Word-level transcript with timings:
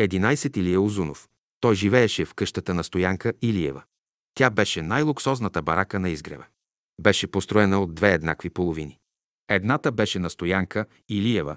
11 0.00 0.58
Илия 0.58 0.80
Озунов. 0.80 1.28
Той 1.60 1.74
живееше 1.74 2.24
в 2.24 2.34
къщата 2.34 2.74
на 2.74 2.84
Стоянка 2.84 3.32
Илиева. 3.42 3.82
Тя 4.34 4.50
беше 4.50 4.82
най-луксозната 4.82 5.62
барака 5.62 6.00
на 6.00 6.10
изгрева. 6.10 6.46
Беше 7.00 7.26
построена 7.26 7.80
от 7.80 7.94
две 7.94 8.12
еднакви 8.12 8.50
половини. 8.50 8.98
Едната 9.48 9.92
беше 9.92 10.18
на 10.18 10.30
Стоянка 10.30 10.86
Илиева, 11.08 11.56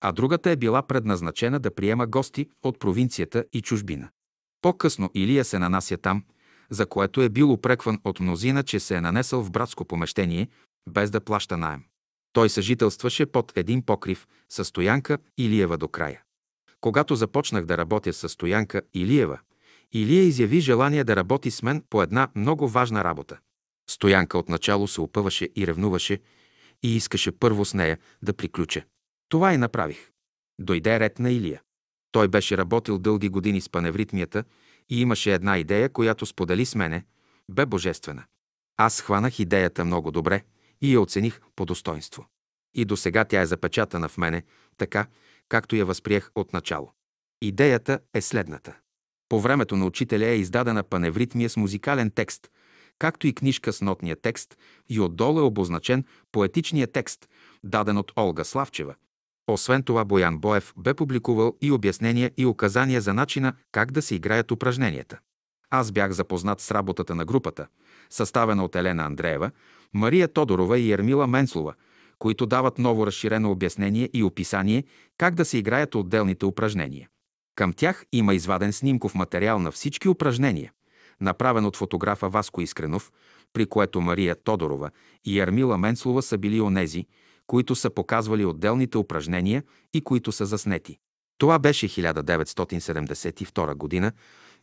а 0.00 0.12
другата 0.12 0.50
е 0.50 0.56
била 0.56 0.82
предназначена 0.82 1.60
да 1.60 1.74
приема 1.74 2.06
гости 2.06 2.48
от 2.62 2.78
провинцията 2.78 3.44
и 3.52 3.62
чужбина. 3.62 4.08
По-късно 4.62 5.10
Илия 5.14 5.44
се 5.44 5.58
нанася 5.58 5.96
там, 5.96 6.24
за 6.70 6.86
което 6.86 7.22
е 7.22 7.28
бил 7.28 7.52
упрекван 7.52 7.98
от 8.04 8.20
мнозина, 8.20 8.62
че 8.62 8.80
се 8.80 8.96
е 8.96 9.00
нанесъл 9.00 9.42
в 9.42 9.50
братско 9.50 9.84
помещение, 9.84 10.48
без 10.90 11.10
да 11.10 11.20
плаща 11.20 11.56
наем. 11.56 11.84
Той 12.32 12.48
съжителстваше 12.48 13.26
под 13.26 13.52
един 13.56 13.82
покрив 13.82 14.26
с 14.48 14.64
Стоянка 14.64 15.18
Илиева 15.38 15.78
до 15.78 15.88
края. 15.88 16.22
Когато 16.82 17.14
започнах 17.16 17.64
да 17.64 17.78
работя 17.78 18.12
с 18.12 18.28
Стоянка 18.28 18.82
Илиева, 18.94 19.38
Илия 19.92 20.22
изяви 20.22 20.60
желание 20.60 21.04
да 21.04 21.16
работи 21.16 21.50
с 21.50 21.62
мен 21.62 21.84
по 21.90 22.02
една 22.02 22.28
много 22.34 22.68
важна 22.68 23.04
работа. 23.04 23.38
Стоянка 23.90 24.38
отначало 24.38 24.88
се 24.88 25.00
опъваше 25.00 25.48
и 25.56 25.66
ревнуваше 25.66 26.18
и 26.82 26.96
искаше 26.96 27.32
първо 27.32 27.64
с 27.64 27.74
нея 27.74 27.98
да 28.22 28.32
приключа. 28.32 28.82
Това 29.28 29.54
и 29.54 29.56
направих. 29.56 30.10
Дойде 30.60 31.00
ред 31.00 31.18
на 31.18 31.30
Илия. 31.30 31.62
Той 32.12 32.28
беше 32.28 32.58
работил 32.58 32.98
дълги 32.98 33.28
години 33.28 33.60
с 33.60 33.68
паневритмията 33.68 34.44
и 34.90 35.00
имаше 35.00 35.34
една 35.34 35.58
идея, 35.58 35.88
която 35.88 36.26
сподели 36.26 36.66
с 36.66 36.74
мене, 36.74 37.04
бе 37.50 37.66
божествена. 37.66 38.24
Аз 38.76 39.00
хванах 39.00 39.38
идеята 39.38 39.84
много 39.84 40.10
добре 40.10 40.42
и 40.80 40.94
я 40.94 41.00
оцених 41.00 41.40
по 41.56 41.64
достоинство. 41.64 42.26
И 42.74 42.84
до 42.84 42.96
сега 42.96 43.24
тя 43.24 43.40
е 43.40 43.46
запечатана 43.46 44.08
в 44.08 44.18
мене, 44.18 44.42
така, 44.76 45.06
както 45.52 45.76
я 45.76 45.84
възприех 45.84 46.30
от 46.34 46.52
начало. 46.52 46.92
Идеята 47.42 47.98
е 48.14 48.20
следната. 48.20 48.76
По 49.28 49.40
времето 49.40 49.76
на 49.76 49.86
учителя 49.86 50.26
е 50.26 50.38
издадена 50.38 50.82
паневритмия 50.82 51.50
с 51.50 51.56
музикален 51.56 52.10
текст, 52.10 52.48
както 52.98 53.26
и 53.26 53.34
книжка 53.34 53.72
с 53.72 53.80
нотния 53.80 54.16
текст 54.16 54.58
и 54.88 55.00
отдолу 55.00 55.40
е 55.40 55.42
обозначен 55.42 56.04
поетичния 56.32 56.86
текст, 56.86 57.28
даден 57.64 57.96
от 57.96 58.12
Олга 58.16 58.44
Славчева. 58.44 58.94
Освен 59.46 59.82
това, 59.82 60.04
Боян 60.04 60.38
Боев 60.38 60.72
бе 60.76 60.94
публикувал 60.94 61.56
и 61.60 61.72
обяснения 61.72 62.30
и 62.36 62.46
указания 62.46 63.00
за 63.00 63.14
начина 63.14 63.52
как 63.72 63.92
да 63.92 64.02
се 64.02 64.14
играят 64.14 64.50
упражненията. 64.50 65.18
Аз 65.70 65.92
бях 65.92 66.12
запознат 66.12 66.60
с 66.60 66.70
работата 66.70 67.14
на 67.14 67.24
групата, 67.24 67.66
съставена 68.10 68.64
от 68.64 68.76
Елена 68.76 69.02
Андреева, 69.02 69.50
Мария 69.94 70.28
Тодорова 70.28 70.78
и 70.78 70.92
Ермила 70.92 71.26
Менслова, 71.26 71.74
които 72.22 72.46
дават 72.46 72.78
ново 72.78 73.06
разширено 73.06 73.50
обяснение 73.50 74.10
и 74.12 74.22
описание 74.22 74.84
как 75.18 75.34
да 75.34 75.44
се 75.44 75.58
играят 75.58 75.94
отделните 75.94 76.46
упражнения. 76.46 77.08
Към 77.54 77.72
тях 77.72 78.04
има 78.12 78.34
изваден 78.34 78.72
снимков 78.72 79.14
материал 79.14 79.58
на 79.58 79.70
всички 79.70 80.08
упражнения, 80.08 80.72
направен 81.20 81.64
от 81.64 81.76
фотографа 81.76 82.28
Васко 82.28 82.60
Искренов, 82.60 83.12
при 83.52 83.66
което 83.66 84.00
Мария 84.00 84.36
Тодорова 84.44 84.90
и 85.24 85.40
Ермила 85.40 85.78
Менслова 85.78 86.22
са 86.22 86.38
били 86.38 86.60
онези, 86.60 87.06
които 87.46 87.74
са 87.74 87.90
показвали 87.90 88.44
отделните 88.44 88.98
упражнения 88.98 89.62
и 89.94 90.00
които 90.00 90.32
са 90.32 90.46
заснети. 90.46 90.98
Това 91.38 91.58
беше 91.58 91.88
1972 91.88 93.74
година 93.74 94.12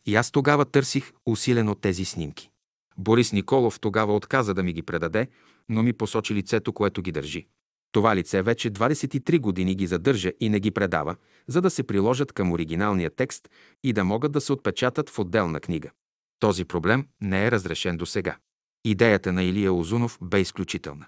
и 0.06 0.16
аз 0.16 0.30
тогава 0.30 0.64
търсих 0.64 1.12
усилено 1.26 1.74
тези 1.74 2.04
снимки. 2.04 2.50
Борис 2.98 3.32
Николов 3.32 3.80
тогава 3.80 4.14
отказа 4.14 4.54
да 4.54 4.62
ми 4.62 4.72
ги 4.72 4.82
предаде, 4.82 5.28
но 5.70 5.82
ми 5.82 5.92
посочи 5.92 6.34
лицето, 6.34 6.72
което 6.72 7.02
ги 7.02 7.12
държи. 7.12 7.46
Това 7.92 8.16
лице 8.16 8.42
вече 8.42 8.70
23 8.70 9.40
години 9.40 9.74
ги 9.74 9.86
задържа 9.86 10.32
и 10.40 10.48
не 10.48 10.60
ги 10.60 10.70
предава, 10.70 11.16
за 11.46 11.60
да 11.60 11.70
се 11.70 11.82
приложат 11.82 12.32
към 12.32 12.52
оригиналния 12.52 13.10
текст 13.10 13.48
и 13.84 13.92
да 13.92 14.04
могат 14.04 14.32
да 14.32 14.40
се 14.40 14.52
отпечатат 14.52 15.10
в 15.10 15.18
отделна 15.18 15.60
книга. 15.60 15.90
Този 16.38 16.64
проблем 16.64 17.06
не 17.20 17.46
е 17.46 17.50
разрешен 17.50 17.96
до 17.96 18.06
сега. 18.06 18.36
Идеята 18.84 19.32
на 19.32 19.42
Илия 19.42 19.72
Озунов 19.72 20.18
бе 20.22 20.40
изключителна. 20.40 21.06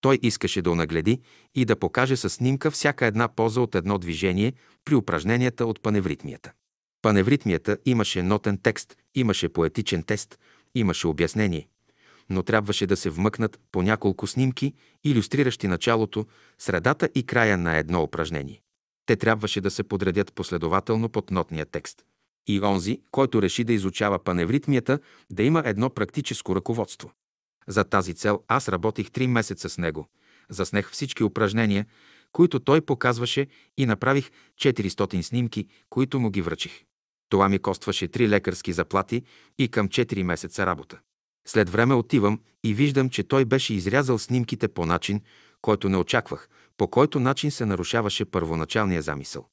Той 0.00 0.18
искаше 0.22 0.62
да 0.62 0.70
онагледи 0.70 1.20
и 1.54 1.64
да 1.64 1.76
покаже 1.76 2.16
със 2.16 2.34
снимка 2.34 2.70
всяка 2.70 3.06
една 3.06 3.28
поза 3.28 3.60
от 3.60 3.74
едно 3.74 3.98
движение 3.98 4.52
при 4.84 4.94
упражненията 4.94 5.66
от 5.66 5.82
паневритмията. 5.82 6.52
Паневритмията 7.02 7.78
имаше 7.86 8.22
нотен 8.22 8.58
текст, 8.58 8.96
имаше 9.14 9.48
поетичен 9.48 10.02
тест, 10.02 10.38
имаше 10.74 11.06
обяснение, 11.06 11.68
но 12.30 12.42
трябваше 12.42 12.86
да 12.86 12.96
се 12.96 13.10
вмъкнат 13.10 13.60
по 13.72 13.82
няколко 13.82 14.26
снимки, 14.26 14.74
иллюстриращи 15.04 15.68
началото, 15.68 16.26
средата 16.58 17.08
и 17.14 17.22
края 17.26 17.58
на 17.58 17.76
едно 17.76 18.02
упражнение. 18.02 18.60
Те 19.06 19.16
трябваше 19.16 19.60
да 19.60 19.70
се 19.70 19.82
подредят 19.82 20.32
последователно 20.32 21.08
под 21.08 21.30
нотния 21.30 21.66
текст. 21.66 22.04
И 22.46 22.60
онзи, 22.60 23.00
който 23.10 23.42
реши 23.42 23.64
да 23.64 23.72
изучава 23.72 24.18
паневритмията, 24.18 24.98
да 25.30 25.42
има 25.42 25.62
едно 25.66 25.90
практическо 25.90 26.56
ръководство. 26.56 27.12
За 27.68 27.84
тази 27.84 28.14
цел 28.14 28.42
аз 28.48 28.68
работих 28.68 29.10
три 29.10 29.26
месеца 29.26 29.68
с 29.68 29.78
него. 29.78 30.08
Заснех 30.48 30.90
всички 30.90 31.24
упражнения, 31.24 31.86
които 32.32 32.60
той 32.60 32.80
показваше 32.80 33.46
и 33.76 33.86
направих 33.86 34.30
400 34.60 35.22
снимки, 35.22 35.66
които 35.90 36.20
му 36.20 36.30
ги 36.30 36.42
връчих. 36.42 36.84
Това 37.28 37.48
ми 37.48 37.58
костваше 37.58 38.08
три 38.08 38.28
лекарски 38.28 38.72
заплати 38.72 39.22
и 39.58 39.68
към 39.68 39.88
4 39.88 40.22
месеца 40.22 40.66
работа. 40.66 41.00
След 41.46 41.70
време 41.70 41.94
отивам 41.94 42.40
и 42.64 42.74
виждам, 42.74 43.10
че 43.10 43.22
той 43.22 43.44
беше 43.44 43.74
изрязал 43.74 44.18
снимките 44.18 44.68
по 44.68 44.86
начин, 44.86 45.20
който 45.60 45.88
не 45.88 45.96
очаквах, 45.96 46.48
по 46.76 46.88
който 46.88 47.20
начин 47.20 47.50
се 47.50 47.66
нарушаваше 47.66 48.24
първоначалния 48.24 49.02
замисъл. 49.02 49.48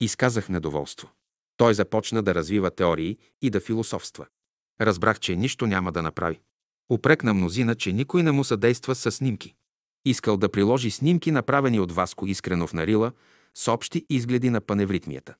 Изказах 0.00 0.48
недоволство. 0.48 1.10
Той 1.56 1.74
започна 1.74 2.22
да 2.22 2.34
развива 2.34 2.70
теории 2.70 3.18
и 3.42 3.50
да 3.50 3.60
философства. 3.60 4.26
Разбрах, 4.80 5.20
че 5.20 5.36
нищо 5.36 5.66
няма 5.66 5.92
да 5.92 6.02
направи. 6.02 6.40
Упрекна 6.92 7.34
мнозина, 7.34 7.74
че 7.74 7.92
никой 7.92 8.22
не 8.22 8.32
му 8.32 8.44
съдейства 8.44 8.94
с 8.94 9.12
снимки. 9.12 9.54
Искал 10.04 10.36
да 10.36 10.48
приложи 10.48 10.90
снимки, 10.90 11.30
направени 11.30 11.80
от 11.80 11.92
Васко 11.92 12.26
Искренов 12.26 12.72
на 12.72 12.86
Рила, 12.86 13.12
с 13.54 13.72
общи 13.72 14.06
изгледи 14.10 14.50
на 14.50 14.60
паневритмията. 14.60 15.34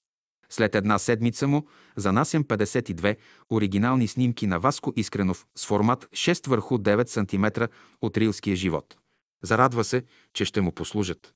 След 0.50 0.74
една 0.74 0.98
седмица 0.98 1.48
му 1.48 1.66
занасям 1.96 2.44
52 2.44 3.16
оригинални 3.50 4.08
снимки 4.08 4.46
на 4.46 4.60
Васко 4.60 4.92
Искренов 4.96 5.46
с 5.56 5.66
формат 5.66 6.08
6 6.12 6.48
върху 6.48 6.78
9 6.78 7.06
см 7.08 7.64
от 8.02 8.16
рилския 8.16 8.56
живот. 8.56 8.96
Зарадва 9.42 9.84
се, 9.84 10.02
че 10.34 10.44
ще 10.44 10.60
му 10.60 10.72
послужат. 10.72 11.34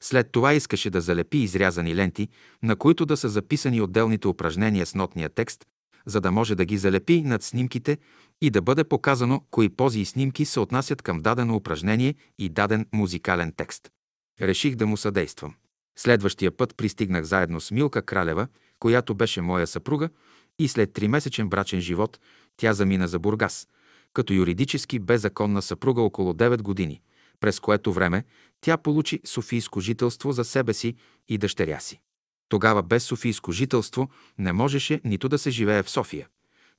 След 0.00 0.32
това 0.32 0.52
искаше 0.52 0.90
да 0.90 1.00
залепи 1.00 1.38
изрязани 1.38 1.96
ленти, 1.96 2.28
на 2.62 2.76
които 2.76 3.06
да 3.06 3.16
са 3.16 3.28
записани 3.28 3.80
отделните 3.80 4.28
упражнения 4.28 4.86
с 4.86 4.94
нотния 4.94 5.28
текст, 5.28 5.64
за 6.06 6.20
да 6.20 6.32
може 6.32 6.54
да 6.54 6.64
ги 6.64 6.78
залепи 6.78 7.22
над 7.22 7.42
снимките 7.42 7.98
и 8.40 8.50
да 8.50 8.62
бъде 8.62 8.84
показано 8.84 9.40
кои 9.50 9.68
пози 9.68 10.00
и 10.00 10.04
снимки 10.04 10.44
се 10.44 10.60
отнасят 10.60 11.02
към 11.02 11.20
дадено 11.20 11.56
упражнение 11.56 12.14
и 12.38 12.48
даден 12.48 12.86
музикален 12.92 13.52
текст. 13.56 13.90
Реших 14.40 14.74
да 14.74 14.86
му 14.86 14.96
съдействам. 14.96 15.54
Следващия 15.96 16.56
път 16.56 16.76
пристигнах 16.76 17.24
заедно 17.24 17.60
с 17.60 17.70
Милка 17.70 18.02
Кралева, 18.02 18.46
която 18.78 19.14
беше 19.14 19.40
моя 19.40 19.66
съпруга, 19.66 20.08
и 20.58 20.68
след 20.68 20.92
тримесечен 20.92 21.48
брачен 21.48 21.80
живот 21.80 22.20
тя 22.56 22.72
замина 22.72 23.08
за 23.08 23.18
Бургас, 23.18 23.68
като 24.12 24.32
юридически 24.32 24.98
беззаконна 24.98 25.62
съпруга 25.62 26.02
около 26.02 26.32
9 26.32 26.62
години, 26.62 27.00
през 27.40 27.60
което 27.60 27.92
време 27.92 28.24
тя 28.60 28.76
получи 28.76 29.20
софийско 29.24 29.80
жителство 29.80 30.32
за 30.32 30.44
себе 30.44 30.74
си 30.74 30.96
и 31.28 31.38
дъщеря 31.38 31.80
си. 31.80 32.00
Тогава 32.48 32.82
без 32.82 33.04
софийско 33.04 33.52
жителство 33.52 34.10
не 34.38 34.52
можеше 34.52 35.00
нито 35.04 35.28
да 35.28 35.38
се 35.38 35.50
живее 35.50 35.82
в 35.82 35.90
София, 35.90 36.28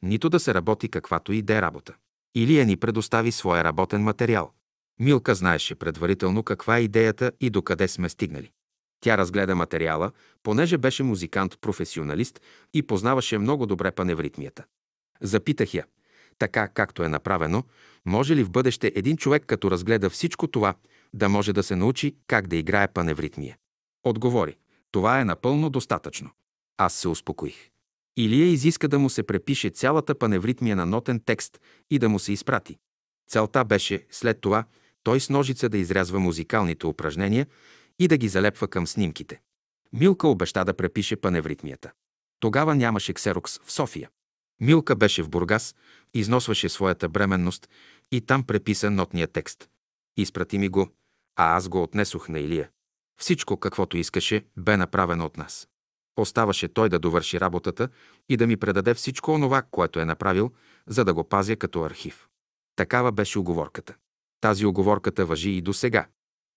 нито 0.02 0.30
да 0.30 0.40
се 0.40 0.54
работи 0.54 0.90
каквато 0.90 1.32
и 1.32 1.42
да 1.42 1.58
е 1.58 1.62
работа. 1.62 1.94
Илия 2.36 2.66
ни 2.66 2.78
предостави 2.78 3.32
своя 3.32 3.64
работен 3.64 4.02
материал. 4.02 4.52
Милка 5.00 5.36
знаеше 5.36 5.76
предварително 5.76 6.44
каква 6.44 6.78
е 6.78 6.82
идеята 6.82 7.32
и 7.40 7.50
докъде 7.50 7.88
сме 7.88 8.10
стигнали. 8.10 8.52
Тя 9.04 9.18
разгледа 9.18 9.56
материала, 9.56 10.12
понеже 10.44 10.78
беше 10.78 11.04
музикант-професионалист 11.04 12.42
и 12.74 12.84
познаваше 12.84 13.38
много 13.38 13.66
добре 13.66 13.92
паневритмията. 13.92 14.64
Запитах 15.22 15.74
я, 15.74 15.86
така 16.40 16.68
както 16.68 17.04
е 17.04 17.10
направено, 17.10 17.64
може 18.06 18.36
ли 18.36 18.44
в 18.44 18.50
бъдеще 18.50 18.92
един 18.96 19.18
човек, 19.18 19.44
като 19.46 19.72
разгледа 19.72 20.10
всичко 20.10 20.48
това, 20.48 20.74
да 21.14 21.30
може 21.30 21.54
да 21.54 21.64
се 21.64 21.76
научи 21.76 22.16
как 22.28 22.48
да 22.48 22.56
играе 22.56 22.88
паневритмия? 22.88 23.58
Отговори, 24.04 24.58
това 24.92 25.20
е 25.20 25.26
напълно 25.26 25.70
достатъчно. 25.70 26.30
Аз 26.78 26.94
се 26.94 27.08
успокоих. 27.08 27.70
Илия 28.18 28.48
изиска 28.48 28.88
да 28.88 29.00
му 29.00 29.10
се 29.10 29.24
препише 29.24 29.70
цялата 29.70 30.16
паневритмия 30.16 30.76
на 30.76 30.86
нотен 30.86 31.20
текст 31.26 31.60
и 31.92 32.00
да 32.00 32.10
му 32.10 32.20
се 32.20 32.34
изпрати. 32.34 32.78
Целта 33.30 33.66
беше 33.66 34.06
след 34.12 34.42
това 34.42 34.66
той 35.04 35.20
с 35.20 35.30
ножица 35.30 35.70
да 35.70 35.78
изрязва 35.78 36.20
музикалните 36.20 36.88
упражнения 36.88 37.48
и 38.04 38.08
да 38.08 38.18
ги 38.18 38.28
залепва 38.28 38.68
към 38.68 38.88
снимките. 38.88 39.42
Милка 39.94 40.28
обеща 40.28 40.66
да 40.66 40.74
препише 40.74 41.16
паневритмията. 41.16 41.92
Тогава 42.40 42.76
нямаше 42.76 43.14
ксерокс 43.14 43.60
в 43.60 43.72
София. 43.72 44.10
Милка 44.62 44.96
беше 44.96 45.24
в 45.24 45.30
Бургас, 45.30 45.76
износваше 46.14 46.70
своята 46.70 47.10
бременност 47.10 47.70
и 48.12 48.22
там 48.22 48.44
преписа 48.44 48.92
нотния 48.92 49.28
текст. 49.28 49.70
Изпрати 50.18 50.58
ми 50.58 50.70
го, 50.70 50.90
а 51.36 51.56
аз 51.56 51.70
го 51.70 51.84
отнесох 51.84 52.30
на 52.30 52.40
Илия. 52.40 52.70
Всичко, 53.20 53.58
каквото 53.58 53.98
искаше, 53.98 54.46
бе 54.58 54.78
направено 54.78 55.26
от 55.26 55.38
нас. 55.38 55.68
Оставаше 56.18 56.68
той 56.68 56.90
да 56.90 57.00
довърши 57.00 57.40
работата 57.40 57.90
и 58.30 58.38
да 58.38 58.48
ми 58.48 58.58
предаде 58.58 58.94
всичко 58.94 59.32
онова, 59.32 59.62
което 59.62 60.00
е 60.00 60.06
направил, 60.06 60.52
за 60.88 61.06
да 61.06 61.14
го 61.14 61.24
пазя 61.24 61.56
като 61.56 61.84
архив. 61.84 62.28
Такава 62.76 63.12
беше 63.12 63.40
оговорката. 63.40 63.96
Тази 64.42 64.66
оговорката 64.66 65.26
въжи 65.26 65.50
и 65.50 65.62
до 65.62 65.74
сега. 65.74 66.08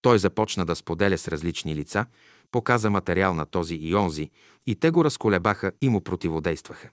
Той 0.06 0.18
започна 0.18 0.64
да 0.64 0.76
споделя 0.76 1.18
с 1.18 1.28
различни 1.28 1.74
лица, 1.74 2.06
показа 2.50 2.90
материал 2.90 3.34
на 3.34 3.46
този 3.46 3.74
и 3.74 3.94
онзи, 3.94 4.30
и 4.66 4.74
те 4.74 4.90
го 4.90 5.04
разколебаха 5.04 5.72
и 5.80 5.88
му 5.88 6.00
противодействаха. 6.00 6.90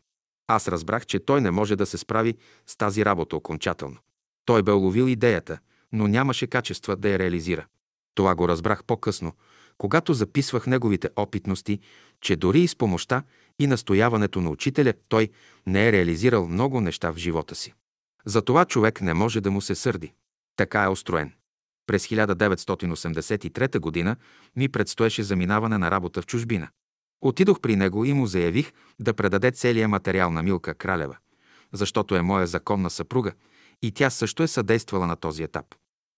Аз 0.48 0.68
разбрах, 0.68 1.06
че 1.06 1.20
той 1.20 1.42
не 1.42 1.52
може 1.52 1.76
да 1.76 1.86
се 1.86 1.98
справи 1.98 2.38
с 2.68 2.78
тази 2.78 3.06
работа 3.06 3.36
окончателно. 3.36 3.98
Той 4.46 4.64
бе 4.64 4.72
уловил 4.72 5.04
идеята, 5.04 5.60
но 5.92 6.08
нямаше 6.08 6.48
качества 6.48 6.96
да 6.96 7.10
я 7.10 7.20
реализира. 7.20 7.66
Това 8.16 8.36
го 8.36 8.48
разбрах 8.48 8.84
по-късно, 8.84 9.34
когато 9.78 10.14
записвах 10.14 10.68
неговите 10.68 11.10
опитности, 11.16 11.80
че 12.22 12.36
дори 12.36 12.62
и 12.62 12.68
с 12.68 12.76
помощта 12.76 13.24
и 13.60 13.68
настояването 13.68 14.42
на 14.42 14.50
учителя 14.50 14.94
той 15.10 15.30
не 15.68 15.88
е 15.88 15.92
реализирал 15.92 16.48
много 16.48 16.82
неща 16.82 17.12
в 17.12 17.18
живота 17.18 17.56
си. 17.56 17.74
Затова 18.26 18.66
човек 18.66 19.02
не 19.02 19.14
може 19.14 19.42
да 19.42 19.52
му 19.52 19.62
се 19.62 19.76
сърди. 19.76 20.14
Така 20.56 20.84
е 20.84 20.88
устроен. 20.88 21.34
През 21.88 22.08
1983 22.08 24.04
г. 24.04 24.16
ми 24.56 24.70
предстоеше 24.70 25.24
заминаване 25.24 25.78
на 25.78 25.92
работа 25.92 26.22
в 26.22 26.26
чужбина. 26.26 26.70
Отидох 27.22 27.62
при 27.62 27.76
него 27.76 28.06
и 28.06 28.14
му 28.14 28.26
заявих 28.26 28.72
да 29.00 29.14
предаде 29.14 29.52
целия 29.52 29.88
материал 29.88 30.32
на 30.32 30.44
Милка 30.44 30.74
Кралева, 30.74 31.18
защото 31.74 32.16
е 32.16 32.22
моя 32.22 32.48
законна 32.48 32.90
съпруга 32.90 33.32
и 33.82 33.92
тя 33.92 34.10
също 34.10 34.44
е 34.44 34.48
съдействала 34.48 35.08
на 35.08 35.16
този 35.16 35.44
етап. 35.44 35.66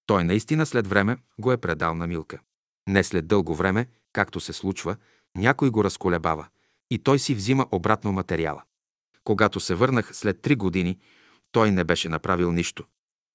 Той 0.06 0.24
наистина 0.24 0.66
след 0.66 0.88
време 0.88 1.18
го 1.40 1.52
е 1.52 1.58
предал 1.58 1.96
на 1.96 2.08
Милка. 2.08 2.40
Не 2.88 3.04
след 3.04 3.28
дълго 3.28 3.56
време, 3.56 3.88
както 4.14 4.40
се 4.40 4.54
случва, 4.54 4.96
някой 5.36 5.70
го 5.70 5.84
разколебава 5.84 6.48
и 6.92 7.00
той 7.00 7.20
си 7.20 7.36
взима 7.36 7.68
обратно 7.72 8.12
материала. 8.12 8.64
Когато 9.24 9.60
се 9.60 9.76
върнах 9.76 10.16
след 10.16 10.42
три 10.42 10.56
години, 10.56 11.00
той 11.52 11.72
не 11.72 11.84
беше 11.84 12.10
направил 12.10 12.52
нищо. 12.52 12.84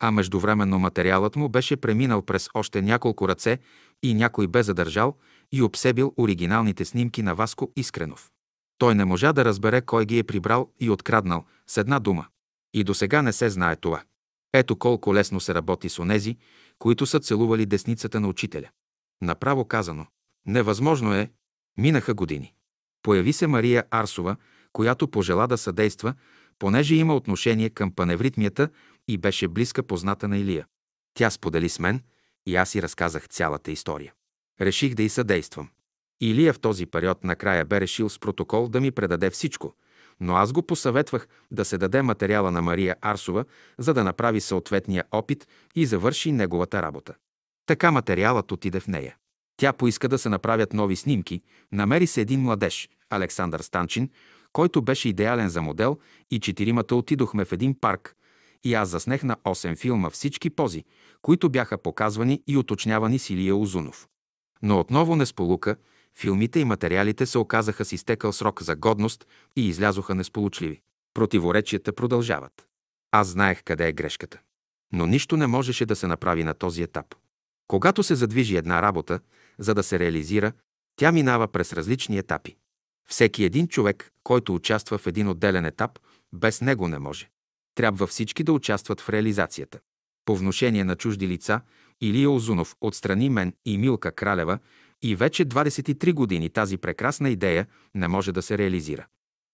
А 0.01 0.11
междувременно 0.11 0.79
материалът 0.79 1.37
му 1.37 1.49
беше 1.49 1.77
преминал 1.77 2.23
през 2.23 2.49
още 2.55 2.83
няколко 2.83 3.29
ръце 3.29 3.59
и 4.03 4.15
някой 4.15 4.47
бе 4.47 4.63
задържал 4.63 5.17
и 5.53 5.63
обсебил 5.63 6.15
оригиналните 6.17 6.85
снимки 6.85 7.23
на 7.23 7.35
Васко 7.35 7.73
Искренов. 7.77 8.31
Той 8.79 8.95
не 8.95 9.05
можа 9.05 9.33
да 9.33 9.45
разбере 9.45 9.81
кой 9.81 10.07
ги 10.07 10.19
е 10.19 10.25
прибрал 10.25 10.71
и 10.81 10.91
откраднал 10.91 11.45
с 11.67 11.77
една 11.77 11.99
дума. 11.99 12.27
И 12.75 12.85
до 12.85 12.95
сега 12.95 13.23
не 13.23 13.33
се 13.33 13.51
знае 13.51 13.77
това. 13.77 14.03
Ето 14.53 14.77
колко 14.77 15.15
лесно 15.15 15.41
се 15.41 15.55
работи 15.55 15.89
с 15.89 15.99
онези, 15.99 16.37
които 16.79 17.07
са 17.07 17.21
целували 17.21 17.67
десницата 17.67 18.21
на 18.21 18.29
учителя. 18.29 18.69
Направо 19.23 19.65
казано, 19.65 20.07
невъзможно 20.47 21.15
е. 21.15 21.31
Минаха 21.79 22.15
години. 22.15 22.55
Появи 23.03 23.33
се 23.33 23.47
Мария 23.47 23.85
Арсова, 23.91 24.37
която 24.73 25.09
пожела 25.09 25.47
да 25.47 25.59
съдейства, 25.59 26.15
понеже 26.59 26.95
има 26.95 27.17
отношение 27.17 27.71
към 27.71 27.93
паневритмията 27.93 28.69
и 29.13 29.19
беше 29.19 29.49
близка 29.49 29.83
позната 29.83 30.29
на 30.29 30.39
Илия. 30.39 30.67
Тя 31.15 31.31
сподели 31.31 31.69
с 31.69 31.79
мен 31.79 32.03
и 32.47 32.57
аз 32.57 32.71
си 32.71 32.83
разказах 32.83 33.29
цялата 33.29 33.71
история. 33.71 34.13
Реших 34.61 34.95
да 34.95 35.03
й 35.03 35.09
съдействам. 35.09 35.69
Илия 36.21 36.53
в 36.53 36.61
този 36.61 36.87
период 36.87 37.25
накрая 37.25 37.65
бе 37.65 37.81
решил 37.81 38.09
с 38.09 38.19
протокол 38.19 38.69
да 38.69 38.81
ми 38.81 38.91
предаде 38.91 39.31
всичко, 39.31 39.75
но 40.21 40.37
аз 40.37 40.53
го 40.53 40.63
посъветвах 40.63 41.29
да 41.51 41.65
се 41.65 41.79
даде 41.79 42.03
материала 42.03 42.51
на 42.51 42.63
Мария 42.63 42.97
Арсова, 43.01 43.45
за 43.79 43.95
да 43.95 44.05
направи 44.05 44.41
съответния 44.41 45.05
опит 45.11 45.49
и 45.75 45.87
завърши 45.87 46.33
неговата 46.33 46.83
работа. 46.83 47.15
Така 47.67 47.91
материалът 47.91 48.53
отиде 48.53 48.81
в 48.81 48.89
нея. 48.89 49.17
Тя 49.57 49.73
поиска 49.73 50.09
да 50.09 50.19
се 50.19 50.29
направят 50.29 50.73
нови 50.73 50.97
снимки, 50.97 51.43
намери 51.73 52.07
се 52.07 52.21
един 52.21 52.41
младеж, 52.41 52.89
Александър 53.11 53.61
Станчин, 53.61 54.11
който 54.53 54.83
беше 54.83 55.09
идеален 55.09 55.49
за 55.49 55.63
модел 55.63 55.99
и 56.31 56.41
четиримата 56.41 56.97
отидохме 56.97 57.45
в 57.45 57.53
един 57.53 57.81
парк 57.81 58.17
и 58.65 58.75
аз 58.75 58.89
заснех 58.89 59.23
на 59.23 59.37
8 59.37 59.77
филма 59.77 60.11
всички 60.11 60.51
пози, 60.51 60.85
които 61.23 61.51
бяха 61.51 61.79
показвани 61.79 62.43
и 62.47 62.57
уточнявани 62.57 63.19
с 63.19 63.31
Илия 63.31 63.57
Озунов. 63.57 64.09
Но 64.63 64.81
отново 64.81 65.17
не 65.17 65.27
сполука, 65.27 65.77
филмите 66.15 66.61
и 66.61 66.65
материалите 66.65 67.27
се 67.27 67.39
оказаха 67.39 67.85
с 67.85 67.93
изтекал 67.93 68.33
срок 68.33 68.63
за 68.63 68.77
годност 68.77 69.27
и 69.57 69.69
излязоха 69.69 70.15
несполучливи. 70.15 70.81
Противоречията 71.15 71.93
продължават. 71.93 72.67
Аз 73.13 73.29
знаех 73.29 73.63
къде 73.65 73.89
е 73.89 73.93
грешката. 73.93 74.39
Но 74.93 75.07
нищо 75.07 75.37
не 75.37 75.47
можеше 75.47 75.87
да 75.87 75.97
се 75.97 76.07
направи 76.07 76.45
на 76.45 76.55
този 76.55 76.83
етап. 76.83 77.15
Когато 77.69 78.03
се 78.03 78.15
задвижи 78.15 78.57
една 78.57 78.83
работа, 78.83 79.21
за 79.59 79.75
да 79.75 79.83
се 79.83 79.99
реализира, 79.99 80.53
тя 80.97 81.13
минава 81.13 81.49
през 81.49 81.73
различни 81.73 82.19
етапи. 82.19 82.57
Всеки 83.09 83.45
един 83.45 83.69
човек, 83.69 84.13
който 84.23 84.55
участва 84.55 84.99
в 84.99 85.07
един 85.07 85.29
отделен 85.29 85.67
етап, 85.67 85.99
без 86.33 86.61
него 86.61 86.89
не 86.89 86.99
може. 86.99 87.31
Трябва 87.81 88.07
всички 88.07 88.43
да 88.43 88.53
участват 88.53 89.01
в 89.01 89.09
реализацията. 89.09 89.79
По 90.25 90.37
вношение 90.37 90.85
на 90.85 90.97
чужди 90.97 91.29
лица, 91.29 91.61
Илия 92.01 92.31
Озунов 92.31 92.77
отстрани 92.81 93.31
мен 93.31 93.53
и 93.65 93.79
Милка 93.79 94.13
Кралева 94.13 94.59
и 95.03 95.17
вече 95.17 95.47
23 95.47 96.13
години 96.13 96.51
тази 96.51 96.77
прекрасна 96.77 97.31
идея 97.31 97.67
не 97.95 98.09
може 98.09 98.33
да 98.33 98.43
се 98.43 98.59
реализира. 98.59 99.07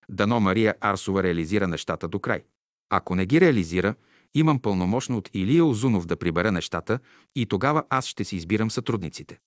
Дано 0.09 0.41
Мария 0.41 0.75
Арсова 0.81 1.23
реализира 1.23 1.69
нещата 1.69 2.09
до 2.09 2.19
край. 2.19 2.43
Ако 2.91 3.15
не 3.15 3.27
ги 3.27 3.41
реализира, 3.41 3.95
имам 4.35 4.61
пълномощно 4.61 5.17
от 5.17 5.31
Илия 5.35 5.65
Озунов 5.65 6.07
да 6.07 6.17
прибера 6.17 6.53
нещата 6.53 6.99
и 7.37 7.47
тогава 7.47 7.85
аз 7.91 8.07
ще 8.07 8.25
си 8.25 8.37
избирам 8.37 8.71
сътрудниците. 8.71 9.39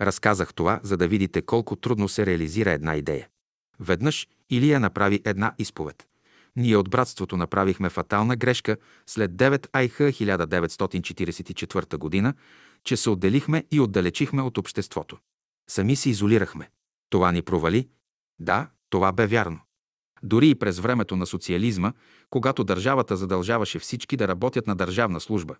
Разказах 0.00 0.54
това, 0.54 0.80
за 0.82 0.96
да 0.96 1.08
видите 1.08 1.42
колко 1.42 1.76
трудно 1.76 2.08
се 2.08 2.26
реализира 2.26 2.70
една 2.70 2.96
идея. 2.96 3.28
Веднъж 3.80 4.28
Илия 4.50 4.80
направи 4.80 5.20
една 5.24 5.54
изповед. 5.58 6.06
Ние 6.56 6.76
от 6.76 6.90
братството 6.90 7.36
направихме 7.36 7.90
фатална 7.90 8.36
грешка 8.36 8.76
след 9.06 9.30
9 9.30 9.68
айх 9.72 9.98
1944 9.98 11.96
година, 11.96 12.34
че 12.84 12.96
се 12.96 13.10
отделихме 13.10 13.64
и 13.70 13.80
отдалечихме 13.80 14.42
от 14.42 14.58
обществото. 14.58 15.18
Сами 15.70 15.96
се 15.96 16.10
изолирахме. 16.10 16.70
Това 17.10 17.32
ни 17.32 17.42
провали. 17.42 17.88
Да, 18.38 18.70
това 18.90 19.12
бе 19.12 19.26
вярно. 19.26 19.60
Дори 20.22 20.48
и 20.48 20.54
през 20.54 20.78
времето 20.78 21.16
на 21.16 21.26
социализма, 21.26 21.92
когато 22.30 22.64
държавата 22.64 23.16
задължаваше 23.16 23.78
всички 23.78 24.16
да 24.16 24.28
работят 24.28 24.66
на 24.66 24.76
държавна 24.76 25.20
служба, 25.20 25.56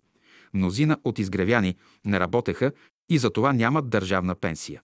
мнозина 0.54 0.98
от 1.04 1.18
изгревяни 1.18 1.76
не 2.04 2.20
работеха 2.20 2.72
и 3.08 3.18
затова 3.18 3.52
нямат 3.52 3.90
държавна 3.90 4.34
пенсия. 4.34 4.82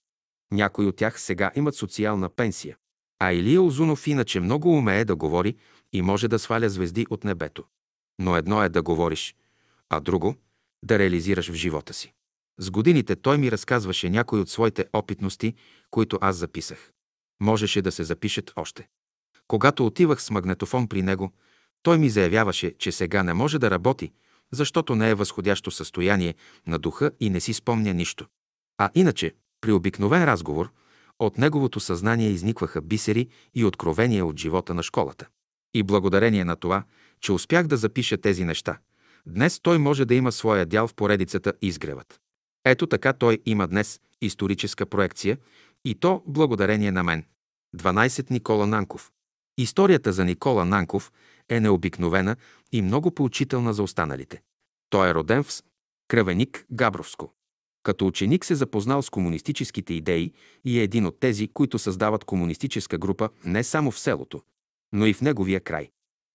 Някои 0.51 0.85
от 0.85 0.95
тях 0.95 1.21
сега 1.21 1.51
имат 1.55 1.75
социална 1.75 2.29
пенсия. 2.29 2.77
А 3.19 3.33
Илия 3.33 3.61
Озунов 3.61 4.07
иначе 4.07 4.39
много 4.39 4.77
умее 4.77 5.05
да 5.05 5.15
говори 5.15 5.55
и 5.93 6.01
може 6.01 6.27
да 6.27 6.39
сваля 6.39 6.69
звезди 6.69 7.05
от 7.09 7.23
небето. 7.23 7.63
Но 8.19 8.35
едно 8.35 8.63
е 8.63 8.69
да 8.69 8.81
говориш, 8.81 9.35
а 9.89 9.99
друго– 9.99 10.35
да 10.83 10.99
реализираш 10.99 11.49
в 11.49 11.53
живота 11.53 11.93
си. 11.93 12.13
С 12.59 12.71
годините 12.71 13.15
той 13.15 13.37
ми 13.37 13.51
разказваше 13.51 14.09
някои 14.09 14.39
от 14.39 14.49
своите 14.49 14.85
опитности, 14.93 15.55
които 15.91 16.17
аз 16.21 16.35
записах. 16.35 16.91
Можеше 17.41 17.81
да 17.81 17.91
се 17.91 18.03
запишат 18.03 18.53
още. 18.55 18.87
Когато 19.47 19.85
отивах 19.85 20.21
с 20.21 20.31
магнетофон 20.31 20.87
при 20.87 21.01
него, 21.01 21.31
той 21.83 21.97
ми 21.97 22.09
заявяваше, 22.09 22.73
че 22.77 22.91
сега 22.91 23.23
не 23.23 23.33
може 23.33 23.59
да 23.59 23.71
работи, 23.71 24.11
защото 24.51 24.95
не 24.95 25.09
е 25.09 25.15
възходящо 25.15 25.71
състояние 25.71 26.35
на 26.67 26.79
духа 26.79 27.11
и 27.19 27.29
не 27.29 27.39
си 27.39 27.53
спомня 27.53 27.93
нищо. 27.93 28.27
А 28.77 28.89
иначе, 28.95 29.33
при 29.61 29.71
обикновен 29.71 30.25
разговор, 30.25 30.71
от 31.19 31.37
неговото 31.37 31.79
съзнание 31.79 32.29
изникваха 32.29 32.81
бисери 32.81 33.27
и 33.55 33.65
откровения 33.65 34.25
от 34.25 34.39
живота 34.39 34.73
на 34.73 34.83
школата. 34.83 35.27
И 35.73 35.83
благодарение 35.83 36.45
на 36.45 36.55
това, 36.55 36.83
че 37.21 37.31
успях 37.31 37.67
да 37.67 37.77
запиша 37.77 38.17
тези 38.17 38.45
неща, 38.45 38.77
днес 39.25 39.59
той 39.59 39.77
може 39.77 40.05
да 40.05 40.15
има 40.15 40.31
своя 40.31 40.65
дял 40.65 40.87
в 40.87 40.93
поредицата 40.93 41.53
Изгревът. 41.61 42.19
Ето 42.65 42.87
така 42.87 43.13
той 43.13 43.39
има 43.45 43.67
днес 43.67 43.99
историческа 44.21 44.85
проекция 44.85 45.37
и 45.85 45.95
то 45.95 46.23
благодарение 46.27 46.91
на 46.91 47.03
мен. 47.03 47.23
12 47.77 48.31
Никола 48.31 48.67
Нанков. 48.67 49.11
Историята 49.57 50.13
за 50.13 50.25
Никола 50.25 50.65
Нанков 50.65 51.11
е 51.49 51.59
необикновена 51.59 52.35
и 52.71 52.81
много 52.81 53.11
поучителна 53.11 53.73
за 53.73 53.83
останалите. 53.83 54.41
Той 54.89 55.09
е 55.09 55.13
роден 55.13 55.43
в 55.43 55.63
Кръвеник, 56.07 56.65
Габровско. 56.71 57.33
Като 57.83 58.07
ученик 58.07 58.45
се 58.45 58.55
запознал 58.55 59.01
с 59.01 59.09
комунистическите 59.09 59.93
идеи 59.93 60.33
и 60.65 60.79
е 60.79 60.83
един 60.83 61.05
от 61.05 61.19
тези, 61.19 61.47
които 61.47 61.79
създават 61.79 62.23
комунистическа 62.23 62.97
група 62.97 63.29
не 63.45 63.63
само 63.63 63.91
в 63.91 63.99
селото, 63.99 64.41
но 64.93 65.05
и 65.05 65.13
в 65.13 65.21
неговия 65.21 65.59
край. 65.59 65.89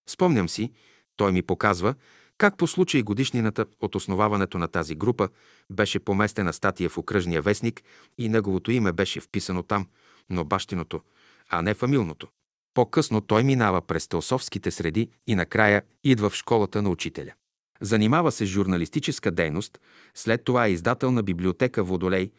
Спомням 0.09 0.49
си, 0.49 0.73
той 1.17 1.33
ми 1.33 1.43
показва 1.43 1.95
как 2.39 2.57
по 2.57 2.67
случай 2.67 3.03
годишнината 3.03 3.67
от 3.81 3.95
основаването 3.95 4.59
на 4.59 4.69
тази 4.69 4.95
група 4.95 5.29
беше 5.71 5.99
поместена 5.99 6.53
статия 6.53 6.91
в 6.91 6.99
окръжния 6.99 7.43
вестник 7.43 7.83
и 8.19 8.29
неговото 8.29 8.71
име 8.71 8.93
беше 8.93 9.21
вписано 9.21 9.63
там, 9.63 9.87
но 10.31 10.45
бащиното, 10.45 11.01
а 11.49 11.63
не 11.63 11.75
фамилното. 11.75 12.29
По-късно 12.75 13.21
той 13.21 13.45
минава 13.45 13.83
през 13.83 14.09
теософските 14.09 14.71
среди 14.71 15.11
и 15.27 15.35
накрая 15.35 15.83
идва 16.05 16.31
в 16.31 16.35
школата 16.35 16.83
на 16.83 16.91
учителя. 16.91 17.33
Занимава 17.81 18.33
се 18.33 18.47
с 18.47 18.49
журналистическа 18.49 19.31
дейност, 19.31 19.79
след 20.15 20.45
това 20.45 20.67
е 20.67 20.71
издател 20.71 21.11
на 21.11 21.23
библиотека 21.23 21.85
Водолей, 21.85 22.31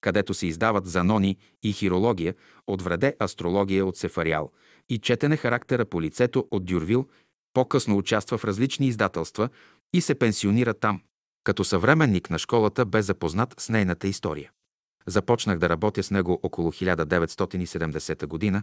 където 0.00 0.34
се 0.34 0.46
издават 0.46 0.86
занони 0.86 1.36
и 1.62 1.72
хирология, 1.72 2.34
от 2.66 2.82
вреде 2.82 3.16
астрология 3.22 3.86
от 3.86 3.96
Сефариал 3.96 4.50
и 4.88 4.98
четене 4.98 5.36
характера 5.36 5.84
по 5.84 6.02
лицето 6.02 6.48
от 6.50 6.64
Дюрвил, 6.64 7.08
по-късно 7.54 7.96
участва 7.96 8.38
в 8.38 8.44
различни 8.44 8.86
издателства 8.86 9.48
и 9.94 10.00
се 10.00 10.14
пенсионира 10.14 10.74
там. 10.74 11.00
Като 11.44 11.64
съвременник 11.64 12.30
на 12.30 12.38
школата 12.38 12.84
бе 12.84 13.02
запознат 13.02 13.54
с 13.58 13.68
нейната 13.68 14.08
история. 14.08 14.50
Започнах 15.06 15.58
да 15.58 15.68
работя 15.68 16.02
с 16.02 16.10
него 16.10 16.40
около 16.42 16.72
1970 16.72 18.26
година 18.26 18.62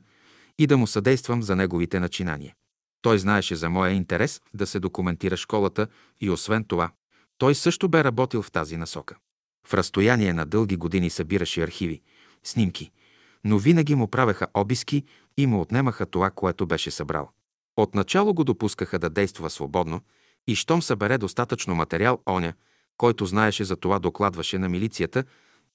и 0.60 0.68
да 0.68 0.78
му 0.78 0.88
съдействам 0.88 1.44
за 1.44 1.56
неговите 1.56 2.00
начинания. 2.00 2.54
Той 3.02 3.20
знаеше 3.20 3.56
за 3.56 3.70
моя 3.70 3.92
интерес 3.92 4.42
да 4.54 4.68
се 4.68 4.80
документира 4.80 5.38
школата 5.38 5.88
и 6.22 6.30
освен 6.30 6.64
това, 6.64 6.92
той 7.38 7.56
също 7.56 7.90
бе 7.90 8.04
работил 8.04 8.42
в 8.42 8.52
тази 8.52 8.78
насока. 8.78 9.16
В 9.68 9.74
разстояние 9.74 10.34
на 10.34 10.46
дълги 10.46 10.76
години 10.76 11.10
събираше 11.10 11.64
архиви, 11.64 12.02
снимки, 12.44 12.92
но 13.44 13.58
винаги 13.58 13.96
му 13.96 14.08
правеха 14.08 14.48
обиски 14.54 15.04
и 15.38 15.48
му 15.48 15.62
отнемаха 15.62 16.06
това, 16.06 16.32
което 16.32 16.68
беше 16.68 16.92
събрал. 16.92 17.30
Отначало 17.78 18.34
го 18.34 18.44
допускаха 18.44 19.00
да 19.00 19.10
действа 19.10 19.50
свободно 19.50 20.02
и 20.48 20.56
щом 20.56 20.82
събере 20.82 21.18
достатъчно 21.18 21.76
материал, 21.76 22.22
оня, 22.30 22.54
който 22.98 23.26
знаеше 23.26 23.64
за 23.64 23.76
това, 23.76 24.00
докладваше 24.00 24.58
на 24.58 24.70
милицията 24.70 25.24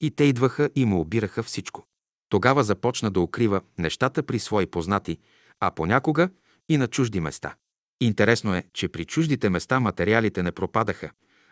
и 0.01 0.11
те 0.11 0.25
идваха 0.25 0.71
и 0.75 0.85
му 0.85 1.01
обираха 1.01 1.43
всичко. 1.43 1.87
Тогава 2.29 2.65
започна 2.65 3.11
да 3.11 3.21
укрива 3.21 3.61
нещата 3.79 4.23
при 4.23 4.39
свои 4.39 4.67
познати, 4.67 5.19
а 5.61 5.71
понякога 5.71 6.29
и 6.69 6.77
на 6.77 6.89
чужди 6.89 7.21
места. 7.21 7.55
Интересно 8.01 8.55
е, 8.55 8.65
че 8.73 8.89
при 8.89 9.05
чуждите 9.05 9.51
места 9.51 9.81
материалите 9.81 10.43
не 10.43 10.53
пропадаха, 10.53 11.11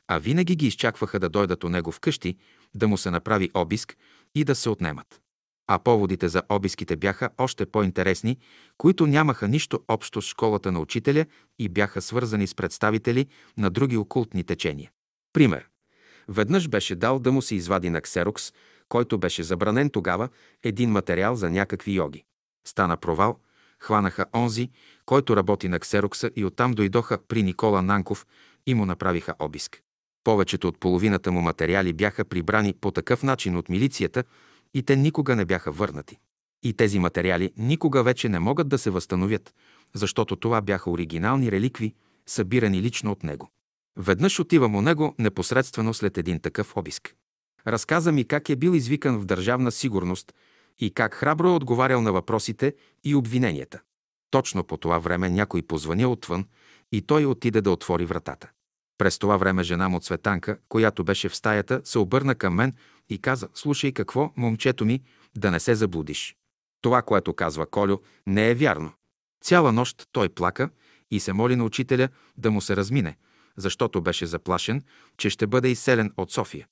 а 0.09 0.18
винаги 0.18 0.56
ги 0.56 0.66
изчакваха 0.66 1.21
да 1.21 1.28
дойдат 1.28 1.64
у 1.64 1.68
него 1.68 1.92
вкъщи, 1.92 2.37
да 2.75 2.88
му 2.88 2.99
се 2.99 3.11
направи 3.11 3.50
обиск 3.54 3.97
и 4.35 4.44
да 4.44 4.54
се 4.54 4.71
отнемат. 4.71 5.21
А 5.66 5.78
поводите 5.78 6.28
за 6.28 6.42
обиските 6.49 6.97
бяха 6.97 7.30
още 7.38 7.66
по-интересни, 7.66 8.38
които 8.78 9.06
нямаха 9.06 9.49
нищо 9.49 9.80
общо 9.88 10.23
с 10.23 10.28
школата 10.28 10.73
на 10.73 10.80
учителя 10.80 11.26
и 11.59 11.68
бяха 11.68 12.02
свързани 12.02 12.47
с 12.47 12.54
представители 12.54 13.26
на 13.59 13.71
други 13.71 13.97
окултни 13.97 14.44
течения. 14.44 14.90
Пример. 15.33 15.68
Веднъж 16.28 16.68
беше 16.68 16.94
дал 16.94 17.18
да 17.18 17.33
му 17.33 17.42
се 17.42 17.54
извади 17.54 17.90
на 17.90 18.00
ксерокс, 18.00 18.52
който 18.88 19.18
беше 19.18 19.42
забранен 19.42 19.90
тогава, 19.90 20.28
един 20.62 20.90
материал 20.90 21.37
за 21.37 21.50
някакви 21.50 21.92
йоги. 21.92 22.25
Стана 22.66 22.97
провал, 22.97 23.38
хванаха 23.80 24.26
онзи, 24.35 24.71
който 25.06 25.37
работи 25.37 25.68
на 25.68 25.80
ксерокса 25.80 26.30
и 26.37 26.44
оттам 26.44 26.73
дойдоха 26.73 27.18
при 27.28 27.42
Никола 27.42 27.82
Нанков 27.82 28.26
и 28.66 28.75
му 28.75 28.87
направиха 28.87 29.34
обиск. 29.38 29.80
Повечето 30.25 30.68
от 30.68 30.80
половината 30.80 31.32
му 31.32 31.40
материали 31.40 31.92
бяха 31.92 32.25
прибрани 32.25 32.75
по 32.80 32.90
такъв 32.90 33.23
начин 33.23 33.56
от 33.56 33.68
милицията 33.68 34.25
и 34.75 34.82
те 34.82 34.96
никога 34.96 35.37
не 35.37 35.44
бяха 35.44 35.73
върнати. 35.73 36.18
И 36.62 36.73
тези 36.73 36.99
материали 36.99 37.52
никога 37.56 38.02
вече 38.02 38.28
не 38.28 38.38
могат 38.38 38.68
да 38.68 38.78
се 38.78 38.90
възстановят, 38.90 39.54
защото 39.94 40.37
това 40.37 40.61
бяха 40.61 40.90
оригинални 40.90 41.52
реликви, 41.52 41.94
събирани 42.26 42.82
лично 42.82 43.12
от 43.12 43.23
него. 43.23 43.49
Веднъж 43.96 44.40
отивам 44.40 44.75
у 44.75 44.80
него 44.80 45.14
непосредствено 45.18 45.94
след 45.94 46.18
един 46.18 46.40
такъв 46.40 46.76
обиск. 46.76 47.14
Разказа 47.66 48.12
ми 48.12 48.25
как 48.25 48.49
е 48.49 48.56
бил 48.56 48.70
извикан 48.70 49.18
в 49.18 49.25
държавна 49.25 49.73
сигурност 49.73 50.34
и 50.78 50.90
как 50.90 51.14
храбро 51.14 51.49
е 51.49 51.50
отговарял 51.50 52.00
на 52.00 52.12
въпросите 52.12 52.75
и 53.04 53.14
обвиненията. 53.14 53.80
Точно 54.31 54.64
по 54.64 54.76
това 54.76 54.99
време 54.99 55.31
някой 55.31 55.62
позвъня 55.62 56.09
отвън 56.09 56.47
и 56.93 57.02
той 57.02 57.25
отиде 57.25 57.61
да 57.61 57.71
отвори 57.71 58.07
вратата. 58.07 58.50
През 58.99 59.19
това 59.19 59.37
време 59.37 59.62
жена 59.62 59.88
му 59.88 60.00
Цветанка, 60.00 60.59
която 60.69 61.04
беше 61.04 61.28
в 61.28 61.37
стаята, 61.37 61.81
се 61.85 61.99
обърна 61.99 62.35
към 62.35 62.54
мен 62.54 62.73
и 63.09 63.19
каза, 63.19 63.49
слушай 63.54 63.93
какво, 63.93 64.33
момчето 64.37 64.85
ми, 64.85 65.02
да 65.37 65.50
не 65.50 65.61
се 65.61 65.75
заблудиш. 65.75 66.37
Това, 66.81 67.02
което 67.02 67.35
казва 67.35 67.66
Колю, 67.66 67.99
не 68.26 68.50
е 68.50 68.54
вярно. 68.54 68.93
Цяла 69.45 69.73
нощ 69.73 70.09
той 70.12 70.28
плака 70.28 70.71
и 71.11 71.21
се 71.21 71.33
моли 71.33 71.57
на 71.57 71.64
учителя 71.64 72.09
да 72.37 72.50
му 72.50 72.61
се 72.61 72.76
размине, 72.76 73.16
защото 73.57 74.02
беше 74.02 74.26
заплашен, 74.26 74.83
че 75.16 75.31
ще 75.31 75.47
бъде 75.47 75.69
изселен 75.69 76.12
от 76.16 76.33
София. 76.33 76.66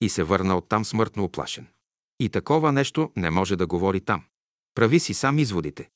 И 0.00 0.08
се 0.08 0.22
върна 0.22 0.56
оттам 0.56 0.84
смъртно 0.84 1.24
оплашен. 1.24 1.66
И 2.20 2.28
такова 2.28 2.72
нещо 2.72 3.12
не 3.16 3.30
може 3.30 3.56
да 3.56 3.66
говори 3.66 4.00
там. 4.00 4.24
Прави 4.74 5.00
си 5.00 5.14
сам 5.14 5.38
изводите. 5.38 5.88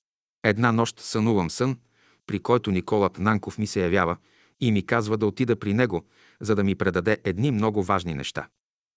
Една 0.45 0.73
нощ 0.73 1.01
сънувам 1.01 1.51
сън, 1.51 1.79
при 2.27 2.39
който 2.39 2.71
Николът 2.71 3.19
Нанков 3.19 3.59
ми 3.59 3.67
се 3.67 3.83
явява 3.83 4.17
и 4.61 4.73
ми 4.73 4.87
казва 4.87 5.19
да 5.19 5.27
отида 5.27 5.57
при 5.57 5.75
него, 5.75 6.05
за 6.41 6.55
да 6.55 6.65
ми 6.65 6.75
предаде 6.75 7.19
едни 7.25 7.51
много 7.51 7.83
важни 7.83 8.15
неща. 8.15 8.49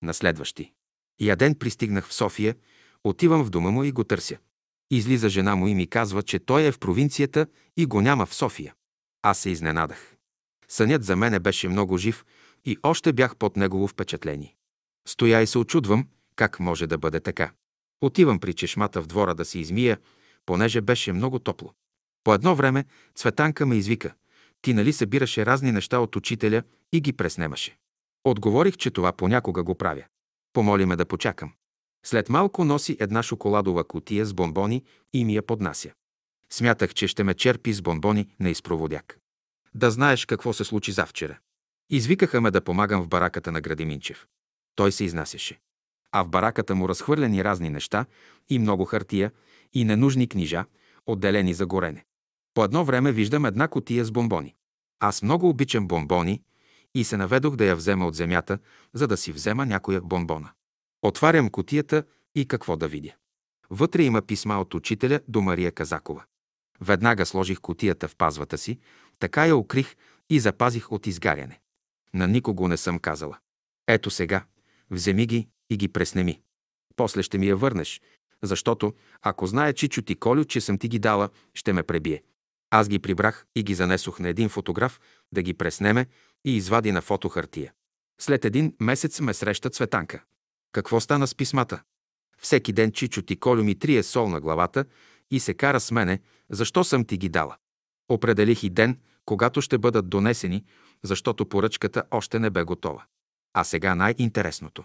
На 0.03 0.13
следващи. 0.13 0.71
Я 1.21 1.35
ден 1.35 1.55
пристигнах 1.55 2.07
в 2.07 2.13
София, 2.13 2.55
отивам 3.03 3.43
в 3.43 3.49
дома 3.49 3.71
му 3.71 3.83
и 3.83 3.91
го 3.91 4.03
търся. 4.03 4.37
Излиза 4.91 5.29
жена 5.29 5.55
му 5.55 5.67
и 5.67 5.75
ми 5.75 5.87
казва, 5.87 6.23
че 6.23 6.39
той 6.39 6.63
е 6.63 6.71
в 6.71 6.79
провинцията 6.79 7.47
и 7.77 7.85
го 7.85 8.01
няма 8.01 8.25
в 8.25 8.35
София. 8.35 8.73
Аз 9.21 9.39
се 9.39 9.49
изненадах. 9.49 10.15
Сънят 10.67 11.03
за 11.03 11.15
мене 11.15 11.39
беше 11.39 11.69
много 11.69 11.97
жив 11.97 12.25
и 12.65 12.77
още 12.83 13.13
бях 13.13 13.35
под 13.35 13.57
негово 13.57 13.87
впечатление. 13.87 14.55
Стоя 15.07 15.41
и 15.41 15.47
се 15.47 15.57
очудвам, 15.57 16.07
как 16.35 16.59
може 16.59 16.87
да 16.87 16.97
бъде 16.97 17.19
така. 17.19 17.51
Отивам 18.01 18.39
при 18.39 18.53
чешмата 18.53 19.01
в 19.01 19.07
двора 19.07 19.35
да 19.35 19.45
се 19.45 19.59
измия, 19.59 19.97
понеже 20.45 20.81
беше 20.81 21.13
много 21.13 21.39
топло. 21.39 21.73
По 22.23 22.33
едно 22.33 22.55
време 22.55 22.85
Цветанка 23.15 23.65
ме 23.65 23.75
извика. 23.75 24.13
Ти 24.61 24.73
нали 24.73 24.93
събираше 24.93 25.45
разни 25.45 25.71
неща 25.71 25.99
от 25.99 26.15
учителя 26.15 26.63
и 26.93 27.01
ги 27.01 27.13
преснемаше. 27.13 27.77
Отговорих, 28.23 28.77
че 28.77 28.91
това 28.91 29.11
понякога 29.11 29.63
го 29.63 29.75
правя. 29.75 30.03
Помоли 30.53 30.85
ме 30.85 30.95
да 30.95 31.05
почакам. 31.05 31.53
След 32.05 32.29
малко 32.29 32.65
носи 32.65 32.97
една 32.99 33.23
шоколадова 33.23 33.83
котия 33.83 34.25
с 34.25 34.33
бомбони 34.33 34.83
и 35.13 35.25
ми 35.25 35.35
я 35.35 35.41
поднася. 35.41 35.91
Смятах, 36.49 36.93
че 36.93 37.07
ще 37.07 37.23
ме 37.23 37.33
черпи 37.33 37.73
с 37.73 37.81
бомбони 37.81 38.27
на 38.39 38.49
изпроводяк. 38.49 39.19
Да 39.75 39.91
знаеш 39.91 40.25
какво 40.25 40.53
се 40.53 40.63
случи 40.63 40.91
завчера. 40.91 41.37
Извикаха 41.89 42.41
ме 42.41 42.51
да 42.51 42.61
помагам 42.61 43.03
в 43.03 43.07
бараката 43.07 43.51
на 43.51 43.61
Градиминчев. 43.61 44.27
Той 44.75 44.91
се 44.91 45.03
изнасяше. 45.03 45.59
А 46.11 46.23
в 46.23 46.29
бараката 46.29 46.75
му 46.75 46.89
разхвърляни 46.89 47.43
разни 47.43 47.69
неща 47.69 48.05
и 48.49 48.59
много 48.59 48.85
хартия 48.85 49.31
и 49.75 49.85
ненужни 49.85 50.27
книжа, 50.27 50.65
отделени 51.05 51.53
за 51.53 51.65
горене. 51.65 52.05
По 52.53 52.63
едно 52.63 52.85
време 52.85 53.11
виждам 53.11 53.45
една 53.45 53.67
котия 53.67 54.05
с 54.05 54.11
бомбони. 54.11 54.55
Аз 54.99 55.21
много 55.21 55.49
обичам 55.49 55.87
бомбони 55.87 56.41
и 56.95 57.03
се 57.03 57.17
наведох 57.17 57.55
да 57.55 57.65
я 57.65 57.75
взема 57.75 58.07
от 58.07 58.15
земята, 58.15 58.59
за 58.93 59.07
да 59.07 59.17
си 59.17 59.31
взема 59.31 59.65
някоя 59.65 60.01
бомбона. 60.01 60.51
Отварям 61.01 61.49
котията 61.49 62.03
и 62.35 62.47
какво 62.47 62.77
да 62.77 62.87
видя. 62.87 63.13
Вътре 63.69 64.03
има 64.03 64.21
писма 64.21 64.59
от 64.61 64.73
учителя 64.73 65.19
до 65.27 65.41
Мария 65.41 65.71
Казакова. 65.71 66.23
Веднага 66.81 67.25
сложих 67.25 67.59
котията 67.59 68.07
в 68.07 68.15
пазвата 68.15 68.57
си, 68.57 68.79
така 69.19 69.45
я 69.45 69.57
укрих 69.57 69.95
и 70.29 70.39
запазих 70.39 70.91
от 70.91 71.07
изгаряне. 71.07 71.59
На 72.13 72.27
никого 72.27 72.67
не 72.67 72.77
съм 72.77 72.99
казала. 72.99 73.37
Ето 73.87 74.09
сега, 74.09 74.45
вземи 74.91 75.25
ги 75.25 75.47
и 75.69 75.77
ги 75.77 75.87
преснеми. 75.87 76.41
После 76.95 77.23
ще 77.23 77.37
ми 77.37 77.47
я 77.47 77.55
върнеш, 77.55 78.01
защото 78.43 78.93
ако 79.21 79.47
знае 79.47 79.73
Чичо 79.73 80.01
ти 80.01 80.15
Колю, 80.15 80.45
че 80.45 80.61
съм 80.61 80.77
ти 80.77 80.87
ги 80.87 80.99
дала, 80.99 81.29
ще 81.53 81.73
ме 81.73 81.83
пребие. 81.83 82.23
Аз 82.69 82.89
ги 82.89 82.99
прибрах 82.99 83.45
и 83.55 83.63
ги 83.63 83.73
занесох 83.73 84.19
на 84.19 84.29
един 84.29 84.49
фотограф 84.49 84.99
да 85.31 85.41
ги 85.41 85.53
преснеме 85.53 86.05
и 86.45 86.55
извади 86.55 86.91
на 86.91 87.01
фотохартия. 87.01 87.73
След 88.21 88.45
един 88.45 88.73
месец 88.79 89.19
ме 89.19 89.33
среща 89.33 89.69
Цветанка. 89.69 90.23
Какво 90.71 90.99
стана 90.99 91.27
с 91.27 91.35
писмата? 91.35 91.81
Всеки 92.37 92.73
ден 92.73 92.91
Чичо 92.91 93.21
ти 93.21 93.39
Колю 93.39 93.63
ми 93.63 93.79
трие 93.79 94.03
сол 94.03 94.29
на 94.29 94.41
главата 94.41 94.85
и 95.31 95.39
се 95.39 95.53
кара 95.53 95.79
с 95.79 95.91
мене, 95.91 96.19
защо 96.49 96.83
съм 96.83 97.05
ти 97.05 97.17
ги 97.17 97.29
дала. 97.29 97.57
Определих 98.09 98.63
и 98.63 98.69
ден, 98.69 98.99
когато 99.25 99.61
ще 99.61 99.77
бъдат 99.77 100.09
донесени, 100.09 100.63
защото 101.03 101.49
поръчката 101.49 102.03
още 102.11 102.39
не 102.39 102.49
бе 102.49 102.63
готова. 102.63 103.03
А 103.53 103.63
сега 103.63 103.95
най-интересното. 103.95 104.83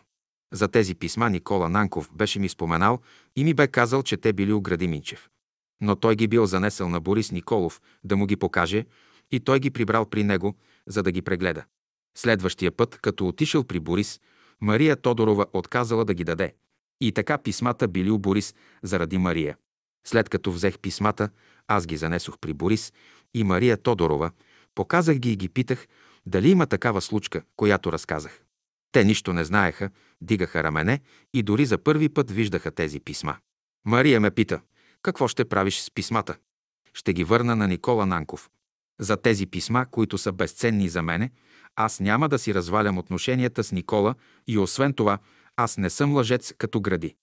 За 0.52 0.68
тези 0.68 0.94
писма 0.94 1.30
Никола 1.30 1.68
Нанков 1.68 2.10
беше 2.14 2.38
ми 2.38 2.48
споменал 2.48 3.00
и 3.36 3.44
ми 3.44 3.54
бе 3.54 3.68
казал, 3.68 4.02
че 4.02 4.16
те 4.16 4.32
били 4.32 4.52
у 4.52 4.60
Градиминчев. 4.60 5.28
Но 5.80 5.96
той 5.96 6.16
ги 6.16 6.28
бил 6.28 6.46
занесъл 6.46 6.88
на 6.88 7.00
Борис 7.00 7.32
Николов 7.32 7.80
да 8.04 8.16
му 8.16 8.26
ги 8.26 8.36
покаже 8.36 8.86
и 9.30 9.40
той 9.40 9.60
ги 9.60 9.70
прибрал 9.70 10.06
при 10.06 10.24
него, 10.24 10.54
за 10.86 11.02
да 11.02 11.12
ги 11.12 11.22
прегледа. 11.22 11.64
Следващия 12.16 12.72
път, 12.72 12.98
като 13.02 13.28
отишъл 13.28 13.64
при 13.64 13.80
Борис, 13.80 14.20
Мария 14.60 14.96
Тодорова 14.96 15.46
отказала 15.52 16.04
да 16.04 16.14
ги 16.14 16.24
даде. 16.24 16.54
И 17.00 17.12
така 17.12 17.38
писмата 17.38 17.88
били 17.88 18.10
у 18.10 18.18
Борис 18.18 18.54
заради 18.82 19.18
Мария. 19.18 19.56
След 20.06 20.28
като 20.28 20.52
взех 20.52 20.78
писмата, 20.78 21.28
аз 21.68 21.86
ги 21.86 21.96
занесох 21.96 22.38
при 22.38 22.52
Борис 22.52 22.92
и 23.34 23.44
Мария 23.44 23.76
Тодорова, 23.76 24.30
показах 24.74 25.18
ги 25.18 25.32
и 25.32 25.36
ги 25.36 25.48
питах 25.48 25.88
дали 26.26 26.50
има 26.50 26.66
такава 26.66 27.00
случка, 27.00 27.42
която 27.56 27.92
разказах. 27.92 28.42
Те 28.92 29.04
нищо 29.04 29.32
не 29.32 29.44
знаеха, 29.44 29.90
дигаха 30.20 30.62
рамене 30.62 31.00
и 31.34 31.42
дори 31.42 31.66
за 31.66 31.78
първи 31.78 32.08
път 32.08 32.30
виждаха 32.30 32.70
тези 32.70 33.00
писма. 33.00 33.36
Мария 33.86 34.20
ме 34.20 34.30
пита, 34.30 34.60
какво 35.02 35.28
ще 35.28 35.44
правиш 35.44 35.78
с 35.80 35.90
писмата? 35.90 36.36
Ще 36.94 37.12
ги 37.12 37.24
върна 37.24 37.56
на 37.56 37.68
Никола 37.68 38.06
Нанков. 38.06 38.50
За 39.00 39.16
тези 39.16 39.46
писма, 39.46 39.86
които 39.90 40.18
са 40.18 40.32
безценни 40.32 40.88
за 40.88 41.02
мене, 41.02 41.30
аз 41.76 42.00
няма 42.00 42.28
да 42.28 42.38
си 42.38 42.54
развалям 42.54 42.98
отношенията 42.98 43.64
с 43.64 43.72
Никола 43.72 44.14
и 44.46 44.58
освен 44.58 44.92
това, 44.92 45.18
Аз 45.56 45.78
не 45.78 45.90
съм 45.90 46.14
лъжец 46.14 46.52
като 46.58 46.80
гради. 46.80 47.14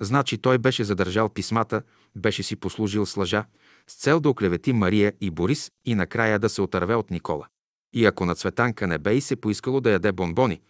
Значи 0.00 0.38
той 0.38 0.58
беше 0.58 0.84
задържал 0.84 1.28
писмата, 1.28 1.82
беше 2.16 2.42
си 2.42 2.56
послужил 2.56 3.06
с 3.06 3.16
лъжа, 3.16 3.44
с 3.86 3.94
цел 3.94 4.20
да 4.20 4.28
оклевети 4.28 4.72
Мария 4.72 5.12
и 5.20 5.30
Борис 5.30 5.70
и 5.84 5.94
накрая 5.94 6.38
да 6.38 6.48
се 6.48 6.62
отърве 6.62 6.94
от 6.94 7.10
Никола. 7.10 7.46
И 7.92 8.06
ако 8.06 8.26
на 8.26 8.34
Цветанка 8.34 8.86
не 8.86 8.98
бе 8.98 9.14
и 9.14 9.20
се 9.20 9.36
поискало 9.36 9.80
да 9.80 9.90
яде 9.90 10.12
бомбони, 10.12 10.60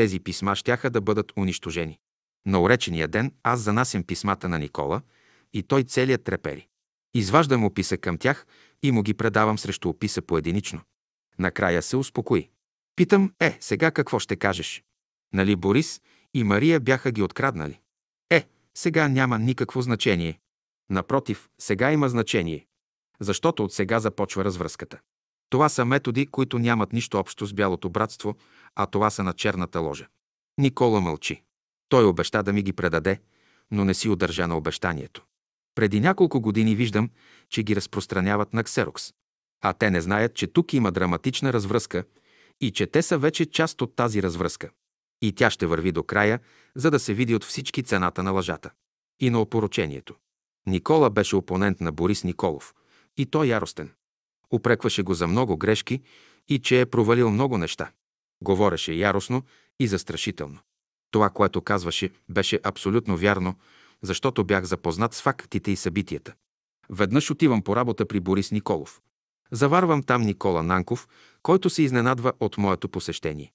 тези 0.00 0.20
писма 0.20 0.56
щяха 0.56 0.90
да 0.90 1.00
бъдат 1.00 1.32
унищожени. 1.36 1.98
На 2.46 2.60
уречения 2.60 3.08
ден 3.08 3.32
аз 3.42 3.60
занасям 3.60 4.04
писмата 4.04 4.48
на 4.48 4.58
Никола 4.58 5.02
и 5.52 5.62
той 5.62 5.82
целият 5.82 6.24
трепери. 6.24 6.66
Изваждам 7.14 7.64
описа 7.64 7.96
към 7.96 8.18
тях 8.18 8.46
и 8.82 8.92
му 8.92 9.02
ги 9.02 9.14
предавам 9.14 9.58
срещу 9.58 9.88
описа 9.88 10.22
поединично. 10.22 10.80
Накрая 11.38 11.82
се 11.82 11.96
успокои. 11.96 12.50
Питам, 12.96 13.32
е, 13.40 13.56
сега 13.60 13.90
какво 13.90 14.18
ще 14.18 14.36
кажеш? 14.36 14.84
Нали 15.32 15.56
Борис 15.56 16.00
и 16.34 16.44
Мария 16.44 16.80
бяха 16.80 17.12
ги 17.12 17.22
откраднали? 17.22 17.80
Е, 18.30 18.46
сега 18.74 19.08
няма 19.08 19.38
никакво 19.38 19.82
значение. 19.82 20.40
Напротив, 20.90 21.48
сега 21.58 21.92
има 21.92 22.08
значение. 22.08 22.66
Защото 23.20 23.64
от 23.64 23.72
сега 23.72 24.00
започва 24.00 24.44
развръзката. 24.44 25.00
Това 25.50 25.68
са 25.68 25.84
методи, 25.84 26.26
които 26.26 26.58
нямат 26.58 26.92
нищо 26.92 27.18
общо 27.18 27.46
с 27.46 27.54
бялото 27.54 27.90
братство, 27.90 28.34
а 28.74 28.86
това 28.86 29.10
са 29.10 29.22
на 29.22 29.32
черната 29.32 29.80
ложа. 29.80 30.06
Никола 30.58 31.00
мълчи. 31.00 31.42
Той 31.88 32.04
обеща 32.04 32.42
да 32.42 32.52
ми 32.52 32.62
ги 32.62 32.72
предаде, 32.72 33.20
но 33.70 33.84
не 33.84 33.94
си 33.94 34.08
удържа 34.08 34.46
на 34.46 34.56
обещанието. 34.56 35.24
Преди 35.74 36.00
няколко 36.00 36.40
години 36.40 36.74
виждам, 36.74 37.10
че 37.48 37.62
ги 37.62 37.76
разпространяват 37.76 38.54
на 38.54 38.64
Ксерокс. 38.64 39.12
А 39.62 39.72
те 39.72 39.90
не 39.90 40.00
знаят, 40.00 40.34
че 40.34 40.46
тук 40.46 40.72
има 40.72 40.92
драматична 40.92 41.52
развръзка 41.52 42.04
и 42.60 42.70
че 42.70 42.86
те 42.86 43.02
са 43.02 43.18
вече 43.18 43.46
част 43.46 43.82
от 43.82 43.96
тази 43.96 44.22
развръзка. 44.22 44.70
И 45.22 45.32
тя 45.32 45.50
ще 45.50 45.66
върви 45.66 45.92
до 45.92 46.02
края, 46.02 46.40
за 46.74 46.90
да 46.90 46.98
се 46.98 47.14
види 47.14 47.34
от 47.34 47.44
всички 47.44 47.82
цената 47.82 48.22
на 48.22 48.30
лъжата. 48.30 48.70
И 49.20 49.30
на 49.30 49.40
опоручението. 49.40 50.14
Никола 50.66 51.10
беше 51.10 51.36
опонент 51.36 51.80
на 51.80 51.92
Борис 51.92 52.24
Николов. 52.24 52.74
И 53.16 53.26
той 53.26 53.46
яростен. 53.46 53.90
Упрекваше 54.52 55.02
го 55.02 55.14
за 55.14 55.26
много 55.26 55.56
грешки 55.56 56.02
и 56.48 56.58
че 56.58 56.80
е 56.80 56.86
провалил 56.86 57.30
много 57.30 57.58
неща. 57.58 57.90
Говореше 58.42 58.92
яростно 58.92 59.42
и 59.80 59.86
застрашително. 59.86 60.58
Това, 61.10 61.30
което 61.30 61.62
казваше, 61.62 62.10
беше 62.28 62.60
абсолютно 62.62 63.16
вярно, 63.16 63.54
защото 64.02 64.44
бях 64.44 64.64
запознат 64.64 65.14
с 65.14 65.22
фактите 65.22 65.70
и 65.70 65.76
събитията. 65.76 66.34
Веднъж 66.90 67.30
отивам 67.30 67.62
по 67.62 67.76
работа 67.76 68.06
при 68.06 68.20
Борис 68.20 68.50
Николов. 68.50 69.00
Заварвам 69.52 70.02
там 70.02 70.22
Никола 70.22 70.62
Нанков, 70.62 71.08
който 71.42 71.70
се 71.70 71.82
изненадва 71.82 72.32
от 72.40 72.58
моето 72.58 72.88
посещение. 72.88 73.52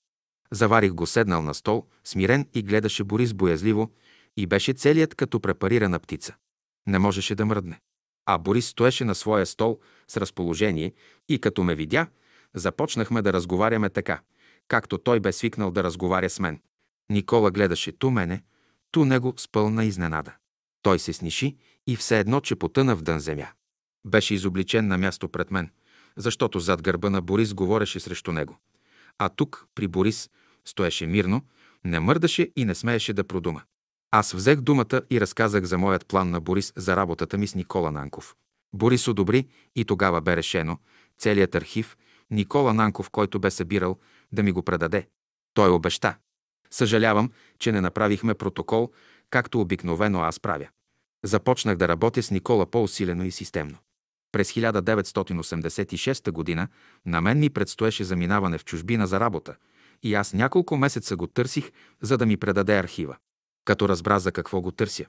Заварих 0.52 0.94
го 0.94 1.06
седнал 1.06 1.42
на 1.42 1.54
стол, 1.54 1.86
смирен 2.04 2.48
и 2.54 2.64
гледаше 2.64 3.04
Борис 3.04 3.34
боязливо 3.34 3.92
и 4.38 4.48
беше 4.48 4.74
целият 4.74 5.16
като 5.16 5.40
препарирана 5.40 6.00
птица. 6.00 6.36
Не 6.88 7.00
можеше 7.00 7.36
да 7.36 7.46
мръдне. 7.46 7.80
А 8.26 8.38
Борис 8.38 8.68
стоеше 8.68 9.06
на 9.06 9.16
своя 9.16 9.46
стол 9.46 9.80
с 10.08 10.18
разположение 10.18 10.94
и 11.30 11.40
като 11.40 11.64
ме 11.64 11.76
видя, 11.76 12.08
започнахме 12.54 13.22
да 13.22 13.34
разговаряме 13.34 13.90
така, 13.90 14.22
както 14.68 14.98
той 14.98 15.20
бе 15.20 15.32
свикнал 15.32 15.72
да 15.72 15.84
разговаря 15.84 16.30
с 16.30 16.40
мен. 16.40 16.62
Никола 17.10 17.52
гледаше 17.52 17.92
ту 17.92 18.12
мене, 18.12 18.44
ту 18.92 19.06
него 19.06 19.34
с 19.38 19.48
пълна 19.52 19.86
изненада. 19.86 20.36
Той 20.82 21.00
се 21.00 21.14
сниши 21.14 21.58
и 21.88 21.96
все 21.96 22.20
едно, 22.20 22.42
че 22.42 22.56
потъна 22.56 22.96
в 22.96 23.02
дън 23.02 23.20
земя. 23.20 23.48
Беше 24.06 24.34
изобличен 24.34 24.88
на 24.88 24.98
място 24.98 25.30
пред 25.30 25.52
мен, 25.52 25.70
защото 26.18 26.60
зад 26.60 26.82
гърба 26.82 27.10
на 27.10 27.22
Борис 27.22 27.54
говореше 27.54 28.00
срещу 28.00 28.32
него. 28.32 28.58
А 29.18 29.30
тук, 29.30 29.66
при 29.76 29.88
Борис, 29.88 30.30
стоеше 30.66 31.08
мирно, 31.08 31.42
не 31.84 32.00
мърдаше 32.00 32.52
и 32.56 32.66
не 32.66 32.76
смееше 32.76 33.14
да 33.14 33.24
продума. 33.24 33.62
Аз 34.18 34.32
взех 34.32 34.62
думата 34.62 35.02
и 35.10 35.22
разказах 35.22 35.64
за 35.64 35.78
моят 35.78 36.06
план 36.06 36.30
на 36.30 36.42
Борис 36.42 36.74
за 36.76 36.96
работата 36.96 37.38
ми 37.38 37.48
с 37.48 37.56
Никола 37.56 37.92
Нанков. 37.92 38.36
Борис 38.74 39.08
одобри 39.08 39.48
и 39.76 39.86
тогава 39.86 40.22
бе 40.22 40.38
решено 40.38 40.78
целият 41.18 41.56
архив, 41.56 41.98
Никола 42.32 42.74
Нанков, 42.74 43.10
който 43.10 43.40
бе 43.40 43.52
събирал, 43.52 43.98
да 44.32 44.44
ми 44.44 44.52
го 44.52 44.64
предаде. 44.64 45.08
Той 45.54 45.70
обеща. 45.70 46.16
Съжалявам, 46.72 47.32
че 47.60 47.72
не 47.72 47.82
направихме 47.82 48.34
протокол, 48.34 48.92
както 49.30 49.62
обикновено 49.62 50.22
аз 50.22 50.40
правя. 50.40 50.68
Започнах 51.24 51.78
да 51.78 51.88
работя 51.88 52.24
с 52.24 52.32
Никола 52.32 52.66
по-усилено 52.66 53.24
и 53.24 53.32
системно. 53.32 53.78
През 54.32 54.52
1986 54.52 56.56
г. 56.56 56.68
на 57.06 57.22
мен 57.22 57.40
ми 57.40 57.50
предстоеше 57.50 58.04
заминаване 58.04 58.58
в 58.58 58.66
чужбина 58.66 59.08
за 59.08 59.20
работа 59.20 59.56
и 60.04 60.14
аз 60.14 60.34
няколко 60.34 60.78
месеца 60.78 61.16
го 61.16 61.28
търсих, 61.28 61.72
за 62.02 62.18
да 62.18 62.26
ми 62.26 62.38
предаде 62.38 62.78
архива. 62.78 63.16
Като 63.66 63.90
разбра 63.90 64.20
за 64.20 64.32
какво 64.32 64.62
го 64.62 64.72
търся, 64.72 65.06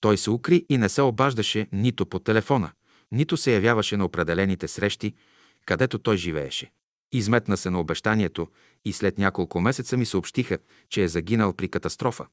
той 0.00 0.18
се 0.18 0.30
укри 0.30 0.66
и 0.68 0.78
не 0.78 0.88
се 0.88 1.02
обаждаше 1.02 1.68
нито 1.72 2.06
по 2.06 2.18
телефона, 2.18 2.70
нито 3.12 3.36
се 3.36 3.54
явяваше 3.54 3.96
на 3.96 4.04
определените 4.04 4.68
срещи, 4.68 5.14
където 5.66 5.98
той 5.98 6.16
живееше. 6.16 6.70
Изметна 7.12 7.56
се 7.56 7.70
на 7.70 7.80
обещанието 7.80 8.48
и 8.84 8.92
след 8.92 9.18
няколко 9.18 9.60
месеца 9.60 9.96
ми 9.96 10.06
съобщиха, 10.06 10.58
че 10.88 11.02
е 11.02 11.08
загинал 11.08 11.52
при 11.52 11.68
катастрофа, 11.68 12.26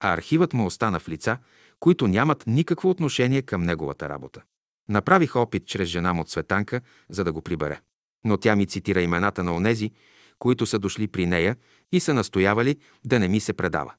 а 0.00 0.12
архивът 0.12 0.52
му 0.52 0.66
остана 0.66 1.00
в 1.00 1.08
лица, 1.08 1.38
които 1.80 2.08
нямат 2.08 2.44
никакво 2.46 2.90
отношение 2.90 3.42
към 3.42 3.62
неговата 3.62 4.08
работа. 4.08 4.42
Направих 4.88 5.36
опит 5.36 5.66
чрез 5.66 5.88
жена 5.88 6.12
му 6.12 6.24
Цветанка, 6.24 6.80
за 7.08 7.24
да 7.24 7.32
го 7.32 7.42
прибере. 7.42 7.80
Но 8.24 8.36
тя 8.36 8.56
ми 8.56 8.66
цитира 8.66 9.02
имената 9.02 9.44
на 9.44 9.54
онези, 9.54 9.90
които 10.38 10.66
са 10.66 10.78
дошли 10.78 11.08
при 11.08 11.26
нея 11.26 11.56
и 11.92 12.00
са 12.00 12.14
настоявали 12.14 12.76
да 13.04 13.18
не 13.18 13.28
ми 13.28 13.40
се 13.40 13.52
предава. 13.52 13.94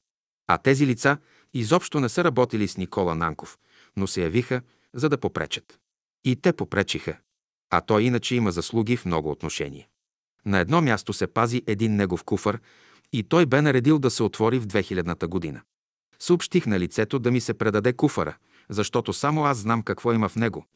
А 0.48 0.58
тези 0.58 0.86
лица 0.86 1.18
изобщо 1.54 2.00
не 2.00 2.08
са 2.08 2.24
работили 2.24 2.68
с 2.68 2.76
Никола 2.76 3.14
Нанков, 3.14 3.58
но 3.96 4.06
се 4.06 4.22
явиха, 4.22 4.62
за 4.94 5.08
да 5.08 5.18
попречат. 5.18 5.78
И 6.24 6.36
те 6.36 6.52
попречиха. 6.52 7.16
А 7.70 7.80
той 7.80 8.02
иначе 8.02 8.34
има 8.34 8.52
заслуги 8.52 8.96
в 8.96 9.04
много 9.04 9.30
отношения. 9.30 9.86
На 10.46 10.58
едно 10.58 10.80
място 10.80 11.12
се 11.12 11.26
пази 11.26 11.62
един 11.66 11.96
негов 11.96 12.24
куфър 12.24 12.60
и 13.12 13.22
той 13.22 13.46
бе 13.46 13.62
наредил 13.62 13.98
да 13.98 14.10
се 14.10 14.22
отвори 14.22 14.58
в 14.58 14.66
2000-та 14.66 15.26
година. 15.26 15.60
Съобщих 16.18 16.66
на 16.66 16.80
лицето 16.80 17.18
да 17.18 17.30
ми 17.30 17.40
се 17.40 17.54
предаде 17.54 17.92
куфара, 17.92 18.36
защото 18.68 19.12
само 19.12 19.44
аз 19.44 19.58
знам 19.58 19.82
какво 19.82 20.12
има 20.12 20.28
в 20.28 20.36
него 20.36 20.66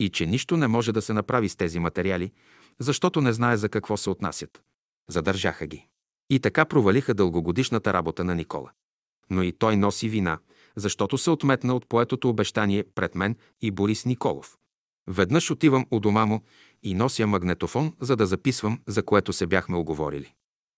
и 0.00 0.08
че 0.08 0.26
нищо 0.26 0.56
не 0.56 0.68
може 0.68 0.92
да 0.92 1.02
се 1.02 1.12
направи 1.12 1.48
с 1.48 1.56
тези 1.56 1.78
материали, 1.78 2.32
защото 2.78 3.20
не 3.20 3.32
знае 3.32 3.56
за 3.56 3.68
какво 3.68 3.96
се 3.96 4.10
отнасят. 4.10 4.62
Задържаха 5.08 5.66
ги. 5.66 5.86
И 6.30 6.40
така 6.40 6.64
провалиха 6.64 7.14
дългогодишната 7.14 7.92
работа 7.92 8.24
на 8.24 8.34
Никола. 8.34 8.70
Но 9.30 9.42
и 9.42 9.52
той 9.52 9.76
носи 9.76 10.08
вина, 10.08 10.38
защото 10.76 11.18
се 11.18 11.30
отметна 11.30 11.74
от 11.74 11.88
поетото 11.88 12.28
обещание 12.28 12.84
пред 12.94 13.14
мен 13.14 13.36
и 13.60 13.70
Борис 13.70 14.04
Николов. 14.04 14.56
Веднъж 15.06 15.50
отивам 15.50 15.86
у 15.90 16.00
дома 16.00 16.26
му 16.26 16.42
и 16.82 16.94
нося 16.94 17.26
магнетофон, 17.26 17.92
за 18.00 18.16
да 18.16 18.26
записвам, 18.26 18.80
за 18.86 19.02
което 19.02 19.32
се 19.32 19.46
бяхме 19.46 19.76
оговорили. 19.76 20.32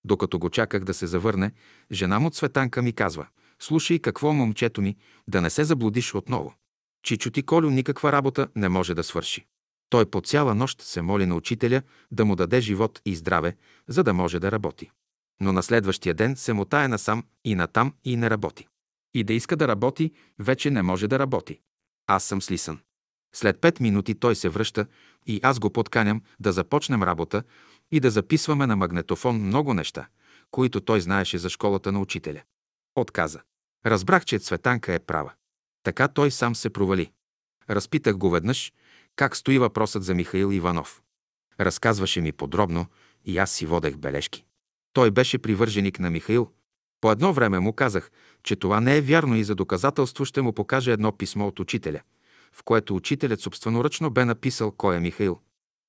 Докато 0.05 0.39
го 0.39 0.51
чаках 0.51 0.85
да 0.85 0.95
се 0.95 1.07
завърне, 1.07 1.53
жена 1.93 2.19
му 2.19 2.31
Цветанка 2.31 2.83
ми 2.83 2.93
казва 2.93 3.27
«Слушай 3.59 3.99
какво, 3.99 4.33
момчето 4.33 4.83
ми, 4.83 4.97
да 5.29 5.41
не 5.41 5.51
се 5.51 5.65
заблудиш 5.65 6.15
отново. 6.15 6.55
Чичо 7.03 7.31
ти 7.31 7.43
Колю 7.43 7.71
никаква 7.71 8.13
работа 8.13 8.49
не 8.57 8.69
може 8.69 8.95
да 8.95 9.03
свърши. 9.03 9.47
Той 9.91 10.07
по 10.07 10.21
цяла 10.21 10.55
нощ 10.55 10.83
се 10.83 11.03
моли 11.03 11.27
на 11.27 11.35
учителя 11.35 11.83
да 12.11 12.25
му 12.25 12.37
даде 12.37 12.61
живот 12.61 13.01
и 13.05 13.17
здраве, 13.17 13.57
за 13.89 14.05
да 14.05 14.15
може 14.15 14.41
да 14.41 14.53
работи. 14.53 14.91
Но 15.41 15.53
на 15.53 15.63
следващия 15.63 16.15
ден 16.15 16.37
се 16.37 16.53
мотае 16.53 16.89
насам 16.89 17.25
и 17.45 17.55
натам 17.55 17.95
и 18.05 18.17
не 18.17 18.31
работи. 18.31 18.69
И 19.15 19.25
да 19.25 19.33
иска 19.33 19.57
да 19.57 19.69
работи, 19.69 20.13
вече 20.39 20.71
не 20.71 20.83
може 20.83 21.09
да 21.09 21.19
работи. 21.19 21.61
Аз 22.07 22.25
съм 22.25 22.43
слисан. 22.43 22.81
След 23.35 23.61
пет 23.61 23.81
минути 23.81 24.15
той 24.15 24.37
се 24.37 24.49
връща 24.49 24.87
и 25.27 25.41
аз 25.43 25.59
го 25.59 25.71
подканям 25.71 26.23
да 26.41 26.53
започнем 26.53 27.03
работа 27.03 27.43
и 27.91 28.01
да 28.01 28.11
записваме 28.11 28.67
на 28.67 28.77
магнетофон 28.77 29.37
много 29.37 29.75
неща, 29.75 30.07
които 30.51 30.81
той 30.81 31.01
знаеше 31.01 31.39
за 31.39 31.51
школата 31.51 31.93
на 31.93 32.01
учителя. 32.01 32.43
Отказа. 32.97 33.41
Разбрах, 33.87 34.25
че 34.25 34.39
Цветанка 34.39 34.95
е 34.95 34.99
права. 34.99 35.33
Така 35.83 36.09
той 36.09 36.31
сам 36.31 36.55
се 36.55 36.71
провали. 36.71 37.13
Разпитах 37.71 38.17
го 38.17 38.31
веднъж 38.31 38.73
как 39.17 39.37
стои 39.37 39.59
въпросът 39.59 40.05
за 40.05 40.15
Михаил 40.15 40.53
Иванов. 40.53 41.03
Разказваше 41.61 42.21
ми 42.21 42.33
подробно 42.33 42.87
и 43.25 43.39
аз 43.39 43.51
си 43.51 43.67
водех 43.67 43.97
бележки. 43.97 44.45
Той 44.93 45.11
беше 45.11 45.39
привърженик 45.39 45.99
на 45.99 46.11
Михаил. 46.11 46.51
По 47.01 47.13
едно 47.13 47.33
време 47.33 47.61
му 47.61 47.73
казах, 47.73 48.11
че 48.43 48.57
това 48.57 48.81
не 48.81 48.97
е 48.97 49.01
вярно 49.01 49.37
и 49.37 49.45
за 49.45 49.55
доказателство 49.55 50.25
ще 50.25 50.43
му 50.43 50.53
покаже 50.53 50.93
едно 50.93 51.13
писмо 51.13 51.47
от 51.47 51.61
учителя, 51.61 52.01
в 52.53 52.63
което 52.65 52.97
учителят 52.97 53.41
собственоръчно 53.41 54.11
бе 54.11 54.25
написал 54.25 54.73
кой 54.73 54.97
е 54.97 55.01
Михаил. 55.01 55.41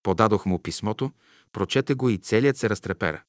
Подадох 0.04 0.46
му 0.46 0.60
писмото, 0.60 1.12
прочете 1.52 1.94
го 1.94 2.10
и 2.10 2.18
целият 2.18 2.58
се 2.58 2.70
разтрепера. 2.70 3.24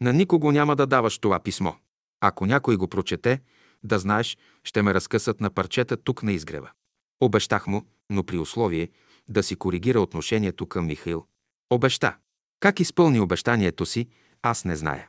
На 0.00 0.12
никого 0.12 0.52
няма 0.52 0.76
да 0.76 0.86
даваш 0.86 1.18
това 1.18 1.40
писмо. 1.40 1.72
Ако 2.20 2.46
някой 2.46 2.76
го 2.76 2.88
прочете, 2.88 3.40
да 3.84 3.98
знаеш, 3.98 4.38
ще 4.64 4.82
ме 4.82 4.94
разкъсат 4.94 5.40
на 5.40 5.50
парчета 5.50 5.96
тук 5.96 6.22
на 6.22 6.32
изгрева. 6.32 6.70
Обещах 7.20 7.66
му, 7.66 7.86
но 8.10 8.24
при 8.24 8.38
условие 8.38 8.88
да 9.28 9.42
си 9.42 9.56
коригира 9.56 10.00
отношението 10.00 10.66
към 10.66 10.86
Михаил. 10.86 11.26
Обеща. 11.70 12.16
Как 12.60 12.80
изпълни 12.80 13.20
обещанието 13.20 13.86
си, 13.86 14.08
аз 14.42 14.64
не 14.64 14.76
зная. 14.76 15.08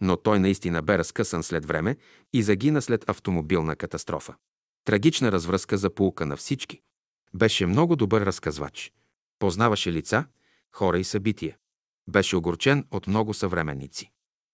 Но 0.00 0.16
той 0.16 0.40
наистина 0.40 0.82
бе 0.82 0.98
разкъсан 0.98 1.42
след 1.42 1.66
време 1.66 1.96
и 2.32 2.42
загина 2.42 2.82
след 2.82 3.10
автомобилна 3.10 3.76
катастрофа. 3.76 4.34
Трагична 4.84 5.32
развръзка 5.32 5.78
за 5.78 5.94
полука 5.94 6.26
на 6.26 6.36
всички. 6.36 6.80
Беше 7.34 7.66
много 7.66 7.96
добър 7.96 8.26
разказвач. 8.26 8.92
Познаваше 9.38 9.92
лица, 9.92 10.26
хора 10.72 10.98
и 10.98 11.04
събития. 11.04 11.56
Беше 12.08 12.36
огорчен 12.36 12.86
от 12.90 13.06
много 13.06 13.34
съвременници. 13.34 14.10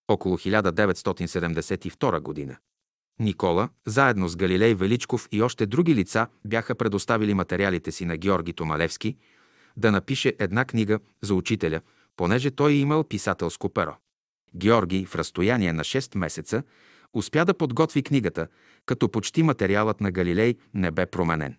Около 0.08 0.38
1972 0.38 2.20
година 2.20 2.56
Никола, 3.18 3.68
заедно 3.86 4.28
с 4.28 4.36
Галилей 4.36 4.74
Величков 4.74 5.28
и 5.32 5.42
още 5.42 5.66
други 5.66 5.94
лица, 5.94 6.26
бяха 6.44 6.74
предоставили 6.74 7.34
материалите 7.34 7.92
си 7.92 8.04
на 8.04 8.16
Георги 8.16 8.52
Томалевски 8.52 9.16
да 9.76 9.92
напише 9.92 10.36
една 10.38 10.64
книга 10.64 10.98
за 11.22 11.34
учителя, 11.34 11.80
понеже 12.16 12.50
той 12.50 12.72
имал 12.72 13.04
писателско 13.04 13.68
перо. 13.68 13.96
Георги 14.56 15.06
в 15.06 15.14
разстояние 15.14 15.72
на 15.72 15.84
6 15.84 16.18
месеца 16.18 16.62
успя 17.14 17.44
да 17.44 17.54
подготви 17.54 18.02
книгата, 18.02 18.46
като 18.86 19.08
почти 19.08 19.42
материалът 19.42 20.00
на 20.00 20.10
Галилей 20.10 20.54
не 20.74 20.90
бе 20.90 21.06
променен, 21.06 21.56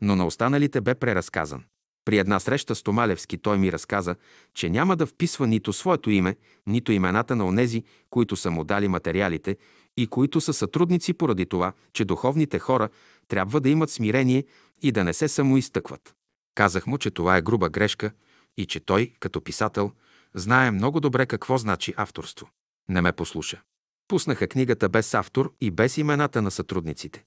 но 0.00 0.16
на 0.16 0.26
останалите 0.26 0.80
бе 0.80 0.94
преразказан. 0.94 1.64
При 2.04 2.18
една 2.18 2.40
среща 2.40 2.74
с 2.74 2.82
Томалевски 2.82 3.38
той 3.38 3.58
ми 3.58 3.72
разказа, 3.72 4.16
че 4.54 4.70
няма 4.70 4.96
да 4.96 5.06
вписва 5.06 5.46
нито 5.46 5.72
своето 5.72 6.10
име, 6.10 6.36
нито 6.66 6.92
имената 6.92 7.36
на 7.36 7.46
онези, 7.46 7.84
които 8.10 8.36
са 8.36 8.50
му 8.50 8.64
дали 8.64 8.88
материалите 8.88 9.56
и 9.96 10.06
които 10.06 10.40
са 10.40 10.52
сътрудници 10.52 11.12
поради 11.12 11.46
това, 11.46 11.72
че 11.92 12.04
духовните 12.04 12.58
хора 12.58 12.88
трябва 13.28 13.60
да 13.60 13.68
имат 13.68 13.90
смирение 13.90 14.44
и 14.82 14.92
да 14.92 15.04
не 15.04 15.12
се 15.12 15.28
самоизтъкват. 15.28 16.14
Казах 16.54 16.86
му, 16.86 16.98
че 16.98 17.10
това 17.10 17.36
е 17.36 17.42
груба 17.42 17.68
грешка 17.68 18.10
и 18.56 18.66
че 18.66 18.80
той, 18.80 19.12
като 19.20 19.40
писател, 19.40 19.92
знае 20.34 20.70
много 20.70 21.00
добре 21.00 21.26
какво 21.26 21.58
значи 21.58 21.94
авторство. 21.96 22.50
Не 22.88 23.00
ме 23.00 23.12
послуша. 23.12 23.62
Пуснаха 24.08 24.48
книгата 24.48 24.88
без 24.88 25.14
автор 25.14 25.52
и 25.60 25.70
без 25.70 25.96
имената 25.96 26.42
на 26.42 26.50
сътрудниците. 26.50 27.24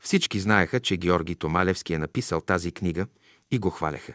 Всички 0.00 0.40
знаеха, 0.40 0.80
че 0.80 0.96
Георги 0.96 1.34
Томалевски 1.34 1.94
е 1.94 1.98
написал 1.98 2.40
тази 2.40 2.72
книга 2.72 3.06
и 3.50 3.58
го 3.58 3.70
хваляха. 3.70 4.14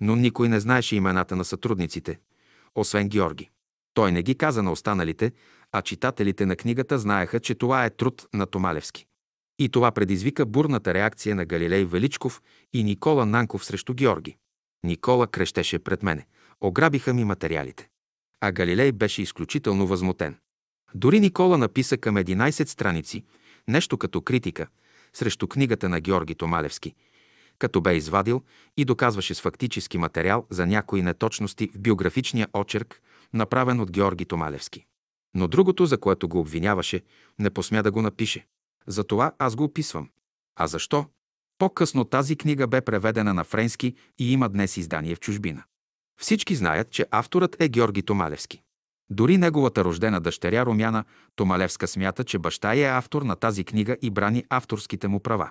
Но 0.00 0.16
никой 0.16 0.48
не 0.48 0.60
знаеше 0.60 0.96
имената 0.96 1.36
на 1.36 1.44
сътрудниците, 1.44 2.18
освен 2.74 3.08
Георги. 3.08 3.50
Той 3.94 4.12
не 4.12 4.22
ги 4.22 4.34
каза 4.34 4.62
на 4.62 4.72
останалите, 4.72 5.32
а 5.72 5.82
читателите 5.82 6.46
на 6.46 6.56
книгата 6.56 6.98
знаеха, 6.98 7.40
че 7.40 7.54
това 7.54 7.84
е 7.84 7.90
труд 7.90 8.28
на 8.34 8.46
Томалевски. 8.46 9.06
И 9.58 9.68
това 9.68 9.90
предизвика 9.90 10.46
бурната 10.46 10.94
реакция 10.94 11.34
на 11.34 11.44
Галилей 11.44 11.84
Величков 11.84 12.42
и 12.72 12.84
Никола 12.84 13.26
Нанков 13.26 13.64
срещу 13.64 13.94
Георги. 13.94 14.36
Никола 14.84 15.26
крещеше 15.26 15.78
пред 15.78 16.02
мене. 16.02 16.26
Ограбиха 16.60 17.14
ми 17.14 17.24
материалите. 17.24 17.88
А 18.40 18.52
Галилей 18.52 18.92
беше 18.92 19.22
изключително 19.22 19.86
възмутен. 19.86 20.36
Дори 20.94 21.20
Никола 21.20 21.58
написа 21.58 21.96
към 21.96 22.16
11 22.16 22.68
страници, 22.68 23.24
нещо 23.68 23.98
като 23.98 24.20
критика, 24.20 24.66
срещу 25.12 25.48
книгата 25.48 25.88
на 25.88 26.00
Георги 26.00 26.34
Томалевски, 26.34 26.94
като 27.58 27.80
бе 27.80 27.96
извадил 27.96 28.42
и 28.76 28.84
доказваше 28.84 29.34
с 29.34 29.40
фактически 29.40 29.98
материал 29.98 30.46
за 30.50 30.66
някои 30.66 31.02
неточности 31.02 31.70
в 31.74 31.78
биографичния 31.78 32.48
очерк, 32.54 33.02
направен 33.32 33.80
от 33.80 33.90
Георги 33.90 34.24
Томалевски. 34.24 34.86
Но 35.34 35.48
другото, 35.48 35.86
за 35.86 35.98
което 35.98 36.28
го 36.28 36.40
обвиняваше, 36.40 37.02
не 37.38 37.50
посмя 37.50 37.82
да 37.82 37.90
го 37.90 38.02
напише. 38.02 38.46
Затова 38.86 39.32
аз 39.38 39.56
го 39.56 39.64
описвам. 39.64 40.08
А 40.56 40.66
защо? 40.66 41.06
По-късно 41.58 42.04
тази 42.04 42.36
книга 42.36 42.66
бе 42.66 42.80
преведена 42.80 43.34
на 43.34 43.44
френски 43.44 43.94
и 44.18 44.32
има 44.32 44.48
днес 44.48 44.76
издание 44.76 45.14
в 45.14 45.20
чужбина. 45.20 45.64
Всички 46.20 46.54
знаят, 46.54 46.90
че 46.90 47.06
авторът 47.10 47.56
е 47.60 47.68
Георги 47.68 48.02
Томалевски. 48.02 48.62
Дори 49.10 49.38
неговата 49.38 49.84
рождена 49.84 50.20
дъщеря 50.20 50.66
Румяна 50.66 51.04
Томалевска 51.36 51.88
смята, 51.88 52.24
че 52.24 52.38
баща 52.38 52.74
е 52.74 52.82
автор 52.82 53.22
на 53.22 53.36
тази 53.36 53.64
книга 53.64 53.96
и 54.02 54.10
брани 54.10 54.44
авторските 54.48 55.08
му 55.08 55.20
права. 55.20 55.50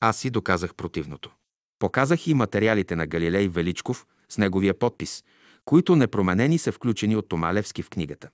Аз 0.00 0.16
си 0.16 0.30
доказах 0.30 0.74
противното. 0.74 1.30
Показах 1.78 2.26
и 2.26 2.34
материалите 2.34 2.96
на 2.96 3.06
Галилей 3.06 3.48
Величков 3.48 4.06
с 4.28 4.38
неговия 4.38 4.78
подпис, 4.78 5.24
които 5.64 5.96
непроменени 5.96 6.58
са 6.58 6.72
включени 6.72 7.16
от 7.16 7.28
Томалевски 7.28 7.82
в 7.82 7.90
книгата. 7.90 8.28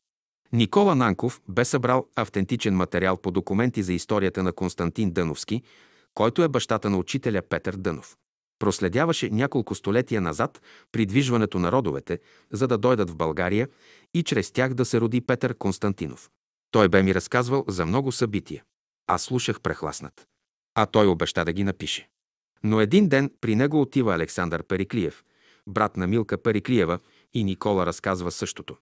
Никола 0.53 0.95
Нанков 0.95 1.41
бе 1.49 1.65
събрал 1.65 2.07
автентичен 2.17 2.77
материал 2.77 3.17
по 3.17 3.31
документи 3.31 3.83
за 3.83 3.93
историята 3.93 4.43
на 4.43 4.53
Константин 4.53 5.11
Дъновски, 5.11 5.63
който 6.15 6.43
е 6.43 6.49
бащата 6.49 6.91
на 6.91 6.99
учителя 6.99 7.43
Петър 7.43 7.77
Дънов. 7.77 8.17
Проследяваше 8.65 9.31
няколко 9.31 9.75
столетия 9.75 10.21
назад 10.21 10.63
придвижването 10.93 11.59
на 11.59 11.73
родовете, 11.73 12.19
за 12.53 12.69
да 12.69 12.79
дойдат 12.79 13.11
в 13.11 13.17
България 13.17 13.69
и 14.15 14.23
чрез 14.23 14.53
тях 14.53 14.75
да 14.75 14.85
се 14.85 15.01
роди 15.01 15.21
Петър 15.21 15.55
Константинов. 15.55 16.31
Той 16.71 16.89
бе 16.89 17.03
ми 17.03 17.15
разказвал 17.15 17.65
за 17.69 17.87
много 17.87 18.13
събития. 18.13 18.65
Аз 19.07 19.23
слушах 19.23 19.61
прехласнат. 19.61 20.27
А 20.75 20.87
той 20.87 21.07
обеща 21.07 21.45
да 21.45 21.53
ги 21.53 21.65
напише. 21.65 22.09
Но 22.63 22.81
един 22.81 23.09
ден 23.09 23.31
при 23.41 23.57
него 23.57 23.81
отива 23.81 24.15
Александър 24.15 24.63
Периклиев, 24.63 25.25
брат 25.67 25.97
на 25.97 26.07
Милка 26.07 26.43
Периклиева, 26.43 26.99
и 27.35 27.45
Никола 27.45 27.87
разказва 27.87 28.31
същото. 28.31 28.77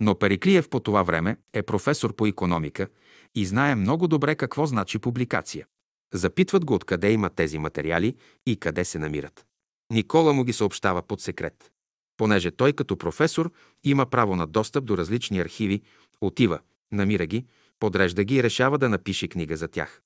Но 0.00 0.18
Периклиев 0.18 0.68
по 0.68 0.80
това 0.80 1.02
време 1.02 1.36
е 1.52 1.62
професор 1.62 2.14
по 2.14 2.26
економика 2.26 2.88
и 3.34 3.46
знае 3.46 3.74
много 3.74 4.08
добре 4.08 4.34
какво 4.34 4.66
значи 4.66 4.98
публикация. 4.98 5.66
Запитват 6.14 6.64
го 6.64 6.74
откъде 6.74 7.12
има 7.12 7.30
тези 7.30 7.58
материали 7.58 8.16
и 8.46 8.56
къде 8.56 8.84
се 8.84 8.98
намират. 8.98 9.46
Никола 9.92 10.32
му 10.32 10.44
ги 10.44 10.52
съобщава 10.52 11.02
под 11.02 11.20
секрет. 11.20 11.72
Понеже 12.16 12.50
той 12.50 12.72
като 12.72 12.96
професор 12.96 13.52
има 13.84 14.06
право 14.06 14.36
на 14.36 14.46
достъп 14.46 14.84
до 14.84 14.98
различни 14.98 15.40
архиви, 15.40 15.82
отива, 16.20 16.58
намира 16.92 17.26
ги, 17.26 17.46
подрежда 17.80 18.24
ги 18.24 18.36
и 18.36 18.42
решава 18.42 18.78
да 18.78 18.88
напише 18.88 19.28
книга 19.28 19.56
за 19.56 19.68
тях. 19.68 20.02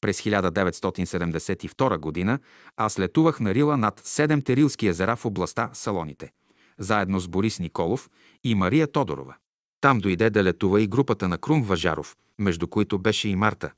През 0.00 0.22
1972 0.22 1.98
година 1.98 2.38
аз 2.76 2.98
летувах 2.98 3.40
на 3.40 3.54
Рила 3.54 3.76
над 3.76 4.00
седемте 4.04 4.56
рилски 4.56 4.86
езера 4.86 5.16
в 5.16 5.24
областта 5.24 5.70
Салоните, 5.72 6.32
заедно 6.78 7.20
с 7.20 7.28
Борис 7.28 7.58
Николов 7.58 8.10
и 8.44 8.54
Мария 8.54 8.92
Тодорова. 8.92 9.34
Там 9.80 9.98
дойде 9.98 10.30
да 10.30 10.44
летува 10.44 10.82
и 10.82 10.86
групата 10.86 11.28
на 11.28 11.38
Крум 11.38 11.62
Важаров, 11.62 12.16
между 12.38 12.68
които 12.68 12.98
беше 12.98 13.28
и 13.28 13.36
Марта, 13.36 13.72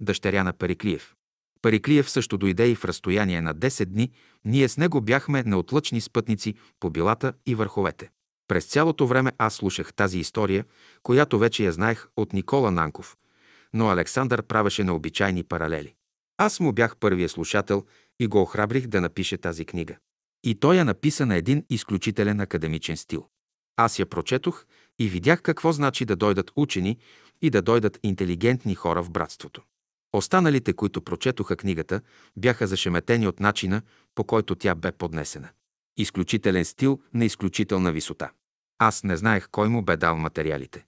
дъщеря 0.00 0.44
на 0.44 0.52
Периклиев. 0.52 1.14
Париклиев 1.64 2.10
също 2.10 2.38
дойде 2.38 2.70
и 2.70 2.74
в 2.74 2.84
разстояние 2.84 3.40
на 3.40 3.54
10 3.54 3.84
дни 3.84 4.10
ние 4.44 4.68
с 4.68 4.76
него 4.76 5.00
бяхме 5.00 5.42
неотлъчни 5.42 6.00
спътници 6.00 6.54
по 6.80 6.90
билата 6.90 7.32
и 7.46 7.54
върховете. 7.54 8.10
През 8.48 8.64
цялото 8.64 9.06
време 9.06 9.32
аз 9.38 9.54
слушах 9.54 9.94
тази 9.94 10.18
история, 10.18 10.64
която 11.02 11.38
вече 11.38 11.64
я 11.64 11.72
знаех 11.72 12.08
от 12.16 12.32
Никола 12.32 12.70
Нанков, 12.70 13.16
но 13.74 13.88
Александър 13.88 14.42
правеше 14.42 14.84
необичайни 14.84 15.44
паралели. 15.44 15.94
Аз 16.36 16.60
му 16.60 16.72
бях 16.72 16.96
първия 16.96 17.28
слушател 17.28 17.84
и 18.20 18.26
го 18.26 18.42
охрабрих 18.42 18.86
да 18.86 19.00
напише 19.00 19.36
тази 19.36 19.64
книга. 19.64 19.96
И 20.42 20.54
той 20.54 20.76
я 20.76 20.84
написа 20.84 21.26
на 21.26 21.36
един 21.36 21.64
изключителен 21.70 22.40
академичен 22.40 22.96
стил. 22.96 23.26
Аз 23.76 23.98
я 23.98 24.06
прочетох 24.06 24.66
и 24.98 25.08
видях 25.08 25.42
какво 25.42 25.72
значи 25.72 26.04
да 26.04 26.16
дойдат 26.16 26.50
учени 26.56 26.98
и 27.42 27.50
да 27.50 27.62
дойдат 27.62 27.98
интелигентни 28.02 28.74
хора 28.74 29.02
в 29.02 29.10
братството. 29.10 29.62
Останалите, 30.14 30.72
които 30.72 31.02
прочетоха 31.02 31.56
книгата, 31.56 32.00
бяха 32.36 32.66
зашеметени 32.66 33.26
от 33.28 33.40
начина, 33.40 33.82
по 34.14 34.24
който 34.24 34.54
тя 34.54 34.74
бе 34.74 34.92
поднесена. 34.92 35.48
Изключителен 35.96 36.64
стил 36.64 37.00
на 37.14 37.24
изключителна 37.24 37.92
висота. 37.92 38.30
Аз 38.78 39.04
не 39.04 39.16
знаех 39.16 39.48
кой 39.50 39.68
му 39.68 39.82
бе 39.82 39.96
дал 39.96 40.16
материалите. 40.16 40.86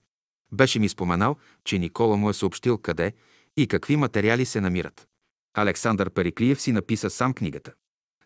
Беше 0.51 0.79
ми 0.79 0.89
споменал, 0.89 1.35
че 1.63 1.79
Никола 1.79 2.17
му 2.17 2.29
е 2.29 2.33
съобщил 2.33 2.77
къде 2.77 3.13
и 3.57 3.67
какви 3.67 3.95
материали 3.95 4.45
се 4.45 4.61
намират. 4.61 5.07
Александър 5.53 6.09
Периклиев 6.09 6.61
си 6.61 6.71
написа 6.71 7.09
сам 7.09 7.33
книгата. 7.33 7.73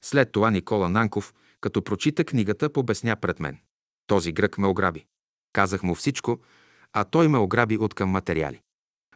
След 0.02 0.32
това 0.32 0.52
Никола 0.52 0.90
Нанков, 0.90 1.34
като 1.62 1.82
прочита 1.82 2.24
книгата, 2.24 2.74
побесня 2.74 3.16
пред 3.16 3.40
мен. 3.40 3.58
Този 4.08 4.32
грък 4.32 4.58
ме 4.58 4.68
ограби. 4.68 5.06
Казах 5.54 5.84
му 5.84 5.96
всичко, 5.96 6.40
а 6.94 7.04
той 7.04 7.28
ме 7.28 7.38
ограби 7.38 7.78
от 7.78 7.94
към 7.94 8.10
материали. 8.10 8.62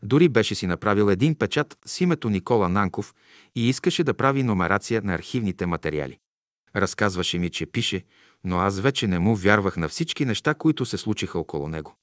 Дори 0.04 0.30
беше 0.30 0.56
си 0.56 0.68
направил 0.68 1.10
един 1.10 1.36
печат 1.36 1.78
с 1.86 2.02
името 2.02 2.30
Никола 2.30 2.70
Нанков 2.70 3.14
и 3.56 3.70
искаше 3.70 4.04
да 4.04 4.14
прави 4.14 4.44
номерация 4.44 5.02
на 5.02 5.14
архивните 5.14 5.66
материали. 5.66 6.18
Разказваше 6.76 7.40
ми, 7.40 7.50
че 7.50 7.66
пише, 7.66 8.04
но 8.44 8.58
аз 8.58 8.80
вече 8.80 9.08
не 9.08 9.20
му 9.20 9.36
вярвах 9.36 9.78
на 9.78 9.90
всички 9.90 10.26
неща, 10.26 10.54
които 10.54 10.86
се 10.86 10.98
случиха 10.98 11.40
около 11.40 11.68
него. 11.68 11.96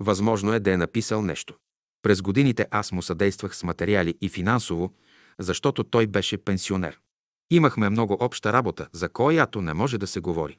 Възможно 0.00 0.52
е 0.52 0.60
да 0.60 0.72
е 0.72 0.76
написал 0.76 1.22
нещо. 1.22 1.54
През 2.02 2.22
годините 2.22 2.66
аз 2.70 2.92
му 2.92 3.02
съдействах 3.02 3.56
с 3.56 3.62
материали 3.62 4.14
и 4.20 4.28
финансово, 4.28 4.94
защото 5.38 5.84
той 5.84 6.06
беше 6.06 6.36
пенсионер. 6.36 6.98
Имахме 7.50 7.90
много 7.90 8.16
обща 8.20 8.52
работа, 8.52 8.88
за 8.92 9.08
която 9.08 9.62
не 9.62 9.74
може 9.74 9.98
да 9.98 10.06
се 10.06 10.20
говори. 10.20 10.58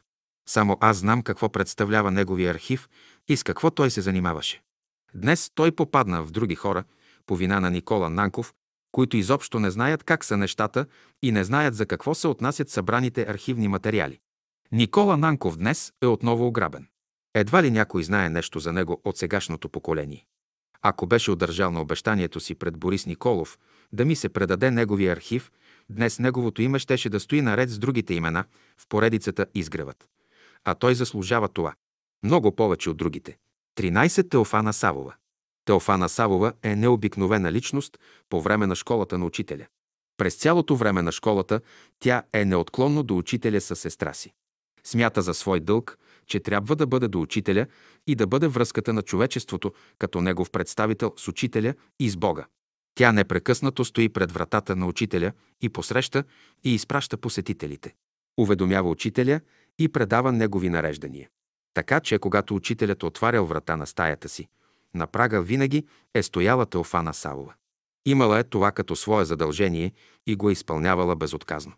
Само 0.50 0.78
аз 0.82 0.98
знам 0.98 1.22
какво 1.22 1.50
представлява 1.50 2.12
неговия 2.12 2.52
архив 2.52 2.90
и 3.28 3.38
с 3.38 3.44
какво 3.44 3.72
той 3.72 3.92
се 3.92 4.02
занимаваше. 4.02 4.62
Днес 5.16 5.52
той 5.56 5.72
попадна 5.72 6.24
в 6.24 6.32
други 6.32 6.56
хора, 6.56 6.84
по 7.26 7.36
вина 7.36 7.60
на 7.60 7.72
Никола 7.72 8.10
Нанков, 8.10 8.54
които 8.92 9.18
изобщо 9.18 9.60
не 9.60 9.72
знаят 9.72 10.04
как 10.04 10.26
са 10.26 10.38
нещата 10.38 10.86
и 11.22 11.32
не 11.32 11.44
знаят 11.44 11.76
за 11.76 11.86
какво 11.86 12.16
се 12.16 12.28
отнасят 12.28 12.70
събраните 12.70 13.26
архивни 13.30 13.68
материали. 13.68 14.20
Никола 14.72 15.18
Нанков 15.18 15.58
днес 15.58 15.94
е 16.02 16.06
отново 16.06 16.48
ограбен. 16.48 16.88
Едва 17.34 17.64
ли 17.64 17.72
някой 17.72 18.04
знае 18.04 18.30
нещо 18.30 18.60
за 18.60 18.74
него 18.74 19.02
от 19.06 19.18
сегашното 19.18 19.70
поколение. 19.70 20.26
Ако 20.82 21.08
беше 21.08 21.32
удържал 21.32 21.72
на 21.72 21.82
обещанието 21.82 22.40
си 22.40 22.56
пред 22.56 22.78
Борис 22.78 23.06
Николов 23.06 23.60
да 23.94 24.06
ми 24.06 24.16
се 24.16 24.30
предаде 24.30 24.72
неговия 24.72 25.14
архив, 25.14 25.52
днес 25.90 26.20
неговото 26.20 26.62
име 26.62 26.80
щеше 26.80 27.10
да 27.10 27.20
стои 27.20 27.42
наред 27.42 27.70
с 27.70 27.80
другите 27.80 28.14
имена 28.14 28.46
в 28.78 28.88
поредицата 28.90 29.46
Изгревът. 29.54 30.08
А 30.64 30.76
той 30.76 30.96
заслужава 30.96 31.50
това. 31.50 31.74
Много 32.24 32.56
повече 32.56 32.90
от 32.90 32.98
другите. 32.98 33.38
13. 33.78 34.30
Теофана 34.30 34.74
Савова. 34.74 35.14
Теофана 35.66 36.10
Савова 36.10 36.54
е 36.64 36.76
необикновена 36.76 37.52
личност 37.52 37.98
по 38.30 38.42
време 38.42 38.68
на 38.68 38.76
школата 38.76 39.18
на 39.18 39.26
учителя. 39.26 39.68
През 40.18 40.36
цялото 40.36 40.76
време 40.76 41.02
на 41.02 41.12
школата 41.12 41.62
тя 42.00 42.24
е 42.34 42.46
неотклонно 42.46 43.04
до 43.04 43.18
учителя 43.18 43.62
със 43.62 43.80
сестра 43.80 44.14
си. 44.14 44.34
Смята 44.84 45.22
за 45.22 45.34
свой 45.34 45.60
дълг, 45.60 45.98
че 46.28 46.40
трябва 46.40 46.76
да 46.76 46.88
бъде 46.88 47.08
до 47.08 47.22
учителя 47.22 47.66
и 48.08 48.16
да 48.16 48.28
бъде 48.28 48.48
връзката 48.48 48.94
на 48.94 49.02
човечеството 49.02 49.74
като 50.00 50.22
негов 50.22 50.52
представител 50.52 51.14
с 51.18 51.28
учителя 51.28 51.74
и 52.00 52.10
с 52.10 52.18
Бога. 52.18 52.46
Тя 52.96 53.12
непрекъснато 53.12 53.86
стои 53.86 54.10
пред 54.10 54.32
вратата 54.32 54.76
на 54.76 54.88
учителя 54.88 55.32
и 55.62 55.70
посреща 55.70 56.24
и 56.64 56.74
изпраща 56.74 57.18
посетителите. 57.18 57.94
Уведомява 58.38 58.90
учителя 58.90 59.42
и 59.80 59.90
предава 59.90 60.32
негови 60.32 60.70
нареждания. 60.70 61.30
Така 61.74 62.00
че, 62.00 62.20
когато 62.20 62.56
учителят 62.56 63.04
отварял 63.04 63.46
врата 63.46 63.78
на 63.78 63.88
стаята 63.88 64.30
си, 64.30 64.48
на 64.94 65.08
прага 65.08 65.42
винаги 65.42 65.86
е 66.14 66.24
стояла 66.24 66.66
Теофана 66.66 67.14
Савова. 67.14 67.54
Имала 68.06 68.40
е 68.40 68.44
това 68.44 68.72
като 68.72 68.96
свое 68.96 69.26
задължение 69.26 69.92
и 70.28 70.36
го 70.36 70.50
е 70.50 70.54
изпълнявала 70.54 71.16
безотказно. 71.16 71.74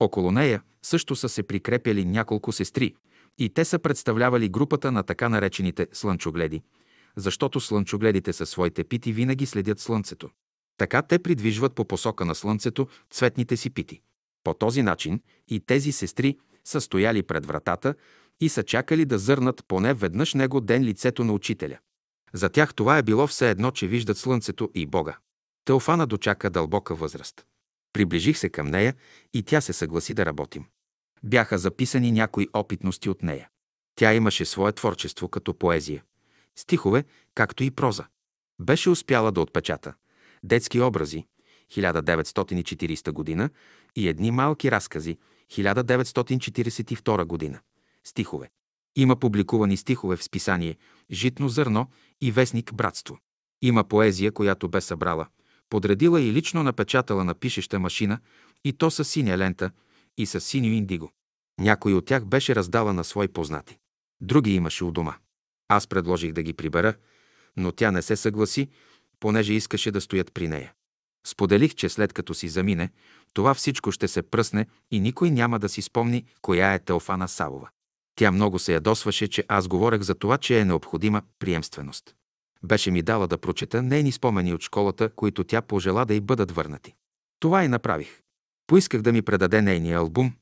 Около 0.00 0.32
нея 0.32 0.62
също 0.82 1.16
са 1.16 1.28
се 1.28 1.42
прикрепяли 1.42 2.04
няколко 2.04 2.52
сестри 2.52 2.94
и 3.38 3.48
те 3.48 3.64
са 3.64 3.78
представлявали 3.78 4.48
групата 4.48 4.92
на 4.92 5.02
така 5.02 5.28
наречените 5.28 5.86
слънчогледи, 5.92 6.62
защото 7.16 7.60
слънчогледите 7.60 8.32
със 8.32 8.50
своите 8.50 8.84
пити 8.84 9.12
винаги 9.12 9.46
следят 9.46 9.80
слънцето. 9.80 10.30
Така 10.78 11.02
те 11.02 11.18
придвижват 11.18 11.74
по 11.74 11.84
посока 11.84 12.24
на 12.24 12.34
слънцето 12.34 12.88
цветните 13.10 13.56
си 13.56 13.70
пити. 13.70 14.00
По 14.44 14.54
този 14.54 14.82
начин 14.82 15.20
и 15.48 15.60
тези 15.60 15.92
сестри 15.92 16.38
са 16.64 16.80
стояли 16.80 17.22
пред 17.22 17.46
вратата 17.46 17.94
и 18.40 18.48
са 18.48 18.62
чакали 18.62 19.04
да 19.04 19.18
зърнат 19.18 19.64
поне 19.68 19.94
веднъж 19.94 20.34
него 20.34 20.60
ден 20.60 20.82
лицето 20.82 21.24
на 21.24 21.32
учителя. 21.32 21.78
За 22.32 22.48
тях 22.48 22.74
това 22.74 22.98
е 22.98 23.02
било 23.02 23.26
все 23.26 23.50
едно, 23.50 23.70
че 23.70 23.86
виждат 23.86 24.18
слънцето 24.18 24.70
и 24.74 24.86
Бога. 24.86 25.18
Теофана 25.64 26.06
дочака 26.06 26.50
дълбока 26.50 26.94
възраст. 26.94 27.46
Приближих 27.92 28.38
се 28.38 28.48
към 28.48 28.66
нея 28.66 28.94
и 29.34 29.42
тя 29.42 29.60
се 29.60 29.72
съгласи 29.72 30.14
да 30.14 30.26
работим. 30.26 30.64
Бяха 31.24 31.58
записани 31.58 32.12
някои 32.12 32.48
опитности 32.52 33.10
от 33.10 33.22
нея. 33.22 33.48
Тя 33.94 34.14
имаше 34.14 34.44
свое 34.44 34.72
творчество 34.72 35.28
като 35.28 35.54
поезия, 35.54 36.04
стихове, 36.56 37.04
както 37.34 37.64
и 37.64 37.70
проза. 37.70 38.04
Беше 38.60 38.90
успяла 38.90 39.32
да 39.32 39.40
отпечата 39.40 39.94
детски 40.44 40.80
образи 40.80 41.26
1940 41.72 43.12
година 43.12 43.50
и 43.96 44.08
едни 44.08 44.30
малки 44.30 44.70
разкази 44.70 45.18
1942 45.52 47.24
година. 47.24 47.60
Стихове. 48.08 48.50
Има 48.96 49.16
публикувани 49.16 49.76
стихове 49.76 50.16
в 50.16 50.24
списание 50.24 50.76
Житно 51.10 51.48
зърно 51.48 51.86
и 52.20 52.32
вестник 52.32 52.74
Братство. 52.74 53.18
Има 53.62 53.84
поезия, 53.84 54.32
която 54.32 54.68
бе 54.68 54.80
събрала, 54.80 55.26
подредила 55.70 56.20
и 56.20 56.32
лично 56.32 56.62
напечатала 56.62 57.24
на 57.24 57.34
пишеща 57.34 57.78
машина, 57.78 58.18
и 58.64 58.72
то 58.72 58.90
с 58.90 59.04
синя 59.04 59.38
лента 59.38 59.70
и 60.18 60.26
с 60.26 60.40
синьо 60.40 60.72
индиго. 60.72 61.12
Някой 61.60 61.94
от 61.94 62.06
тях 62.06 62.24
беше 62.24 62.54
раздала 62.54 62.92
на 62.92 63.04
свои 63.04 63.28
познати. 63.28 63.78
Други 64.20 64.54
имаше 64.54 64.84
у 64.84 64.90
дома. 64.90 65.16
Аз 65.68 65.86
предложих 65.86 66.32
да 66.32 66.42
ги 66.42 66.52
прибера, 66.52 66.94
но 67.56 67.72
тя 67.72 67.90
не 67.90 68.02
се 68.02 68.16
съгласи, 68.16 68.68
понеже 69.20 69.52
искаше 69.52 69.90
да 69.90 70.00
стоят 70.00 70.32
при 70.34 70.48
нея. 70.48 70.72
Споделих, 71.26 71.74
че 71.74 71.88
след 71.88 72.12
като 72.12 72.34
си 72.34 72.48
замине, 72.48 72.90
това 73.34 73.54
всичко 73.54 73.92
ще 73.92 74.08
се 74.08 74.22
пръсне 74.22 74.66
и 74.90 75.00
никой 75.00 75.30
няма 75.30 75.58
да 75.58 75.68
си 75.68 75.82
спомни 75.82 76.24
коя 76.42 76.74
е 76.74 76.78
Теофана 76.78 77.28
Савова. 77.28 77.68
Тя 78.18 78.32
много 78.32 78.58
се 78.58 78.72
ядосваше, 78.72 79.28
че 79.28 79.44
аз 79.48 79.68
говорех 79.68 80.00
за 80.00 80.14
това, 80.14 80.38
че 80.38 80.60
е 80.60 80.64
необходима 80.64 81.22
приемственост. 81.38 82.14
Беше 82.64 82.90
ми 82.90 83.02
дала 83.02 83.26
да 83.26 83.38
прочета 83.38 83.82
нейни 83.82 84.12
спомени 84.12 84.54
от 84.54 84.62
школата, 84.62 85.10
които 85.10 85.44
тя 85.44 85.62
пожела 85.62 86.04
да 86.06 86.14
й 86.14 86.20
бъдат 86.20 86.50
върнати. 86.50 86.94
Това 87.40 87.64
и 87.64 87.68
направих. 87.68 88.20
Поисках 88.66 89.02
да 89.02 89.12
ми 89.12 89.22
предаде 89.22 89.62
нейния 89.62 89.98
албум, 89.98 90.32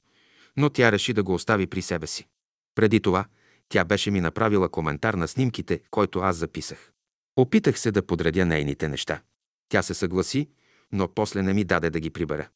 но 0.57 0.71
тя 0.71 0.93
реши 0.93 1.13
да 1.13 1.23
го 1.23 1.35
остави 1.35 1.67
при 1.67 1.83
себе 1.83 2.07
си. 2.07 2.27
Преди 2.75 3.01
това, 3.01 3.25
тя 3.69 3.85
беше 3.85 4.11
ми 4.11 4.21
направила 4.21 4.69
коментар 4.69 5.15
на 5.15 5.29
снимките, 5.29 5.81
който 5.91 6.19
аз 6.19 6.37
записах. 6.37 6.93
Опитах 7.37 7.79
се 7.79 7.93
да 7.93 8.07
подредя 8.07 8.47
нейните 8.47 8.89
неща. 8.89 9.21
Тя 9.69 9.83
се 9.83 9.95
съгласи, 9.95 10.49
но 10.93 11.09
после 11.09 11.43
не 11.43 11.55
ми 11.55 11.65
даде 11.65 11.91
да 11.91 12.01
ги 12.01 12.11
прибера. 12.11 12.49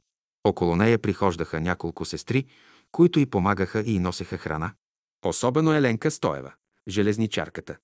Около 0.45 0.77
нея 0.77 0.99
прихождаха 0.99 1.61
няколко 1.61 2.05
сестри, 2.05 2.45
които 2.93 3.21
й 3.21 3.27
помагаха 3.27 3.83
и 3.87 3.99
носеха 3.99 4.39
храна. 4.39 4.73
Особено 5.25 5.75
Еленка 5.75 6.11
Стоева, 6.11 6.53
железничарката. 6.89 7.77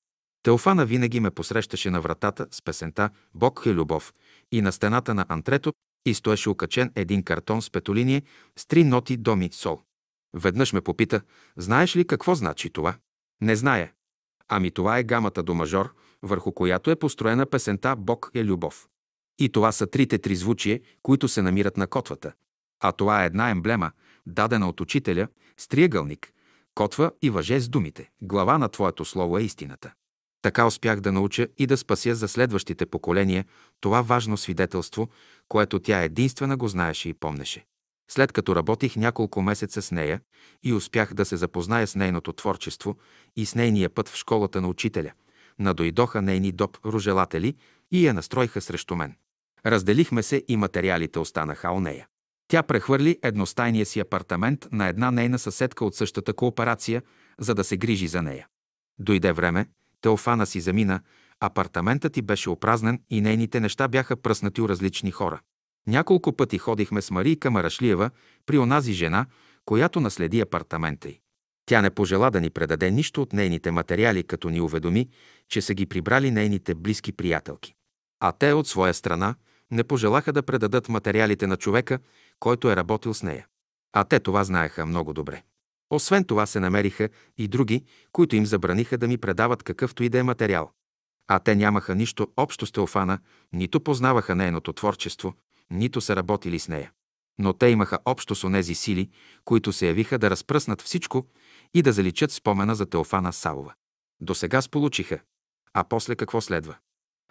Теофана 0.43 0.87
винаги 0.87 1.21
ме 1.21 1.31
посрещаше 1.31 1.91
на 1.91 2.01
вратата 2.01 2.47
с 2.51 2.63
песента 2.63 3.11
«Бог 3.35 3.63
е 3.67 3.75
любов» 3.75 4.15
и 4.53 4.63
на 4.63 4.73
стената 4.73 5.15
на 5.15 5.27
антрето 5.29 5.73
и 6.07 6.15
стоеше 6.15 6.51
окачен 6.51 6.93
един 6.95 7.23
картон 7.23 7.63
с 7.63 7.71
петолиния 7.71 8.23
с 8.57 8.67
три 8.67 8.85
ноти 8.85 9.17
до 9.17 9.37
ми 9.37 9.49
сол. 9.53 9.81
Веднъж 10.35 10.73
ме 10.73 10.81
попита, 10.81 11.21
знаеш 11.57 11.97
ли 11.97 12.07
какво 12.07 12.35
значи 12.35 12.71
това? 12.71 12.95
Не 13.41 13.57
зная. 13.57 13.93
Ами 14.49 14.71
това 14.71 14.99
е 14.99 15.05
гамата 15.05 15.43
до 15.43 15.55
мажор, 15.55 15.95
върху 16.23 16.53
която 16.53 16.91
е 16.91 16.97
построена 16.97 17.47
песента 17.47 17.97
«Бог 17.97 18.31
е 18.35 18.45
любов». 18.45 18.89
И 19.39 19.49
това 19.49 19.73
са 19.73 19.87
трите 19.87 20.19
тризвучие, 20.19 20.81
които 21.03 21.29
се 21.29 21.43
намират 21.43 21.77
на 21.77 21.87
котвата. 21.87 22.33
А 22.81 22.93
това 22.93 23.23
е 23.23 23.27
една 23.27 23.51
емблема, 23.51 23.93
дадена 24.27 24.69
от 24.69 24.81
учителя, 24.81 25.29
с 25.57 25.69
триъгълник, 25.69 26.33
котва 26.77 27.11
и 27.23 27.31
въже 27.31 27.61
с 27.61 27.69
думите. 27.69 28.11
Глава 28.23 28.59
на 28.59 28.69
Твоето 28.69 29.05
слово 29.05 29.39
е 29.39 29.43
истината. 29.43 29.93
Така 30.43 30.67
успях 30.67 31.01
да 31.01 31.13
науча 31.13 31.49
и 31.59 31.67
да 31.67 31.77
спася 31.77 32.15
за 32.15 32.29
следващите 32.29 32.87
поколения 32.87 33.45
това 33.81 34.03
важно 34.03 34.37
свидетелство, 34.37 35.09
което 35.49 35.79
тя 35.79 36.03
единствена 36.03 36.57
го 36.57 36.69
знаеше 36.69 37.09
и 37.09 37.15
помнеше. 37.15 37.65
След 38.11 38.33
като 38.33 38.57
работих 38.57 38.97
няколко 38.97 39.43
месеца 39.43 39.83
с 39.83 39.93
нея 39.93 40.21
и 40.63 40.73
успях 40.73 41.15
да 41.15 41.25
се 41.25 41.37
запозная 41.37 41.87
с 41.87 41.95
нейното 41.95 42.33
творчество 42.33 42.97
и 43.37 43.47
с 43.47 43.55
нейния 43.55 43.91
път 43.91 44.09
в 44.09 44.17
школата 44.17 44.61
на 44.61 44.69
учителя, 44.69 45.13
надойдоха 45.59 46.23
нейни 46.23 46.53
доп 46.53 46.79
ружелатели 46.85 47.55
и 47.91 48.07
я 48.07 48.15
настроиха 48.15 48.61
срещу 48.61 48.97
мен. 48.97 49.15
Разделихме 49.67 50.23
се 50.23 50.45
и 50.49 50.57
материалите 50.57 51.19
останаха 51.19 51.71
у 51.71 51.81
нея. 51.81 52.07
Тя 52.49 52.63
прехвърли 52.63 53.19
едностайния 53.23 53.87
си 53.87 54.01
апартамент 54.01 54.69
на 54.73 54.89
една 54.89 55.11
нейна 55.11 55.39
съседка 55.39 55.85
от 55.85 55.95
същата 55.95 56.33
кооперация, 56.33 57.03
за 57.39 57.55
да 57.55 57.65
се 57.65 57.77
грижи 57.77 58.07
за 58.07 58.23
нея. 58.23 58.47
Дойде 58.99 59.33
време, 59.33 59.67
Теофана 60.01 60.47
си 60.47 60.61
замина, 60.61 61.01
апартаментът 61.41 62.13
ти 62.13 62.23
беше 62.23 62.51
опразнен 62.51 63.03
и 63.11 63.21
нейните 63.21 63.61
неща 63.61 63.89
бяха 63.89 64.17
пръснати 64.17 64.61
у 64.61 64.69
различни 64.69 65.11
хора. 65.11 65.41
Няколко 65.87 66.33
пъти 66.33 66.59
ходихме 66.59 67.03
с 67.03 67.11
Марийка 67.11 67.51
Марашлиева 67.51 68.11
при 68.47 68.59
онази 68.59 68.93
жена, 68.93 69.27
която 69.65 70.01
наследи 70.01 70.41
апартамента 70.41 71.09
й. 71.09 71.21
Тя 71.67 71.83
не 71.83 71.91
пожела 71.91 72.31
да 72.31 72.41
ни 72.41 72.51
предаде 72.51 72.91
нищо 72.91 73.23
от 73.23 73.33
нейните 73.33 73.71
материали, 73.71 74.23
като 74.23 74.49
ни 74.49 74.61
уведоми, 74.61 75.09
че 75.49 75.61
са 75.63 75.75
ги 75.75 75.87
прибрали 75.87 76.31
нейните 76.31 76.75
близки 76.75 77.13
приятелки. 77.13 77.75
А 78.21 78.33
те 78.33 78.53
от 78.53 78.69
своя 78.69 78.95
страна 78.95 79.35
не 79.71 79.85
пожелаха 79.85 80.33
да 80.33 80.43
предадат 80.43 80.89
материалите 80.89 81.47
на 81.47 81.57
човека, 81.57 81.99
който 82.41 82.71
е 82.71 82.77
работил 82.77 83.15
с 83.15 83.23
нея. 83.23 83.47
А 83.93 84.05
те 84.05 84.21
това 84.21 84.45
знаеха 84.45 84.87
много 84.87 85.13
добре. 85.13 85.43
Освен 85.91 86.25
това 86.25 86.47
се 86.47 86.61
намериха 86.61 87.09
и 87.39 87.49
други, 87.49 87.85
които 88.13 88.37
им 88.37 88.47
забраниха 88.47 88.99
да 88.99 89.09
ми 89.09 89.19
предават 89.19 89.63
какъвто 89.63 90.03
и 90.03 90.09
да 90.09 90.19
е 90.19 90.23
материал. 90.23 90.71
А 91.29 91.39
те 91.39 91.55
нямаха 91.55 91.95
нищо 91.95 92.29
общо 92.37 92.67
с 92.67 92.73
Теофана, 92.73 93.19
нито 93.53 93.81
познаваха 93.81 94.35
нейното 94.35 94.73
творчество, 94.73 95.35
нито 95.71 96.01
са 96.01 96.17
работили 96.17 96.59
с 96.59 96.69
нея. 96.69 96.93
Но 97.39 97.53
те 97.53 97.67
имаха 97.67 97.99
общо 98.05 98.35
с 98.35 98.45
онези 98.45 98.75
сили, 98.75 99.11
които 99.45 99.73
се 99.73 99.87
явиха 99.87 100.19
да 100.19 100.31
разпръснат 100.31 100.83
всичко 100.83 101.27
и 101.75 101.83
да 101.83 101.93
заличат 101.93 102.33
спомена 102.33 102.75
за 102.75 102.87
Теофана 102.87 103.33
Савова. 103.33 103.75
До 104.21 104.35
сега 104.35 104.63
сполучиха. 104.63 105.21
А 105.75 105.85
после 105.85 106.17
какво 106.17 106.41
следва? 106.41 106.77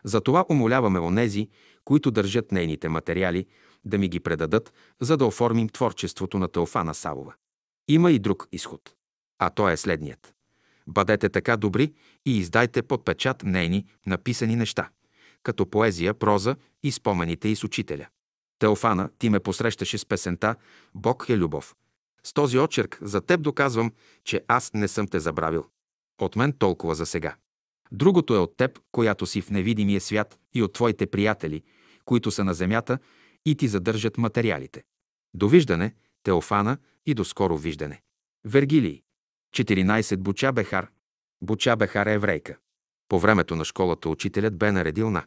Затова 0.03 0.45
умоляваме 0.49 0.99
онези, 0.99 1.49
които 1.85 2.11
държат 2.11 2.51
нейните 2.51 2.89
материали, 2.89 3.45
да 3.85 3.97
ми 3.97 4.07
ги 4.07 4.19
предадат, 4.19 4.73
за 5.01 5.17
да 5.17 5.25
оформим 5.25 5.69
творчеството 5.69 6.39
на 6.39 6.47
Теофана 6.47 6.93
Савова. 6.93 7.33
Има 7.87 8.11
и 8.11 8.19
друг 8.19 8.47
изход. 8.51 8.81
А 9.39 9.49
то 9.49 9.69
е 9.69 9.77
следният. 9.77 10.33
Бъдете 10.87 11.29
така 11.29 11.57
добри 11.57 11.93
и 12.25 12.37
издайте 12.37 12.81
под 12.81 13.05
печат 13.05 13.43
нейни 13.43 13.85
написани 14.05 14.55
неща, 14.55 14.89
като 15.43 15.65
поезия, 15.65 16.13
проза 16.13 16.55
и 16.83 16.91
спомените 16.91 17.47
и 17.47 17.55
с 17.55 17.63
учителя. 17.63 18.07
Теофана, 18.59 19.09
ти 19.19 19.29
ме 19.29 19.39
посрещаше 19.39 19.97
с 19.97 20.05
песента 20.05 20.55
«Бог 20.95 21.25
е 21.29 21.37
любов». 21.37 21.75
С 22.23 22.33
този 22.33 22.59
очерк 22.59 22.97
за 23.01 23.21
теб 23.21 23.41
доказвам, 23.41 23.91
че 24.23 24.43
аз 24.47 24.73
не 24.73 24.87
съм 24.87 25.07
те 25.07 25.19
забравил. 25.19 25.65
От 26.21 26.35
мен 26.35 26.53
толкова 26.53 26.95
за 26.95 27.05
сега. 27.05 27.35
Другото 27.91 28.35
е 28.35 28.39
от 28.39 28.57
теб, 28.57 28.79
която 28.91 29.25
си 29.25 29.41
в 29.41 29.49
невидимия 29.49 30.01
свят 30.01 30.39
и 30.53 30.63
от 30.63 30.73
твоите 30.73 31.07
приятели, 31.07 31.63
които 32.05 32.31
са 32.31 32.43
на 32.43 32.53
земята 32.53 32.99
и 33.45 33.55
ти 33.55 33.67
задържат 33.67 34.17
материалите. 34.17 34.83
Довиждане, 35.33 35.93
Теофана 36.23 36.77
и 37.05 37.13
до 37.13 37.25
скоро 37.25 37.57
виждане. 37.57 38.01
Вергилий. 38.45 39.01
14 39.55 40.17
Буча 40.17 40.51
Бехар. 40.51 40.87
Буча 41.41 41.75
Бехар 41.75 42.07
е 42.07 42.13
еврейка. 42.13 42.57
По 43.09 43.19
времето 43.19 43.55
на 43.55 43.65
школата 43.65 44.09
учителят 44.09 44.57
бе 44.57 44.71
наредил 44.71 45.09
на 45.09 45.25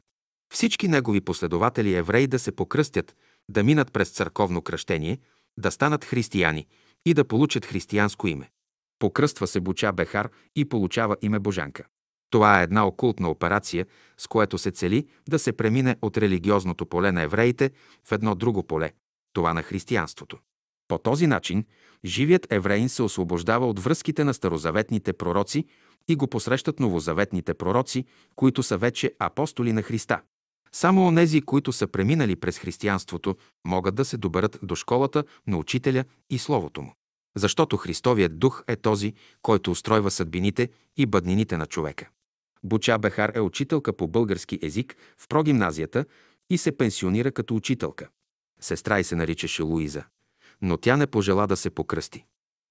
всички 0.53 0.89
негови 0.89 1.21
последователи 1.21 1.95
евреи 1.95 2.27
да 2.27 2.39
се 2.39 2.53
покръстят, 2.53 3.17
да 3.49 3.65
минат 3.65 3.93
през 3.93 4.11
църковно 4.11 4.63
кръщение, 4.63 5.19
да 5.59 5.71
станат 5.71 6.05
християни 6.05 6.67
и 7.07 7.15
да 7.15 7.25
получат 7.25 7.67
християнско 7.67 8.29
име. 8.29 8.51
Покръства 8.99 9.47
се 9.47 9.61
Буча 9.61 9.93
Бехар 9.93 10.31
и 10.57 10.65
получава 10.65 11.17
име 11.23 11.39
Божанка. 11.39 11.87
Това 12.31 12.61
е 12.61 12.63
една 12.63 12.87
окултна 12.87 13.31
операция, 13.31 13.87
с 14.19 14.27
което 14.27 14.59
се 14.59 14.71
цели 14.71 15.07
да 15.29 15.39
се 15.39 15.53
премине 15.53 15.97
от 16.03 16.19
религиозното 16.19 16.87
поле 16.87 17.13
на 17.13 17.23
евреите 17.23 17.71
в 18.05 18.13
едно 18.13 18.35
друго 18.35 18.63
поле– 18.63 18.93
това 19.33 19.55
на 19.55 19.63
християнството. 19.63 20.39
По 20.89 20.99
този 20.99 21.27
начин 21.27 21.65
живият 22.05 22.47
евреин 22.53 22.89
се 22.89 23.03
освобождава 23.03 23.67
от 23.67 23.81
връзките 23.81 24.25
на 24.25 24.35
старозаветните 24.35 25.13
пророци 25.13 25.65
и 26.09 26.17
го 26.17 26.27
посрещат 26.27 26.81
новозаветните 26.81 27.55
пророци, 27.55 28.05
които 28.37 28.63
са 28.63 28.79
вече 28.79 29.15
апостоли 29.19 29.73
на 29.73 29.83
Христа. 29.83 30.21
Само 30.73 31.07
онези, 31.07 31.41
които 31.41 31.73
са 31.73 31.87
преминали 31.87 32.37
през 32.37 32.59
християнството, 32.59 33.37
могат 33.67 33.95
да 33.95 34.05
се 34.05 34.17
доберат 34.17 34.59
до 34.63 34.75
школата 34.75 35.25
на 35.47 35.57
учителя 35.57 36.05
и 36.31 36.39
словото 36.39 36.83
му. 36.83 36.93
Защото 37.37 37.77
Христовият 37.77 38.39
дух 38.39 38.65
е 38.69 38.77
този, 38.77 39.15
който 39.43 39.71
устройва 39.71 40.11
съдбините 40.11 40.69
и 40.97 41.07
бъднините 41.07 41.57
на 41.57 41.67
човека. 41.67 42.09
Буча 42.65 42.99
Бехар 42.99 43.33
е 43.35 43.41
учителка 43.41 43.93
по 43.93 44.09
български 44.09 44.59
език 44.63 44.97
в 45.19 45.29
прогимназията 45.29 46.05
и 46.51 46.59
се 46.59 46.77
пенсионира 46.77 47.33
като 47.33 47.57
учителка. 47.57 48.09
Сестра 48.61 48.99
й 48.99 49.05
се 49.05 49.17
наричаше 49.17 49.63
Луиза, 49.63 50.05
но 50.63 50.77
тя 50.77 50.97
не 50.97 51.07
пожела 51.07 51.47
да 51.47 51.57
се 51.57 51.71
покръсти. 51.71 52.25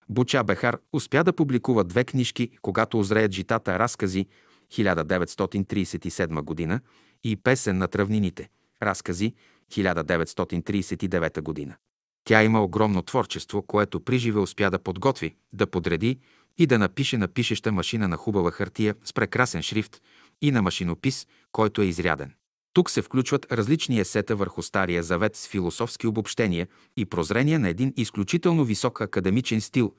Буча 0.10 0.44
Бехар 0.44 0.78
успя 0.94 1.24
да 1.24 1.34
публикува 1.34 1.84
две 1.84 2.04
книжки, 2.04 2.50
когато 2.62 3.00
озреят 3.00 3.32
житата 3.32 3.80
разкази 3.80 4.28
1937 4.72 6.42
година 6.42 6.80
и 7.24 7.36
Песен 7.36 7.78
на 7.78 7.88
тръвнините, 7.88 8.50
разкази 8.82 9.34
1939 9.72 11.42
година. 11.42 11.76
Тя 12.24 12.44
има 12.44 12.64
огромно 12.64 13.02
творчество, 13.02 13.62
което 13.62 14.00
приживе 14.00 14.40
успя 14.40 14.72
да 14.72 14.80
подготви, 14.80 15.36
да 15.54 15.68
подреди 15.68 16.20
и 16.58 16.66
да 16.66 16.80
напише 16.80 17.18
на 17.18 17.28
пишеща 17.28 17.72
машина 17.72 18.08
на 18.08 18.18
хубава 18.18 18.52
хартия 18.52 18.96
с 19.04 19.14
прекрасен 19.14 19.62
шрифт 19.62 20.02
и 20.42 20.52
на 20.52 20.62
машинопис, 20.62 21.28
който 21.52 21.82
е 21.82 21.86
изряден. 21.86 22.34
Тук 22.74 22.90
се 22.90 23.02
включват 23.02 23.52
различни 23.52 24.00
есета 24.00 24.36
върху 24.36 24.62
Стария 24.64 25.04
завет 25.04 25.36
с 25.36 25.48
философски 25.48 26.08
обобщения 26.08 26.68
и 26.98 27.06
прозрения 27.06 27.60
на 27.60 27.70
един 27.70 27.94
изключително 27.98 28.66
висок 28.66 29.02
академичен 29.02 29.62
стил, 29.62 29.94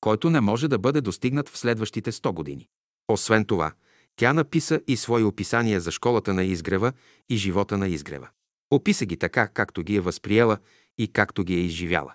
който 0.00 0.30
не 0.30 0.40
може 0.40 0.68
да 0.68 0.78
бъде 0.78 1.00
достигнат 1.00 1.48
в 1.48 1.58
следващите 1.58 2.12
100 2.12 2.32
години. 2.32 2.68
Освен 3.08 3.44
това, 3.44 3.72
тя 4.16 4.32
написа 4.32 4.80
и 4.88 4.96
свои 4.96 5.24
описания 5.24 5.80
за 5.80 5.90
школата 5.90 6.34
на 6.34 6.44
изгрева 6.44 6.92
и 7.28 7.36
живота 7.36 7.78
на 7.78 7.88
изгрева. 7.88 8.28
Описа 8.70 9.06
ги 9.06 9.16
така, 9.16 9.48
както 9.48 9.82
ги 9.82 9.96
е 9.96 10.00
възприела 10.00 10.58
и 10.98 11.08
както 11.08 11.44
ги 11.44 11.54
е 11.54 11.60
изживяла. 11.60 12.14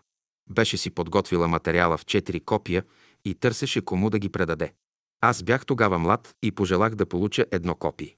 Беше 0.49 0.77
си 0.77 0.89
подготвила 0.89 1.47
материала 1.47 1.97
в 1.97 2.05
четири 2.05 2.39
копия 2.39 2.83
и 3.29 3.35
търсеше 3.35 3.81
кому 3.81 4.09
да 4.09 4.19
ги 4.19 4.29
предаде. 4.29 4.73
Аз 5.21 5.43
бях 5.43 5.65
тогава 5.65 5.99
млад 5.99 6.35
и 6.43 6.51
пожелах 6.51 6.95
да 6.95 7.05
получа 7.05 7.45
едно 7.51 7.75
копие. 7.75 8.15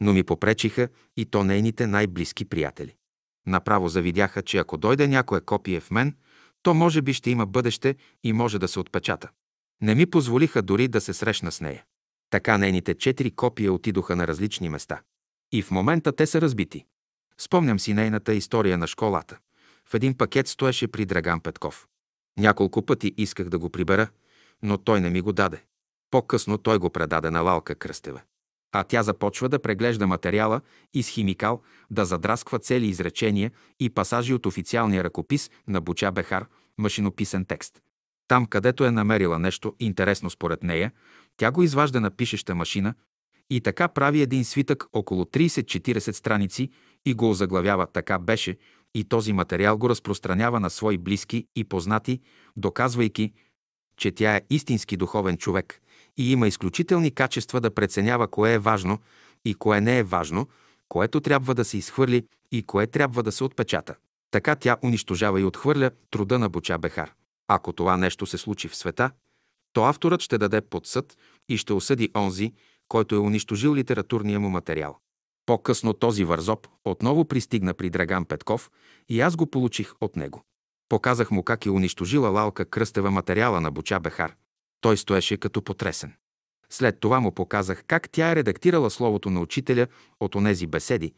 Но 0.00 0.12
ми 0.12 0.22
попречиха 0.22 0.88
и 1.16 1.24
то 1.24 1.44
нейните 1.44 1.86
най-близки 1.86 2.44
приятели. 2.44 2.94
Направо 3.46 3.88
завидяха, 3.88 4.42
че 4.42 4.58
ако 4.58 4.76
дойде 4.76 5.08
някое 5.08 5.40
копие 5.40 5.80
в 5.80 5.90
мен, 5.90 6.16
то 6.62 6.74
може 6.74 7.02
би 7.02 7.12
ще 7.12 7.30
има 7.30 7.46
бъдеще 7.46 7.96
и 8.24 8.32
може 8.32 8.58
да 8.58 8.68
се 8.68 8.80
отпечата. 8.80 9.28
Не 9.82 9.94
ми 9.94 10.06
позволиха 10.06 10.62
дори 10.62 10.88
да 10.88 11.00
се 11.00 11.12
срещна 11.12 11.52
с 11.52 11.60
нея. 11.60 11.84
Така 12.30 12.58
нейните 12.58 12.94
четири 12.94 13.30
копия 13.30 13.72
отидоха 13.72 14.16
на 14.16 14.26
различни 14.26 14.68
места. 14.68 15.00
И 15.52 15.62
в 15.62 15.70
момента 15.70 16.12
те 16.12 16.26
са 16.26 16.40
разбити. 16.40 16.84
Спомням 17.38 17.78
си 17.78 17.94
нейната 17.94 18.34
история 18.34 18.78
на 18.78 18.86
школата. 18.86 19.38
В 19.88 19.94
един 19.94 20.16
пакет 20.16 20.48
стоеше 20.48 20.88
при 20.88 21.06
Драган 21.06 21.40
Петков. 21.40 21.86
Няколко 22.38 22.86
пъти 22.86 23.14
исках 23.16 23.48
да 23.48 23.58
го 23.58 23.70
прибера, 23.70 24.08
но 24.62 24.78
той 24.78 25.00
не 25.00 25.10
ми 25.10 25.20
го 25.20 25.32
даде. 25.32 25.64
По-късно 26.10 26.58
той 26.58 26.78
го 26.78 26.90
предаде 26.90 27.30
на 27.30 27.40
Лалка 27.40 27.74
Кръстева. 27.74 28.20
А 28.72 28.84
тя 28.84 29.02
започва 29.02 29.48
да 29.48 29.62
преглежда 29.62 30.06
материала 30.06 30.60
и 30.94 31.02
с 31.02 31.08
химикал 31.08 31.62
да 31.90 32.04
задрасква 32.04 32.58
цели 32.58 32.86
изречения 32.86 33.50
и 33.80 33.90
пасажи 33.90 34.34
от 34.34 34.46
официалния 34.46 35.04
ръкопис 35.04 35.50
на 35.68 35.80
Буча 35.80 36.12
Бехар, 36.12 36.46
машинописен 36.78 37.44
текст. 37.44 37.82
Там, 38.28 38.46
където 38.46 38.84
е 38.84 38.90
намерила 38.90 39.38
нещо 39.38 39.74
интересно 39.80 40.30
според 40.30 40.62
нея, 40.62 40.92
тя 41.36 41.50
го 41.50 41.62
изважда 41.62 42.00
на 42.00 42.10
пишеща 42.10 42.54
машина 42.54 42.94
и 43.50 43.60
така 43.60 43.88
прави 43.88 44.22
един 44.22 44.44
свитък 44.44 44.86
около 44.92 45.24
30-40 45.24 46.10
страници 46.10 46.70
и 47.04 47.14
го 47.14 47.30
озаглавява 47.30 47.86
«Така 47.86 48.18
беше» 48.18 48.56
и 48.94 49.04
този 49.04 49.32
материал 49.32 49.78
го 49.78 49.88
разпространява 49.88 50.60
на 50.60 50.70
свои 50.70 50.98
близки 50.98 51.46
и 51.56 51.64
познати, 51.64 52.20
доказвайки, 52.56 53.32
че 54.00 54.10
тя 54.10 54.36
е 54.36 54.42
истински 54.50 54.96
духовен 54.96 55.36
човек 55.36 55.80
и 56.16 56.32
има 56.32 56.48
изключителни 56.48 57.10
качества 57.10 57.60
да 57.60 57.74
преценява 57.74 58.28
кое 58.28 58.52
е 58.52 58.58
важно 58.58 58.98
и 59.44 59.54
кое 59.54 59.80
не 59.80 59.98
е 59.98 60.02
важно, 60.02 60.48
което 60.88 61.20
трябва 61.20 61.54
да 61.54 61.64
се 61.64 61.78
изхвърли 61.78 62.26
и 62.52 62.62
кое 62.62 62.86
трябва 62.86 63.22
да 63.22 63.32
се 63.32 63.44
отпечата. 63.44 63.94
Така 64.30 64.56
тя 64.56 64.76
унищожава 64.84 65.40
и 65.40 65.44
отхвърля 65.44 65.90
труда 66.10 66.38
на 66.38 66.48
Буча 66.48 66.78
Бехар. 66.78 67.12
Ако 67.48 67.72
това 67.72 67.96
нещо 67.96 68.26
се 68.26 68.38
случи 68.38 68.68
в 68.68 68.76
света, 68.76 69.10
то 69.72 69.84
авторът 69.84 70.20
ще 70.20 70.38
даде 70.38 70.60
под 70.60 70.86
съд 70.86 71.16
и 71.48 71.56
ще 71.56 71.72
осъди 71.72 72.10
онзи, 72.16 72.52
който 72.88 73.14
е 73.14 73.18
унищожил 73.18 73.74
литературния 73.74 74.40
му 74.40 74.48
материал. 74.48 74.98
По-късно 75.46 75.92
този 75.92 76.24
вързоп 76.24 76.66
отново 76.84 77.24
пристигна 77.24 77.74
при 77.74 77.90
Драган 77.90 78.24
Петков 78.24 78.70
и 79.08 79.20
аз 79.20 79.36
го 79.36 79.46
получих 79.46 79.92
от 80.00 80.16
него. 80.16 80.42
Показах 80.90 81.30
му 81.30 81.42
как 81.42 81.66
е 81.66 81.70
унищожила 81.70 82.28
Лалка 82.28 82.64
Кръстева 82.64 83.10
материала 83.10 83.60
на 83.60 83.70
Буча 83.70 84.00
Бехар. 84.00 84.34
Той 84.80 84.96
стоеше 84.96 85.36
като 85.36 85.62
потресен. 85.62 86.12
След 86.70 87.00
това 87.00 87.20
му 87.20 87.32
показах 87.32 87.84
как 87.86 88.10
тя 88.10 88.30
е 88.30 88.36
редактирала 88.36 88.90
словото 88.90 89.30
на 89.30 89.40
учителя 89.40 89.86
от 90.20 90.34
онези 90.34 90.66
беседи, 90.66 91.12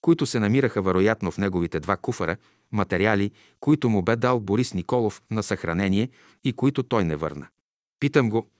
които 0.00 0.26
се 0.26 0.40
намираха 0.40 0.82
вероятно 0.82 1.30
в 1.30 1.38
неговите 1.38 1.80
два 1.80 1.96
куфара, 1.96 2.36
материали, 2.72 3.30
които 3.60 3.88
му 3.88 4.02
бе 4.02 4.16
дал 4.16 4.40
Борис 4.40 4.74
Николов 4.74 5.22
на 5.30 5.42
съхранение 5.42 6.08
и 6.44 6.52
които 6.52 6.82
той 6.82 7.04
не 7.04 7.16
върна. 7.16 7.48
Питам 8.00 8.30
го, 8.30 8.50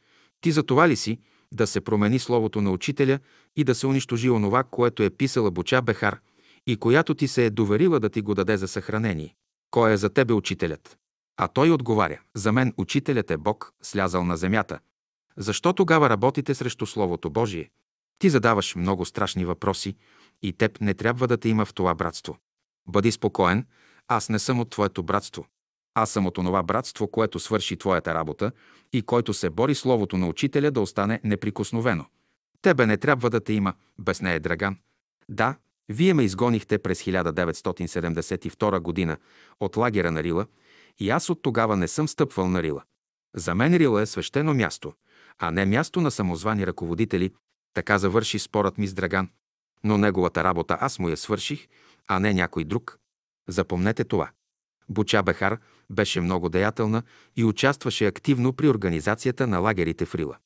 ти 0.41 0.53
за 0.53 0.63
това 0.63 0.89
ли 0.89 0.97
си, 0.97 1.19
да 1.53 1.67
се 1.67 1.81
промени 1.81 2.19
словото 2.19 2.61
на 2.61 2.71
учителя 2.71 3.19
и 3.57 3.65
да 3.65 3.75
се 3.75 3.87
унищожи 3.87 4.31
онова, 4.31 4.63
което 4.63 5.03
е 5.03 5.11
писала 5.11 5.51
Буча 5.51 5.83
Бехар 5.83 6.21
и 6.67 6.77
която 6.77 7.15
ти 7.15 7.29
се 7.29 7.47
е 7.47 7.51
доверила 7.51 8.01
да 8.01 8.09
ти 8.09 8.21
го 8.21 8.35
даде 8.35 8.57
за 8.57 8.69
съхранение? 8.69 9.35
Кой 9.73 9.93
е 9.93 9.97
за 9.97 10.11
тебе 10.11 10.33
учителят? 10.33 10.99
А 11.37 11.49
той 11.49 11.71
отговаря, 11.71 12.21
за 12.35 12.53
мен 12.53 12.75
учителят 12.77 13.31
е 13.31 13.37
Бог, 13.37 13.73
слязал 13.83 14.25
на 14.25 14.37
земята. 14.37 14.79
Защо 15.37 15.73
тогава 15.73 16.11
работите 16.11 16.55
срещу 16.55 16.87
Словото 16.87 17.31
Божие? 17.31 17.71
Ти 18.19 18.31
задаваш 18.31 18.75
много 18.75 19.05
страшни 19.05 19.45
въпроси 19.45 19.97
и 20.43 20.53
теб 20.53 20.81
не 20.81 20.95
трябва 20.95 21.29
да 21.29 21.37
те 21.37 21.49
има 21.49 21.65
в 21.65 21.75
това 21.75 21.95
братство. 21.95 22.39
Бъди 22.89 23.13
спокоен, 23.13 23.67
аз 24.09 24.29
не 24.29 24.39
съм 24.39 24.61
от 24.61 24.71
твоето 24.71 25.03
братство. 25.03 25.47
Аз 25.95 26.11
съм 26.11 26.27
от 26.27 26.39
онова 26.39 26.63
братство, 26.63 27.09
което 27.09 27.39
свърши 27.39 27.77
твоята 27.77 28.15
работа 28.15 28.53
и 28.93 29.03
който 29.03 29.35
се 29.35 29.51
бори 29.51 29.75
словото 29.75 30.19
на 30.19 30.29
учителя 30.29 30.71
да 30.71 30.81
остане 30.81 31.21
неприкосновено. 31.25 32.07
Тебе 32.63 32.87
не 32.87 32.97
трябва 32.97 33.31
да 33.31 33.41
те 33.41 33.53
има, 33.53 33.75
без 33.99 34.21
нея, 34.21 34.41
Драган. 34.41 34.77
Да, 35.29 35.57
вие 35.93 36.15
ме 36.15 36.23
изгонихте 36.23 36.79
през 36.79 37.03
1972 37.03 38.81
година 38.81 39.17
от 39.61 39.77
лагера 39.77 40.11
на 40.11 40.23
Рила 40.23 40.47
и 40.99 41.11
аз 41.11 41.31
от 41.31 41.43
тогава 41.43 41.77
не 41.77 41.89
съм 41.89 42.09
стъпвал 42.09 42.49
на 42.49 42.63
Рила. 42.63 42.83
За 43.37 43.55
мен 43.55 43.77
Рила 43.77 44.03
е 44.03 44.07
свещено 44.07 44.55
място, 44.55 44.93
а 45.39 45.51
не 45.51 45.67
място 45.67 46.01
на 46.01 46.11
самозвани 46.11 46.67
ръководители. 46.67 47.33
Така 47.75 47.99
завърши 47.99 48.39
спорът 48.39 48.79
ми 48.79 48.87
с 48.87 48.95
Драган. 48.95 49.29
Но 49.85 49.99
неговата 49.99 50.45
работа 50.45 50.79
аз 50.81 50.99
му 50.99 51.09
я 51.09 51.17
свърших, 51.17 51.69
а 52.09 52.21
не 52.21 52.35
някой 52.35 52.65
друг. 52.65 52.99
Запомнете 53.49 54.05
това. 54.05 54.31
Буча 54.89 55.23
Бехар 55.23 55.59
беше 55.91 56.21
много 56.21 56.49
деятелна 56.49 57.03
и 57.37 57.45
участваше 57.45 58.07
активно 58.07 58.53
при 58.53 58.69
организацията 58.69 59.47
на 59.47 59.59
лагерите 59.59 60.07
в 60.07 60.15
Рила. 60.15 60.37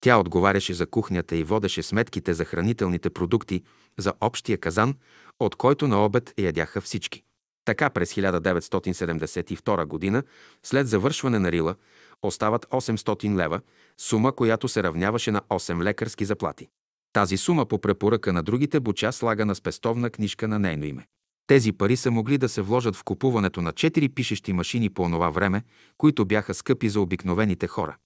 Тя 0.00 0.18
отговаряше 0.18 0.74
за 0.74 0.86
кухнята 0.86 1.36
и 1.36 1.44
водеше 1.44 1.82
сметките 1.82 2.34
за 2.34 2.44
хранителните 2.44 3.10
продукти, 3.10 3.62
за 3.98 4.12
общия 4.20 4.58
казан, 4.58 4.94
от 5.40 5.56
който 5.56 5.88
на 5.88 6.04
обед 6.04 6.34
ядяха 6.38 6.80
всички. 6.80 7.22
Така 7.64 7.90
през 7.90 8.14
1972 8.14 9.86
година, 9.86 10.22
след 10.62 10.88
завършване 10.88 11.38
на 11.38 11.52
Рила, 11.52 11.74
остават 12.22 12.66
800 12.66 13.36
лева, 13.36 13.60
сума, 13.98 14.32
която 14.32 14.68
се 14.68 14.82
равняваше 14.82 15.30
на 15.30 15.40
8 15.40 15.82
лекарски 15.82 16.24
заплати. 16.24 16.68
Тази 17.12 17.36
сума 17.36 17.66
по 17.66 17.78
препоръка 17.78 18.32
на 18.32 18.42
другите 18.42 18.80
буча 18.80 19.12
слага 19.12 19.46
на 19.46 19.54
спестовна 19.54 20.10
книжка 20.10 20.48
на 20.48 20.58
нейно 20.58 20.84
име. 20.84 21.06
Тези 21.46 21.72
пари 21.72 21.96
са 21.96 22.10
могли 22.10 22.38
да 22.38 22.48
се 22.48 22.62
вложат 22.62 22.96
в 22.96 23.04
купуването 23.04 23.62
на 23.62 23.72
четири 23.72 24.08
пишещи 24.08 24.52
машини 24.52 24.90
по 24.90 25.02
онова 25.02 25.30
време, 25.30 25.62
които 25.98 26.24
бяха 26.24 26.54
скъпи 26.54 26.88
за 26.88 27.00
обикновените 27.00 27.66
хора. 27.66 27.96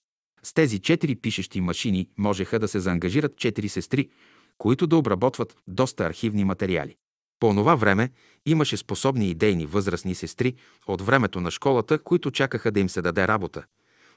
С 0.43 0.53
тези 0.53 0.78
четири 0.78 1.16
пишещи 1.16 1.61
машини 1.61 2.09
можеха 2.18 2.59
да 2.59 2.68
се 2.68 2.80
заангажират 2.80 3.36
четири 3.36 3.68
сестри, 3.68 4.09
които 4.59 4.86
да 4.86 4.96
обработват 4.96 5.56
доста 5.66 6.04
архивни 6.04 6.44
материали. 6.44 6.96
По 7.40 7.46
онова 7.46 7.74
време 7.74 8.11
имаше 8.46 8.76
способни 8.76 9.30
идейни 9.30 9.66
възрастни 9.66 10.14
сестри 10.14 10.54
от 10.86 11.02
времето 11.02 11.40
на 11.40 11.50
школата, 11.50 11.98
които 11.98 12.30
чакаха 12.30 12.70
да 12.70 12.80
им 12.80 12.88
се 12.88 13.02
даде 13.02 13.28
работа, 13.28 13.64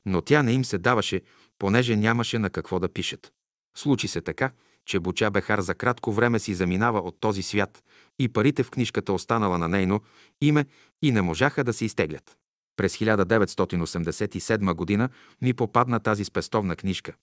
но 0.06 0.22
тя 0.22 0.44
не 0.44 0.54
им 0.54 0.66
се 0.66 0.78
даваше, 0.78 1.22
понеже 1.60 1.96
нямаше 1.96 2.40
на 2.40 2.50
какво 2.50 2.80
да 2.80 2.90
пишат. 2.90 3.32
Случи 3.78 4.08
се 4.08 4.22
така, 4.22 4.52
че 4.86 5.00
Буча 5.00 5.32
Бехар 5.32 5.62
за 5.62 5.76
кратко 5.76 6.12
време 6.12 6.40
си 6.40 6.54
заминава 6.54 7.00
от 7.00 7.20
този 7.20 7.44
свят 7.44 7.84
и 8.20 8.28
парите 8.30 8.64
в 8.64 8.72
книжката 8.72 9.14
останала 9.14 9.58
на 9.58 9.68
нейно 9.68 10.02
име 10.42 10.66
и 11.02 11.12
не 11.12 11.22
можаха 11.22 11.64
да 11.64 11.74
се 11.74 11.86
изтеглят. 11.86 12.38
През 12.78 12.98
1987 12.98 14.74
година 14.74 15.10
ми 15.42 15.54
попадна 15.54 16.00
тази 16.00 16.26
спестовна 16.26 16.76
книжка. 16.76 17.14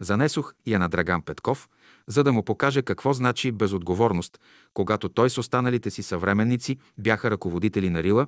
Занесох 0.00 0.54
я 0.66 0.78
на 0.78 0.88
Драган 0.88 1.22
Петков, 1.22 1.68
за 2.08 2.24
да 2.24 2.32
му 2.32 2.42
покажа 2.42 2.82
какво 2.82 3.12
значи 3.12 3.52
безотговорност, 3.52 4.40
когато 4.74 5.08
той 5.08 5.30
с 5.30 5.38
останалите 5.38 5.90
си 5.90 6.02
съвременници 6.02 6.78
бяха 6.98 7.30
ръководители 7.30 7.90
на 7.90 8.02
Рила 8.02 8.26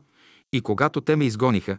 и 0.52 0.60
когато 0.60 1.00
те 1.00 1.16
ме 1.16 1.24
изгониха, 1.24 1.78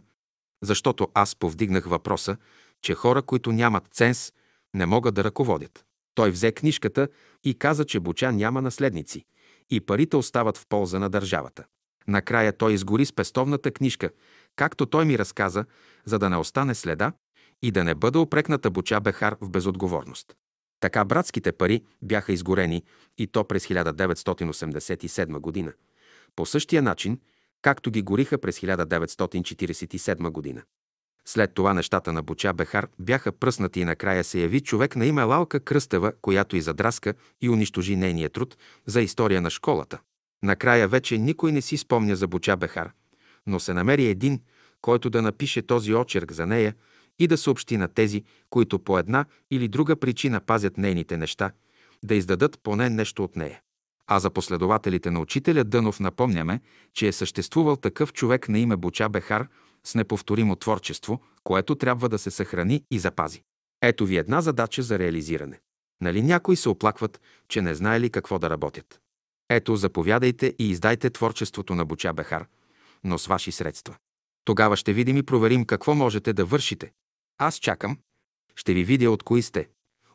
защото 0.62 1.08
аз 1.14 1.36
повдигнах 1.36 1.84
въпроса, 1.84 2.36
че 2.82 2.94
хора, 2.94 3.22
които 3.22 3.52
нямат 3.52 3.88
ценз, 3.90 4.32
не 4.74 4.86
могат 4.86 5.14
да 5.14 5.24
ръководят. 5.24 5.84
Той 6.14 6.30
взе 6.30 6.52
книжката 6.52 7.08
и 7.44 7.54
каза, 7.54 7.84
че 7.84 8.00
Буча 8.00 8.32
няма 8.32 8.62
наследници 8.62 9.24
и 9.70 9.80
парите 9.80 10.16
остават 10.16 10.56
в 10.56 10.66
полза 10.68 10.98
на 10.98 11.10
държавата. 11.10 11.64
Накрая 12.08 12.56
той 12.56 12.72
изгори 12.72 13.04
спестовната 13.04 13.70
книжка, 13.70 14.10
както 14.56 14.86
той 14.86 15.04
ми 15.04 15.18
разказа, 15.18 15.64
за 16.04 16.18
да 16.18 16.30
не 16.30 16.36
остане 16.36 16.74
следа 16.74 17.12
и 17.62 17.70
да 17.70 17.84
не 17.84 17.94
бъде 17.94 18.18
опрекната 18.18 18.70
Буча 18.70 19.00
Бехар 19.00 19.36
в 19.40 19.50
безотговорност. 19.50 20.36
Така 20.80 21.04
братските 21.04 21.52
пари 21.52 21.82
бяха 22.02 22.32
изгорени 22.32 22.82
и 23.18 23.26
то 23.26 23.44
през 23.44 23.66
1987 23.66 25.38
година. 25.38 25.72
По 26.36 26.46
същия 26.46 26.82
начин, 26.82 27.18
както 27.62 27.90
ги 27.90 28.02
гориха 28.02 28.38
през 28.38 28.60
1947 28.60 30.30
година. 30.30 30.62
След 31.24 31.54
това 31.54 31.74
нещата 31.74 32.12
на 32.12 32.22
Буча 32.22 32.52
Бехар 32.52 32.88
бяха 32.98 33.32
пръснати 33.32 33.80
и 33.80 33.84
накрая 33.84 34.24
се 34.24 34.40
яви 34.40 34.60
човек 34.60 34.96
на 34.96 35.06
име 35.06 35.22
Лалка 35.22 35.60
Кръстева, 35.60 36.12
която 36.22 36.56
и 36.56 36.60
задраска 36.60 37.14
и 37.40 37.48
унищожи 37.48 37.96
нейния 37.96 38.30
труд 38.30 38.56
за 38.86 39.00
история 39.00 39.40
на 39.40 39.50
школата. 39.50 39.98
Накрая 40.42 40.88
вече 40.88 41.18
никой 41.18 41.52
не 41.52 41.62
си 41.62 41.76
спомня 41.76 42.16
за 42.16 42.26
Буча 42.26 42.56
Бехар, 42.56 42.90
но 43.46 43.60
се 43.60 43.74
намери 43.74 44.06
един, 44.06 44.40
който 44.80 45.10
да 45.10 45.22
напише 45.22 45.62
този 45.62 45.94
очерк 45.94 46.32
за 46.32 46.46
нея 46.46 46.74
и 47.18 47.26
да 47.26 47.38
съобщи 47.38 47.76
на 47.76 47.88
тези, 47.88 48.24
които 48.50 48.78
по 48.78 48.98
една 48.98 49.24
или 49.50 49.68
друга 49.68 49.96
причина 49.96 50.40
пазят 50.40 50.78
нейните 50.78 51.16
неща, 51.16 51.52
да 52.04 52.14
издадат 52.14 52.58
поне 52.62 52.90
нещо 52.90 53.24
от 53.24 53.36
нея. 53.36 53.60
А 54.06 54.18
за 54.18 54.30
последователите 54.30 55.10
на 55.10 55.20
учителя 55.20 55.64
Дънов 55.64 56.00
напомняме, 56.00 56.60
че 56.94 57.08
е 57.08 57.12
съществувал 57.12 57.76
такъв 57.76 58.12
човек 58.12 58.48
на 58.48 58.58
име 58.58 58.76
Буча 58.76 59.08
Бехар 59.08 59.48
с 59.84 59.94
неповторимо 59.94 60.56
творчество, 60.56 61.20
което 61.44 61.74
трябва 61.74 62.08
да 62.08 62.18
се 62.18 62.30
съхрани 62.30 62.84
и 62.90 62.98
запази. 62.98 63.42
Ето 63.82 64.06
ви 64.06 64.16
една 64.16 64.40
задача 64.40 64.82
за 64.82 64.98
реализиране. 64.98 65.60
Нали 66.00 66.22
някои 66.22 66.56
се 66.56 66.68
оплакват, 66.68 67.20
че 67.48 67.62
не 67.62 67.74
знаели 67.74 68.10
какво 68.10 68.38
да 68.38 68.50
работят? 68.50 69.00
Ето, 69.48 69.76
заповядайте 69.76 70.54
и 70.58 70.70
издайте 70.70 71.10
творчеството 71.10 71.74
на 71.74 71.84
Буча 71.84 72.12
Бехар, 72.12 72.46
но 73.04 73.18
с 73.18 73.26
ваши 73.26 73.52
средства. 73.52 73.96
Тогава 74.44 74.76
ще 74.76 74.92
видим 74.92 75.16
и 75.16 75.22
проверим 75.22 75.64
какво 75.64 75.94
можете 75.94 76.32
да 76.32 76.44
вършите. 76.44 76.92
Аз 77.38 77.56
чакам. 77.56 77.98
Ще 78.56 78.74
ви 78.74 78.84
видя 78.84 79.10
от 79.10 79.22
кои 79.22 79.42
сте. 79.42 79.68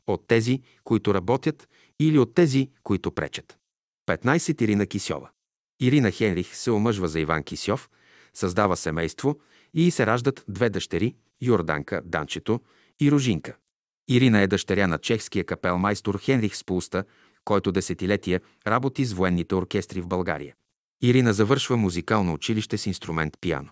От 0.07 0.28
тези, 0.28 0.61
които 0.84 1.13
работят 1.13 1.69
или 1.99 2.19
от 2.19 2.34
тези, 2.36 2.69
които 2.84 3.11
пречат. 3.11 3.57
15. 4.07 4.61
Ирина 4.61 4.86
Кисьова. 4.86 5.30
Ирина 5.80 6.11
Хенрих 6.11 6.55
се 6.55 6.71
омъжва 6.71 7.07
за 7.07 7.19
Иван 7.19 7.43
Кисьов, 7.43 7.89
създава 8.34 8.78
семейство 8.78 9.39
и 9.74 9.91
се 9.91 10.05
раждат 10.05 10.45
две 10.47 10.69
дъщери– 10.69 11.15
Йорданка, 11.41 12.01
Данчето 12.05 12.59
и 13.01 13.11
Рожинка. 13.11 13.57
Ирина 14.07 14.41
е 14.41 14.47
дъщеря 14.47 14.88
на 14.88 14.97
чехския 14.97 15.43
капелмайстор 15.43 16.19
Хенрих 16.19 16.55
Спулста, 16.55 17.03
който 17.45 17.71
десетилетия 17.71 18.41
работи 18.67 19.05
с 19.05 19.13
военните 19.13 19.55
оркестри 19.55 20.01
в 20.01 20.07
България. 20.07 20.55
Ирина 21.01 21.34
завършва 21.34 21.78
музикално 21.78 22.34
училище 22.34 22.78
с 22.78 22.86
инструмент 22.86 23.38
пиано. 23.41 23.69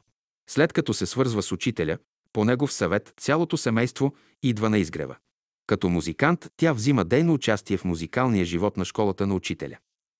След 0.49 0.73
като 0.73 0.93
се 0.93 1.05
свързва 1.05 1.41
с 1.41 1.51
учителя, 1.51 1.97
по 2.33 2.45
негов 2.45 2.73
съвет 2.73 3.13
цялото 3.17 3.57
семейство 3.57 4.13
идва 4.43 4.69
на 4.69 4.77
изгрева. 4.77 5.15
Като 5.67 5.89
музикант 5.89 6.47
тя 6.57 6.73
взима 6.73 7.05
дейно 7.05 7.33
участие 7.33 7.77
в 7.77 7.85
музикалния 7.85 8.45
живот 8.45 8.77
на 8.77 8.85
школата 8.85 9.27
на 9.27 9.35
учителя. 9.35 9.77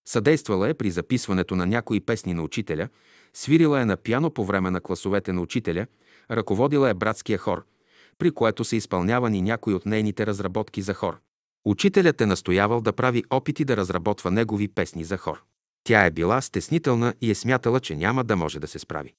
Съдействала 0.08 0.70
е 0.70 0.74
при 0.74 0.92
записването 0.92 1.56
на 1.56 1.66
някои 1.66 2.00
песни 2.00 2.34
на 2.34 2.44
учителя, 2.44 2.90
свирила 3.34 3.82
е 3.82 3.86
на 3.86 3.98
пяно 3.98 4.32
по 4.32 4.46
време 4.46 4.72
на 4.72 4.82
класовете 4.82 5.34
на 5.34 5.42
учителя, 5.42 5.88
ръководила 6.32 6.90
е 6.90 6.94
братския 6.94 7.38
хор, 7.38 7.66
при 8.18 8.32
което 8.32 8.64
са 8.64 8.76
изпълнявани 8.76 9.42
някои 9.42 9.74
от 9.74 9.86
нейните 9.86 10.26
разработки 10.26 10.82
за 10.82 10.94
хор. 10.94 11.20
Учителят 11.66 12.22
е 12.22 12.26
настоявал 12.26 12.82
да 12.82 12.94
прави 12.94 13.24
опити 13.30 13.66
да 13.66 13.78
разработва 13.78 14.32
негови 14.32 14.68
песни 14.68 15.04
за 15.04 15.18
хор. 15.18 15.44
Тя 15.84 16.06
е 16.06 16.12
била 16.12 16.42
стеснителна 16.42 17.14
и 17.22 17.32
е 17.32 17.36
смятала, 17.36 17.80
че 17.80 17.96
няма 17.96 18.24
да 18.24 18.36
може 18.36 18.60
да 18.60 18.68
се 18.68 18.80
справи. 18.80 19.14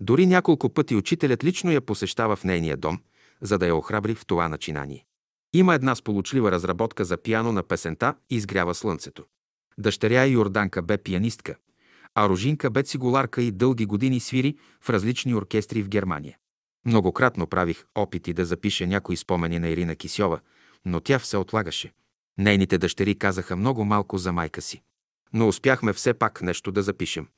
Дори 0.00 0.26
няколко 0.26 0.68
пъти 0.68 0.96
учителят 0.96 1.44
лично 1.44 1.72
я 1.72 1.80
посещава 1.80 2.36
в 2.36 2.44
нейния 2.44 2.76
дом, 2.76 2.98
за 3.40 3.58
да 3.58 3.66
я 3.66 3.76
охрабри 3.76 4.14
в 4.14 4.26
това 4.26 4.48
начинание. 4.48 5.04
Има 5.52 5.74
една 5.74 5.94
сполучлива 5.94 6.50
разработка 6.50 7.04
за 7.04 7.16
пиано 7.16 7.52
на 7.52 7.62
песента 7.62 8.14
«Изгрява 8.30 8.74
слънцето». 8.74 9.24
Дъщеря 9.78 10.24
Йорданка 10.24 10.82
бе 10.82 10.98
пианистка, 10.98 11.56
а 12.14 12.28
Рожинка 12.28 12.70
бе 12.70 12.82
цигуларка 12.82 13.42
и 13.42 13.50
дълги 13.50 13.86
години 13.86 14.20
свири 14.20 14.56
в 14.80 14.90
различни 14.90 15.34
оркестри 15.34 15.82
в 15.82 15.88
Германия. 15.88 16.38
Многократно 16.86 17.46
правих 17.46 17.84
опити 17.94 18.32
да 18.32 18.44
запиша 18.44 18.86
някои 18.86 19.16
спомени 19.16 19.58
на 19.58 19.68
Ирина 19.68 19.96
Кисьова, 19.96 20.40
но 20.84 21.00
тя 21.00 21.18
все 21.18 21.36
отлагаше. 21.36 21.92
Нейните 22.38 22.78
дъщери 22.78 23.18
казаха 23.18 23.56
много 23.56 23.84
малко 23.84 24.18
за 24.18 24.32
майка 24.32 24.62
си. 24.62 24.82
Но 25.32 25.48
успяхме 25.48 25.92
все 25.92 26.14
пак 26.14 26.42
нещо 26.42 26.72
да 26.72 26.82
запишем. 26.82 27.28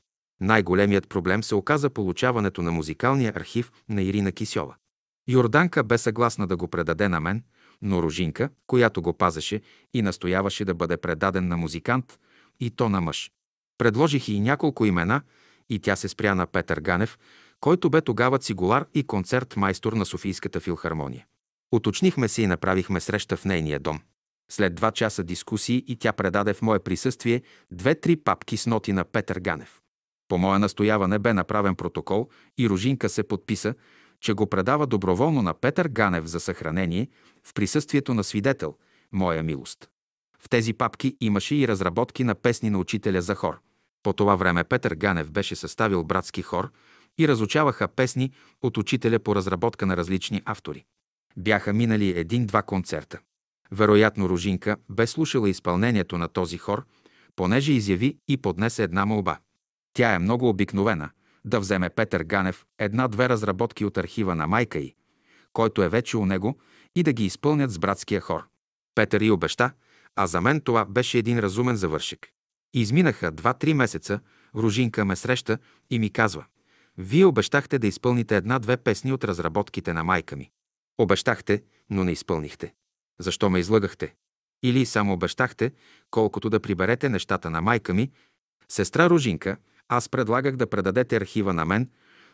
Най-големият 0.41 1.09
проблем 1.09 1.43
се 1.43 1.55
оказа 1.55 1.89
получаването 1.89 2.61
на 2.61 2.71
музикалния 2.71 3.33
архив 3.35 3.71
на 3.89 4.01
Ирина 4.01 4.31
Кисьова. 4.31 4.75
Йорданка 5.29 5.83
бе 5.83 5.97
съгласна 5.97 6.47
да 6.47 6.57
го 6.57 6.67
предаде 6.67 7.09
на 7.09 7.19
мен, 7.19 7.43
но 7.81 8.03
Рожинка, 8.03 8.49
която 8.67 9.01
го 9.01 9.13
пазеше 9.13 9.61
и 9.93 10.01
настояваше 10.01 10.65
да 10.65 10.73
бъде 10.73 10.97
предаден 10.97 11.47
на 11.47 11.57
музикант, 11.57 12.19
и 12.59 12.69
то 12.69 12.89
на 12.89 13.01
мъж. 13.01 13.31
Предложих 13.77 14.27
и 14.27 14.39
няколко 14.39 14.85
имена 14.85 15.21
и 15.69 15.79
тя 15.79 15.95
се 15.95 16.07
спря 16.07 16.35
на 16.35 16.47
Петър 16.47 16.79
Ганев, 16.79 17.17
който 17.59 17.89
бе 17.89 18.01
тогава 18.01 18.39
цигулар 18.39 18.85
и 18.93 19.07
концерт 19.07 19.57
майстор 19.57 19.93
на 19.93 20.05
Софийската 20.05 20.59
филхармония. 20.59 21.25
Уточнихме 21.71 22.27
се 22.27 22.41
и 22.41 22.47
направихме 22.47 22.99
среща 22.99 23.37
в 23.37 23.45
нейния 23.45 23.79
дом. 23.79 23.99
След 24.51 24.75
два 24.75 24.91
часа 24.91 25.23
дискусии 25.23 25.83
и 25.87 25.95
тя 25.95 26.13
предаде 26.13 26.53
в 26.53 26.61
мое 26.61 26.79
присъствие 26.79 27.41
две-три 27.71 28.15
папки 28.15 28.57
с 28.57 28.67
ноти 28.67 28.93
на 28.93 29.03
Петър 29.03 29.39
Ганев. 29.39 29.81
По 30.27 30.37
мое 30.37 30.59
настояване 30.59 31.19
бе 31.19 31.33
направен 31.33 31.75
протокол 31.75 32.29
и 32.57 32.69
Рожинка 32.69 33.09
се 33.09 33.23
подписа, 33.23 33.73
че 34.19 34.33
го 34.33 34.47
предава 34.47 34.87
доброволно 34.87 35.41
на 35.41 35.53
Петър 35.53 35.87
Ганев 35.87 36.25
за 36.25 36.39
съхранение 36.39 37.07
в 37.43 37.53
присъствието 37.53 38.13
на 38.13 38.23
свидетел, 38.23 38.75
моя 39.11 39.43
милост. 39.43 39.89
В 40.39 40.49
тези 40.49 40.73
папки 40.73 41.17
имаше 41.21 41.55
и 41.55 41.67
разработки 41.67 42.23
на 42.23 42.35
песни 42.35 42.69
на 42.69 42.79
учителя 42.79 43.21
за 43.21 43.35
хор. 43.35 43.59
По 44.03 44.13
това 44.13 44.35
време 44.35 44.63
Петър 44.63 44.95
Ганев 44.95 45.31
беше 45.31 45.55
съставил 45.55 46.03
братски 46.03 46.41
хор 46.41 46.71
и 47.17 47.27
разучаваха 47.27 47.87
песни 47.87 48.31
от 48.61 48.77
учителя 48.77 49.19
по 49.19 49.35
разработка 49.35 49.85
на 49.85 49.97
различни 49.97 50.41
автори. 50.45 50.85
Бяха 51.37 51.73
минали 51.73 52.19
един-два 52.19 52.61
концерта. 52.61 53.19
Вероятно 53.71 54.29
Рожинка 54.29 54.77
бе 54.89 55.07
слушала 55.07 55.49
изпълнението 55.49 56.17
на 56.17 56.27
този 56.27 56.57
хор, 56.57 56.85
понеже 57.35 57.73
изяви 57.73 58.17
и 58.27 58.37
поднесе 58.37 58.83
една 58.83 59.05
молба. 59.05 59.37
Тя 59.97 60.13
е 60.13 60.19
много 60.19 60.49
обикновена 60.49 61.09
да 61.45 61.59
вземе 61.59 61.89
Петър 61.89 62.23
Ганев 62.23 62.65
една-две 62.79 63.29
разработки 63.29 63.85
от 63.85 63.97
архива 63.97 64.35
на 64.35 64.47
майка 64.47 64.79
й, 64.79 64.95
който 65.53 65.83
е 65.83 65.89
вече 65.89 66.17
у 66.17 66.25
него, 66.25 66.59
и 66.95 67.03
да 67.03 67.13
ги 67.13 67.25
изпълнят 67.25 67.71
с 67.71 67.79
братския 67.79 68.21
хор. 68.21 68.43
Петър 68.95 69.21
и 69.21 69.31
обеща, 69.31 69.71
а 70.15 70.27
за 70.27 70.41
мен 70.41 70.61
това 70.61 70.85
беше 70.85 71.17
един 71.17 71.39
разумен 71.39 71.75
завършек. 71.75 72.27
Изминаха 72.73 73.31
два-три 73.31 73.73
месеца, 73.73 74.19
Ружинка 74.55 75.05
ме 75.05 75.15
среща 75.15 75.57
и 75.89 75.99
ми 75.99 76.09
казва 76.09 76.45
«Вие 76.97 77.25
обещахте 77.25 77.79
да 77.79 77.87
изпълните 77.87 78.37
една-две 78.37 78.77
песни 78.77 79.13
от 79.13 79.23
разработките 79.23 79.93
на 79.93 80.03
майка 80.03 80.35
ми. 80.35 80.51
Обещахте, 80.97 81.63
но 81.89 82.03
не 82.03 82.11
изпълнихте. 82.11 82.73
Защо 83.19 83.49
ме 83.49 83.59
излъгахте? 83.59 84.15
Или 84.63 84.85
само 84.85 85.13
обещахте, 85.13 85.71
колкото 86.11 86.49
да 86.49 86.59
приберете 86.59 87.09
нещата 87.09 87.49
на 87.49 87.61
майка 87.61 87.93
ми. 87.93 88.11
Сестра 88.69 89.09
Ружинка, 89.09 89.57
аз 89.89 90.09
предлагах 90.09 90.55
да 90.55 90.69
предадете 90.69 91.15
архива 91.15 91.53
на 91.53 91.65
мен, 91.65 91.89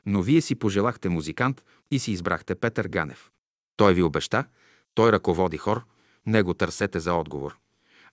но 0.06 0.22
вие 0.22 0.41
си 0.41 0.56
пожелахте 0.56 1.10
музикант 1.10 1.64
и 1.91 1.99
си 1.99 2.12
избрахте 2.12 2.56
Петър 2.56 2.88
Ганев. 2.88 3.32
Той 3.78 3.93
ви 3.93 4.04
обеща, 4.04 4.45
той 4.93 5.12
ръководи 5.12 5.58
хор, 5.58 5.86
него 6.26 6.54
търсете 6.54 6.99
за 6.99 7.14
отговор. 7.14 7.58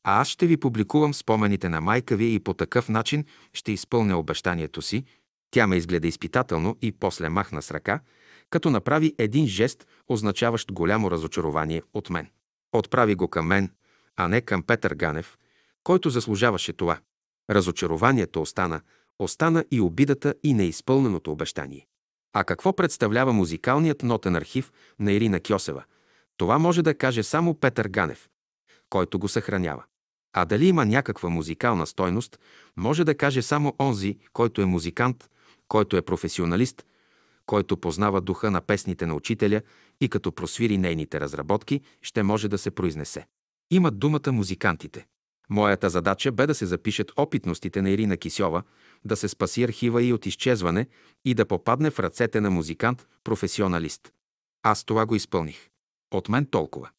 А 0.05 0.21
аз 0.21 0.29
ще 0.29 0.47
ви 0.47 0.57
публикувам 0.57 1.15
спомените 1.15 1.69
на 1.69 1.81
майка 1.81 2.17
ви 2.17 2.35
и 2.35 2.41
по 2.41 2.55
такъв 2.55 2.89
начин 2.89 3.25
ще 3.53 3.73
изпълня 3.73 4.19
обещанието 4.19 4.83
си. 4.83 5.05
Тя 5.51 5.67
ме 5.67 5.77
изгледа 5.77 6.09
изпитателно 6.09 6.77
и 6.83 6.93
после 6.93 7.29
махна 7.29 7.63
с 7.63 7.71
ръка, 7.71 8.01
като 8.51 8.71
направи 8.71 9.15
един 9.19 9.47
жест, 9.47 9.87
означаващ 10.09 10.73
голямо 10.73 11.11
разочарование 11.11 11.83
от 11.95 12.11
мен. 12.11 12.27
Отправи 12.73 13.15
го 13.15 13.29
към 13.29 13.47
мен, 13.47 13.71
а 14.17 14.29
не 14.29 14.41
към 14.41 14.63
Петър 14.63 14.95
Ганев, 14.95 15.39
който 15.83 16.11
заслужаваше 16.11 16.73
това. 16.73 16.99
Разочарованието 17.51 18.41
остана, 18.43 18.81
остана 19.21 19.65
и 19.71 19.81
обидата 19.81 20.35
и 20.43 20.55
неизпълненото 20.55 21.33
обещание. 21.33 21.87
А 22.33 22.45
какво 22.45 22.73
представлява 22.73 23.33
музикалният 23.33 24.03
нотен 24.03 24.37
архив 24.37 24.73
на 24.99 25.13
Ирина 25.13 25.41
Кьосева? 25.41 25.85
Това 26.37 26.59
може 26.59 26.83
да 26.83 26.95
каже 26.95 27.23
само 27.23 27.55
Петър 27.55 27.89
Ганев, 27.89 28.29
който 28.91 29.19
го 29.19 29.29
съхранява. 29.29 29.85
А 30.33 30.45
дали 30.45 30.67
има 30.67 30.87
някаква 30.87 31.29
музикална 31.29 31.87
стойност, 31.87 32.39
може 32.77 33.05
да 33.05 33.17
каже 33.17 33.43
само 33.43 33.75
онзи, 33.81 34.19
който 34.33 34.63
е 34.63 34.65
музикант, 34.65 35.31
който 35.69 35.97
е 35.97 36.03
професионалист, 36.03 36.87
който 37.47 37.77
познава 37.77 38.21
духа 38.21 38.51
на 38.51 38.61
песните 38.61 39.07
на 39.07 39.15
учителя 39.15 39.63
и 40.01 40.09
като 40.09 40.33
просвири 40.33 40.79
нейните 40.79 41.21
разработки, 41.21 41.81
ще 42.03 42.23
може 42.23 42.49
да 42.49 42.59
се 42.59 42.71
произнесе. 42.71 43.27
Имат 43.71 43.99
думата 43.99 44.33
музикантите. 44.33 45.07
Моята 45.51 45.91
задача 45.91 46.33
бе 46.33 46.47
да 46.47 46.55
се 46.55 46.67
запишат 46.67 47.13
опитностите 47.17 47.83
на 47.83 47.91
Ирина 47.91 48.17
Кисьова, 48.17 48.63
да 49.05 49.17
се 49.17 49.29
спаси 49.29 49.63
архива 49.63 50.03
и 50.03 50.13
от 50.13 50.27
изчезване 50.27 50.87
и 51.25 51.35
да 51.35 51.47
попадне 51.47 51.91
в 51.91 51.99
ръцете 51.99 52.41
на 52.41 52.51
музикант, 52.51 53.07
професионалист. 53.25 54.13
Аз 54.63 54.85
това 54.85 55.07
го 55.07 55.15
изпълних. 55.15 55.69
От 56.11 56.29
мен 56.29 56.47
толкова. 56.47 56.91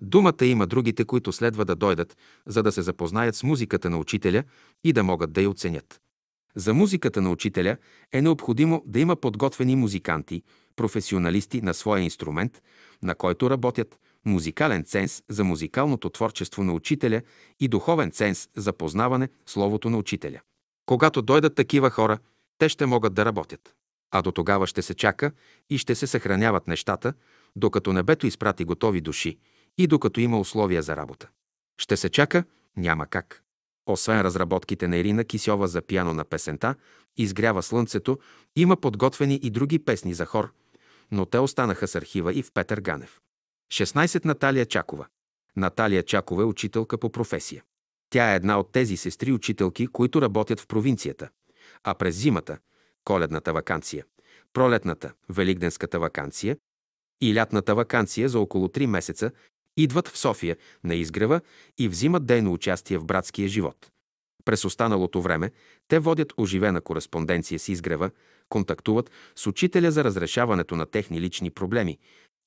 Думата 0.00 0.44
има 0.44 0.66
другите, 0.66 1.04
които 1.04 1.32
следва 1.32 1.64
да 1.64 1.76
дойдат, 1.76 2.16
за 2.46 2.62
да 2.62 2.72
се 2.72 2.82
запознаят 2.82 3.36
с 3.36 3.42
музиката 3.42 3.90
на 3.90 3.98
учителя 3.98 4.42
и 4.84 4.92
да 4.92 5.02
могат 5.02 5.32
да 5.32 5.42
я 5.42 5.50
оценят. 5.50 6.00
За 6.56 6.74
музиката 6.74 7.20
на 7.20 7.30
учителя 7.30 7.76
е 8.12 8.22
необходимо 8.22 8.82
да 8.86 9.00
има 9.00 9.16
подготвени 9.16 9.76
музиканти, 9.76 10.42
професионалисти 10.76 11.62
на 11.62 11.74
своя 11.74 12.02
инструмент, 12.02 12.62
на 13.02 13.14
който 13.14 13.50
работят, 13.50 13.98
музикален 14.26 14.84
ценз 14.84 15.22
за 15.28 15.44
музикалното 15.44 16.10
творчество 16.10 16.64
на 16.64 16.72
учителя 16.72 17.22
и 17.60 17.68
духовен 17.68 18.10
ценз 18.10 18.48
за 18.56 18.72
познаване 18.72 19.28
словото 19.46 19.90
на 19.90 19.98
учителя. 19.98 20.40
Когато 20.86 21.22
дойдат 21.22 21.54
такива 21.54 21.90
хора, 21.90 22.18
те 22.58 22.68
ще 22.68 22.86
могат 22.86 23.14
да 23.14 23.24
работят. 23.24 23.74
А 24.10 24.22
до 24.22 24.32
тогава 24.32 24.66
ще 24.66 24.82
се 24.82 24.94
чака 24.94 25.32
и 25.70 25.78
ще 25.78 25.94
се 25.94 26.06
съхраняват 26.06 26.68
нещата, 26.68 27.14
докато 27.56 27.92
небето 27.92 28.26
изпрати 28.26 28.64
готови 28.64 29.00
души 29.00 29.38
и 29.78 29.86
докато 29.86 30.20
има 30.20 30.40
условия 30.40 30.82
за 30.82 30.96
работа. 30.96 31.28
Ще 31.78 31.96
се 31.96 32.08
чака, 32.08 32.44
няма 32.76 33.06
как. 33.06 33.42
Освен 33.86 34.20
разработките 34.20 34.88
на 34.88 34.96
Ирина 34.96 35.24
Кисьова 35.24 35.68
за 35.68 35.82
пиано 35.82 36.14
на 36.14 36.24
песента 36.24 36.74
«Изгрява 37.16 37.62
слънцето», 37.62 38.18
има 38.56 38.76
подготвени 38.76 39.40
и 39.42 39.50
други 39.50 39.78
песни 39.78 40.14
за 40.14 40.26
хор, 40.26 40.52
но 41.10 41.26
те 41.26 41.38
останаха 41.38 41.88
с 41.88 41.94
архива 41.94 42.34
и 42.34 42.42
в 42.42 42.52
Петър 42.52 42.80
Ганев. 42.80 43.20
16. 43.74 44.24
Наталия 44.24 44.66
Чакова. 44.66 45.06
Наталия 45.56 46.02
Чакова 46.02 46.42
е 46.42 46.46
учителка 46.46 46.98
по 46.98 47.10
професия. 47.10 47.62
Тя 48.10 48.32
е 48.32 48.36
една 48.36 48.58
от 48.58 48.72
тези 48.72 48.96
сестри-учителки, 48.96 49.86
които 49.86 50.22
работят 50.22 50.60
в 50.60 50.66
провинцията. 50.66 51.28
А 51.84 51.94
през 51.94 52.16
зимата, 52.16 52.58
коледната 53.04 53.52
вакансия, 53.52 54.04
пролетната, 54.52 55.12
великденската 55.28 55.98
вакансия 55.98 56.56
и 57.20 57.34
лятната 57.34 57.74
вакансия 57.74 58.28
за 58.28 58.40
около 58.40 58.68
3 58.68 58.86
месеца 58.86 59.30
идват 59.76 60.08
в 60.08 60.18
София 60.18 60.56
на 60.84 60.94
изгрева 60.94 61.40
и 61.78 61.88
взимат 61.88 62.26
дейно 62.26 62.52
участие 62.52 62.98
в 62.98 63.04
братския 63.04 63.48
живот. 63.48 63.90
През 64.44 64.64
останалото 64.64 65.22
време 65.22 65.52
те 65.88 65.98
водят 65.98 66.32
оживена 66.36 66.80
кореспонденция 66.80 67.58
с 67.58 67.68
изгрева, 67.68 68.10
контактуват 68.48 69.10
с 69.36 69.46
учителя 69.46 69.90
за 69.90 70.04
разрешаването 70.04 70.76
на 70.76 70.86
техни 70.86 71.20
лични 71.20 71.50
проблеми, 71.50 71.98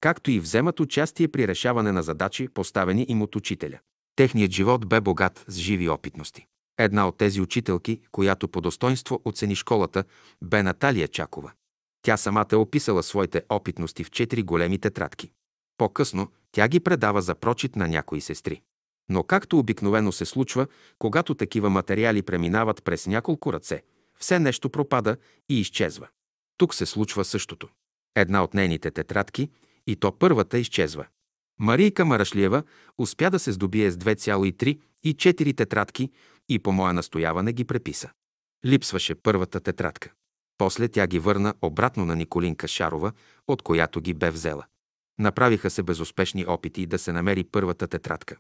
както 0.01 0.31
и 0.31 0.39
вземат 0.39 0.79
участие 0.79 1.27
при 1.27 1.47
решаване 1.47 1.91
на 1.91 2.03
задачи, 2.03 2.47
поставени 2.47 3.05
им 3.09 3.21
от 3.21 3.35
учителя. 3.35 3.79
Техният 4.15 4.51
живот 4.51 4.89
бе 4.89 5.01
богат 5.01 5.45
с 5.47 5.55
живи 5.55 5.89
опитности. 5.89 6.45
Една 6.79 7.07
от 7.07 7.17
тези 7.17 7.41
учителки, 7.41 8.01
която 8.11 8.47
по 8.47 8.61
достоинство 8.61 9.21
оцени 9.25 9.55
школата, 9.55 10.03
бе 10.43 10.63
Наталия 10.63 11.07
Чакова. 11.07 11.51
Тя 12.01 12.17
самата 12.17 12.47
е 12.51 12.55
описала 12.55 13.03
своите 13.03 13.43
опитности 13.49 14.03
в 14.03 14.11
четири 14.11 14.43
големи 14.43 14.79
тетрадки. 14.79 15.31
По-късно 15.77 16.31
тя 16.51 16.67
ги 16.67 16.79
предава 16.79 17.21
за 17.21 17.35
прочит 17.35 17.75
на 17.75 17.87
някои 17.87 18.21
сестри. 18.21 18.61
Но 19.09 19.23
както 19.23 19.59
обикновено 19.59 20.11
се 20.11 20.25
случва, 20.25 20.67
когато 20.99 21.35
такива 21.35 21.69
материали 21.69 22.21
преминават 22.21 22.83
през 22.83 23.07
няколко 23.07 23.53
ръце, 23.53 23.83
все 24.19 24.39
нещо 24.39 24.69
пропада 24.69 25.17
и 25.49 25.59
изчезва. 25.59 26.07
Тук 26.57 26.73
се 26.73 26.85
случва 26.85 27.25
същото. 27.25 27.69
Една 28.15 28.43
от 28.43 28.53
нейните 28.53 28.91
тетрадки, 28.91 29.49
и 29.87 29.95
то 29.95 30.11
първата 30.19 30.59
изчезва. 30.59 31.05
Марийка 31.59 32.05
Марашлиева 32.05 32.63
успя 32.97 33.29
да 33.29 33.39
се 33.39 33.51
здобие 33.51 33.91
с 33.91 33.97
2,3 33.97 34.79
и 35.03 35.15
4 35.15 35.57
тетрадки 35.57 36.11
и 36.49 36.59
по 36.59 36.71
моя 36.71 36.93
настояване 36.93 37.53
ги 37.53 37.65
преписа. 37.65 38.09
Липсваше 38.65 39.15
първата 39.15 39.59
тетрадка. 39.59 40.11
После 40.57 40.87
тя 40.87 41.07
ги 41.07 41.19
върна 41.19 41.53
обратно 41.61 42.05
на 42.05 42.15
Николинка 42.15 42.67
Шарова, 42.67 43.11
от 43.47 43.61
която 43.61 44.01
ги 44.01 44.13
бе 44.13 44.31
взела. 44.31 44.65
Направиха 45.19 45.69
се 45.69 45.83
безуспешни 45.83 46.45
опити 46.47 46.85
да 46.85 46.97
се 46.97 47.11
намери 47.11 47.43
първата 47.43 47.87
тетрадка. 47.87 48.37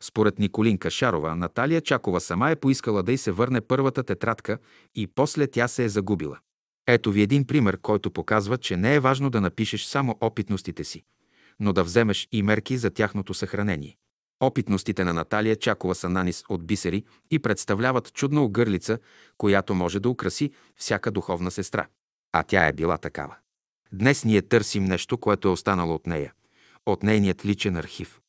Според 0.00 0.38
Николинка 0.38 0.90
Шарова, 0.90 1.36
Наталия 1.36 1.80
Чакова 1.80 2.20
сама 2.20 2.50
е 2.50 2.56
поискала 2.56 3.02
да 3.02 3.12
й 3.12 3.18
се 3.18 3.32
върне 3.32 3.60
първата 3.60 4.02
тетрадка 4.02 4.58
и 4.94 5.06
после 5.06 5.46
тя 5.46 5.68
се 5.68 5.84
е 5.84 5.88
загубила. 5.88 6.38
Ето 6.86 7.12
ви 7.12 7.22
един 7.22 7.46
пример, 7.46 7.78
който 7.78 8.10
показва, 8.10 8.58
че 8.58 8.76
не 8.76 8.94
е 8.94 9.00
важно 9.00 9.30
да 9.30 9.40
напишеш 9.40 9.84
само 9.84 10.18
опитностите 10.20 10.84
си, 10.84 11.02
но 11.60 11.72
да 11.72 11.84
вземеш 11.84 12.28
и 12.32 12.42
мерки 12.42 12.76
за 12.76 12.90
тяхното 12.90 13.34
съхранение. 13.34 13.96
Опитностите 14.40 15.04
на 15.04 15.12
Наталия 15.12 15.56
Чакова 15.56 15.94
са 15.94 16.08
нанис 16.08 16.44
от 16.48 16.66
бисери 16.66 17.04
и 17.30 17.38
представляват 17.38 18.12
чудна 18.12 18.42
огърлица, 18.42 18.98
която 19.38 19.74
може 19.74 20.00
да 20.00 20.08
украси 20.08 20.50
всяка 20.76 21.10
духовна 21.10 21.50
сестра. 21.50 21.86
А 22.32 22.42
тя 22.42 22.66
е 22.66 22.72
била 22.72 22.98
такава. 22.98 23.36
Днес 23.92 24.24
ние 24.24 24.42
търсим 24.42 24.84
нещо, 24.84 25.18
което 25.18 25.48
е 25.48 25.50
останало 25.50 25.94
от 25.94 26.06
нея, 26.06 26.32
от 26.86 27.02
нейният 27.02 27.44
личен 27.44 27.76
архив. 27.76 28.20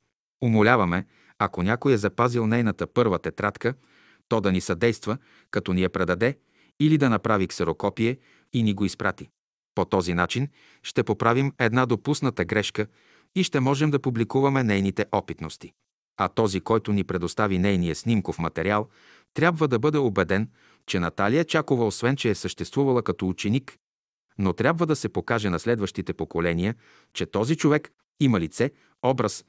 Умоляваме, 0.44 1.06
ако 1.40 1.64
някой 1.64 1.94
е 1.94 1.98
запазил 1.98 2.48
нейната 2.48 2.88
първа 2.88 3.20
тетрадка, 3.20 3.74
то 4.28 4.42
да 4.42 4.52
ни 4.52 4.62
съдейства, 4.62 5.18
като 5.52 5.74
ни 5.74 5.82
я 5.82 5.90
предаде, 5.90 6.38
или 6.80 6.98
да 6.98 7.10
направи 7.10 7.48
ксерокопие 7.48 8.18
и 8.54 8.64
ни 8.64 8.74
го 8.74 8.86
изпрати. 8.86 9.30
По 9.76 9.86
този 9.86 10.14
начин 10.14 10.48
ще 10.84 11.04
поправим 11.04 11.54
една 11.60 11.86
допусната 11.86 12.46
грешка 12.46 12.88
и 13.36 13.44
ще 13.44 13.60
можем 13.60 13.92
да 13.92 14.00
публикуваме 14.00 14.64
нейните 14.64 15.06
опитности. 15.12 15.72
А 16.18 16.28
този, 16.28 16.60
който 16.62 16.94
ни 16.94 17.04
предостави 17.04 17.60
нейния 17.60 17.96
снимков 17.96 18.40
материал, 18.40 18.88
трябва 19.34 19.68
да 19.68 19.80
бъде 19.80 19.98
убеден, 19.98 20.50
че 20.86 21.00
Наталия 21.00 21.46
Чакова, 21.46 21.86
освен 21.86 22.16
че 22.16 22.30
е 22.30 22.36
съществувала 22.36 23.04
като 23.04 23.28
ученик, 23.28 23.78
но 24.38 24.54
трябва 24.54 24.86
да 24.86 24.96
се 24.96 25.10
покаже 25.10 25.50
на 25.50 25.60
следващите 25.60 26.14
поколения, 26.14 26.76
че 27.14 27.26
този 27.26 27.56
човек 27.56 27.92
има 28.20 28.40
лице, 28.40 28.72
образ, 29.04 29.46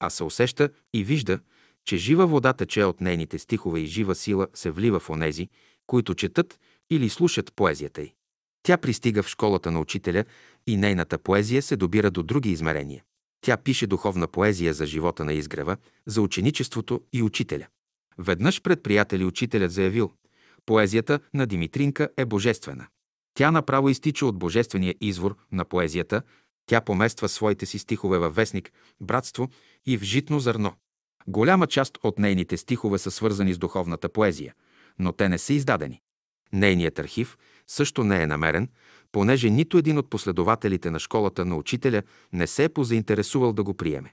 а 0.00 0.10
се 0.10 0.24
усеща 0.24 0.70
и 0.94 1.04
вижда, 1.04 1.40
че 1.84 1.96
жива 1.96 2.26
вода 2.26 2.52
тече 2.52 2.84
от 2.84 3.00
нейните 3.00 3.38
стихове 3.38 3.80
и 3.80 3.86
жива 3.86 4.14
сила 4.14 4.48
се 4.54 4.70
влива 4.70 5.00
в 5.00 5.10
онези, 5.10 5.48
които 5.86 6.14
четат 6.14 6.60
или 6.90 7.08
слушат 7.08 7.52
поезията 7.56 8.02
й. 8.02 8.14
Тя 8.62 8.76
пристига 8.76 9.22
в 9.22 9.28
школата 9.28 9.70
на 9.70 9.80
учителя 9.80 10.24
и 10.66 10.76
нейната 10.76 11.18
поезия 11.18 11.62
се 11.62 11.76
добира 11.76 12.10
до 12.10 12.22
други 12.22 12.50
измерения. 12.50 13.02
Тя 13.40 13.56
пише 13.56 13.86
духовна 13.86 14.28
поезия 14.28 14.74
за 14.74 14.86
живота 14.86 15.24
на 15.24 15.32
изгрева, 15.32 15.76
за 16.06 16.22
ученичеството 16.22 17.00
и 17.12 17.22
учителя. 17.22 17.66
Веднъж 18.18 18.62
пред 18.62 18.82
приятели 18.82 19.24
учителят 19.24 19.72
заявил 19.72 20.12
«Поезията 20.66 21.20
на 21.34 21.46
Димитринка 21.46 22.08
е 22.16 22.24
божествена». 22.24 22.86
Тя 23.34 23.50
направо 23.50 23.88
изтича 23.88 24.26
от 24.26 24.38
божествения 24.38 24.94
извор 25.00 25.36
на 25.52 25.64
поезията, 25.64 26.22
тя 26.66 26.80
помества 26.80 27.28
своите 27.28 27.66
си 27.66 27.78
стихове 27.78 28.18
във 28.18 28.34
вестник 28.34 28.72
«Братство» 29.00 29.48
и 29.86 29.98
в 29.98 30.02
«Житно 30.02 30.40
зърно». 30.40 30.72
Голяма 31.26 31.66
част 31.66 31.98
от 32.02 32.18
нейните 32.18 32.56
стихове 32.56 32.98
са 32.98 33.10
свързани 33.10 33.54
с 33.54 33.58
духовната 33.58 34.08
поезия, 34.08 34.54
но 34.98 35.12
те 35.12 35.28
не 35.28 35.38
са 35.38 35.52
издадени. 35.52 36.00
Нейният 36.52 36.98
архив 36.98 37.38
също 37.66 38.04
не 38.04 38.22
е 38.22 38.26
намерен, 38.26 38.68
понеже 39.12 39.50
нито 39.50 39.78
един 39.78 39.98
от 39.98 40.10
последователите 40.10 40.90
на 40.90 40.98
школата 40.98 41.44
на 41.44 41.56
учителя 41.56 42.02
не 42.32 42.46
се 42.46 42.64
е 42.64 42.68
позаинтересувал 42.68 43.52
да 43.52 43.62
го 43.62 43.74
приеме. 43.74 44.12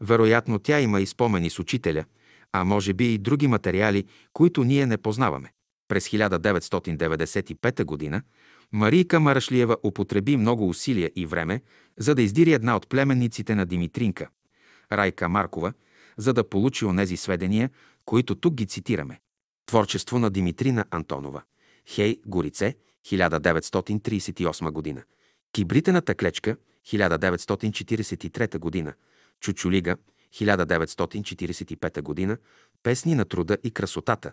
Вероятно 0.00 0.58
тя 0.58 0.80
има 0.80 1.00
и 1.00 1.06
спомени 1.06 1.50
с 1.50 1.58
учителя, 1.58 2.04
а 2.52 2.64
може 2.64 2.92
би 2.92 3.14
и 3.14 3.18
други 3.18 3.46
материали, 3.46 4.04
които 4.32 4.64
ние 4.64 4.86
не 4.86 4.98
познаваме. 4.98 5.52
През 5.88 6.08
1995 6.08 8.10
г. 8.10 8.22
Марийка 8.72 9.20
Марашлиева 9.20 9.76
употреби 9.82 10.36
много 10.36 10.68
усилия 10.68 11.10
и 11.16 11.26
време, 11.26 11.62
за 11.98 12.14
да 12.14 12.22
издири 12.22 12.52
една 12.52 12.76
от 12.76 12.88
племенниците 12.88 13.54
на 13.54 13.66
Димитринка, 13.66 14.28
Райка 14.92 15.28
Маркова, 15.28 15.72
за 16.16 16.32
да 16.32 16.48
получи 16.48 16.84
онези 16.84 17.16
сведения, 17.16 17.70
които 18.04 18.34
тук 18.34 18.54
ги 18.54 18.66
цитираме. 18.66 19.20
Творчество 19.66 20.18
на 20.18 20.30
Димитрина 20.30 20.84
Антонова. 20.90 21.42
Хей, 21.86 22.20
Горице, 22.26 22.74
1938 23.04 24.70
година. 24.70 25.02
Кибритената 25.52 26.14
клечка, 26.14 26.56
1943 26.86 28.58
година. 28.58 28.94
Чучулига, 29.40 29.96
1945 30.32 32.02
година. 32.02 32.36
Песни 32.82 33.14
на 33.14 33.24
труда 33.24 33.58
и 33.64 33.70
красотата, 33.70 34.32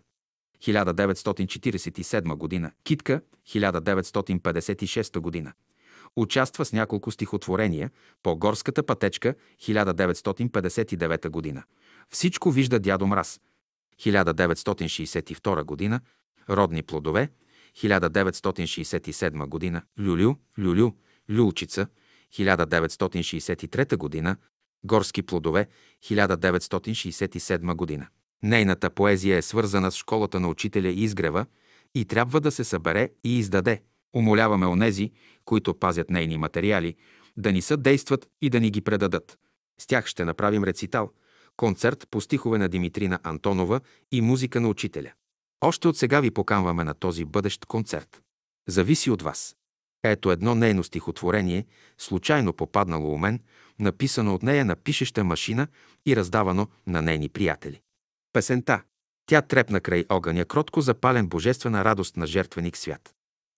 1947 0.62 2.36
година. 2.36 2.72
Китка, 2.84 3.22
1956 3.48 5.20
година. 5.20 5.54
Участва 6.16 6.66
с 6.66 6.74
няколко 6.74 7.12
стихотворения 7.12 7.92
по 8.24 8.36
Горската 8.38 8.84
пътечка, 8.84 9.36
1959 9.62 11.30
година. 11.30 11.64
Всичко 12.10 12.52
вижда 12.52 12.80
дядо 12.80 13.08
Мраз, 13.08 13.42
1962 14.00 15.64
година. 15.64 16.02
Родни 16.50 16.84
плодове, 16.84 17.30
1967 17.78 19.48
година. 19.48 19.82
Люлю, 20.00 20.36
Люлю, 20.60 20.92
Люлчица, 21.30 21.88
1963 22.34 23.98
година. 23.98 24.38
Горски 24.84 25.22
плодове, 25.22 25.68
1967 26.04 27.76
година. 27.76 28.08
Нейната 28.44 28.90
поезия 28.90 29.38
е 29.38 29.42
свързана 29.42 29.92
с 29.92 29.98
школата 29.98 30.40
на 30.40 30.50
учителя 30.50 30.88
Изгрева 30.88 31.46
и 31.96 32.06
трябва 32.06 32.42
да 32.42 32.52
се 32.52 32.64
събере 32.64 33.10
и 33.24 33.38
издаде. 33.38 33.82
Умоляваме 34.16 34.66
онези, 34.66 35.12
които 35.46 35.74
пазят 35.74 36.10
нейни 36.10 36.38
материали, 36.38 36.96
да 37.38 37.52
ни 37.52 37.62
съдействат 37.62 38.28
и 38.42 38.50
да 38.50 38.60
ни 38.60 38.72
ги 38.72 38.82
предадат. 38.82 39.38
С 39.82 39.88
тях 39.88 40.06
ще 40.06 40.26
направим 40.26 40.64
рецитал, 40.64 41.12
концерт 41.58 42.08
по 42.12 42.22
стихове 42.22 42.58
на 42.58 42.70
Димитрина 42.70 43.20
Антонова 43.24 43.82
и 44.12 44.22
музика 44.22 44.62
на 44.62 44.68
учителя. 44.68 45.12
Още 45.62 45.88
от 45.88 45.98
сега 45.98 46.20
ви 46.20 46.32
поканваме 46.32 46.84
на 46.84 46.94
този 46.94 47.26
бъдещ 47.26 47.66
концерт. 47.66 48.22
Зависи 48.68 49.12
от 49.12 49.22
вас. 49.22 49.56
Ето 50.04 50.32
едно 50.32 50.56
нейно 50.56 50.84
стихотворение, 50.84 51.66
случайно 51.98 52.54
попаднало 52.54 53.14
у 53.14 53.18
мен, 53.18 53.40
написано 53.80 54.36
от 54.36 54.44
нея 54.44 54.66
на 54.66 54.76
пишеща 54.76 55.24
машина 55.24 55.68
и 56.06 56.16
раздавано 56.16 56.68
на 56.88 57.02
нейни 57.02 57.30
приятели. 57.30 57.82
Песента. 58.34 58.82
Тя 59.26 59.42
трепна 59.42 59.82
край 59.82 60.06
огъня, 60.10 60.46
кротко 60.46 60.82
запален 60.82 61.28
божествена 61.28 61.86
радост 61.86 62.18
на 62.18 62.28
жертвеник 62.28 62.78
свят. 62.78 63.14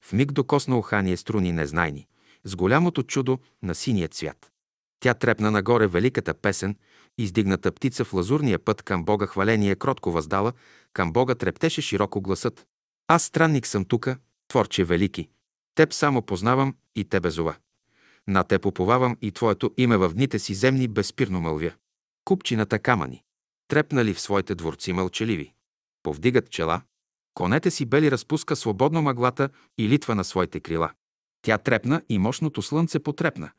В 0.06 0.14
миг 0.14 0.32
докосна 0.32 0.78
ухание 0.78 1.18
струни 1.18 1.52
незнайни, 1.52 2.08
с 2.44 2.56
голямото 2.56 3.04
чудо 3.04 3.40
на 3.64 3.76
синия 3.76 4.08
цвят. 4.08 4.52
Тя 5.00 5.14
трепна 5.14 5.52
нагоре 5.52 5.88
великата 5.88 6.34
песен, 6.34 6.76
издигната 7.18 7.72
птица 7.72 8.06
в 8.06 8.14
лазурния 8.14 8.60
път 8.60 8.82
към 8.82 9.06
Бога 9.06 9.28
хваление 9.28 9.76
кротко 9.76 10.12
въздала, 10.12 10.54
към 10.94 11.14
Бога 11.14 11.36
трептеше 11.36 11.82
широко 11.82 12.22
гласът. 12.22 12.66
Аз 13.08 13.24
странник 13.24 13.68
съм 13.68 13.86
тука, 13.86 14.18
Творче 14.48 14.84
велики. 14.84 15.30
Теб 15.76 15.94
само 15.94 16.22
познавам 16.22 16.76
и 16.96 17.04
Тебе 17.04 17.30
зова. 17.30 17.56
На 18.28 18.44
Те 18.44 18.60
поповавам 18.60 19.18
и 19.22 19.32
Твоето 19.32 19.72
име 19.78 19.98
в 19.98 20.14
дните 20.14 20.40
си 20.40 20.54
земни 20.54 20.88
безспирно 20.88 21.42
мълвя. 21.42 21.72
Купчината 22.26 22.80
камъни 22.80 23.24
трепнали 23.72 24.14
в 24.14 24.22
своите 24.22 24.56
дворци 24.56 24.94
мълчаливи. 24.94 25.54
Повдигат 26.04 26.50
чела, 26.50 26.82
конете 27.34 27.72
си 27.72 27.86
бели 27.86 28.12
разпуска 28.12 28.56
свободно 28.56 29.02
мъглата 29.02 29.50
и 29.78 29.90
литва 29.90 30.16
на 30.16 30.24
своите 30.24 30.60
крила. 30.60 30.92
Тя 31.42 31.58
трепна 31.58 32.02
и 32.10 32.18
мощното 32.18 32.62
слънце 32.62 33.00
потрепна. 33.00 33.52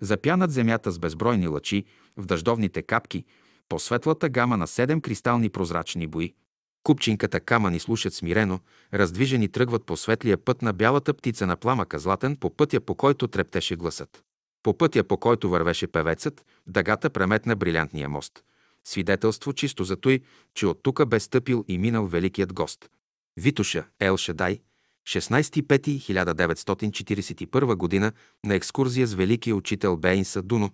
Запя 0.00 0.36
над 0.36 0.50
земята 0.50 0.90
с 0.90 0.98
безбройни 0.98 1.48
лъчи, 1.48 1.84
в 2.16 2.26
дъждовните 2.26 2.82
капки, 2.82 3.24
по 3.68 3.78
светлата 3.78 4.28
гама 4.28 4.56
на 4.56 4.66
седем 4.66 5.00
кристални 5.00 5.50
прозрачни 5.50 6.06
бои. 6.06 6.34
Купчинката 6.82 7.40
камъни 7.40 7.80
слушат 7.80 8.14
смирено, 8.14 8.60
раздвижени 8.94 9.48
тръгват 9.48 9.86
по 9.86 9.96
светлия 9.96 10.38
път 10.38 10.62
на 10.62 10.72
бялата 10.72 11.14
птица 11.14 11.46
на 11.46 11.56
пламъка 11.56 11.98
златен 11.98 12.36
по 12.36 12.56
пътя, 12.56 12.80
по 12.80 12.94
който 12.94 13.28
трептеше 13.28 13.76
гласът. 13.76 14.22
По 14.62 14.78
пътя, 14.78 15.04
по 15.04 15.16
който 15.16 15.50
вървеше 15.50 15.86
певецът, 15.86 16.44
дъгата 16.66 17.10
преметна 17.10 17.56
брилянтния 17.56 18.08
мост– 18.08 18.44
свидетелство 18.88 19.52
чисто 19.52 19.84
за 19.84 19.96
той, 19.96 20.20
че 20.54 20.66
от 20.66 20.82
тука 20.82 21.06
бе 21.06 21.20
стъпил 21.20 21.64
и 21.68 21.78
минал 21.78 22.06
великият 22.06 22.52
гост. 22.52 22.90
Витуша 23.36 23.84
Ел 24.00 24.16
Шадай, 24.16 24.60
16.5.1941 25.08 27.74
година 27.74 28.12
на 28.44 28.54
екскурзия 28.54 29.06
с 29.06 29.14
великия 29.14 29.56
учител 29.56 29.96
Бейнса 29.96 30.42
Дуно, 30.42 30.70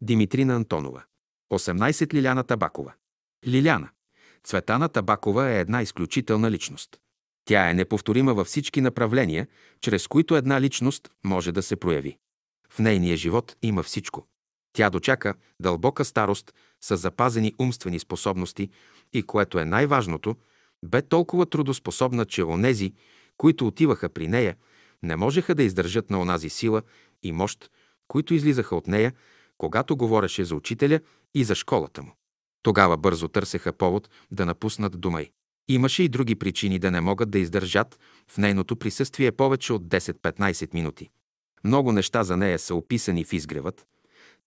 Димитрина 0.00 0.56
Антонова. 0.56 1.02
18 1.52 2.14
Лиляна 2.14 2.44
Табакова. 2.44 2.92
Лиляна. 3.46 3.88
Цветана 4.44 4.88
Табакова 4.88 5.48
е 5.48 5.60
една 5.60 5.82
изключителна 5.82 6.50
личност. 6.50 6.98
Тя 7.44 7.70
е 7.70 7.74
неповторима 7.74 8.34
във 8.34 8.46
всички 8.46 8.80
направления, 8.80 9.46
чрез 9.80 10.06
които 10.06 10.36
една 10.36 10.60
личност 10.60 11.10
може 11.24 11.52
да 11.52 11.62
се 11.62 11.76
прояви. 11.76 12.16
В 12.70 12.78
нейния 12.78 13.16
живот 13.16 13.56
има 13.62 13.82
всичко. 13.82 14.26
Тя 14.72 14.90
дочака 14.90 15.34
дълбока 15.60 16.04
старост 16.04 16.54
с 16.80 16.96
запазени 16.96 17.54
умствени 17.58 17.98
способности 17.98 18.70
и, 19.12 19.22
което 19.22 19.58
е 19.58 19.64
най-важното, 19.64 20.36
бе 20.84 21.02
толкова 21.02 21.46
трудоспособна, 21.46 22.24
че 22.24 22.44
онези, 22.44 22.92
които 23.36 23.66
отиваха 23.66 24.08
при 24.08 24.28
нея, 24.28 24.56
не 25.02 25.16
можеха 25.16 25.54
да 25.54 25.62
издържат 25.62 26.10
на 26.10 26.20
онази 26.20 26.48
сила 26.48 26.82
и 27.22 27.32
мощ, 27.32 27.70
които 28.08 28.34
излизаха 28.34 28.76
от 28.76 28.86
нея, 28.86 29.12
когато 29.58 29.96
говореше 29.96 30.44
за 30.44 30.54
учителя 30.54 31.00
и 31.34 31.44
за 31.44 31.54
школата 31.54 32.02
му. 32.02 32.17
Тогава 32.68 32.96
бързо 32.96 33.28
търсеха 33.28 33.72
повод 33.72 34.10
да 34.30 34.46
напуснат 34.46 35.00
дома 35.00 35.20
й. 35.20 35.30
Имаше 35.68 36.02
и 36.02 36.08
други 36.08 36.34
причини 36.34 36.78
да 36.78 36.90
не 36.90 37.00
могат 37.00 37.30
да 37.30 37.38
издържат 37.38 37.98
в 38.30 38.38
нейното 38.38 38.76
присъствие 38.76 39.32
повече 39.32 39.72
от 39.72 39.82
10-15 39.82 40.74
минути. 40.74 41.10
Много 41.64 41.92
неща 41.92 42.24
за 42.24 42.36
нея 42.36 42.58
са 42.58 42.74
описани 42.74 43.24
в 43.24 43.32
изгревът, 43.32 43.86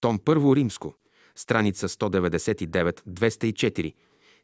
том 0.01 0.19
Първо 0.25 0.55
Римско, 0.55 0.95
страница 1.35 1.89
199-204, 1.89 3.93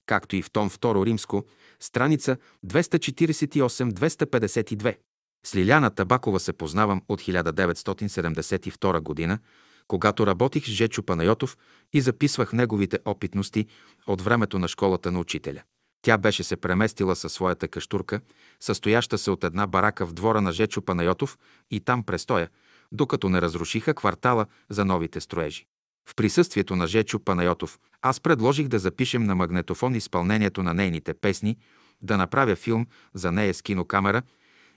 както 0.05 0.35
и 0.35 0.41
в 0.41 0.51
том 0.51 0.69
2 0.69 1.05
римско, 1.05 1.45
страница 1.79 2.37
248-252. 2.65 4.97
С 5.45 5.55
Лиляна 5.55 5.89
Табакова 5.89 6.39
се 6.39 6.53
познавам 6.53 7.01
от 7.07 7.21
1972 7.21 8.99
година, 8.99 9.39
когато 9.87 10.27
работих 10.27 10.65
с 10.65 10.71
Жечо 10.71 11.03
Панайотов 11.03 11.57
и 11.93 12.01
записвах 12.01 12.53
неговите 12.53 12.99
опитности 13.05 13.65
от 14.07 14.21
времето 14.21 14.59
на 14.59 14.67
школата 14.67 15.11
на 15.11 15.19
учителя. 15.19 15.61
Тя 16.01 16.17
беше 16.17 16.43
се 16.43 16.57
преместила 16.57 17.15
със 17.15 17.33
своята 17.33 17.67
каштурка, 17.67 18.21
състояща 18.59 19.17
се 19.17 19.31
от 19.31 19.43
една 19.43 19.67
барака 19.67 20.05
в 20.05 20.13
двора 20.13 20.41
на 20.41 20.51
Жечо 20.51 20.81
Панайотов 20.81 21.37
и 21.71 21.79
там 21.79 22.03
престоя, 22.03 22.49
докато 22.91 23.29
не 23.29 23.41
разрушиха 23.41 23.93
квартала 23.93 24.45
за 24.69 24.85
новите 24.85 25.21
строежи. 25.21 25.65
В 26.09 26.15
присъствието 26.15 26.75
на 26.75 26.87
Жечо 26.87 27.19
Панайотов 27.19 27.79
аз 28.01 28.19
предложих 28.19 28.67
да 28.67 28.79
запишем 28.79 29.23
на 29.23 29.35
магнетофон 29.35 29.95
изпълнението 29.95 30.63
на 30.63 30.73
нейните 30.73 31.13
песни, 31.13 31.57
да 32.01 32.17
направя 32.17 32.55
филм 32.55 32.87
за 33.13 33.31
нея 33.31 33.53
с 33.53 33.61
кинокамера 33.61 34.21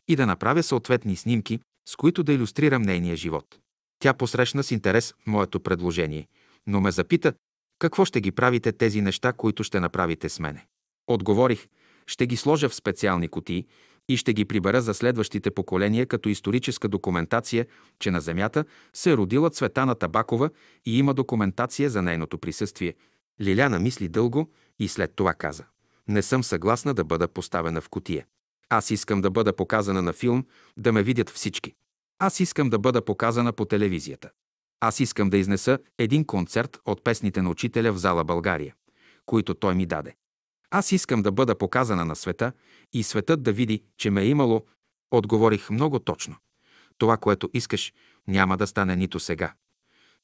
и 0.09 0.17
да 0.17 0.27
направя 0.27 0.63
съответни 0.63 1.17
снимки, 1.17 1.61
с 1.89 1.97
които 1.97 2.23
да 2.23 2.33
иллюстрирам 2.33 2.83
нейния 2.83 3.17
живот. 3.17 3.59
Тя 4.01 4.15
посрещна 4.15 4.63
с 4.63 4.71
интерес 4.71 5.15
моето 5.27 5.61
предложение, 5.61 6.29
но 6.67 6.81
ме 6.81 6.91
запита 6.91 7.33
какво 7.79 8.05
ще 8.05 8.21
ги 8.21 8.33
правите 8.33 8.73
тези 8.73 9.01
неща, 9.01 9.33
които 9.33 9.65
ще 9.65 9.81
направите 9.81 10.29
с 10.29 10.41
мене. 10.41 10.67
Отговорих, 11.07 11.67
ще 12.07 12.27
ги 12.27 12.37
сложа 12.37 12.69
в 12.69 12.75
специални 12.75 13.29
кутии 13.29 13.67
и 14.09 14.17
ще 14.17 14.33
ги 14.33 14.45
прибера 14.45 14.81
за 14.81 14.95
следващите 14.95 15.51
поколения 15.51 16.07
като 16.07 16.29
историческа 16.29 16.89
документация, 16.89 17.67
че 17.99 18.11
на 18.11 18.21
Земята 18.21 18.65
се 18.93 19.11
е 19.11 19.17
родила 19.17 19.51
Цветана 19.51 19.95
Табакова 19.95 20.51
и 20.87 20.99
има 20.99 21.15
документация 21.15 21.91
за 21.91 22.03
нейното 22.03 22.39
присъствие. 22.39 22.95
Лиляна 23.41 23.79
мисли 23.79 24.09
дълго 24.09 24.51
и 24.79 24.89
след 24.89 25.13
това 25.17 25.35
каза. 25.35 25.65
Не 26.09 26.23
съм 26.23 26.45
съгласна 26.45 26.95
да 26.95 27.05
бъда 27.05 27.29
поставена 27.29 27.81
в 27.81 27.89
кутия. 27.89 28.27
Аз 28.69 28.91
искам 28.91 29.21
да 29.21 29.31
бъда 29.31 29.57
показана 29.57 30.03
на 30.03 30.13
филм, 30.13 30.45
да 30.77 30.93
ме 30.93 31.03
видят 31.03 31.31
всички. 31.31 31.75
Аз 32.23 32.41
искам 32.41 32.71
да 32.71 32.79
бъда 32.79 33.05
показана 33.05 33.53
по 33.53 33.65
телевизията. 33.65 34.31
Аз 34.81 35.01
искам 35.01 35.31
да 35.31 35.37
изнеса 35.37 35.79
един 35.99 36.25
концерт 36.25 36.79
от 36.85 37.05
песните 37.05 37.43
на 37.43 37.51
учителя 37.51 37.93
в 37.93 37.99
зала 37.99 38.25
България, 38.25 38.75
които 39.27 39.55
той 39.55 39.75
ми 39.75 39.87
даде. 39.87 40.15
Аз 40.71 40.93
искам 40.93 41.23
да 41.23 41.33
бъда 41.33 41.59
показана 41.59 42.05
на 42.05 42.17
света 42.17 42.53
и 42.93 43.03
светът 43.03 43.43
да 43.43 43.53
види, 43.53 43.85
че 43.97 44.11
ме 44.11 44.23
е 44.23 44.27
имало. 44.27 44.67
Отговорих 45.11 45.71
много 45.71 45.99
точно. 45.99 46.37
Това, 46.99 47.17
което 47.17 47.51
искаш, 47.55 47.93
няма 48.29 48.57
да 48.57 48.67
стане 48.67 48.97
нито 48.97 49.21
сега, 49.21 49.55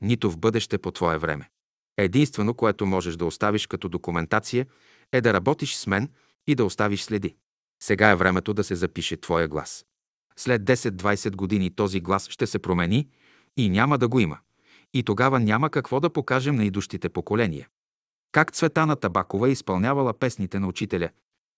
нито 0.01 0.31
в 0.31 0.39
бъдеще 0.39 0.79
по 0.79 0.91
твое 0.91 1.19
време. 1.19 1.51
Единствено, 1.97 2.55
което 2.55 2.87
можеш 2.87 3.17
да 3.17 3.25
оставиш 3.25 3.67
като 3.67 3.89
документация, 3.89 4.67
е 5.13 5.21
да 5.21 5.33
работиш 5.33 5.77
с 5.77 5.87
мен 5.87 6.11
и 6.47 6.55
да 6.55 6.65
оставиш 6.65 7.03
следи. 7.03 7.37
Сега 7.83 8.11
е 8.11 8.17
времето 8.17 8.55
да 8.55 8.65
се 8.65 8.75
запише 8.75 9.17
твоя 9.17 9.49
глас. 9.49 9.85
След 10.39 10.63
10-20 10.63 11.37
години 11.37 11.71
този 11.71 12.01
глас 12.01 12.29
ще 12.29 12.47
се 12.47 12.59
промени 12.59 13.09
и 13.57 13.69
няма 13.69 13.99
да 13.99 14.09
го 14.09 14.21
има. 14.21 14.39
И 14.95 15.03
тогава 15.03 15.41
няма 15.41 15.71
какво 15.71 16.01
да 16.01 16.11
покажем 16.11 16.57
на 16.57 16.65
идущите 16.65 17.09
поколения. 17.09 17.69
Как 18.33 18.53
Цветана 18.53 18.97
Табакова 18.97 19.51
изпълнявала 19.51 20.15
песните 20.19 20.59
на 20.59 20.69
учителя? 20.69 21.11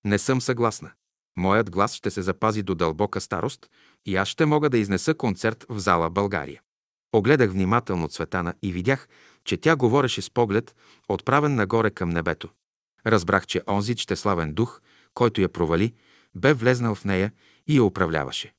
Не 0.04 0.18
съм 0.18 0.40
съгласна. 0.40 0.90
Моят 1.36 1.70
глас 1.70 1.94
ще 1.94 2.10
се 2.10 2.22
запази 2.22 2.62
до 2.62 2.74
дълбока 2.74 3.20
старост 3.20 3.70
и 4.06 4.16
аз 4.16 4.28
ще 4.28 4.46
мога 4.46 4.70
да 4.70 4.78
изнеса 4.78 5.14
концерт 5.14 5.66
в 5.68 5.78
зала 5.78 6.10
България. 6.10 6.60
Огледах 7.12 7.50
внимателно 7.50 8.08
Цветана 8.08 8.54
и 8.62 8.72
видях, 8.72 9.08
че 9.44 9.56
тя 9.56 9.76
говореше 9.76 10.22
с 10.22 10.30
поглед, 10.30 10.76
отправен 11.08 11.54
нагоре 11.54 11.90
към 11.90 12.08
небето. 12.08 12.48
Разбрах, 13.06 13.46
че 13.46 13.62
онзи 13.68 13.96
щеславен 13.96 14.54
дух, 14.54 14.80
който 15.14 15.40
я 15.40 15.48
провали, 15.48 15.94
бе 16.34 16.52
влезнал 16.52 16.94
в 16.94 17.04
нея 17.04 17.32
и 17.66 17.76
я 17.76 17.84
управляваше. 17.84 18.52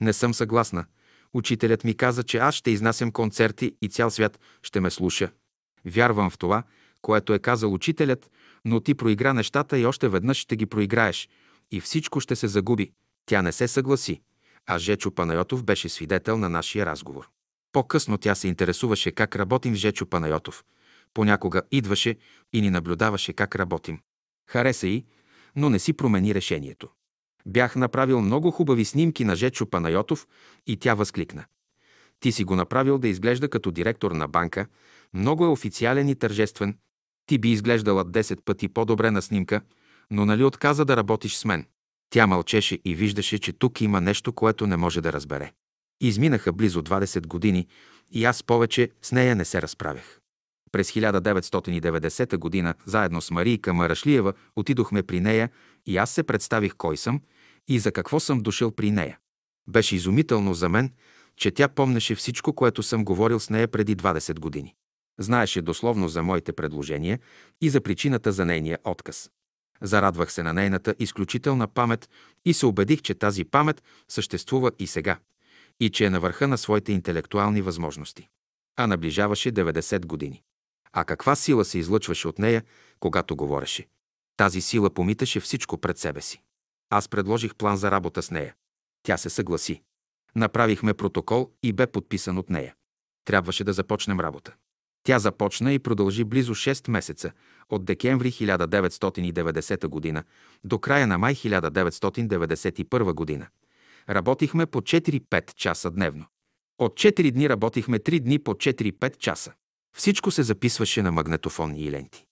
Не 0.00 0.12
съм 0.12 0.34
съгласна. 0.34 0.84
Учителят 1.32 1.84
ми 1.84 1.94
каза, 1.94 2.22
че 2.22 2.38
аз 2.38 2.54
ще 2.54 2.70
изнасям 2.70 3.12
концерти 3.12 3.76
и 3.82 3.88
цял 3.88 4.10
свят 4.10 4.40
ще 4.62 4.80
ме 4.80 4.90
слуша. 4.90 5.30
Вярвам 5.84 6.30
в 6.30 6.38
това, 6.38 6.62
което 7.02 7.34
е 7.34 7.38
казал 7.38 7.74
учителят, 7.74 8.30
но 8.64 8.80
ти 8.80 8.94
проигра 8.94 9.32
нещата 9.32 9.78
и 9.78 9.86
още 9.86 10.08
веднъж 10.08 10.38
ще 10.38 10.56
ги 10.56 10.66
проиграеш 10.66 11.28
и 11.70 11.80
всичко 11.80 12.20
ще 12.20 12.36
се 12.36 12.48
загуби. 12.48 12.92
Тя 13.26 13.42
не 13.42 13.52
се 13.52 13.68
съгласи, 13.68 14.20
а 14.66 14.78
Жечо 14.78 15.10
Панайотов 15.10 15.64
беше 15.64 15.88
свидетел 15.88 16.38
на 16.38 16.48
нашия 16.48 16.86
разговор. 16.86 17.28
По-късно 17.72 18.18
тя 18.18 18.34
се 18.34 18.48
интересуваше 18.48 19.12
как 19.12 19.36
работим 19.36 19.74
с 19.76 19.78
Жечо 19.78 20.06
Панайотов. 20.06 20.64
Понякога 21.14 21.62
идваше 21.70 22.16
и 22.52 22.60
ни 22.60 22.70
наблюдаваше 22.70 23.32
как 23.32 23.56
работим. 23.56 23.98
Хареса 24.46 24.86
и, 24.86 25.04
но 25.56 25.70
не 25.70 25.78
си 25.78 25.92
промени 25.92 26.34
решението. 26.34 26.88
Бях 27.46 27.76
направил 27.76 28.20
много 28.20 28.50
хубави 28.50 28.84
снимки 28.84 29.24
на 29.24 29.36
Жечо 29.36 29.66
Панайотов 29.66 30.26
и 30.66 30.76
тя 30.76 30.94
възкликна. 30.94 31.44
Ти 32.20 32.32
си 32.32 32.44
го 32.44 32.56
направил 32.56 32.98
да 32.98 33.08
изглежда 33.08 33.48
като 33.48 33.70
директор 33.70 34.10
на 34.10 34.28
банка, 34.28 34.66
много 35.14 35.44
е 35.44 35.48
официален 35.48 36.08
и 36.08 36.14
тържествен. 36.14 36.76
Ти 37.26 37.38
би 37.38 37.50
изглеждала 37.50 38.04
10 38.04 38.40
пъти 38.44 38.68
по-добре 38.68 39.10
на 39.10 39.22
снимка, 39.22 39.60
но 40.10 40.26
нали 40.26 40.44
отказа 40.44 40.84
да 40.84 40.96
работиш 40.96 41.36
с 41.36 41.44
мен? 41.44 41.66
Тя 42.10 42.26
мълчеше 42.26 42.78
и 42.84 42.94
виждаше, 42.94 43.38
че 43.38 43.52
тук 43.52 43.80
има 43.80 44.00
нещо, 44.00 44.32
което 44.32 44.66
не 44.66 44.76
може 44.76 45.00
да 45.00 45.12
разбере. 45.12 45.52
Изминаха 46.00 46.52
близо 46.52 46.82
20 46.82 47.26
години 47.26 47.66
и 48.12 48.24
аз 48.24 48.42
повече 48.42 48.90
с 49.02 49.12
нея 49.12 49.36
не 49.36 49.44
се 49.44 49.62
разправях. 49.62 50.20
През 50.72 50.92
1990 50.92 52.36
година, 52.36 52.74
заедно 52.84 53.20
с 53.20 53.30
Марийка 53.30 53.74
Марашлиева, 53.74 54.32
отидохме 54.56 55.02
при 55.02 55.20
нея 55.20 55.50
и 55.90 55.96
аз 55.96 56.10
се 56.10 56.22
представих 56.22 56.74
кой 56.76 56.96
съм 56.96 57.20
и 57.68 57.78
за 57.78 57.92
какво 57.92 58.20
съм 58.20 58.40
дошъл 58.40 58.70
при 58.70 58.90
нея. 58.90 59.18
Беше 59.68 59.96
изумително 59.96 60.54
за 60.54 60.68
мен, 60.68 60.92
че 61.36 61.50
тя 61.50 61.68
помнеше 61.68 62.14
всичко, 62.14 62.52
което 62.52 62.82
съм 62.82 63.04
говорил 63.04 63.40
с 63.40 63.50
нея 63.50 63.68
преди 63.68 63.96
20 63.96 64.40
години. 64.40 64.74
Знаеше 65.18 65.62
дословно 65.62 66.08
за 66.08 66.22
моите 66.22 66.52
предложения 66.52 67.18
и 67.60 67.70
за 67.70 67.80
причината 67.80 68.32
за 68.32 68.44
нейния 68.44 68.78
отказ. 68.84 69.30
Зарадвах 69.82 70.32
се 70.32 70.42
на 70.42 70.52
нейната 70.52 70.94
изключителна 70.98 71.68
памет 71.68 72.08
и 72.44 72.54
се 72.54 72.66
убедих, 72.66 73.02
че 73.02 73.14
тази 73.14 73.44
памет 73.44 73.82
съществува 74.08 74.70
и 74.78 74.86
сега, 74.86 75.18
и 75.80 75.90
че 75.90 76.04
е 76.04 76.10
на 76.10 76.20
върха 76.20 76.48
на 76.48 76.58
своите 76.58 76.92
интелектуални 76.92 77.62
възможности. 77.62 78.28
А 78.76 78.86
наближаваше 78.86 79.52
90 79.52 80.06
години. 80.06 80.42
А 80.92 81.04
каква 81.04 81.36
сила 81.36 81.64
се 81.64 81.78
излъчваше 81.78 82.28
от 82.28 82.38
нея, 82.38 82.62
когато 83.00 83.36
говореше? 83.36 83.86
Тази 84.40 84.60
сила 84.60 84.90
помиташе 84.90 85.40
всичко 85.40 85.78
пред 85.78 85.98
себе 85.98 86.20
си. 86.20 86.42
Аз 86.90 87.08
предложих 87.08 87.54
план 87.54 87.76
за 87.76 87.90
работа 87.90 88.22
с 88.22 88.30
нея. 88.30 88.54
Тя 89.02 89.16
се 89.16 89.30
съгласи. 89.30 89.82
Направихме 90.36 90.94
протокол 90.94 91.50
и 91.62 91.72
бе 91.72 91.86
подписан 91.86 92.38
от 92.38 92.50
нея. 92.50 92.74
Трябваше 93.24 93.64
да 93.64 93.72
започнем 93.72 94.20
работа. 94.20 94.54
Тя 95.02 95.18
започна 95.18 95.72
и 95.72 95.78
продължи 95.78 96.24
близо 96.24 96.54
6 96.54 96.90
месеца, 96.90 97.32
от 97.68 97.84
декември 97.84 98.32
1990 98.32 100.14
г. 100.14 100.24
до 100.64 100.78
края 100.78 101.06
на 101.06 101.18
май 101.18 101.34
1991 101.34 103.40
г. 103.40 103.48
Работихме 104.08 104.66
по 104.66 104.80
4-5 104.80 105.54
часа 105.54 105.90
дневно. 105.90 106.26
От 106.78 106.94
4 106.94 107.30
дни 107.30 107.48
работихме 107.48 107.98
3 107.98 108.20
дни 108.20 108.38
по 108.38 108.54
4-5 108.54 109.16
часа. 109.16 109.52
Всичко 109.96 110.30
се 110.30 110.42
записваше 110.42 111.02
на 111.02 111.12
магнетофонни 111.12 111.90
ленти. 111.90 112.26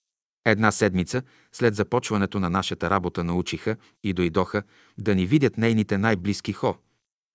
Една 0.45 0.71
седмица 0.71 1.21
след 1.51 1.75
започването 1.75 2.39
на 2.39 2.49
нашата 2.49 2.89
работа 2.89 3.23
научиха 3.23 3.75
и 4.03 4.13
дойдоха 4.13 4.63
да 4.97 5.15
ни 5.15 5.25
видят 5.25 5.57
нейните 5.57 5.97
най-близки 5.97 6.53
хо. 6.53 6.75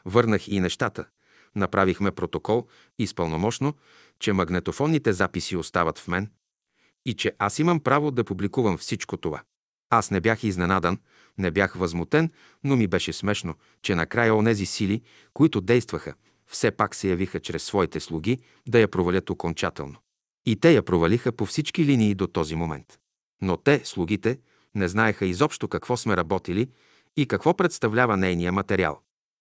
Върнах 0.05 0.49
и 0.49 0.61
нещата. 0.61 1.07
Направихме 1.57 2.11
протокол 2.11 2.67
изпълномощно, 2.99 3.75
че 4.21 4.33
магнетофонните 4.33 5.13
записи 5.13 5.57
остават 5.57 5.99
в 5.99 6.09
мен 6.09 6.31
и 7.07 7.15
че 7.15 7.33
аз 7.39 7.59
имам 7.59 7.81
право 7.81 8.11
да 8.11 8.25
публикувам 8.25 8.79
всичко 8.79 9.17
това. 9.17 9.43
Аз 9.91 10.11
не 10.11 10.21
бях 10.21 10.45
изненадан, 10.45 10.99
не 11.39 11.51
бях 11.51 11.75
възмутен, 11.75 12.31
но 12.65 12.77
ми 12.77 12.87
беше 12.87 13.13
смешно, 13.13 13.55
че 13.83 13.95
накрая 13.95 14.35
онези 14.35 14.67
сили, 14.67 15.03
които 15.33 15.61
действаха, 15.61 16.15
все 16.47 16.71
пак 16.71 16.95
се 16.95 17.09
явиха 17.09 17.41
чрез 17.41 17.65
своите 17.65 18.01
слуги 18.01 18.39
да 18.69 18.81
я 18.81 18.89
провалят 18.89 19.31
окончателно. 19.31 19.97
И 20.47 20.57
те 20.57 20.73
я 20.73 20.83
провалиха 20.83 21.33
по 21.33 21.47
всички 21.47 21.85
линии 21.85 22.15
до 22.15 22.27
този 22.27 22.55
момент. 22.55 22.99
Но 23.43 23.57
те, 23.57 23.81
слугите, 23.85 24.39
не 24.75 24.89
знаеха 24.89 25.27
изобщо 25.27 25.69
какво 25.69 25.97
сме 25.97 26.17
работили 26.17 26.71
и 27.17 27.27
какво 27.27 27.57
представлява 27.57 28.17
нейния 28.17 28.53
материал. 28.53 29.01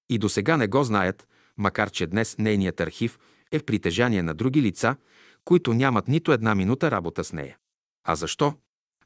И 0.10 0.18
до 0.18 0.30
сега 0.30 0.58
не 0.58 0.68
го 0.68 0.84
знаят, 0.84 1.28
макар 1.58 1.90
че 1.90 2.08
днес 2.08 2.38
нейният 2.38 2.82
архив 2.82 3.20
е 3.52 3.60
в 3.60 3.66
притежание 3.66 4.24
на 4.24 4.34
други 4.34 4.62
лица, 4.62 4.96
които 5.46 5.74
нямат 5.74 6.08
нито 6.08 6.32
една 6.32 6.56
минута 6.56 6.92
работа 6.92 7.24
с 7.24 7.34
нея. 7.34 7.58
А 8.04 8.16
защо? 8.16 8.54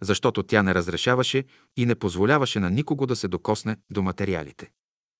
Защото 0.02 0.43
тя 0.43 0.64
не 0.64 0.76
разрешаваше 0.76 1.43
и 1.78 1.86
не 1.86 1.95
позволяваше 1.95 2.60
на 2.60 2.70
никого 2.70 3.06
да 3.06 3.16
се 3.16 3.28
докосне 3.28 3.78
до 3.89 4.02
материалите. 4.02 4.72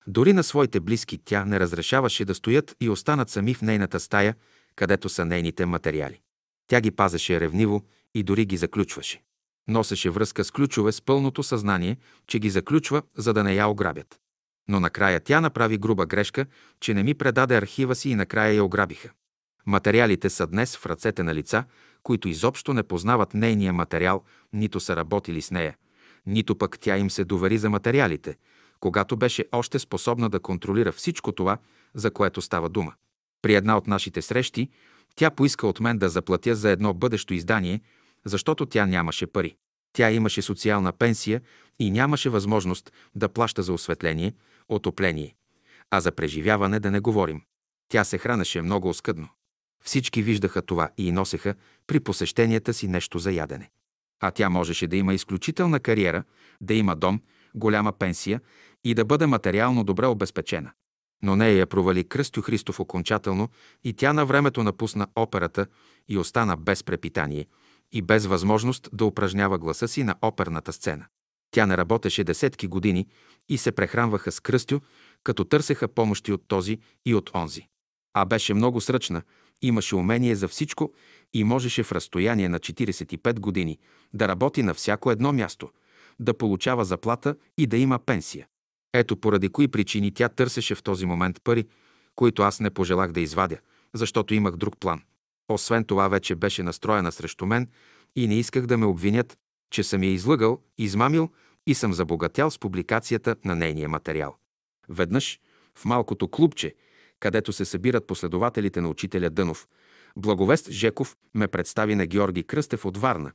Дори 0.06 0.32
на 0.32 0.42
своите 0.42 0.80
близки 0.80 1.18
тя 1.24 1.44
не 1.44 1.60
разрешаваше 1.60 2.24
да 2.24 2.34
стоят 2.34 2.76
и 2.80 2.88
останат 2.88 3.30
сами 3.30 3.54
в 3.54 3.62
нейната 3.62 4.00
стая, 4.00 4.34
където 4.76 5.08
са 5.08 5.24
нейните 5.24 5.66
материали. 5.66 6.20
Тя 6.68 6.80
ги 6.80 6.90
пазеше 6.90 7.40
ревниво 7.40 7.82
и 8.14 8.22
дори 8.22 8.44
ги 8.44 8.56
заключваше. 8.56 9.22
Носеше 9.68 10.10
връзка 10.10 10.44
с 10.44 10.50
ключове 10.50 10.92
с 10.92 11.02
пълното 11.02 11.42
съзнание, 11.42 11.96
че 12.26 12.38
ги 12.38 12.50
заключва, 12.50 13.02
за 13.16 13.32
да 13.32 13.44
не 13.44 13.54
я 13.54 13.68
ограбят. 13.68 14.20
Но 14.68 14.80
накрая 14.80 15.20
тя 15.20 15.40
направи 15.40 15.78
груба 15.78 16.06
грешка, 16.06 16.46
че 16.80 16.94
не 16.94 17.02
ми 17.02 17.14
предаде 17.14 17.56
архива 17.56 17.94
си 17.94 18.10
и 18.10 18.14
накрая 18.14 18.54
я 18.54 18.64
ограбиха. 18.64 19.10
Материалите 19.66 20.30
са 20.30 20.46
днес 20.46 20.76
в 20.76 20.86
ръцете 20.86 21.22
на 21.22 21.34
лица, 21.34 21.64
които 22.02 22.28
изобщо 22.28 22.72
не 22.74 22.82
познават 22.82 23.34
нейния 23.34 23.72
материал, 23.72 24.24
нито 24.52 24.80
са 24.80 24.96
работили 24.96 25.42
с 25.42 25.50
нея, 25.50 25.76
нито 26.26 26.58
пък 26.58 26.78
тя 26.80 26.98
им 26.98 27.10
се 27.10 27.24
довери 27.24 27.58
за 27.58 27.70
материалите, 27.70 28.36
когато 28.80 29.16
беше 29.16 29.44
още 29.52 29.78
способна 29.78 30.30
да 30.30 30.40
контролира 30.40 30.92
всичко 30.92 31.32
това, 31.32 31.58
за 31.94 32.10
което 32.10 32.42
става 32.42 32.68
дума. 32.68 32.92
При 33.42 33.54
една 33.54 33.76
от 33.76 33.86
нашите 33.86 34.22
срещи 34.22 34.68
тя 35.16 35.30
поиска 35.30 35.66
от 35.66 35.80
мен 35.80 35.98
да 35.98 36.08
заплатя 36.08 36.54
за 36.54 36.70
едно 36.70 36.94
бъдещо 36.94 37.34
издание, 37.34 37.80
защото 38.24 38.66
тя 38.66 38.86
нямаше 38.86 39.26
пари. 39.26 39.56
Тя 39.92 40.10
имаше 40.10 40.42
социална 40.42 40.92
пенсия 40.92 41.40
и 41.78 41.90
нямаше 41.90 42.30
възможност 42.30 42.92
да 43.14 43.28
плаща 43.28 43.62
за 43.62 43.72
осветление, 43.72 44.34
отопление. 44.68 45.34
А 45.90 46.00
за 46.00 46.12
преживяване 46.12 46.80
да 46.80 46.90
не 46.90 47.00
говорим. 47.00 47.42
Тя 47.88 48.04
се 48.04 48.18
хранеше 48.18 48.62
много 48.62 48.88
оскъдно. 48.88 49.28
Всички 49.84 50.22
виждаха 50.22 50.62
това 50.62 50.90
и 50.96 51.12
носеха 51.12 51.54
при 51.86 52.00
посещенията 52.00 52.74
си 52.74 52.88
нещо 52.88 53.18
за 53.18 53.32
ядене. 53.32 53.70
А 54.20 54.30
тя 54.30 54.50
можеше 54.50 54.86
да 54.86 54.96
има 54.96 55.14
изключителна 55.14 55.80
кариера, 55.80 56.24
да 56.60 56.74
има 56.74 56.96
дом, 56.96 57.20
голяма 57.54 57.92
пенсия 57.92 58.40
и 58.84 58.94
да 58.94 59.04
бъде 59.04 59.26
материално 59.26 59.84
добре 59.84 60.06
обезпечена. 60.06 60.72
Но 61.22 61.36
нея 61.36 61.56
я 61.56 61.66
провали 61.66 62.04
Кръстю 62.04 62.42
Христов 62.42 62.80
окончателно 62.80 63.48
и 63.84 63.92
тя 63.92 64.12
на 64.12 64.26
времето 64.26 64.62
напусна 64.62 65.06
операта 65.16 65.66
и 66.08 66.18
остана 66.18 66.56
без 66.56 66.84
препитание 66.84 67.46
и 67.92 68.02
без 68.02 68.26
възможност 68.26 68.88
да 68.92 69.04
упражнява 69.04 69.58
гласа 69.58 69.88
си 69.88 70.02
на 70.02 70.14
оперната 70.22 70.72
сцена. 70.72 71.06
Тя 71.50 71.66
не 71.66 71.76
работеше 71.76 72.24
десетки 72.24 72.66
години 72.66 73.06
и 73.48 73.58
се 73.58 73.72
прехранваха 73.72 74.32
с 74.32 74.40
Кръстю, 74.40 74.80
като 75.24 75.44
търсеха 75.44 75.88
помощи 75.88 76.32
от 76.32 76.48
този 76.48 76.78
и 77.06 77.14
от 77.14 77.30
онзи. 77.34 77.68
А 78.14 78.24
беше 78.24 78.54
много 78.54 78.80
сръчна, 78.80 79.22
имаше 79.62 79.96
умение 79.96 80.34
за 80.34 80.48
всичко 80.48 80.92
и 81.34 81.44
можеше 81.44 81.82
в 81.82 81.92
разстояние 81.92 82.48
на 82.48 82.58
45 82.58 83.40
години 83.40 83.78
да 84.14 84.28
работи 84.28 84.62
на 84.62 84.74
всяко 84.74 85.10
едно 85.10 85.32
място, 85.32 85.70
да 86.20 86.34
получава 86.34 86.84
заплата 86.84 87.36
и 87.58 87.66
да 87.66 87.76
има 87.76 87.98
пенсия. 87.98 88.46
Ето 88.92 89.16
поради 89.16 89.48
кои 89.48 89.68
причини 89.68 90.14
тя 90.14 90.28
търсеше 90.28 90.74
в 90.74 90.82
този 90.82 91.06
момент 91.06 91.42
пари, 91.44 91.64
които 92.14 92.42
аз 92.42 92.60
не 92.60 92.70
пожелах 92.70 93.12
да 93.12 93.20
извадя, 93.20 93.58
защото 93.94 94.34
имах 94.34 94.56
друг 94.56 94.78
план. 94.80 95.02
Освен 95.48 95.84
това 95.84 96.08
вече 96.08 96.34
беше 96.34 96.62
настроена 96.62 97.12
срещу 97.12 97.46
мен 97.46 97.68
и 98.16 98.28
не 98.28 98.34
исках 98.34 98.66
да 98.66 98.78
ме 98.78 98.86
обвинят, 98.86 99.38
че 99.70 99.82
съм 99.82 100.02
я 100.02 100.10
излъгал, 100.10 100.62
измамил 100.78 101.30
и 101.66 101.74
съм 101.74 101.94
забогатял 101.94 102.50
с 102.50 102.58
публикацията 102.58 103.36
на 103.44 103.56
нейния 103.56 103.88
материал. 103.88 104.36
Веднъж 104.88 105.40
в 105.78 105.84
малкото 105.84 106.28
клубче, 106.28 106.74
където 107.20 107.52
се 107.52 107.64
събират 107.64 108.06
последователите 108.06 108.80
на 108.80 108.88
учителя 108.88 109.30
Дънов, 109.30 109.68
Благовест 110.16 110.70
Жеков 110.70 111.16
ме 111.34 111.48
представи 111.48 111.94
на 111.94 112.06
Георги 112.06 112.42
Кръстев 112.42 112.84
от 112.84 112.96
Варна, 112.96 113.32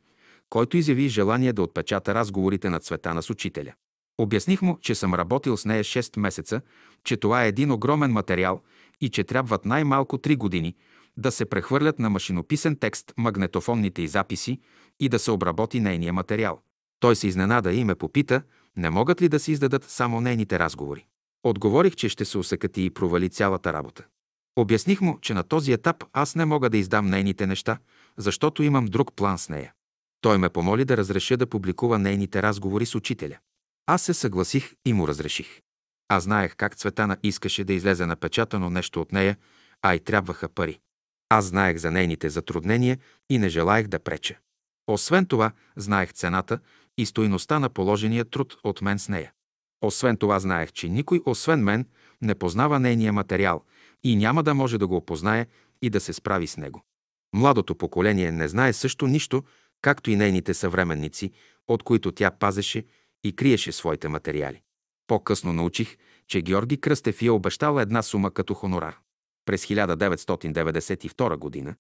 който 0.50 0.78
изяви 0.78 1.08
желание 1.08 1.54
да 1.54 1.62
отпечата 1.62 2.16
разговорите 2.16 2.70
на 2.70 2.80
цвета 2.80 3.22
с 3.22 3.30
учителя. 3.30 3.74
Обясних 4.18 4.62
му, 4.62 4.78
че 4.82 4.96
съм 4.96 5.14
работил 5.14 5.58
с 5.58 5.66
нея 5.66 5.84
6 5.84 6.20
месеца, 6.20 6.62
че 7.04 7.18
това 7.18 7.44
е 7.44 7.48
един 7.48 7.72
огромен 7.72 8.12
материал 8.12 8.62
и 9.02 9.10
че 9.10 9.24
трябват 9.24 9.66
най-малко 9.66 10.18
3 10.18 10.38
години 10.38 10.76
да 11.18 11.32
се 11.32 11.46
прехвърлят 11.46 12.00
на 12.00 12.10
машинописен 12.10 12.76
текст 12.76 13.14
магнетофонните 13.18 14.02
и 14.02 14.08
записи 14.08 14.60
и 15.00 15.10
да 15.10 15.20
се 15.20 15.32
обработи 15.32 15.80
нейния 15.80 16.14
материал. 16.14 16.62
Той 17.00 17.16
се 17.16 17.28
изненада 17.28 17.74
и 17.74 17.84
ме 17.84 17.96
попита, 17.96 18.42
не 18.78 18.90
могат 18.90 19.22
ли 19.22 19.30
да 19.30 19.40
се 19.40 19.52
издадат 19.52 19.84
само 19.84 20.22
нейните 20.22 20.60
разговори. 20.60 21.06
Отговорих, 21.44 21.96
че 21.96 22.10
ще 22.10 22.26
се 22.26 22.38
усъкати 22.38 22.86
и 22.86 22.90
провали 22.90 23.30
цялата 23.30 23.74
работа. 23.74 24.06
Обясних 24.56 25.02
му, 25.02 25.20
че 25.22 25.34
на 25.34 25.44
този 25.44 25.72
етап 25.72 26.04
аз 26.14 26.36
не 26.36 26.46
мога 26.46 26.70
да 26.70 26.78
издам 26.78 27.10
нейните 27.10 27.48
неща, 27.48 27.78
защото 28.18 28.64
имам 28.64 28.86
друг 28.86 29.14
план 29.16 29.38
с 29.38 29.50
нея. 29.50 29.74
Той 30.22 30.38
ме 30.38 30.50
помоли 30.50 30.86
да 30.86 30.98
разреша 30.98 31.38
да 31.38 31.48
публикува 31.48 32.00
нейните 32.00 32.44
разговори 32.44 32.86
с 32.86 32.96
учителя. 32.96 33.38
Аз 33.88 34.02
се 34.02 34.14
съгласих 34.14 34.74
и 34.86 34.94
му 34.94 35.08
разреших. 35.08 35.62
Аз 36.08 36.24
знаех 36.24 36.56
как 36.56 36.76
Цветана 36.76 37.18
искаше 37.24 37.64
да 37.64 37.74
излезе 37.74 38.06
напечатано 38.06 38.70
нещо 38.70 39.02
от 39.02 39.12
нея, 39.12 39.38
а 39.82 39.96
и 39.96 40.00
трябваха 40.00 40.50
пари. 40.50 40.80
Аз 41.30 41.46
знаех 41.46 41.78
за 41.78 41.92
нейните 41.92 42.30
затруднения 42.30 42.98
и 43.30 43.38
не 43.38 43.50
желаях 43.50 43.88
да 43.88 44.00
преча. 44.00 44.38
Освен 44.88 45.26
това, 45.26 45.52
знаех 45.76 46.14
цената 46.14 46.60
и 46.98 47.06
стойността 47.06 47.60
на 47.60 47.70
положения 47.70 48.26
труд 48.26 48.58
от 48.64 48.82
мен 48.82 49.00
с 49.00 49.10
нея. 49.10 49.32
Освен 49.82 50.18
това, 50.18 50.40
знаех, 50.40 50.72
че 50.72 50.90
никой, 50.90 51.22
освен 51.26 51.64
мен, 51.64 51.86
не 52.22 52.36
познава 52.36 52.80
нейния 52.80 53.14
материал 53.14 53.64
и 54.04 54.16
няма 54.16 54.44
да 54.44 54.54
може 54.54 54.78
да 54.78 54.88
го 54.88 54.96
опознае 54.96 55.48
и 55.82 55.90
да 55.90 56.00
се 56.00 56.14
справи 56.14 56.48
с 56.48 56.58
него. 56.58 56.84
Младото 57.36 57.76
поколение 57.76 58.32
не 58.32 58.48
знае 58.48 58.74
също 58.74 59.08
нищо, 59.08 59.44
както 59.82 60.12
и 60.12 60.16
нейните 60.16 60.54
съвременници, 60.54 61.32
от 61.68 61.84
които 61.84 62.12
тя 62.12 62.32
пазеше 62.32 62.86
и 63.24 63.36
криеше 63.36 63.72
своите 63.72 64.08
материали. 64.08 64.62
По-късно 65.08 65.54
научих, 65.54 65.98
че 66.28 66.42
Георги 66.42 66.82
Кръстев 66.82 67.22
е 67.22 67.30
обещал 67.30 67.80
една 67.80 68.02
сума 68.02 68.32
като 68.32 68.54
хонорар. 68.54 68.98
През 69.46 69.66
1992 69.66 71.38
година 71.38 71.76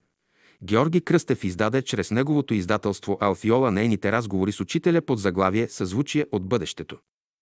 Георги 0.63 1.01
Кръстев 1.01 1.43
издаде 1.43 1.81
чрез 1.81 2.11
неговото 2.11 2.53
издателство 2.53 3.17
Алфиола 3.21 3.71
нейните 3.71 4.11
разговори 4.11 4.51
с 4.51 4.59
учителя 4.59 5.01
под 5.01 5.19
заглавие 5.19 5.69
Съзвучие 5.69 6.25
от 6.31 6.47
бъдещето. 6.47 6.97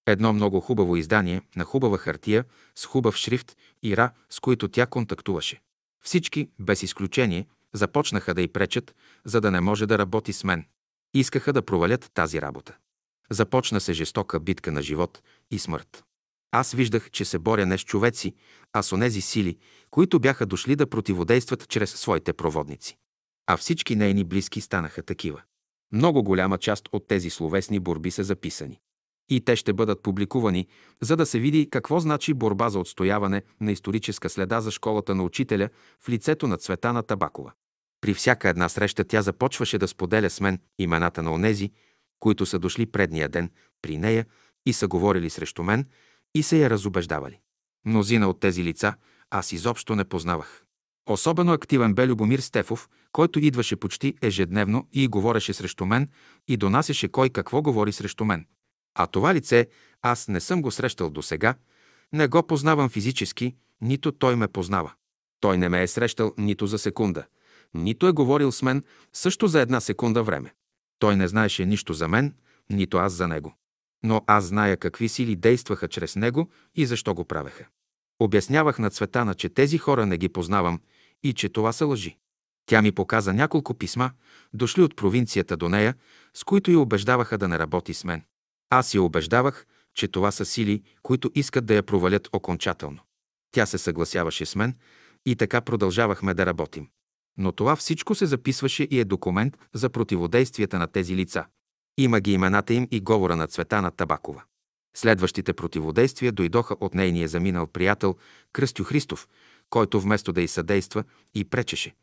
Едно 0.06 0.34
много 0.34 0.60
хубаво 0.60 0.95
издание, 0.95 1.41
на 1.56 1.64
хубава 1.64 1.97
хартия, 1.97 2.45
с 2.76 2.86
хубав 2.86 3.16
шрифт 3.16 3.58
и 3.84 3.97
ра, 3.97 4.12
с 4.30 4.39
които 4.39 4.68
тя 4.68 4.86
контактуваше. 4.86 5.62
Всички, 6.04 6.49
без 6.60 6.84
изключение, 6.84 7.47
започнаха 7.74 8.34
да 8.34 8.41
й 8.41 8.47
пречат, 8.47 8.95
за 9.26 9.41
да 9.41 9.52
не 9.52 9.62
може 9.62 9.86
да 9.86 9.97
работи 9.97 10.34
с 10.34 10.43
мен. 10.43 10.66
Искаха 11.14 11.54
да 11.54 11.62
провалят 11.62 12.12
тази 12.14 12.41
работа. 12.41 12.78
Започна 13.32 13.82
се 13.82 13.94
жестока 13.94 14.40
битка 14.40 14.72
на 14.72 14.82
живот 14.82 15.22
и 15.52 15.60
смърт. 15.60 16.04
Аз 16.52 16.72
виждах, 16.72 17.12
че 17.12 17.26
се 17.26 17.40
боря 17.40 17.66
не 17.66 17.78
с 17.78 17.82
човеци, 17.82 18.36
а 18.74 18.82
с 18.82 18.92
онези 18.92 19.22
сили, 19.22 19.58
които 19.92 20.20
бяха 20.20 20.46
дошли 20.46 20.76
да 20.76 20.90
противодействат 20.90 21.68
чрез 21.70 21.92
своите 21.92 22.34
проводници. 22.34 22.98
А 23.48 23.58
всички 23.58 23.96
нейни 23.96 24.24
близки 24.24 24.62
станаха 24.62 25.04
такива. 25.04 25.42
Много 25.94 26.24
голяма 26.24 26.58
част 26.58 26.90
от 26.92 27.08
тези 27.08 27.30
словесни 27.30 27.80
борби 27.80 28.12
са 28.12 28.24
записани. 28.24 28.80
И 29.30 29.42
те 29.42 29.56
ще 29.56 29.74
бъдат 29.74 30.04
публикувани, 30.04 30.68
за 31.02 31.16
да 31.16 31.26
се 31.26 31.40
види 31.40 31.70
какво 31.70 32.00
значи 32.00 32.34
борба 32.34 32.70
за 32.70 32.80
отстояване 32.80 33.44
на 33.62 33.72
историческа 33.72 34.30
следа 34.30 34.62
за 34.62 34.72
школата 34.72 35.16
на 35.16 35.24
учителя 35.24 35.70
в 36.00 36.10
лицето 36.10 36.48
на 36.48 36.58
Цветана 36.58 37.04
Табакова. 37.04 37.52
При 38.02 38.14
всяка 38.14 38.50
една 38.50 38.70
среща 38.70 39.04
тя 39.04 39.22
започваше 39.22 39.78
да 39.78 39.88
споделя 39.88 40.30
с 40.30 40.42
мен 40.42 40.60
имената 40.80 41.24
на 41.24 41.34
онези, 41.34 41.72
които 42.22 42.46
са 42.46 42.60
дошли 42.60 42.86
предния 42.86 43.30
ден 43.30 43.50
при 43.82 43.98
нея 43.98 44.26
и 44.66 44.74
са 44.74 44.88
говорили 44.88 45.30
срещу 45.30 45.64
мен 45.64 45.86
и 46.36 46.44
се 46.44 46.58
я 46.58 46.70
разобеждавали. 46.70 47.40
Мнозина 47.86 48.30
от 48.30 48.40
тези 48.40 48.64
лица 48.64 48.94
аз 49.30 49.52
изобщо 49.52 49.96
не 49.96 50.06
познавах. 50.06 50.64
Особено 51.10 51.54
активен 51.54 51.94
бе 51.94 52.08
Любомир 52.08 52.40
Стефов, 52.40 52.90
който 53.12 53.40
идваше 53.40 53.76
почти 53.76 54.16
ежедневно 54.22 54.88
и 54.94 55.08
говореше 55.08 55.54
срещу 55.54 55.86
мен 55.86 56.10
и 56.48 56.58
донасяше 56.58 57.08
кой 57.08 57.30
какво 57.30 57.62
говори 57.62 57.92
срещу 57.92 58.26
мен. 58.26 58.46
А 58.96 59.08
това 59.08 59.34
лице 59.34 59.68
аз 60.02 60.28
не 60.28 60.40
съм 60.40 60.62
го 60.62 60.72
срещал 60.72 61.10
до 61.10 61.22
сега, 61.22 61.56
не 62.14 62.28
го 62.28 62.48
познавам 62.48 62.90
физически, 62.90 63.56
нито 63.82 64.12
той 64.12 64.36
ме 64.36 64.48
познава. 64.48 64.94
Той 65.40 65.58
не 65.58 65.70
ме 65.70 65.84
е 65.84 65.88
срещал 65.88 66.34
нито 66.38 66.68
за 66.68 66.80
секунда, 66.80 67.26
нито 67.74 68.08
е 68.08 68.12
говорил 68.12 68.52
с 68.52 68.62
мен 68.62 68.84
също 69.14 69.48
за 69.48 69.62
една 69.62 69.82
секунда 69.82 70.24
време. 70.24 70.54
Той 71.02 71.16
не 71.16 71.28
знаеше 71.28 71.66
нищо 71.66 71.93
за 71.93 72.08
мен, 72.08 72.34
нито 72.70 72.97
аз 72.97 73.14
за 73.14 73.28
него. 73.28 73.56
Но 74.04 74.22
аз 74.28 74.45
зная 74.45 74.78
какви 74.78 75.10
сили 75.10 75.36
действаха 75.36 75.88
чрез 75.88 76.16
него 76.16 76.49
и 76.76 76.86
защо 76.86 77.14
го 77.14 77.26
правеха. 77.26 77.66
Обяснявах 78.20 78.80
на 78.80 78.89
Цветана, 78.89 79.36
че 79.36 79.49
тези 79.49 79.78
хора 79.78 80.06
не 80.06 80.18
ги 80.18 80.30
познавам 80.30 80.80
и 81.24 81.34
че 81.34 81.49
това 81.49 81.74
са 81.74 81.86
лъжи. 81.86 82.18
Тя 82.66 82.82
ми 82.82 82.91
показа 82.91 83.34
няколко 83.34 83.74
писма, 83.74 84.12
дошли 84.54 84.82
от 84.82 84.95
провинцията 84.95 85.58
до 85.58 85.70
нея, 85.70 85.95
с 86.34 86.43
които 86.43 86.72
я 86.72 86.80
убеждаваха 86.80 87.38
да 87.38 87.47
не 87.47 87.60
работи 87.60 87.93
с 87.93 88.04
мен. 88.04 88.24
Аз 88.70 88.93
я 88.93 89.04
убеждавах, 89.04 89.66
че 89.93 90.08
това 90.08 90.32
са 90.32 90.45
сили, 90.45 90.84
които 91.02 91.32
искат 91.36 91.66
да 91.66 91.74
я 91.74 91.84
провалят 91.84 92.30
окончателно. 92.34 92.99
Тя 93.52 93.66
се 93.66 93.78
съгласяваше 93.78 94.45
с 94.45 94.56
мен 94.56 94.76
и 95.26 95.36
така 95.36 95.62
продължавахме 95.62 96.34
да 96.34 96.45
работим. 96.45 96.88
Но 97.38 97.52
това 97.52 97.76
всичко 97.76 98.16
се 98.16 98.26
записваше 98.26 98.88
и 98.92 99.00
е 99.00 99.06
документ 99.06 99.58
за 99.74 99.90
противодействията 99.90 100.80
на 100.80 100.88
тези 100.88 101.16
лица. 101.16 101.46
Има 101.98 102.20
ги 102.20 102.34
имената 102.34 102.74
им 102.74 102.88
и 102.92 103.00
говора 103.00 103.36
на 103.36 103.48
Цветана 103.48 103.92
Табакова. 103.92 104.44
Следващите 104.96 105.54
противодействия 105.54 106.32
дойдоха 106.32 106.76
от 106.80 106.94
нейния 106.94 107.28
заминал 107.28 107.68
приятел 107.68 108.16
Кръстю 108.54 108.84
Христов, 108.84 109.28
който 109.70 110.02
вместо 110.02 110.34
да 110.34 110.42
й 110.42 110.48
съдейства 110.48 111.04
и 111.34 111.46
пречеше. 111.46 111.96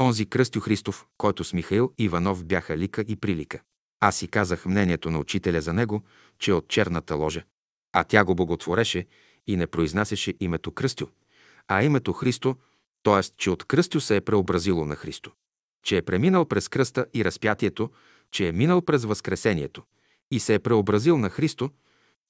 Онзи 0.00 0.26
Кръстю 0.26 0.60
Христов, 0.60 1.06
който 1.18 1.44
с 1.44 1.52
Михаил 1.52 1.92
Иванов 1.98 2.44
бяха 2.44 2.78
лика 2.78 3.04
и 3.08 3.16
прилика. 3.16 3.60
Аз 4.00 4.16
си 4.16 4.28
казах 4.28 4.66
мнението 4.66 5.10
на 5.10 5.18
учителя 5.18 5.60
за 5.60 5.72
него, 5.72 6.02
че 6.38 6.50
е 6.50 6.54
от 6.54 6.68
черната 6.68 7.14
ложа. 7.14 7.42
А 7.92 8.04
тя 8.04 8.24
го 8.24 8.34
боготвореше 8.34 9.06
и 9.46 9.56
не 9.56 9.66
произнасяше 9.66 10.34
името 10.40 10.72
Кръстю, 10.72 11.06
а 11.68 11.82
името 11.82 12.12
Христо, 12.12 12.56
т.е. 13.06 13.22
че 13.36 13.50
от 13.50 13.64
Кръстю 13.64 14.00
се 14.00 14.16
е 14.16 14.20
преобразило 14.20 14.84
на 14.84 14.96
Христо. 14.96 15.32
Че 15.82 15.96
е 15.96 16.02
преминал 16.02 16.44
през 16.44 16.68
кръста 16.68 17.06
и 17.14 17.24
разпятието, 17.24 17.90
че 18.30 18.48
е 18.48 18.52
минал 18.52 18.82
през 18.82 19.04
възкресението 19.04 19.82
и 20.30 20.40
се 20.40 20.54
е 20.54 20.58
преобразил 20.58 21.18
на 21.18 21.30
Христо, 21.30 21.70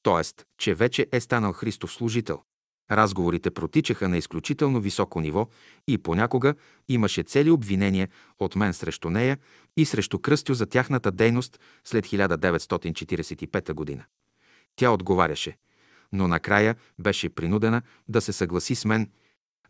т.е. 0.03 0.45
че 0.59 0.75
вече 0.75 1.07
е 1.13 1.21
станал 1.21 1.53
Христов 1.53 1.93
служител. 1.93 2.43
Разговорите 2.91 3.51
протичаха 3.51 4.09
на 4.09 4.19
изключително 4.19 4.81
високо 4.81 5.21
ниво 5.21 5.49
и 5.89 5.99
понякога 5.99 6.55
имаше 6.89 7.23
цели 7.23 7.51
обвинения 7.51 8.09
от 8.39 8.57
мен 8.57 8.75
срещу 8.75 9.11
нея 9.11 9.39
и 9.77 9.85
срещу 9.85 10.19
Кръстю 10.19 10.55
за 10.55 10.67
тяхната 10.67 11.13
дейност 11.13 11.61
след 11.85 12.07
1945 12.07 13.73
година. 13.73 14.05
Тя 14.77 14.91
отговаряше, 14.91 15.57
но 16.13 16.29
накрая 16.29 16.77
беше 16.99 17.29
принудена 17.29 17.83
да 18.09 18.21
се 18.21 18.33
съгласи 18.33 18.75
с 18.75 18.85
мен, 18.85 19.11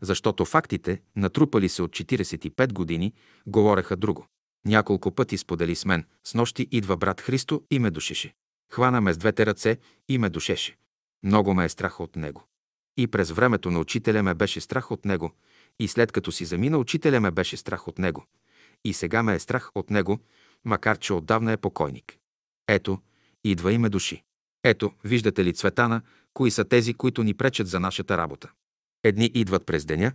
защото 0.01 0.45
фактите, 0.45 1.01
натрупали 1.15 1.69
се 1.69 1.81
от 1.81 1.91
45 1.91 2.73
години, 2.73 3.13
говореха 3.47 3.95
друго. 3.95 4.27
Няколко 4.65 5.11
пъти 5.11 5.37
сподели 5.37 5.75
с 5.75 5.85
мен, 5.85 6.05
с 6.23 6.33
нощи 6.33 6.67
идва 6.71 6.97
брат 6.97 7.21
Христо 7.21 7.63
и 7.71 7.79
ме 7.79 7.91
душеше. 7.91 8.33
Хвана 8.71 9.01
ме 9.01 9.13
с 9.13 9.17
двете 9.17 9.45
ръце 9.45 9.77
и 10.09 10.17
ме 10.17 10.29
душеше. 10.29 10.77
Много 11.23 11.53
ме 11.53 11.65
е 11.65 11.69
страх 11.69 11.99
от 11.99 12.15
него. 12.15 12.43
И 12.97 13.07
през 13.07 13.31
времето 13.31 13.71
на 13.71 13.79
учителя 13.79 14.23
ме 14.23 14.33
беше 14.33 14.61
страх 14.61 14.91
от 14.91 15.05
него, 15.05 15.31
и 15.79 15.87
след 15.87 16.11
като 16.11 16.31
си 16.31 16.45
замина 16.45 16.77
учителя 16.77 17.19
ме 17.19 17.31
беше 17.31 17.57
страх 17.57 17.87
от 17.87 17.99
него. 17.99 18.25
И 18.85 18.93
сега 18.93 19.23
ме 19.23 19.35
е 19.35 19.39
страх 19.39 19.71
от 19.75 19.89
него, 19.89 20.19
макар 20.65 20.97
че 20.97 21.13
отдавна 21.13 21.51
е 21.51 21.57
покойник. 21.57 22.17
Ето, 22.67 22.99
идва 23.43 23.73
и 23.73 23.77
ме 23.77 23.89
души. 23.89 24.23
Ето, 24.63 24.91
виждате 25.03 25.45
ли 25.45 25.53
Цветана, 25.53 26.01
кои 26.33 26.51
са 26.51 26.65
тези, 26.65 26.93
които 26.93 27.23
ни 27.23 27.33
пречат 27.33 27.67
за 27.67 27.79
нашата 27.79 28.17
работа. 28.17 28.51
Едни 29.03 29.31
идват 29.33 29.65
през 29.65 29.85
деня 29.85 30.11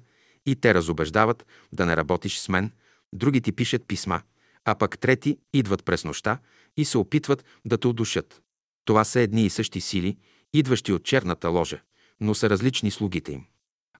и 0.47 0.57
те 0.57 0.75
разобеждават 0.75 1.47
да 1.73 1.87
не 1.87 1.97
работиш 1.97 2.39
с 2.39 2.49
мен, 2.49 2.71
други 3.13 3.41
ти 3.41 3.53
пишат 3.53 3.87
писма, 3.89 4.23
а 4.65 4.75
пък 4.75 4.99
трети 4.99 5.39
идват 5.53 5.85
през 5.85 6.05
нощта 6.05 6.39
и 6.77 6.85
се 6.85 6.99
опитват 6.99 7.45
да 7.65 7.79
те 7.79 7.87
удушат. 7.89 8.43
Това 8.85 9.05
са 9.05 9.21
едни 9.21 9.47
и 9.47 9.51
същи 9.51 9.81
сили, 9.81 10.17
идващи 10.53 10.93
от 10.93 11.05
черната 11.05 11.49
ложа, 11.49 11.81
но 12.21 12.35
са 12.35 12.51
различни 12.51 12.91
слугите 12.91 13.33
им. 13.33 13.45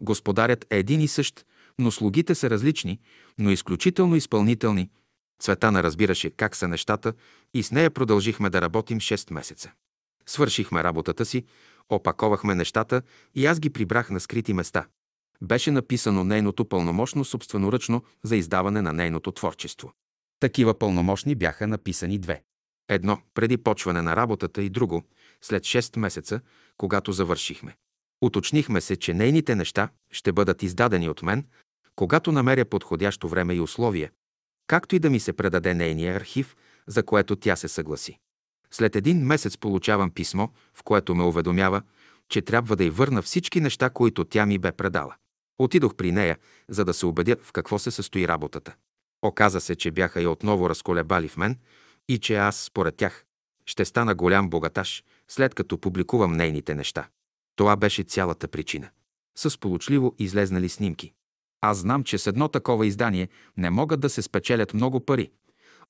Господарят 0.01 0.67
е 0.71 0.79
един 0.79 1.01
и 1.01 1.09
същ, 1.09 1.47
но 1.79 1.91
слугите 1.91 2.35
са 2.35 2.51
различни, 2.51 3.01
но 3.39 3.51
изключително 3.51 4.17
изпълнителни. 4.17 4.91
Цветана 5.41 5.83
разбираше 5.83 6.31
как 6.31 6.57
са 6.57 6.69
нещата 6.69 7.13
и 7.55 7.63
с 7.63 7.71
нея 7.71 7.91
продължихме 7.91 8.51
да 8.51 8.63
работим 8.63 9.01
6 9.01 9.33
месеца. 9.33 9.73
Свършихме 10.27 10.85
работата 10.85 11.25
си, 11.25 11.45
опаковахме 11.97 12.55
нещата 12.55 13.03
и 13.35 13.47
аз 13.47 13.61
ги 13.61 13.71
прибрах 13.71 14.11
на 14.11 14.21
скрити 14.21 14.53
места. 14.53 14.87
Беше 15.43 15.71
написано 15.71 16.25
нейното 16.25 16.65
пълномощно 16.65 17.25
собственоръчно 17.25 18.03
за 18.25 18.37
издаване 18.37 18.83
на 18.83 18.93
нейното 18.93 19.33
творчество. 19.33 19.93
Такива 20.41 20.79
пълномощни 20.79 21.35
бяха 21.35 21.67
написани 21.67 22.19
две. 22.19 22.43
Едно 22.89 23.19
преди 23.35 23.57
почване 23.57 24.03
на 24.03 24.17
работата 24.17 24.63
и 24.63 24.71
друго 24.71 25.03
след 25.41 25.63
6 25.63 25.99
месеца, 25.99 26.41
когато 26.77 27.13
завършихме. 27.13 27.77
Уточнихме 28.23 28.81
се, 28.81 28.97
че 28.97 29.15
нейните 29.15 29.55
неща 29.55 29.89
ще 30.11 30.33
бъдат 30.33 30.63
издадени 30.63 31.09
от 31.09 31.23
мен, 31.23 31.47
когато 31.97 32.33
намеря 32.33 32.65
подходящо 32.65 33.29
време 33.29 33.55
и 33.55 33.61
условия, 33.61 34.11
както 34.67 34.97
и 34.97 34.99
да 34.99 35.11
ми 35.11 35.21
се 35.21 35.33
предаде 35.33 35.75
нейния 35.75 36.17
архив, 36.17 36.57
за 36.87 37.03
което 37.03 37.37
тя 37.37 37.57
се 37.57 37.69
съгласи. 37.69 38.19
След 38.73 38.97
един 38.97 39.27
месец 39.27 39.59
получавам 39.59 40.11
писмо, 40.11 40.49
в 40.75 40.83
което 40.83 41.15
ме 41.15 41.25
уведомява, 41.25 41.83
че 42.29 42.43
трябва 42.43 42.77
да 42.77 42.85
й 42.85 42.91
върна 42.91 43.23
всички 43.23 43.61
неща, 43.61 43.91
които 43.91 44.25
тя 44.25 44.47
ми 44.47 44.59
бе 44.59 44.73
предала. 44.73 45.15
Отидох 45.59 45.95
при 45.95 46.13
нея, 46.13 46.39
за 46.69 46.85
да 46.85 46.95
се 46.95 47.07
убедя 47.07 47.37
в 47.43 47.53
какво 47.53 47.79
се 47.79 47.91
състои 47.91 48.29
работата. 48.29 48.75
Оказа 49.23 49.61
се, 49.61 49.77
че 49.77 49.91
бяха 49.91 50.23
и 50.23 50.27
отново 50.27 50.71
разколебали 50.71 51.29
в 51.29 51.37
мен 51.37 51.59
и 52.09 52.19
че 52.19 52.37
аз, 52.37 52.57
според 52.57 52.97
тях, 52.97 53.25
ще 53.67 53.85
стана 53.85 54.15
голям 54.15 54.51
богаташ, 54.51 55.05
след 55.29 55.55
като 55.55 55.79
публикувам 55.79 56.33
нейните 56.33 56.75
неща. 56.75 57.09
Това 57.57 57.77
беше 57.77 58.03
цялата 58.03 58.49
причина. 58.49 58.89
С 59.39 59.59
получливо 59.59 60.15
излезнали 60.19 60.69
снимки. 60.69 61.13
Аз 61.61 61.79
знам, 61.79 62.05
че 62.05 62.19
с 62.19 62.27
едно 62.27 62.49
такова 62.49 62.87
издание 62.87 63.29
не 63.57 63.71
могат 63.71 64.01
да 64.01 64.11
се 64.11 64.23
спечелят 64.23 64.75
много 64.75 65.05
пари, 65.05 65.31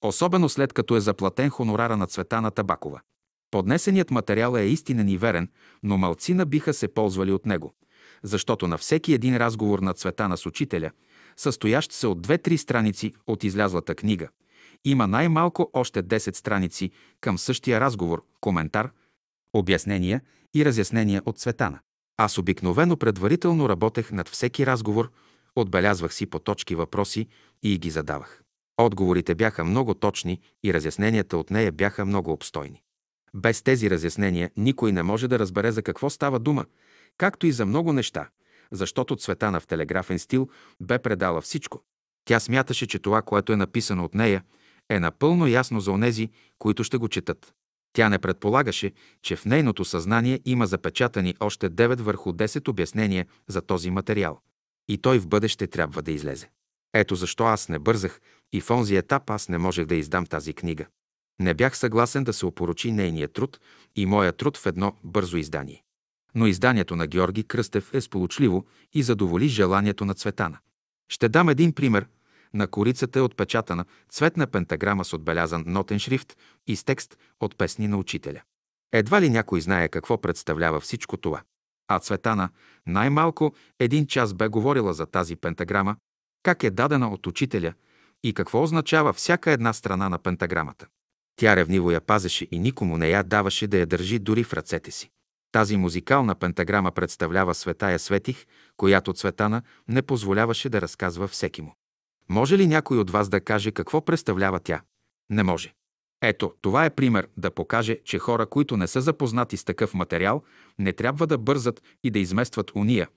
особено 0.03 0.49
след 0.49 0.73
като 0.73 0.97
е 0.97 1.01
заплатен 1.01 1.51
хонорара 1.51 1.97
на 1.97 2.07
Цветана 2.07 2.51
Табакова. 2.51 3.01
Поднесеният 3.51 4.11
материал 4.11 4.57
е 4.57 4.63
истинен 4.63 5.09
и 5.09 5.17
верен, 5.17 5.49
но 5.83 5.99
малцина 5.99 6.47
биха 6.47 6.75
се 6.75 6.89
ползвали 6.89 7.33
от 7.33 7.47
него, 7.47 7.75
защото 8.23 8.69
на 8.69 8.79
всеки 8.79 9.13
един 9.13 9.37
разговор 9.37 9.79
на 9.79 9.95
Цветана 9.95 10.37
с 10.37 10.47
учителя, 10.47 10.91
състоящ 11.37 11.93
се 11.93 12.07
от 12.07 12.23
две-три 12.23 12.59
страници 12.59 13.13
от 13.27 13.45
излязлата 13.45 13.95
книга, 13.95 14.29
има 14.85 15.07
най-малко 15.07 15.71
още 15.73 16.03
10 16.03 16.37
страници 16.37 16.91
към 17.21 17.39
същия 17.39 17.81
разговор, 17.81 18.25
коментар, 18.41 18.91
обяснения 19.53 20.21
и 20.55 20.65
разяснения 20.65 21.23
от 21.27 21.39
Цветана. 21.39 21.79
Аз 22.17 22.39
обикновено 22.39 22.97
предварително 22.97 23.69
работех 23.69 24.13
над 24.13 24.29
всеки 24.29 24.67
разговор, 24.67 25.11
отбелязвах 25.57 26.15
си 26.15 26.27
по 26.27 26.39
точки 26.39 26.75
въпроси 26.75 27.27
и 27.63 27.79
ги 27.79 27.91
задавах. 27.91 28.42
Отговорите 28.81 29.35
бяха 29.35 29.65
много 29.65 29.95
точни 29.95 30.41
и 30.65 30.75
разясненията 30.75 31.37
от 31.37 31.51
нея 31.51 31.73
бяха 31.73 32.05
много 32.05 32.33
обстойни. 32.33 32.83
Без 33.35 33.63
тези 33.63 33.91
разяснения 33.91 34.51
никой 34.57 34.93
не 34.93 35.03
може 35.03 35.29
да 35.29 35.39
разбере 35.39 35.73
за 35.73 35.83
какво 35.83 36.11
става 36.11 36.39
дума, 36.39 36.65
както 37.19 37.47
и 37.47 37.53
за 37.53 37.67
много 37.67 37.93
неща, 37.93 38.29
защото 38.73 39.17
Цветана 39.17 39.61
в 39.61 39.67
телеграфен 39.67 40.19
стил 40.19 40.49
бе 40.81 40.99
предала 40.99 41.41
всичко. 41.41 41.83
Тя 42.25 42.41
смяташе, 42.41 42.87
че 42.87 42.99
това, 42.99 43.23
което 43.23 43.53
е 43.53 43.57
написано 43.57 44.05
от 44.05 44.15
нея, 44.15 44.45
е 44.89 45.01
напълно 45.01 45.47
ясно 45.47 45.81
за 45.81 45.93
онези, 45.93 46.31
които 46.59 46.85
ще 46.85 46.97
го 46.97 47.09
четат. 47.09 47.55
Тя 47.93 48.09
не 48.09 48.19
предполагаше, 48.19 48.93
че 49.23 49.37
в 49.37 49.45
нейното 49.45 49.85
съзнание 49.85 50.41
има 50.45 50.67
запечатани 50.67 51.35
още 51.41 51.71
9 51.71 52.01
върху 52.01 52.33
10 52.33 52.69
обяснения 52.69 53.27
за 53.49 53.63
този 53.63 53.91
материал. 53.91 54.41
И 54.89 54.99
той 54.99 55.19
в 55.19 55.29
бъдеще 55.29 55.67
трябва 55.67 56.03
да 56.03 56.13
излезе. 56.13 56.51
Ето 56.95 57.15
защо 57.15 57.45
аз 57.45 57.69
не 57.69 57.79
бързах 57.79 58.21
и 58.53 58.61
в 58.61 58.71
онзи 58.71 58.97
етап 58.97 59.31
аз 59.31 59.49
не 59.49 59.59
можех 59.59 59.85
да 59.85 59.95
издам 59.95 60.27
тази 60.27 60.55
книга. 60.55 60.87
Не 61.41 61.55
бях 61.55 61.77
съгласен 61.77 62.25
да 62.25 62.33
се 62.33 62.47
опорочи 62.47 62.93
нейният 62.93 63.33
труд 63.33 63.61
и 63.97 64.07
моя 64.07 64.33
труд 64.33 64.57
в 64.57 64.67
едно 64.67 64.97
бързо 65.05 65.37
издание. 65.37 65.83
Но 66.35 66.47
изданието 66.47 66.97
на 66.97 67.07
Георги 67.07 67.45
Кръстев 67.45 67.95
е 67.95 68.01
сполучливо 68.01 68.67
и 68.93 69.03
задоволи 69.03 69.49
желанието 69.49 70.05
на 70.05 70.15
Цветана. 70.15 70.59
Ще 71.09 71.29
дам 71.29 71.49
един 71.49 71.73
пример– 71.73 72.07
на 72.55 72.67
корицата 72.67 73.19
е 73.19 73.23
отпечатана 73.23 73.85
цветна 74.09 74.47
пентаграма 74.47 75.05
с 75.05 75.13
отбелязан 75.13 75.65
нотен 75.67 75.99
шрифт 75.99 76.37
и 76.67 76.77
с 76.77 76.85
текст 76.85 77.19
от 77.41 77.59
песни 77.59 77.89
на 77.89 77.97
учителя. 77.97 78.43
Едва 78.93 79.21
ли 79.21 79.31
някой 79.31 79.61
знае 79.61 79.89
какво 79.89 80.21
представлява 80.21 80.81
всичко 80.81 81.17
това. 81.17 81.43
А 81.89 81.99
Цветана 81.99 82.49
най-малко 82.87 83.55
един 83.79 84.07
час 84.07 84.35
бе 84.35 84.49
говорила 84.49 84.95
за 84.95 85.07
тази 85.07 85.37
пентаграма, 85.37 85.97
как 86.43 86.63
е 86.65 86.71
дадена 86.71 87.09
от 87.09 87.27
учителя 87.27 87.75
и 88.25 88.35
какво 88.35 88.63
означава 88.63 89.13
всяка 89.13 89.51
една 89.51 89.73
страна 89.73 90.09
на 90.09 90.19
пентаграмата. 90.19 90.87
Тя 91.37 91.57
ревниво 91.57 91.91
я 91.91 92.01
пазеше 92.01 92.49
и 92.51 92.59
никому 92.59 92.99
не 92.99 93.09
я 93.09 93.23
даваше 93.23 93.67
да 93.67 93.79
я 93.79 93.87
държи 93.87 94.19
дори 94.19 94.45
в 94.45 94.53
ръцете 94.53 94.91
си. 94.91 95.11
Тази 95.53 95.77
музикална 95.77 96.35
пентаграма 96.35 96.93
представлява 96.93 97.55
Светая 97.55 97.99
Светих, 97.99 98.47
която 98.77 99.13
Цветана 99.13 99.63
не 99.89 100.03
позволяваше 100.03 100.69
да 100.69 100.81
разказва 100.81 101.29
всеки 101.29 101.63
му. 101.63 101.75
Може 102.29 102.59
ли 102.59 102.67
някой 102.67 102.99
от 102.99 103.11
вас 103.11 103.29
да 103.29 103.41
каже 103.41 103.73
какво 103.73 104.05
представлява 104.05 104.61
тя? 104.61 104.81
Не 105.31 105.43
може. 105.43 105.75
Ето, 106.23 106.55
това 106.61 106.85
е 106.85 106.91
пример 106.91 107.29
да 107.37 107.51
покаже, 107.51 107.99
че 108.05 108.19
хора, 108.19 108.47
които 108.47 108.77
не 108.77 108.87
са 108.87 109.01
запознати 109.01 109.57
с 109.57 109.65
такъв 109.65 109.95
материал, 109.95 110.43
не 110.79 110.93
трябва 110.93 111.27
да 111.27 111.39
бързат 111.39 111.83
и 112.05 112.11
да 112.11 112.19
изместват 112.19 112.73
уния, 112.75 113.09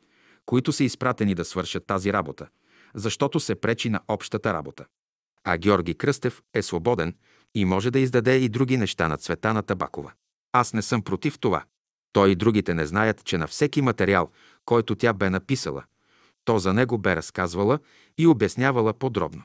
които 0.46 0.72
са 0.72 0.84
изпратени 0.84 1.36
да 1.36 1.46
свършат 1.46 1.86
тази 1.86 2.14
работа, 2.14 2.48
защото 2.96 3.40
се 3.40 3.56
пречи 3.56 3.90
на 3.90 4.00
общата 4.08 4.54
работа. 4.54 4.86
А 5.44 5.58
Георги 5.58 5.96
Кръстев 5.96 6.42
е 6.54 6.62
свободен 6.62 7.16
и 7.56 7.66
може 7.66 7.92
да 7.92 8.00
издаде 8.00 8.38
и 8.38 8.50
други 8.50 8.78
неща 8.78 9.08
на 9.08 9.18
цвета 9.18 9.54
на 9.54 9.64
Табакова. 9.64 10.12
Аз 10.54 10.74
не 10.74 10.82
съм 10.82 11.02
против 11.02 11.40
това. 11.40 11.64
Той 12.14 12.30
и 12.30 12.36
другите 12.36 12.74
не 12.74 12.86
знаят, 12.86 13.24
че 13.24 13.38
на 13.38 13.48
всеки 13.48 13.82
материал, 13.82 14.32
който 14.66 14.96
тя 14.96 15.14
бе 15.14 15.30
написала– 15.30 15.84
то 16.46 16.60
за 16.60 16.74
него 16.74 16.98
бе 16.98 17.16
разказвала 17.16 17.80
и 18.18 18.28
обяснявала 18.28 18.94
подробно. 18.94 19.44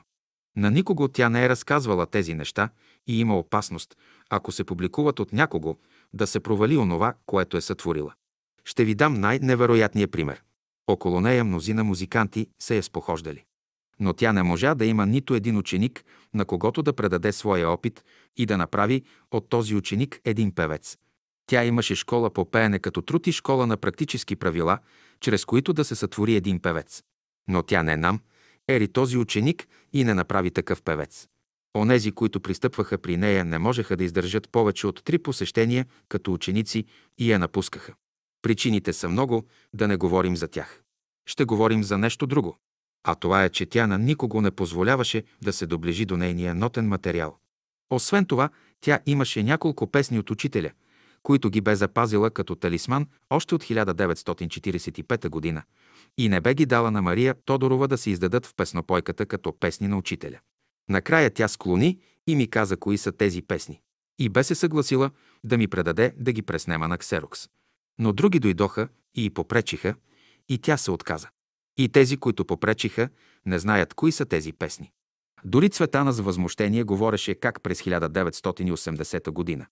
На 0.57 0.71
никого 0.71 1.07
тя 1.07 1.29
не 1.29 1.45
е 1.45 1.49
разказвала 1.49 2.05
тези 2.05 2.33
неща 2.33 2.69
и 3.07 3.19
има 3.19 3.37
опасност, 3.37 3.97
ако 4.29 4.51
се 4.51 4.63
публикуват 4.63 5.19
от 5.19 5.33
някого, 5.33 5.77
да 6.13 6.27
се 6.27 6.39
провали 6.39 6.77
онова, 6.77 7.13
което 7.25 7.57
е 7.57 7.61
сътворила. 7.61 8.13
Ще 8.65 8.85
ви 8.85 8.95
дам 8.95 9.13
най-невероятния 9.13 10.07
пример. 10.07 10.43
Около 10.91 11.21
нея 11.21 11.43
мнозина 11.43 11.83
музиканти 11.83 12.47
се 12.61 12.77
е 12.77 12.81
спохождали. 12.81 13.43
Но 13.99 14.13
тя 14.13 14.33
не 14.33 14.43
можа 14.43 14.75
да 14.75 14.85
има 14.85 15.05
нито 15.05 15.35
един 15.35 15.57
ученик, 15.57 16.03
на 16.33 16.45
когото 16.45 16.83
да 16.83 16.93
предаде 16.93 17.31
своя 17.31 17.69
опит 17.69 18.03
и 18.37 18.45
да 18.45 18.57
направи 18.57 19.01
от 19.31 19.49
този 19.49 19.75
ученик 19.75 20.19
един 20.25 20.55
певец. 20.55 20.97
Тя 21.45 21.65
имаше 21.65 21.95
школа 21.95 22.29
по 22.29 22.51
пеене 22.51 22.79
като 22.79 23.01
труд 23.01 23.27
и 23.27 23.31
школа 23.31 23.67
на 23.67 23.77
практически 23.77 24.35
правила, 24.35 24.79
чрез 25.19 25.45
които 25.45 25.73
да 25.73 25.85
се 25.85 25.95
сътвори 25.95 26.35
един 26.35 26.59
певец. 26.59 27.03
Но 27.47 27.63
тя 27.63 27.83
не 27.83 27.97
нам, 27.97 28.19
ери 28.67 28.87
този 28.87 29.17
ученик 29.17 29.67
и 29.93 30.03
не 30.03 30.13
направи 30.13 30.51
такъв 30.51 30.81
певец. 30.81 31.27
Онези, 31.77 32.11
които 32.11 32.41
пристъпваха 32.41 32.97
при 32.97 33.17
нея, 33.17 33.45
не 33.45 33.57
можеха 33.57 33.97
да 33.97 34.03
издържат 34.03 34.49
повече 34.49 34.87
от 34.87 35.03
три 35.03 35.17
посещения 35.17 35.85
като 36.09 36.33
ученици 36.33 36.85
и 37.17 37.31
я 37.31 37.39
напускаха. 37.39 37.93
Причините 38.41 38.93
са 38.93 39.09
много, 39.09 39.43
да 39.73 39.87
не 39.87 39.97
говорим 39.97 40.37
за 40.37 40.47
тях. 40.47 40.80
Ще 41.31 41.45
говорим 41.45 41.83
за 41.83 41.97
нещо 41.97 42.27
друго. 42.27 42.57
А 43.03 43.15
това 43.15 43.43
е, 43.43 43.49
че 43.49 43.65
тя 43.65 43.87
на 43.87 43.97
никого 43.97 44.41
не 44.41 44.51
позволяваше 44.51 45.23
да 45.41 45.53
се 45.53 45.65
доближи 45.65 46.05
до 46.05 46.17
нейния 46.17 46.55
нотен 46.55 46.87
материал. 46.87 47.37
Освен 47.89 48.25
това, 48.25 48.49
тя 48.81 48.99
имаше 49.05 49.43
няколко 49.43 49.87
песни 49.87 50.19
от 50.19 50.31
учителя, 50.31 50.71
които 51.23 51.49
ги 51.49 51.61
бе 51.61 51.75
запазила 51.75 52.29
като 52.29 52.55
талисман 52.55 53.07
още 53.29 53.55
от 53.55 53.63
1945 53.63 55.29
година 55.29 55.63
и 56.17 56.29
не 56.29 56.41
бе 56.41 56.53
ги 56.53 56.65
дала 56.65 56.91
на 56.91 57.01
Мария 57.01 57.35
Тодорова 57.45 57.87
да 57.87 57.97
се 57.97 58.09
издадат 58.09 58.45
в 58.45 58.53
песнопойката 58.55 59.25
като 59.25 59.59
песни 59.59 59.87
на 59.87 59.97
учителя. 59.97 60.39
Накрая 60.89 61.33
тя 61.33 61.47
склони 61.47 61.99
и 62.27 62.35
ми 62.35 62.49
каза 62.49 62.77
кои 62.77 62.97
са 62.97 63.11
тези 63.11 63.41
песни. 63.41 63.81
И 64.19 64.29
бе 64.29 64.43
се 64.43 64.55
съгласила 64.55 65.11
да 65.43 65.57
ми 65.57 65.67
предаде 65.67 66.13
да 66.17 66.31
ги 66.31 66.41
преснема 66.41 66.87
на 66.87 66.97
ксерокс. 66.97 67.49
Но 67.99 68.13
други 68.13 68.39
дойдоха 68.39 68.87
и 69.15 69.29
попречиха, 69.29 69.95
и 70.51 70.57
тя 70.57 70.77
се 70.77 70.91
отказа. 70.91 71.29
И 71.77 71.89
тези, 71.89 72.17
които 72.17 72.45
попречиха, 72.45 73.09
не 73.45 73.59
знаят 73.59 73.93
кои 73.93 74.11
са 74.11 74.25
тези 74.25 74.53
песни. 74.53 74.91
Дори 75.45 75.69
Цветана 75.69 76.13
с 76.13 76.19
възмущение 76.19 76.83
говореше 76.83 77.35
как 77.35 77.61
през 77.61 77.81
1980 77.81 79.31
година 79.31 79.65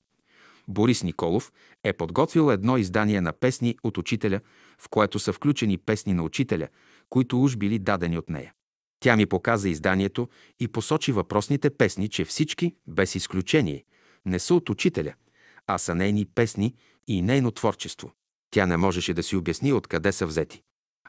Борис 0.67 1.03
Николов 1.03 1.51
е 1.83 1.93
подготвил 1.93 2.51
едно 2.51 2.77
издание 2.77 3.21
на 3.21 3.33
песни 3.33 3.77
от 3.83 3.97
учителя, 3.97 4.39
в 4.81 4.89
което 4.89 5.19
са 5.19 5.33
включени 5.33 5.77
песни 5.77 6.13
на 6.13 6.23
учителя, 6.23 6.67
които 7.09 7.43
уж 7.43 7.57
били 7.57 7.79
дадени 7.79 8.17
от 8.17 8.29
нея. 8.29 8.53
Тя 8.99 9.15
ми 9.15 9.25
показа 9.25 9.69
изданието 9.69 10.29
и 10.59 10.67
посочи 10.67 11.11
въпросните 11.11 11.69
песни, 11.69 12.09
че 12.09 12.25
всички, 12.25 12.75
без 12.87 13.15
изключение, 13.15 13.83
не 14.25 14.39
са 14.39 14.55
от 14.55 14.69
учителя, 14.69 15.13
а 15.67 15.77
са 15.77 15.95
нейни 15.95 16.25
песни 16.25 16.75
и 17.07 17.21
нейно 17.21 17.51
творчество. 17.51 18.11
Тя 18.51 18.65
не 18.65 18.77
можеше 18.77 19.13
да 19.13 19.23
си 19.23 19.35
обясни 19.35 19.73
откъде 19.73 20.11
са 20.11 20.25
взети. 20.25 20.61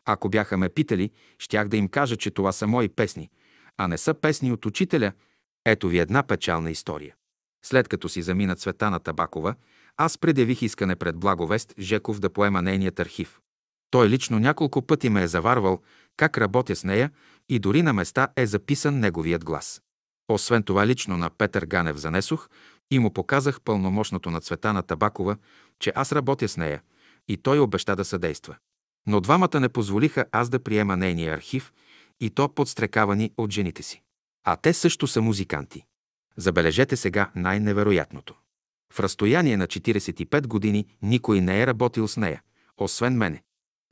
Ако 0.04 0.28
бяха 0.28 0.56
ме 0.56 0.68
питали, 0.68 1.10
щях 1.38 1.68
да 1.68 1.76
им 1.76 1.88
кажа, 1.88 2.16
че 2.16 2.30
това 2.30 2.52
са 2.52 2.66
мои 2.66 2.88
песни, 2.88 3.30
а 3.76 3.88
не 3.88 3.98
са 3.98 4.14
песни 4.14 4.52
от 4.52 4.66
учителя. 4.66 5.12
Ето 5.64 5.88
ви 5.88 5.98
една 5.98 6.22
печална 6.22 6.70
история. 6.70 7.14
След 7.64 7.88
като 7.88 8.08
си 8.08 8.22
замина 8.22 8.56
Цветана 8.56 9.00
Табакова, 9.00 9.54
аз 9.96 10.18
предявих 10.18 10.62
искане 10.62 10.96
пред 10.96 11.16
Благовест 11.16 11.74
Жеков 11.78 12.20
да 12.20 12.30
поема 12.30 12.62
нейният 12.62 13.00
архив. 13.00 13.40
Той 13.90 14.08
лично 14.08 14.38
няколко 14.38 14.82
пъти 14.82 15.08
ме 15.08 15.22
е 15.22 15.28
заварвал 15.28 15.80
как 16.16 16.38
работя 16.38 16.76
с 16.76 16.84
нея 16.84 17.10
и 17.48 17.58
дори 17.58 17.82
на 17.82 17.92
места 17.92 18.28
е 18.36 18.46
записан 18.46 19.00
неговият 19.00 19.44
глас. 19.44 19.82
Освен 20.28 20.62
това 20.62 20.86
лично 20.86 21.16
на 21.16 21.30
Петър 21.30 21.66
Ганев 21.66 21.96
занесох 21.96 22.48
и 22.90 22.98
му 22.98 23.12
показах 23.12 23.60
пълномощното 23.60 24.30
на 24.30 24.40
Цветана 24.40 24.82
Табакова, 24.82 25.36
че 25.78 25.92
аз 25.94 26.12
работя 26.12 26.48
с 26.48 26.56
нея 26.56 26.82
и 27.28 27.36
той 27.36 27.58
обеща 27.58 27.96
да 27.96 28.04
съдейства. 28.04 28.56
Но 29.06 29.20
двамата 29.20 29.60
не 29.60 29.68
позволиха 29.68 30.24
аз 30.32 30.48
да 30.48 30.60
приема 30.60 30.96
нейния 30.96 31.34
архив 31.34 31.72
и 32.20 32.30
то 32.30 32.54
подстрекавани 32.54 33.32
от 33.36 33.50
жените 33.50 33.82
си. 33.82 34.02
А 34.44 34.56
те 34.56 34.72
също 34.72 35.06
са 35.06 35.20
музиканти. 35.20 35.84
Забележете 36.36 36.96
сега 36.96 37.30
най-невероятното. 37.34 38.34
В 38.92 39.00
разстояние 39.00 39.56
на 39.56 39.66
45 39.66 40.46
години 40.46 40.86
никой 41.02 41.40
не 41.40 41.62
е 41.62 41.66
работил 41.66 42.08
с 42.08 42.16
нея, 42.16 42.42
освен 42.76 43.16
мене. 43.16 43.42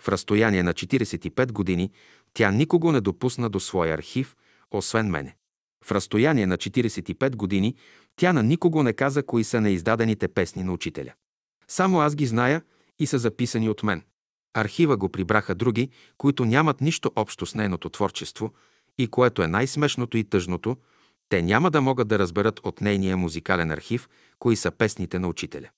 В 0.02 0.08
разстояние 0.08 0.62
на 0.62 0.74
45 0.74 1.52
години 1.52 1.92
тя 2.34 2.50
никого 2.50 2.92
не 2.92 3.00
допусна 3.00 3.50
до 3.50 3.60
своя 3.60 3.94
архив, 3.94 4.36
освен 4.70 5.10
мене. 5.10 5.36
В 5.84 5.92
разстояние 5.92 6.46
на 6.46 6.56
45 6.56 7.36
години 7.36 7.76
тя 8.16 8.32
на 8.32 8.42
никого 8.42 8.82
не 8.82 8.92
каза 8.92 9.22
кои 9.22 9.44
са 9.44 9.60
неиздадените 9.60 10.28
песни 10.28 10.62
на 10.62 10.72
учителя. 10.72 11.12
Само 11.68 12.00
аз 12.00 12.16
ги 12.16 12.26
зная 12.26 12.62
и 12.98 13.06
са 13.06 13.18
записани 13.18 13.68
от 13.68 13.82
мен. 13.82 14.02
Архива 14.54 14.96
го 14.96 15.08
прибраха 15.08 15.54
други, 15.54 15.90
които 16.18 16.44
нямат 16.44 16.80
нищо 16.80 17.12
общо 17.16 17.46
с 17.46 17.54
нейното 17.54 17.88
творчество 17.88 18.52
и 18.98 19.08
което 19.08 19.42
е 19.42 19.46
най-смешното 19.46 20.16
и 20.16 20.24
тъжното, 20.24 20.76
те 21.28 21.42
няма 21.42 21.70
да 21.70 21.80
могат 21.80 22.08
да 22.08 22.18
разберат 22.18 22.60
от 22.62 22.80
нейния 22.80 23.16
музикален 23.16 23.70
архив, 23.70 24.08
кои 24.38 24.56
са 24.56 24.70
песните 24.70 25.18
на 25.18 25.28
учителя. 25.28 25.68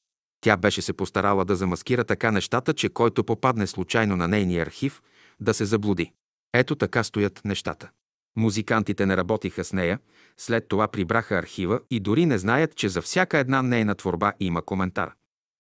Тя 0.41 0.57
беше 0.57 0.83
се 0.83 0.93
постарала 0.93 1.45
да 1.45 1.57
замаскира 1.57 2.05
така 2.05 2.31
нещата, 2.31 2.75
че 2.75 2.89
който 2.89 3.25
попадне 3.25 3.67
случайно 3.67 4.17
на 4.17 4.29
нейния 4.29 4.63
архив, 4.63 5.03
да 5.41 5.55
се 5.55 5.65
заблуди. 5.65 6.13
Ето 6.55 6.75
така 6.75 7.05
стоят 7.05 7.41
нещата. 7.45 7.91
Музикантите 8.37 9.07
не 9.07 9.17
работиха 9.17 9.65
с 9.65 9.73
нея, 9.73 9.99
след 10.37 10.69
това 10.69 10.89
прибраха 10.89 11.39
архива 11.39 11.81
и 11.91 12.01
дори 12.01 12.27
не 12.27 12.39
знаят, 12.39 12.77
че 12.77 12.89
за 12.89 13.03
всяка 13.03 13.39
една 13.39 13.63
нейна 13.63 13.95
творба 13.95 14.33
има 14.41 14.63
коментар. 14.63 15.13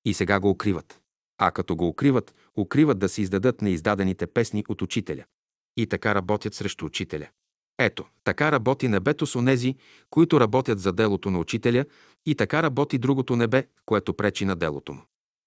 И 0.04 0.14
сега 0.14 0.40
го 0.40 0.50
укриват. 0.50 0.99
А 1.42 1.50
като 1.50 1.76
го 1.76 1.88
укриват, 1.88 2.34
укриват 2.56 2.98
да 2.98 3.08
се 3.08 3.22
издадат 3.22 3.62
неиздадените 3.62 4.26
песни 4.26 4.64
от 4.68 4.82
учителя. 4.82 5.24
И 5.76 5.86
така 5.86 6.14
работят 6.14 6.54
срещу 6.54 6.86
учителя. 6.86 7.28
Ето, 7.78 8.04
така 8.24 8.52
работи 8.52 8.88
небето 8.88 9.26
с 9.26 9.36
онези, 9.36 9.74
които 10.10 10.40
работят 10.40 10.80
за 10.80 10.92
делото 10.92 11.30
на 11.30 11.38
учителя 11.38 11.84
и 12.26 12.34
така 12.34 12.62
работи 12.62 12.98
другото 12.98 13.36
небе, 13.36 13.66
което 13.86 14.14
пречи 14.14 14.44
на 14.44 14.56
делото 14.56 14.92
му. 14.92 15.02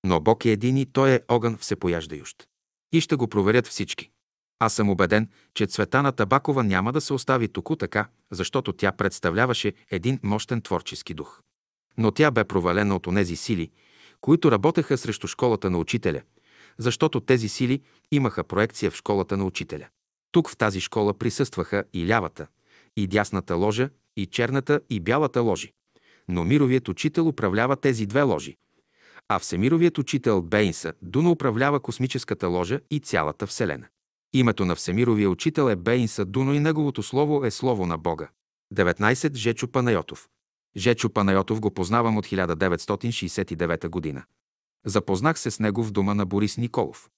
Но 0.05 0.19
Бог 0.19 0.45
е 0.45 0.49
един 0.49 0.77
и 0.77 0.85
Той 0.85 1.11
е 1.11 1.21
огън 1.27 1.57
всепояждающ. 1.57 2.47
И 2.91 3.01
ще 3.01 3.15
го 3.15 3.27
проверят 3.27 3.67
всички. 3.67 4.09
Аз 4.59 4.73
съм 4.73 4.89
убеден, 4.89 5.29
че 5.53 5.67
Цветана 5.67 6.11
Табакова 6.11 6.63
няма 6.63 6.91
да 6.93 7.01
се 7.01 7.13
остави 7.13 7.47
току 7.47 7.75
така, 7.75 8.07
защото 8.31 8.73
тя 8.73 8.91
представляваше 8.91 9.73
един 9.91 10.19
мощен 10.23 10.61
творчески 10.61 11.13
дух. 11.13 11.41
Но 11.97 12.11
тя 12.11 12.31
бе 12.31 12.43
провалена 12.43 12.95
от 12.95 13.07
онези 13.07 13.35
сили, 13.35 13.71
които 14.23 14.51
работеха 14.51 14.97
срещу 14.97 15.27
школата 15.27 15.69
на 15.69 15.77
учителя, 15.77 16.21
защото 16.77 17.19
тези 17.19 17.49
сили 17.49 17.81
имаха 18.11 18.43
проекция 18.43 18.91
в 18.91 18.95
школата 18.95 19.37
на 19.37 19.45
учителя. 19.45 19.87
Тук 20.31 20.49
в 20.49 20.57
тази 20.57 20.79
школа 20.79 21.13
присъстваха 21.13 21.83
и 21.93 22.07
лявата, 22.07 22.47
и 22.97 23.07
дясната 23.07 23.55
ложа, 23.55 23.89
и 24.17 24.25
черната, 24.25 24.81
и 24.89 24.99
бялата 24.99 25.41
ложи. 25.41 25.73
Но 26.29 26.43
мировият 26.43 26.87
учител 26.87 27.27
управлява 27.27 27.75
тези 27.75 28.05
две 28.05 28.21
ложи. 28.21 28.57
А 29.29 29.39
Всемировият 29.39 29.97
учител 29.97 30.41
Бейнса 30.41 30.93
Дуна 31.01 31.31
управлява 31.31 31.79
космическата 31.79 32.47
ложа 32.47 32.79
и 32.91 32.99
цялата 32.99 33.47
Вселена. 33.47 33.87
Името 34.33 34.65
на 34.65 34.75
Всемировия 34.75 35.29
учител 35.29 35.69
е 35.69 35.75
Бейнса 35.75 36.25
Дуно 36.25 36.53
и 36.53 36.59
неговото 36.59 37.03
слово 37.03 37.45
е 37.45 37.51
Слово 37.51 37.85
на 37.85 37.97
Бога. 37.97 38.29
19. 38.73 39.35
Жечо 39.35 39.67
Панайотов. 39.67 40.29
Жечо 40.77 41.09
Панайотов 41.09 41.59
го 41.59 41.73
познавам 41.73 42.17
от 42.17 42.27
1969 42.27 43.87
година. 43.87 44.23
Запознах 44.85 45.39
се 45.39 45.51
с 45.51 45.59
него 45.59 45.83
в 45.83 45.91
дома 45.91 46.13
на 46.13 46.25
Борис 46.25 46.57
Николов. 46.57 47.09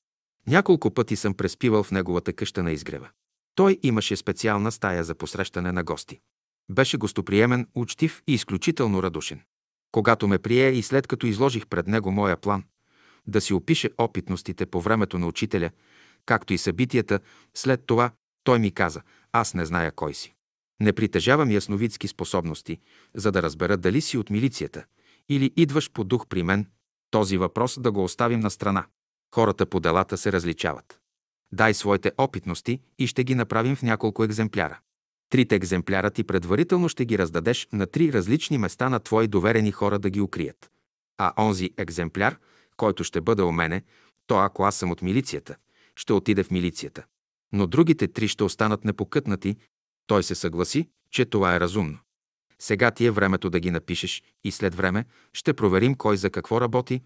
Няколко 0.48 0.92
пъти 0.92 1.16
съм 1.16 1.34
преспивал 1.34 1.84
в 1.84 1.92
неговата 1.92 2.34
къща 2.34 2.64
на 2.64 2.72
изгрева. 2.72 3.10
Той 3.56 3.80
имаше 3.84 4.16
специална 4.16 4.72
стая 4.72 5.04
за 5.04 5.16
посрещане 5.16 5.72
на 5.72 5.84
гости. 5.84 6.20
Беше 6.70 6.98
гостоприемен, 6.98 7.68
учтив 7.76 8.22
и 8.28 8.34
изключително 8.34 9.04
радушен. 9.04 9.42
Когато 9.92 10.28
ме 10.28 10.40
прие 10.40 10.70
и 10.70 10.84
след 10.84 11.08
като 11.08 11.28
изложих 11.28 11.68
пред 11.68 11.88
него 11.88 12.12
моя 12.12 12.38
план, 12.38 12.64
да 13.28 13.42
си 13.42 13.54
опише 13.54 13.90
опитностите 13.98 14.66
по 14.66 14.82
времето 14.82 15.20
на 15.20 15.28
учителя, 15.28 15.70
както 16.26 16.54
и 16.54 16.58
събитията, 16.58 17.20
след 17.54 17.86
това 17.86 18.12
той 18.44 18.60
ми 18.60 18.72
каза, 18.72 19.02
аз 19.32 19.54
не 19.54 19.66
зная 19.66 19.92
кой 19.92 20.14
си. 20.14 20.35
Не 20.82 20.94
притежавам 20.94 21.52
ясновидски 21.52 22.08
способности, 22.08 22.80
за 23.14 23.32
да 23.32 23.42
разбера 23.42 23.78
дали 23.78 24.02
си 24.02 24.18
от 24.18 24.30
милицията 24.30 24.86
или 25.30 25.54
идваш 25.56 25.92
по 25.92 26.04
дух 26.04 26.28
при 26.28 26.44
мен, 26.44 26.68
този 27.12 27.38
въпрос 27.38 27.80
да 27.80 27.92
го 27.92 28.04
оставим 28.04 28.40
на 28.40 28.52
страна. 28.52 28.86
Хората 29.36 29.66
по 29.66 29.80
делата 29.80 30.18
се 30.18 30.32
различават. 30.32 31.00
Дай 31.54 31.74
своите 31.74 32.12
опитности 32.18 32.80
и 33.00 33.08
ще 33.08 33.24
ги 33.24 33.36
направим 33.36 33.76
в 33.76 33.84
няколко 33.84 34.24
екземпляра. 34.24 34.80
Трите 35.30 35.56
екземпляра 35.56 36.12
ти 36.12 36.24
предварително 36.24 36.90
ще 36.90 37.06
ги 37.06 37.18
раздадеш 37.18 37.68
на 37.74 37.88
три 37.88 38.14
различни 38.14 38.58
места 38.58 38.90
на 38.90 39.00
твои 39.00 39.28
доверени 39.28 39.72
хора 39.72 40.00
да 40.00 40.10
ги 40.10 40.22
укрият. 40.22 40.72
А 41.18 41.44
онзи 41.44 41.70
екземпляр, 41.78 42.38
който 42.78 43.04
ще 43.04 43.22
бъде 43.22 43.42
у 43.42 43.52
мене, 43.52 43.84
то 44.28 44.38
ако 44.38 44.64
аз 44.64 44.76
съм 44.76 44.92
от 44.92 45.02
милицията, 45.02 45.56
ще 45.96 46.14
отиде 46.14 46.44
в 46.44 46.52
милицията. 46.52 47.06
Но 47.52 47.68
другите 47.68 48.08
три 48.08 48.28
ще 48.28 48.44
останат 48.44 48.86
непокътнати. 48.86 49.56
Той 50.08 50.24
се 50.24 50.36
съгласи, 50.36 50.90
че 51.12 51.26
това 51.26 51.56
е 51.56 51.60
разумно. 51.60 51.98
Сега 52.60 52.92
ти 52.92 53.06
е 53.06 53.12
времето 53.12 53.50
да 53.50 53.60
ги 53.60 53.72
напишеш 53.72 54.24
и 54.44 54.52
след 54.52 54.76
време 54.76 55.06
ще 55.34 55.54
проверим 55.54 55.96
кой 55.96 56.18
за 56.18 56.30
какво 56.30 56.62
работи. 56.62 57.02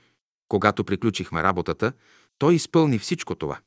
Когато 0.47 0.83
приключихме 0.83 1.43
работата, 1.43 1.93
той 2.37 2.55
изпълни 2.55 2.99
всичко 2.99 3.35
това. 3.35 3.59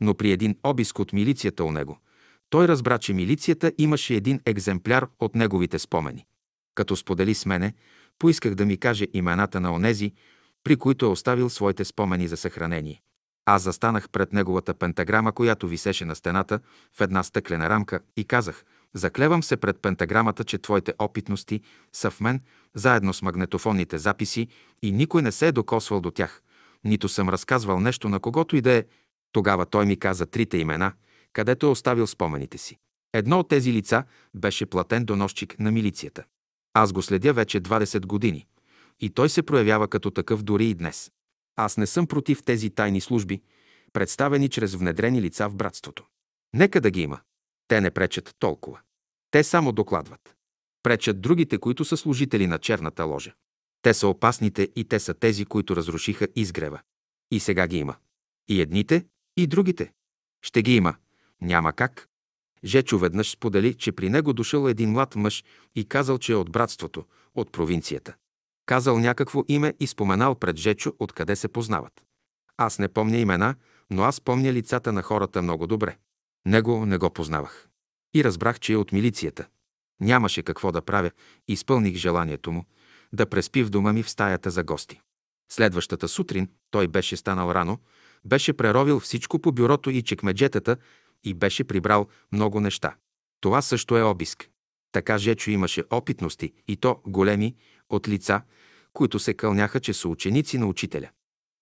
Но 0.00 0.14
при 0.14 0.30
един 0.30 0.56
обиск 0.64 0.98
от 0.98 1.12
милицията 1.12 1.64
у 1.64 1.72
него, 1.72 1.98
той 2.50 2.68
разбра, 2.68 2.98
че 2.98 3.14
милицията 3.14 3.72
имаше 3.78 4.14
един 4.14 4.40
екземпляр 4.46 5.06
от 5.18 5.34
неговите 5.34 5.78
спомени. 5.78 6.26
Като 6.74 6.96
сподели 6.96 7.34
с 7.34 7.46
мене, 7.46 7.74
поисках 8.18 8.54
да 8.54 8.66
ми 8.66 8.76
каже 8.76 9.06
имената 9.12 9.60
на 9.60 9.72
онези, 9.72 10.12
при 10.64 10.76
които 10.76 11.06
е 11.06 11.08
оставил 11.08 11.50
своите 11.50 11.84
спомени 11.84 12.28
за 12.28 12.36
съхранение. 12.36 13.02
Аз 13.44 13.62
застанах 13.62 14.10
пред 14.10 14.32
неговата 14.32 14.74
пентаграма, 14.74 15.32
която 15.32 15.68
висеше 15.68 16.04
на 16.04 16.14
стената 16.14 16.60
в 16.96 17.00
една 17.00 17.22
стъклена 17.22 17.70
рамка 17.70 18.00
и 18.16 18.24
казах, 18.24 18.64
заклевам 18.96 19.42
се 19.42 19.56
пред 19.56 19.80
пентаграмата, 19.82 20.44
че 20.44 20.58
твоите 20.58 20.94
опитности 20.98 21.60
са 21.92 22.10
в 22.10 22.20
мен, 22.20 22.40
заедно 22.74 23.12
с 23.14 23.22
магнетофонните 23.22 23.98
записи 23.98 24.48
и 24.82 24.92
никой 24.92 25.22
не 25.22 25.32
се 25.32 25.48
е 25.48 25.52
докосвал 25.52 26.00
до 26.00 26.10
тях, 26.10 26.42
нито 26.84 27.08
съм 27.08 27.28
разказвал 27.28 27.80
нещо 27.80 28.08
на 28.08 28.20
когото 28.20 28.56
и 28.56 28.60
да 28.60 28.72
е. 28.72 28.84
Тогава 29.32 29.66
той 29.66 29.86
ми 29.86 29.96
каза 29.96 30.26
трите 30.26 30.58
имена, 30.58 30.92
където 31.32 31.66
е 31.66 31.70
оставил 31.70 32.06
спомените 32.06 32.58
си. 32.58 32.78
Едно 33.12 33.38
от 33.38 33.48
тези 33.48 33.72
лица 33.72 34.04
беше 34.34 34.66
платен 34.66 35.04
доносчик 35.04 35.58
на 35.58 35.72
милицията. 35.72 36.24
Аз 36.74 36.92
го 36.92 37.02
следя 37.02 37.32
вече 37.32 37.60
20 37.60 38.06
години. 38.06 38.46
И 39.00 39.10
той 39.10 39.28
се 39.28 39.42
проявява 39.42 39.88
като 39.88 40.10
такъв 40.10 40.42
дори 40.42 40.66
и 40.66 40.74
днес. 40.74 41.10
Аз 41.56 41.76
не 41.76 41.86
съм 41.86 42.06
против 42.06 42.42
тези 42.42 42.70
тайни 42.70 43.00
служби, 43.00 43.42
представени 43.92 44.48
чрез 44.48 44.74
внедрени 44.74 45.22
лица 45.22 45.48
в 45.48 45.56
братството. 45.56 46.04
Нека 46.54 46.80
да 46.80 46.90
ги 46.90 47.00
има. 47.00 47.20
Те 47.68 47.80
не 47.80 47.90
пречат 47.90 48.34
толкова. 48.38 48.80
Те 49.30 49.44
само 49.44 49.72
докладват. 49.72 50.36
Пречат 50.82 51.20
другите, 51.20 51.58
които 51.58 51.84
са 51.84 51.96
служители 51.96 52.46
на 52.46 52.58
черната 52.58 53.04
ложа. 53.04 53.32
Те 53.82 53.94
са 53.94 54.08
опасните 54.08 54.68
и 54.76 54.84
те 54.84 55.00
са 55.00 55.14
тези, 55.14 55.44
които 55.44 55.76
разрушиха 55.76 56.28
изгрева. 56.36 56.80
И 57.30 57.40
сега 57.40 57.66
ги 57.66 57.78
има. 57.78 57.96
И 58.48 58.60
едните, 58.60 59.06
и 59.36 59.46
другите. 59.46 59.92
Ще 60.42 60.62
ги 60.62 60.76
има. 60.76 60.94
Няма 61.40 61.72
как. 61.72 62.08
Жечо 62.64 62.98
веднъж 62.98 63.30
сподели, 63.30 63.74
че 63.74 63.92
при 63.92 64.10
него 64.10 64.32
дошъл 64.32 64.68
един 64.68 64.90
млад 64.90 65.16
мъж 65.16 65.44
и 65.74 65.84
казал, 65.84 66.18
че 66.18 66.32
е 66.32 66.36
от 66.36 66.50
братството, 66.50 67.04
от 67.34 67.52
провинцията. 67.52 68.14
Казал 68.66 68.98
някакво 68.98 69.42
име 69.48 69.74
и 69.80 69.86
споменал 69.86 70.34
пред 70.34 70.56
Жечо 70.56 70.92
откъде 70.98 71.36
се 71.36 71.48
познават. 71.48 72.04
Аз 72.56 72.78
не 72.78 72.88
помня 72.88 73.16
имена, 73.16 73.54
но 73.90 74.02
аз 74.02 74.20
помня 74.20 74.52
лицата 74.52 74.92
на 74.92 75.02
хората 75.02 75.42
много 75.42 75.66
добре. 75.66 75.96
Него 76.46 76.86
не 76.86 76.98
го 76.98 77.10
познавах. 77.10 77.68
И 78.14 78.24
разбрах, 78.24 78.60
че 78.60 78.72
е 78.72 78.76
от 78.76 78.92
милицията. 78.92 79.46
Нямаше 80.00 80.42
какво 80.42 80.72
да 80.72 80.82
правя, 80.82 81.10
изпълних 81.48 81.94
желанието 81.94 82.52
му 82.52 82.64
да 83.12 83.26
преспи 83.26 83.62
в 83.62 83.70
дома 83.70 83.92
ми 83.92 84.02
в 84.02 84.10
стаята 84.10 84.50
за 84.50 84.64
гости. 84.64 85.00
Следващата 85.52 86.08
сутрин 86.08 86.48
той 86.70 86.88
беше 86.88 87.16
станал 87.16 87.50
рано, 87.50 87.78
беше 88.24 88.52
преровил 88.52 89.00
всичко 89.00 89.38
по 89.38 89.52
бюрото 89.52 89.90
и 89.90 90.02
чекмеджетата 90.02 90.76
и 91.24 91.34
беше 91.34 91.64
прибрал 91.64 92.06
много 92.32 92.60
неща. 92.60 92.96
Това 93.40 93.62
също 93.62 93.96
е 93.96 94.02
обиск. 94.02 94.50
Така 94.92 95.18
Жечо 95.18 95.50
имаше 95.50 95.84
опитности, 95.90 96.52
и 96.68 96.76
то 96.76 97.00
големи, 97.06 97.54
от 97.88 98.08
лица, 98.08 98.42
които 98.92 99.18
се 99.18 99.34
кълняха, 99.34 99.80
че 99.80 99.92
са 99.92 100.08
ученици 100.08 100.58
на 100.58 100.66
учителя. 100.66 101.08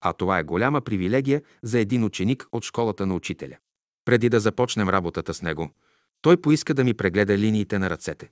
А 0.00 0.12
това 0.12 0.38
е 0.38 0.44
голяма 0.44 0.80
привилегия 0.80 1.42
за 1.62 1.78
един 1.78 2.04
ученик 2.04 2.46
от 2.52 2.64
школата 2.64 3.06
на 3.06 3.14
учителя. 3.14 3.56
Преди 4.04 4.28
да 4.28 4.40
започнем 4.40 4.88
работата 4.88 5.34
с 5.34 5.42
него, 5.42 5.70
той 6.22 6.36
поиска 6.36 6.74
да 6.74 6.84
ми 6.84 6.94
прегледа 6.94 7.38
линиите 7.38 7.78
на 7.78 7.90
ръцете. 7.90 8.30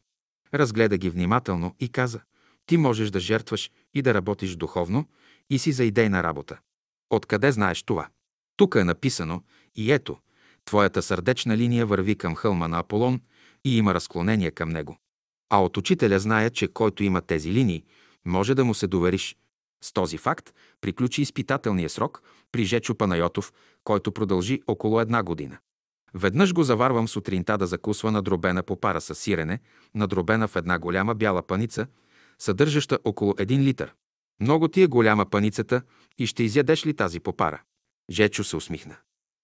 Разгледа 0.55 0.99
ги 0.99 1.11
внимателно 1.11 1.75
и 1.81 1.89
каза, 1.89 2.21
ти 2.67 2.77
можеш 2.77 3.11
да 3.11 3.21
жертваш 3.21 3.71
и 3.95 4.03
да 4.03 4.15
работиш 4.15 4.57
духовно 4.57 5.09
и 5.51 5.59
си 5.59 5.73
за 5.73 5.85
идейна 5.85 6.23
работа. 6.23 6.59
Откъде 7.11 7.53
знаеш 7.53 7.83
това? 7.83 8.09
Тук 8.57 8.75
е 8.75 8.85
написано 8.85 9.43
и 9.77 9.93
ето, 9.93 10.19
твоята 10.65 11.03
сърдечна 11.03 11.57
линия 11.57 11.87
върви 11.87 12.15
към 12.15 12.35
хълма 12.35 12.69
на 12.69 12.79
Аполон 12.79 13.21
и 13.65 13.79
има 13.79 13.95
разклонение 13.95 14.51
към 14.51 14.69
него. 14.69 14.97
А 15.51 15.63
от 15.63 15.77
учителя 15.77 16.19
знае, 16.19 16.51
че 16.51 16.69
който 16.69 17.05
има 17.05 17.21
тези 17.23 17.53
линии, 17.53 17.85
може 18.25 18.55
да 18.55 18.65
му 18.65 18.75
се 18.75 18.87
довериш. 18.87 19.37
С 19.85 19.93
този 19.93 20.19
факт 20.19 20.55
приключи 20.81 21.23
изпитателния 21.23 21.89
срок 21.89 22.23
при 22.53 22.65
Жечо 22.65 22.95
Панайотов, 22.95 23.53
който 23.85 24.13
продължи 24.13 24.63
около 24.67 25.01
една 25.01 25.23
година. 25.23 25.59
Веднъж 26.15 26.55
го 26.55 26.63
заварвам 26.63 27.09
сутринта 27.09 27.59
да 27.59 27.67
закусва 27.67 28.13
на 28.13 28.23
дробена 28.23 28.63
попара 28.63 29.01
с 29.01 29.15
сирене, 29.15 29.61
надробена 29.95 30.49
в 30.49 30.57
една 30.57 30.79
голяма 30.79 31.15
бяла 31.15 31.43
паница, 31.43 31.87
съдържаща 32.39 32.99
около 33.05 33.35
един 33.39 33.61
литър. 33.61 33.95
Много 34.41 34.69
ти 34.69 34.83
е 34.83 34.87
голяма 34.87 35.27
паницата 35.31 35.83
и 36.19 36.27
ще 36.27 36.43
изядеш 36.43 36.87
ли 36.87 36.95
тази 36.95 37.21
попара? 37.21 37.63
Жечо 38.11 38.45
се 38.45 38.57
усмихна. 38.57 38.97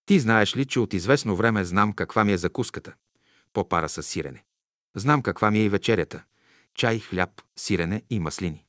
Ти 0.06 0.20
знаеш 0.20 0.56
ли, 0.56 0.64
че 0.64 0.80
от 0.80 0.94
известно 0.94 1.36
време 1.36 1.64
знам 1.64 1.92
каква 1.92 2.24
ми 2.24 2.32
е 2.32 2.38
закуската? 2.38 2.94
Попара 3.52 3.88
с 3.88 4.02
сирене. 4.02 4.44
Знам 4.96 5.22
каква 5.22 5.50
ми 5.50 5.58
е 5.58 5.64
и 5.64 5.68
вечерята. 5.68 6.24
Чай, 6.74 6.98
хляб, 6.98 7.30
сирене 7.56 8.02
и 8.10 8.20
маслини. 8.20 8.64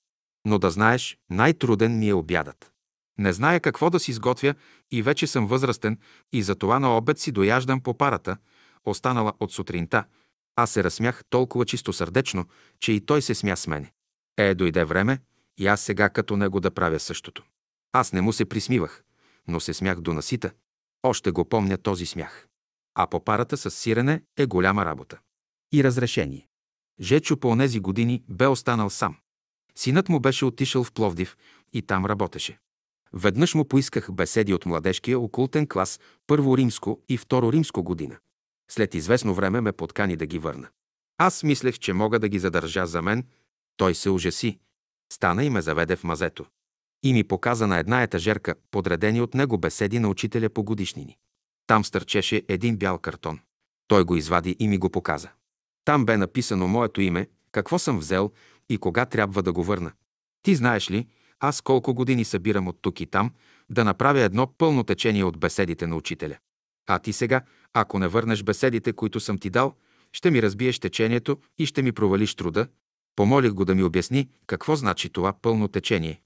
Но 0.46 0.60
да 0.60 0.70
знаеш, 0.70 1.18
най-труден 1.30 2.00
ми 2.00 2.10
е 2.10 2.14
обядът. 2.14 2.72
Не 3.20 3.34
зная 3.34 3.60
какво 3.60 3.90
да 3.90 4.00
си 4.00 4.14
сготвя 4.14 4.56
и 4.92 5.02
вече 5.02 5.28
съм 5.28 5.48
възрастен 5.48 5.98
и 6.34 6.44
затова 6.44 6.80
на 6.80 6.98
обед 6.98 7.20
си 7.20 7.32
дояждам 7.32 7.82
по 7.82 7.98
парата, 7.98 8.38
останала 8.86 9.34
от 9.40 9.52
сутринта. 9.52 10.04
Аз 10.56 10.72
се 10.72 10.84
разсмях 10.84 11.24
толкова 11.30 11.66
чисто 11.66 11.94
сърдечно, 11.94 12.46
че 12.80 12.92
и 12.92 13.06
той 13.06 13.22
се 13.22 13.36
смя 13.36 13.58
с 13.58 13.68
мене. 13.68 13.94
Е, 14.38 14.56
дойде 14.56 14.84
време 14.84 15.20
и 15.58 15.68
аз 15.68 15.82
сега 15.82 16.10
като 16.10 16.38
него 16.38 16.60
да 16.60 16.72
правя 16.72 17.00
същото. 17.00 17.44
Аз 17.94 18.14
не 18.14 18.22
му 18.22 18.34
се 18.34 18.46
присмивах, 18.46 19.04
но 19.48 19.60
се 19.60 19.74
смях 19.74 20.02
до 20.02 20.14
насита. 20.14 20.52
Още 21.04 21.32
го 21.32 21.46
помня 21.46 21.78
този 21.78 22.06
смях. 22.06 22.48
А 22.96 23.08
по 23.08 23.24
парата 23.24 23.58
с 23.58 23.72
сирене 23.72 24.22
е 24.38 24.46
голяма 24.46 24.86
работа. 24.86 25.20
И 25.74 25.84
разрешение. 25.84 26.48
Жечо 27.02 27.38
по 27.38 27.50
онези 27.50 27.80
години 27.80 28.24
бе 28.30 28.48
останал 28.48 28.90
сам. 28.90 29.18
Синът 29.76 30.10
му 30.10 30.20
беше 30.20 30.46
отишъл 30.46 30.84
в 30.84 30.92
Пловдив 30.92 31.38
и 31.74 31.82
там 31.82 32.06
работеше. 32.06 32.60
Веднъж 33.14 33.56
му 33.56 33.66
поисках 33.66 34.12
беседи 34.12 34.54
от 34.54 34.66
младежкия 34.66 35.20
окултен 35.20 35.68
клас, 35.68 36.00
първо 36.28 36.58
римско 36.58 37.02
и 37.10 37.18
второ 37.18 37.52
римско 37.52 37.84
година. 37.84 38.18
След 38.72 38.96
известно 38.96 39.34
време 39.34 39.62
ме 39.62 39.72
подкани 39.72 40.16
да 40.16 40.26
ги 40.26 40.40
върна. 40.40 40.70
Аз 41.18 41.44
мислех, 41.44 41.80
че 41.80 41.94
мога 41.94 42.20
да 42.20 42.30
ги 42.30 42.40
задържа 42.40 42.86
за 42.86 43.02
мен. 43.02 43.24
Той 43.78 43.96
се 43.96 44.10
ужаси. 44.10 44.60
Стана 45.14 45.44
и 45.44 45.50
ме 45.50 45.62
заведе 45.62 45.96
в 45.96 46.04
мазето. 46.04 46.46
И 47.04 47.14
ми 47.14 47.24
показа 47.24 47.68
на 47.68 47.78
една 47.78 48.04
етажерка, 48.04 48.56
подредени 48.72 49.22
от 49.22 49.34
него 49.34 49.58
беседи 49.58 50.00
на 50.00 50.10
учителя 50.10 50.50
по 50.50 50.64
годишнини. 50.64 51.18
Там 51.68 51.86
стърчеше 51.86 52.44
един 52.48 52.78
бял 52.78 52.98
картон. 52.98 53.40
Той 53.88 54.04
го 54.04 54.16
извади 54.16 54.56
и 54.60 54.68
ми 54.68 54.78
го 54.78 54.90
показа. 54.90 55.32
Там 55.86 56.06
бе 56.06 56.18
написано 56.18 56.68
моето 56.68 57.02
име, 57.02 57.28
какво 57.52 57.80
съм 57.80 58.00
взел 58.00 58.32
и 58.70 58.78
кога 58.78 59.06
трябва 59.06 59.44
да 59.44 59.54
го 59.54 59.64
върна. 59.64 59.92
Ти 60.42 60.56
знаеш 60.56 60.92
ли, 60.92 61.08
аз 61.40 61.62
колко 61.62 61.94
години 61.94 62.26
събирам 62.26 62.68
от 62.68 62.78
тук 62.82 63.02
и 63.02 63.06
там, 63.06 63.32
да 63.70 63.84
направя 63.84 64.20
едно 64.20 64.48
пълно 64.58 64.84
течение 64.84 65.24
от 65.24 65.40
беседите 65.40 65.88
на 65.88 65.96
учителя. 65.96 66.38
А 66.88 67.00
ти 67.00 67.14
сега, 67.14 67.42
ако 67.74 68.00
не 68.00 68.08
върнеш 68.08 68.44
беседите, 68.44 68.94
които 68.94 69.20
съм 69.20 69.38
ти 69.38 69.50
дал, 69.50 69.76
ще 70.14 70.32
ми 70.32 70.42
разбиеш 70.42 70.80
течението 70.80 71.38
и 71.58 71.66
ще 71.66 71.82
ми 71.82 71.92
провалиш 71.92 72.36
труда. 72.36 72.68
Помолих 73.16 73.54
го 73.54 73.66
да 73.66 73.76
ми 73.76 73.84
обясни 73.84 74.30
какво 74.48 74.76
значи 74.76 75.10
това 75.10 75.34
пълно 75.34 75.68
течение 75.68 76.22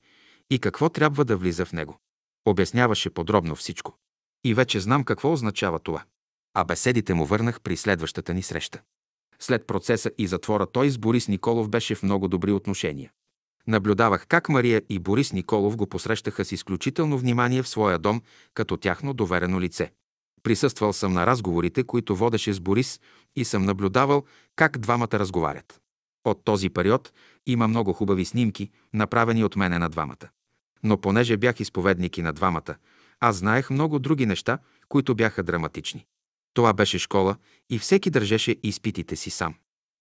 и 0.49 0.59
какво 0.59 0.89
трябва 0.89 1.25
да 1.25 1.37
влиза 1.37 1.65
в 1.65 1.73
него. 1.73 1.97
Обясняваше 2.45 3.09
подробно 3.09 3.55
всичко. 3.55 3.97
И 4.43 4.53
вече 4.53 4.79
знам 4.79 5.03
какво 5.03 5.33
означава 5.33 5.79
това. 5.79 6.03
А 6.53 6.63
беседите 6.63 7.13
му 7.13 7.25
върнах 7.25 7.61
при 7.61 7.77
следващата 7.77 8.33
ни 8.33 8.43
среща. 8.43 8.81
След 9.39 9.67
процеса 9.67 10.11
и 10.17 10.27
затвора 10.27 10.67
той 10.67 10.89
с 10.89 10.97
Борис 10.97 11.27
Николов 11.27 11.69
беше 11.69 11.95
в 11.95 12.03
много 12.03 12.27
добри 12.27 12.51
отношения. 12.51 13.11
Наблюдавах 13.67 14.27
как 14.27 14.49
Мария 14.49 14.81
и 14.89 14.99
Борис 14.99 15.33
Николов 15.33 15.75
го 15.75 15.87
посрещаха 15.87 16.45
с 16.45 16.51
изключително 16.51 17.17
внимание 17.17 17.63
в 17.63 17.67
своя 17.67 17.99
дом 17.99 18.21
като 18.53 18.77
тяхно 18.77 19.13
доверено 19.13 19.61
лице. 19.61 19.91
Присъствал 20.43 20.93
съм 20.93 21.13
на 21.13 21.27
разговорите, 21.27 21.83
които 21.83 22.15
водеше 22.15 22.53
с 22.53 22.59
Борис 22.59 22.99
и 23.35 23.45
съм 23.45 23.65
наблюдавал 23.65 24.23
как 24.55 24.77
двамата 24.77 25.13
разговарят. 25.13 25.81
От 26.25 26.43
този 26.43 26.69
период 26.69 27.13
има 27.45 27.67
много 27.67 27.93
хубави 27.93 28.25
снимки, 28.25 28.69
направени 28.93 29.43
от 29.43 29.55
мене 29.55 29.79
на 29.79 29.89
двамата. 29.89 30.29
Но 30.83 30.97
понеже 31.01 31.37
бях 31.37 31.59
изповедник 31.59 32.17
и 32.17 32.21
на 32.21 32.33
двамата, 32.33 32.75
аз 33.19 33.35
знаех 33.35 33.69
много 33.69 33.99
други 33.99 34.25
неща, 34.25 34.57
които 34.89 35.15
бяха 35.15 35.43
драматични. 35.43 36.05
Това 36.53 36.73
беше 36.73 36.99
школа 36.99 37.35
и 37.69 37.79
всеки 37.79 38.09
държеше 38.09 38.55
изпитите 38.63 39.15
си 39.15 39.29
сам. 39.29 39.55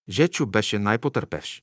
Жечо 0.08 0.46
беше 0.46 0.78
най-потърпевш. 0.78 1.62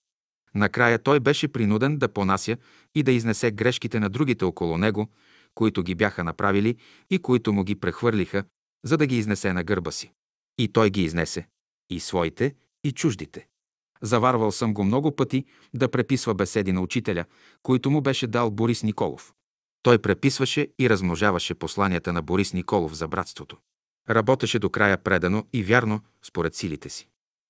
Накрая 0.55 0.99
той 0.99 1.19
беше 1.19 1.47
принуден 1.47 1.97
да 1.97 2.07
понася 2.07 2.57
и 2.95 3.03
да 3.03 3.11
изнесе 3.11 3.51
грешките 3.51 3.99
на 3.99 4.09
другите 4.09 4.45
около 4.45 4.77
него, 4.77 5.07
които 5.55 5.83
ги 5.83 5.95
бяха 5.95 6.23
направили 6.23 6.75
и 7.09 7.19
които 7.19 7.53
му 7.53 7.63
ги 7.63 7.75
прехвърлиха, 7.75 8.43
за 8.85 8.97
да 8.97 9.05
ги 9.05 9.17
изнесе 9.17 9.53
на 9.53 9.63
гърба 9.63 9.91
си. 9.91 10.11
И 10.57 10.67
той 10.67 10.89
ги 10.89 11.03
изнесе. 11.03 11.47
И 11.89 11.99
своите, 11.99 12.55
и 12.83 12.91
чуждите. 12.91 13.47
Заварвал 14.01 14.51
съм 14.51 14.73
го 14.73 14.83
много 14.83 15.15
пъти 15.15 15.45
да 15.73 15.91
преписва 15.91 16.35
беседи 16.35 16.71
на 16.71 16.81
учителя, 16.81 17.25
които 17.63 17.91
му 17.91 18.01
беше 18.01 18.27
дал 18.27 18.51
Борис 18.51 18.83
Николов. 18.83 19.33
Той 19.83 19.97
преписваше 19.97 20.67
и 20.79 20.89
размножаваше 20.89 21.53
посланията 21.53 22.13
на 22.13 22.21
Борис 22.21 22.53
Николов 22.53 22.95
за 22.95 23.07
братството. 23.07 23.57
Работеше 24.09 24.59
до 24.59 24.69
края 24.69 24.97
предано 24.97 25.45
и 25.53 25.63
вярно, 25.63 26.01
според 26.23 26.55
силите 26.55 26.89
си. 26.89 27.09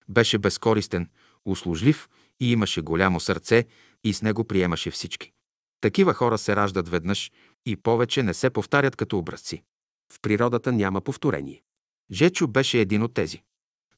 Беше 0.10 0.38
безкористен, 0.38 1.10
услужлив 1.46 2.10
и 2.40 2.52
имаше 2.52 2.82
голямо 2.82 3.20
сърце 3.20 3.66
и 4.03 4.14
с 4.14 4.22
него 4.22 4.44
приемаше 4.44 4.91
всички. 4.91 5.32
Такива 5.82 6.14
хора 6.14 6.38
се 6.38 6.56
раждат 6.56 6.90
веднъж 6.90 7.32
и 7.66 7.76
повече 7.76 8.24
не 8.24 8.34
се 8.34 8.49
повтарят 8.49 8.95
като 8.95 9.18
образци. 9.18 9.64
В 10.14 10.22
природата 10.22 10.72
няма 10.72 11.02
повторение. 11.02 11.61
Жечо 12.11 12.48
беше 12.48 12.80
един 12.80 13.03
от 13.03 13.14
тези. 13.14 13.41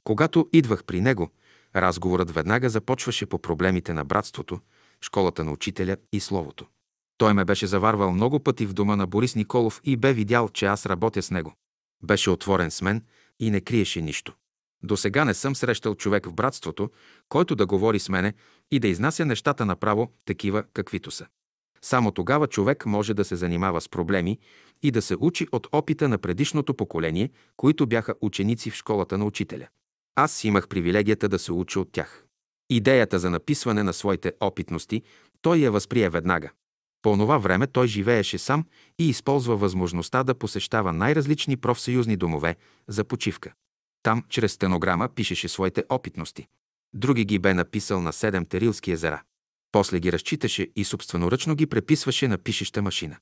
Когато 0.04 0.48
идвах 0.52 0.84
при 0.84 1.00
него, 1.00 1.30
разговорът 1.76 2.30
веднага 2.30 2.70
започваше 2.70 3.26
по 3.26 3.38
проблемите 3.38 3.92
на 3.92 4.04
братството, 4.04 4.60
школата 5.00 5.44
на 5.44 5.52
учителя 5.52 5.96
и 6.12 6.20
словото. 6.20 6.66
Той 7.18 7.34
ме 7.34 7.44
беше 7.44 7.66
заварвал 7.66 8.12
много 8.12 8.40
пъти 8.40 8.66
в 8.66 8.72
дома 8.72 8.96
на 8.96 9.06
Борис 9.06 9.34
Николов 9.34 9.80
и 9.84 9.96
бе 9.96 10.12
видял, 10.12 10.48
че 10.48 10.66
аз 10.66 10.86
работя 10.86 11.22
с 11.22 11.30
него. 11.30 11.54
Беше 12.02 12.30
отворен 12.30 12.70
с 12.70 12.82
мен 12.82 13.02
и 13.40 13.50
не 13.50 13.60
криеше 13.60 14.00
нищо. 14.00 14.34
До 14.82 14.96
сега 14.96 15.24
не 15.24 15.34
съм 15.34 15.56
срещал 15.56 15.94
човек 15.94 16.26
в 16.26 16.32
братството, 16.32 16.90
който 17.28 17.56
да 17.56 17.66
говори 17.66 17.98
с 17.98 18.08
мене 18.08 18.34
и 18.70 18.78
да 18.78 18.88
изнася 18.88 19.24
нещата 19.24 19.66
направо, 19.66 20.12
такива 20.24 20.64
каквито 20.74 21.10
са. 21.10 21.26
Само 21.82 22.10
тогава 22.10 22.46
човек 22.46 22.86
може 22.86 23.14
да 23.14 23.24
се 23.24 23.36
занимава 23.36 23.80
с 23.80 23.88
проблеми 23.88 24.38
и 24.82 24.90
да 24.90 25.02
се 25.02 25.16
учи 25.20 25.46
от 25.52 25.66
опита 25.72 26.08
на 26.08 26.18
предишното 26.18 26.74
поколение, 26.74 27.30
които 27.56 27.86
бяха 27.86 28.14
ученици 28.20 28.70
в 28.70 28.74
школата 28.74 29.18
на 29.18 29.24
учителя. 29.24 29.68
Аз 30.16 30.44
имах 30.44 30.68
привилегията 30.68 31.28
да 31.28 31.38
се 31.38 31.52
уча 31.52 31.80
от 31.80 31.92
тях. 31.92 32.24
Идеята 32.70 33.18
за 33.18 33.30
написване 33.30 33.82
на 33.82 33.92
своите 33.92 34.32
опитности 34.40 35.02
той 35.42 35.56
я 35.56 35.70
възприе 35.70 36.10
веднага. 36.10 36.50
По 37.02 37.16
това 37.16 37.38
време 37.38 37.66
той 37.66 37.86
живееше 37.86 38.38
сам 38.38 38.64
и 38.98 39.08
използва 39.08 39.56
възможността 39.56 40.24
да 40.24 40.34
посещава 40.34 40.92
най-различни 40.92 41.56
профсъюзни 41.56 42.16
домове 42.16 42.56
за 42.88 43.04
почивка. 43.04 43.52
Там, 44.02 44.24
чрез 44.28 44.52
стенограма, 44.52 45.08
пишеше 45.08 45.48
своите 45.48 45.84
опитности. 45.88 46.46
Други 46.94 47.24
ги 47.24 47.38
бе 47.38 47.54
написал 47.54 48.00
на 48.00 48.12
седем 48.12 48.46
терилски 48.46 48.92
езера. 48.92 49.22
После 49.72 50.00
ги 50.00 50.12
разчиташе 50.12 50.68
и 50.76 50.84
собственоръчно 50.84 51.54
ги 51.54 51.66
преписваше 51.66 52.28
на 52.28 52.38
пишеща 52.38 52.82
машина. 52.82 53.16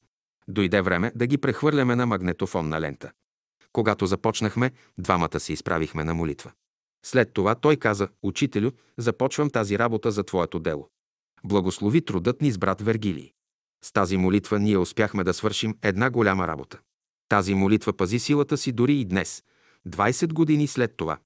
Дойде 0.49 0.81
време 0.81 1.13
да 1.15 1.27
ги 1.27 1.39
прехвърляме 1.39 1.97
на 1.97 2.07
магнетофонна 2.07 2.81
лента. 2.81 3.13
Когато 3.73 4.07
започнахме, 4.07 4.71
двамата 4.99 5.41
се 5.41 5.53
изправихме 5.53 6.05
на 6.05 6.15
молитва. 6.15 6.53
След 7.07 7.33
това 7.33 7.55
той 7.55 7.77
каза, 7.77 8.09
учителю, 8.23 8.71
започвам 8.99 9.51
тази 9.51 9.79
работа 9.79 10.11
за 10.11 10.25
твоето 10.25 10.59
дело. 10.59 10.89
Благослови 11.45 12.05
трудът 12.05 12.41
ни 12.41 12.53
с 12.53 12.59
брат 12.59 12.81
Вергилий. 12.81 13.33
С 13.85 13.93
тази 13.93 14.17
молитва 14.17 14.59
ние 14.59 14.79
успяхме 14.79 15.25
да 15.25 15.35
свършим 15.35 15.79
една 15.83 16.11
голяма 16.11 16.49
работа. 16.49 16.79
Тази 17.29 17.55
молитва 17.55 17.93
пази 17.93 18.19
силата 18.19 18.57
си 18.57 18.73
дори 18.73 18.95
и 18.95 19.05
днес, 19.05 19.43
20 19.89 20.33
години 20.33 20.67
след 20.67 20.97
това. 20.97 21.19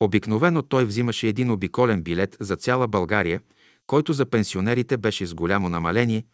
Обикновено 0.00 0.62
той 0.62 0.84
взимаше 0.84 1.28
един 1.28 1.50
обиколен 1.50 2.02
билет 2.02 2.36
за 2.40 2.56
цяла 2.56 2.88
България, 2.88 3.40
който 3.86 4.12
за 4.12 4.26
пенсионерите 4.26 4.96
беше 4.96 5.26
с 5.26 5.34
голямо 5.34 5.68
намаление 5.68 6.24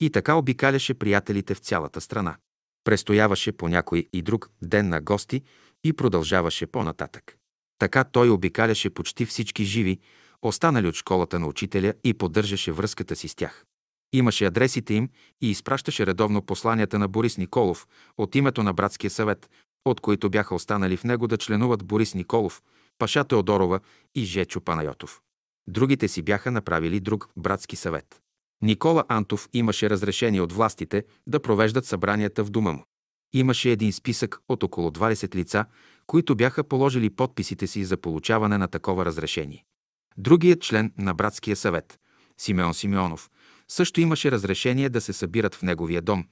и 0.00 0.10
така 0.10 0.34
обикаляше 0.34 0.94
приятелите 0.94 1.54
в 1.54 1.58
цялата 1.58 2.00
страна. 2.00 2.36
Престояваше 2.84 3.52
по 3.52 3.68
някой 3.68 4.06
и 4.12 4.22
друг 4.22 4.50
ден 4.62 4.88
на 4.88 5.00
гости 5.00 5.42
и 5.84 5.92
продължаваше 5.92 6.66
по-нататък. 6.66 7.36
Така 7.78 8.04
той 8.04 8.30
обикаляше 8.30 8.90
почти 8.90 9.26
всички 9.26 9.64
живи, 9.64 9.98
останали 10.42 10.88
от 10.88 10.94
школата 10.94 11.38
на 11.38 11.46
учителя 11.46 11.94
и 12.04 12.14
поддържаше 12.14 12.72
връзката 12.72 13.16
си 13.16 13.28
с 13.28 13.34
тях. 13.34 13.64
Имаше 14.12 14.44
адресите 14.44 14.94
им 14.94 15.08
и 15.40 15.50
изпращаше 15.50 16.06
редовно 16.06 16.42
посланията 16.42 16.98
на 16.98 17.08
Борис 17.08 17.38
Николов 17.38 17.86
от 18.18 18.34
името 18.34 18.62
на 18.62 18.72
Братския 18.72 19.10
съвет, 19.10 19.50
от 19.90 20.00
които 20.00 20.30
бяха 20.30 20.54
останали 20.54 20.96
в 20.96 21.04
него 21.04 21.26
да 21.26 21.38
членуват 21.38 21.84
Борис 21.84 22.14
Николов, 22.14 22.62
Паша 22.98 23.24
Теодорова 23.24 23.80
и 24.14 24.24
Жечо 24.24 24.60
Панайотов. 24.60 25.20
Другите 25.68 26.08
си 26.08 26.22
бяха 26.22 26.50
направили 26.50 27.00
друг 27.00 27.28
братски 27.36 27.76
съвет. 27.76 28.20
Никола 28.62 29.04
Антов 29.08 29.48
имаше 29.52 29.90
разрешение 29.90 30.40
от 30.40 30.52
властите 30.52 31.04
да 31.26 31.42
провеждат 31.42 31.86
събранията 31.86 32.44
в 32.44 32.50
дома 32.50 32.72
му. 32.72 32.84
Имаше 33.32 33.70
един 33.70 33.92
списък 33.92 34.38
от 34.48 34.62
около 34.62 34.90
20 34.90 35.34
лица, 35.34 35.64
които 36.06 36.36
бяха 36.36 36.64
положили 36.64 37.10
подписите 37.10 37.66
си 37.66 37.84
за 37.84 37.96
получаване 37.96 38.58
на 38.58 38.68
такова 38.68 39.04
разрешение. 39.04 39.64
Другият 40.16 40.60
член 40.60 40.92
на 40.98 41.14
братския 41.14 41.56
съвет, 41.56 41.98
Симеон 42.38 42.74
Симеонов, 42.74 43.30
също 43.68 44.00
имаше 44.00 44.30
разрешение 44.30 44.88
да 44.88 45.00
се 45.00 45.12
събират 45.12 45.54
в 45.54 45.62
неговия 45.62 46.02
дом, 46.02 46.24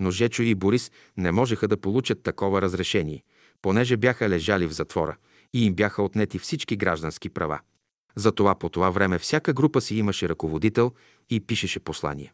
но 0.00 0.10
Жечо 0.10 0.42
и 0.42 0.54
Борис 0.54 0.90
не 1.16 1.32
можеха 1.32 1.68
да 1.68 1.76
получат 1.76 2.22
такова 2.22 2.62
разрешение, 2.62 3.22
понеже 3.62 3.96
бяха 3.96 4.28
лежали 4.28 4.66
в 4.66 4.72
затвора 4.72 5.16
и 5.52 5.66
им 5.66 5.74
бяха 5.74 6.02
отнети 6.02 6.38
всички 6.38 6.76
граждански 6.76 7.28
права. 7.28 7.60
Затова 8.16 8.54
по 8.54 8.68
това 8.68 8.90
време 8.90 9.18
всяка 9.18 9.52
група 9.52 9.80
си 9.80 9.96
имаше 9.96 10.28
ръководител 10.28 10.92
и 11.30 11.40
пишеше 11.40 11.80
послания. 11.80 12.32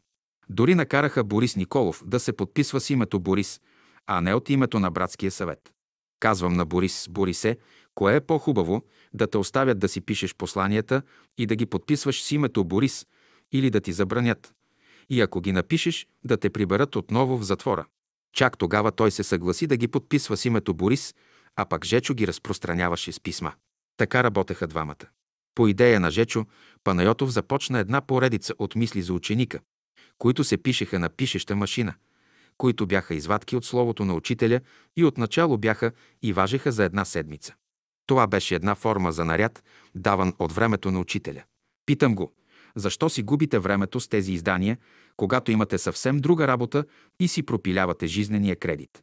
Дори 0.49 0.75
накараха 0.75 1.25
Борис 1.25 1.57
Николов 1.57 2.03
да 2.07 2.21
се 2.21 2.33
подписва 2.33 2.81
с 2.81 2.91
името 2.91 3.21
Борис, 3.21 3.61
а 4.07 4.21
не 4.21 4.35
от 4.35 4.51
името 4.51 4.81
на 4.81 4.91
братския 4.91 5.31
съвет. 5.31 5.73
Казвам 6.21 6.53
на 6.53 6.65
Борис, 6.65 7.07
Борисе, 7.11 7.59
кое 7.95 8.17
е 8.17 8.21
по-хубаво 8.21 8.83
да 9.15 9.27
те 9.27 9.39
оставят 9.39 9.79
да 9.79 9.89
си 9.89 10.01
пишеш 10.01 10.35
посланията 10.35 11.03
и 11.39 11.47
да 11.47 11.57
ги 11.57 11.67
подписваш 11.67 12.23
с 12.23 12.31
името 12.33 12.65
Борис 12.65 13.07
или 13.53 13.71
да 13.71 13.81
ти 13.81 13.93
забранят. 13.93 14.55
И 15.11 15.21
ако 15.21 15.41
ги 15.41 15.53
напишеш, 15.53 16.07
да 16.25 16.37
те 16.37 16.51
приберат 16.51 16.97
отново 16.97 17.39
в 17.39 17.43
затвора. 17.43 17.87
Чак 18.33 18.59
тогава 18.59 18.93
той 18.93 19.11
се 19.11 19.23
съгласи 19.23 19.67
да 19.67 19.77
ги 19.77 19.89
подписва 19.89 20.37
с 20.37 20.45
името 20.45 20.75
Борис, 20.75 21.15
а 21.57 21.65
пък 21.65 21.85
Жечо 21.85 22.15
ги 22.15 22.27
разпространяваше 22.27 23.13
с 23.13 23.21
писма. 23.21 23.53
Така 23.97 24.25
работеха 24.25 24.67
двамата. 24.67 25.07
По 25.55 25.69
идея 25.69 26.01
на 26.01 26.11
Жечо, 26.11 26.47
Панайотов 26.85 27.31
започна 27.31 27.79
една 27.79 28.01
поредица 28.01 28.55
от 28.59 28.75
мисли 28.75 29.03
за 29.03 29.13
ученика, 29.13 29.61
които 30.19 30.45
се 30.45 30.57
пишеха 30.57 30.99
на 30.99 31.09
пишеща 31.09 31.57
машина, 31.57 31.95
които 32.59 32.87
бяха 32.87 33.15
извадки 33.15 33.57
от 33.57 33.65
словото 33.65 34.05
на 34.05 34.15
учителя 34.15 34.61
и 34.97 35.05
отначало 35.05 35.59
бяха 35.59 35.93
и 36.23 36.33
важеха 36.33 36.73
за 36.73 36.85
една 36.85 37.05
седмица. 37.05 37.55
Това 38.07 38.27
беше 38.27 38.55
една 38.55 38.75
форма 38.75 39.13
за 39.13 39.25
наряд, 39.25 39.65
даван 39.95 40.35
от 40.39 40.53
времето 40.53 40.91
на 40.91 41.01
учителя. 41.01 41.43
Питам 41.87 42.15
го, 42.15 42.33
защо 42.77 43.09
си 43.09 43.23
губите 43.23 43.59
времето 43.59 44.01
с 44.01 44.09
тези 44.09 44.33
издания, 44.33 44.79
когато 45.17 45.51
имате 45.51 45.79
съвсем 45.79 46.19
друга 46.19 46.49
работа 46.49 46.85
и 47.21 47.29
си 47.29 47.43
пропилявате 47.43 48.07
жизнения 48.07 48.57
кредит? 48.57 49.03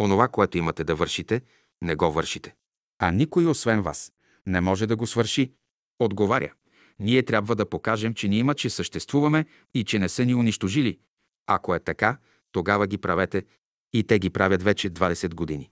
Онова, 0.00 0.28
което 0.28 0.58
имате 0.58 0.84
да 0.84 0.94
вършите, 0.94 1.42
не 1.82 1.94
го 1.94 2.12
вършите. 2.12 2.54
А 2.98 3.10
никой 3.10 3.46
освен 3.46 3.82
вас 3.82 4.12
не 4.46 4.60
може 4.60 4.86
да 4.86 4.96
го 4.96 5.06
свърши. 5.06 5.52
Отговаря. 5.98 6.52
Ние 6.98 7.22
трябва 7.22 7.56
да 7.56 7.70
покажем, 7.70 8.14
че 8.14 8.28
ни 8.28 8.38
има, 8.38 8.54
че 8.54 8.70
съществуваме 8.70 9.44
и 9.74 9.84
че 9.84 9.98
не 9.98 10.08
са 10.08 10.24
ни 10.24 10.34
унищожили. 10.34 10.98
Ако 11.46 11.74
е 11.74 11.80
така, 11.80 12.18
тогава 12.52 12.86
ги 12.86 12.98
правете 12.98 13.44
и 13.92 14.04
те 14.04 14.18
ги 14.18 14.30
правят 14.30 14.62
вече 14.62 14.90
20 14.90 15.34
години. 15.34 15.70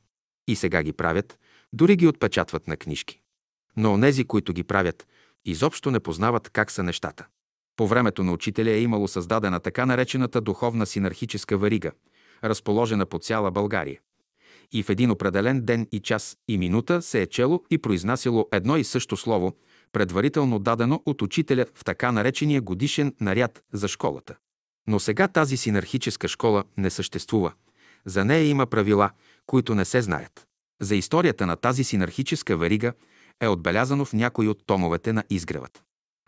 И 0.48 0.56
сега 0.56 0.82
ги 0.82 0.92
правят, 0.92 1.38
дори 1.72 1.96
ги 1.96 2.06
отпечатват 2.06 2.68
на 2.68 2.76
книжки. 2.76 3.20
Но 3.76 3.92
онези, 3.92 4.24
които 4.24 4.52
ги 4.52 4.64
правят, 4.64 5.06
изобщо 5.44 5.90
не 5.90 6.00
познават 6.00 6.50
как 6.50 6.70
са 6.70 6.82
нещата. 6.82 7.26
По 7.82 7.86
времето 7.86 8.24
на 8.24 8.32
учителя 8.32 8.70
е 8.70 8.80
имало 8.80 9.08
създадена 9.08 9.60
така 9.60 9.86
наречената 9.86 10.40
духовна 10.40 10.86
синархическа 10.86 11.58
варига, 11.58 11.92
разположена 12.44 13.06
по 13.06 13.18
цяла 13.18 13.50
България. 13.50 14.00
И 14.72 14.82
в 14.82 14.90
един 14.90 15.10
определен 15.10 15.60
ден 15.60 15.88
и 15.92 16.00
час 16.00 16.36
и 16.48 16.58
минута 16.58 17.02
се 17.02 17.22
е 17.22 17.26
чело 17.26 17.62
и 17.70 17.78
произнасяло 17.78 18.48
едно 18.52 18.76
и 18.76 18.84
също 18.84 19.16
слово, 19.16 19.56
предварително 19.92 20.58
дадено 20.58 21.02
от 21.06 21.22
учителя 21.22 21.66
в 21.74 21.84
така 21.84 22.12
наречения 22.12 22.60
годишен 22.60 23.14
наряд 23.20 23.62
за 23.72 23.88
школата. 23.88 24.36
Но 24.88 25.00
сега 25.00 25.28
тази 25.28 25.56
синархическа 25.56 26.28
школа 26.28 26.64
не 26.76 26.90
съществува. 26.90 27.52
За 28.06 28.24
нея 28.24 28.48
има 28.48 28.66
правила, 28.66 29.10
които 29.46 29.74
не 29.74 29.84
се 29.84 30.02
знаят. 30.02 30.46
За 30.80 30.96
историята 30.96 31.46
на 31.46 31.56
тази 31.56 31.84
синархическа 31.84 32.56
варига 32.56 32.92
е 33.40 33.48
отбелязано 33.48 34.04
в 34.04 34.12
някои 34.12 34.48
от 34.48 34.66
томовете 34.66 35.12
на 35.12 35.24
изгревът. 35.30 35.82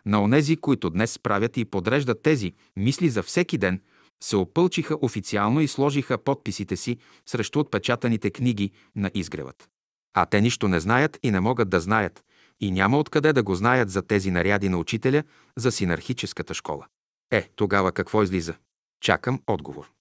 На 0.05 0.23
онези, 0.23 0.57
които 0.57 0.89
днес 0.89 1.19
правят 1.19 1.57
и 1.57 1.65
подреждат 1.65 2.21
тези 2.21 2.53
мисли 2.77 3.09
за 3.09 3.23
всеки 3.23 3.57
ден, 3.57 3.81
се 4.23 4.35
опълчиха 4.35 4.97
официално 5.01 5.61
и 5.61 5.67
сложиха 5.67 6.17
подписите 6.17 6.77
си 6.77 6.97
срещу 7.25 7.59
отпечатаните 7.59 8.31
книги 8.31 8.71
на 8.95 9.11
изгревът. 9.13 9.69
А 10.13 10.25
те 10.25 10.41
нищо 10.41 10.67
не 10.67 10.79
знаят 10.79 11.19
и 11.23 11.31
не 11.31 11.39
могат 11.39 11.69
да 11.69 11.79
знаят, 11.79 12.23
и 12.59 12.71
няма 12.71 12.99
откъде 12.99 13.33
да 13.33 13.43
го 13.43 13.55
знаят 13.55 13.89
за 13.89 14.01
тези 14.01 14.31
наряди 14.31 14.69
на 14.69 14.77
учителя 14.77 15.23
за 15.57 15.71
синархическата 15.71 16.53
школа. 16.53 16.85
Е, 17.31 17.49
тогава 17.55 17.91
какво 17.91 18.23
излиза? 18.23 18.55
Чакам 19.01 19.41
отговор. 19.47 19.91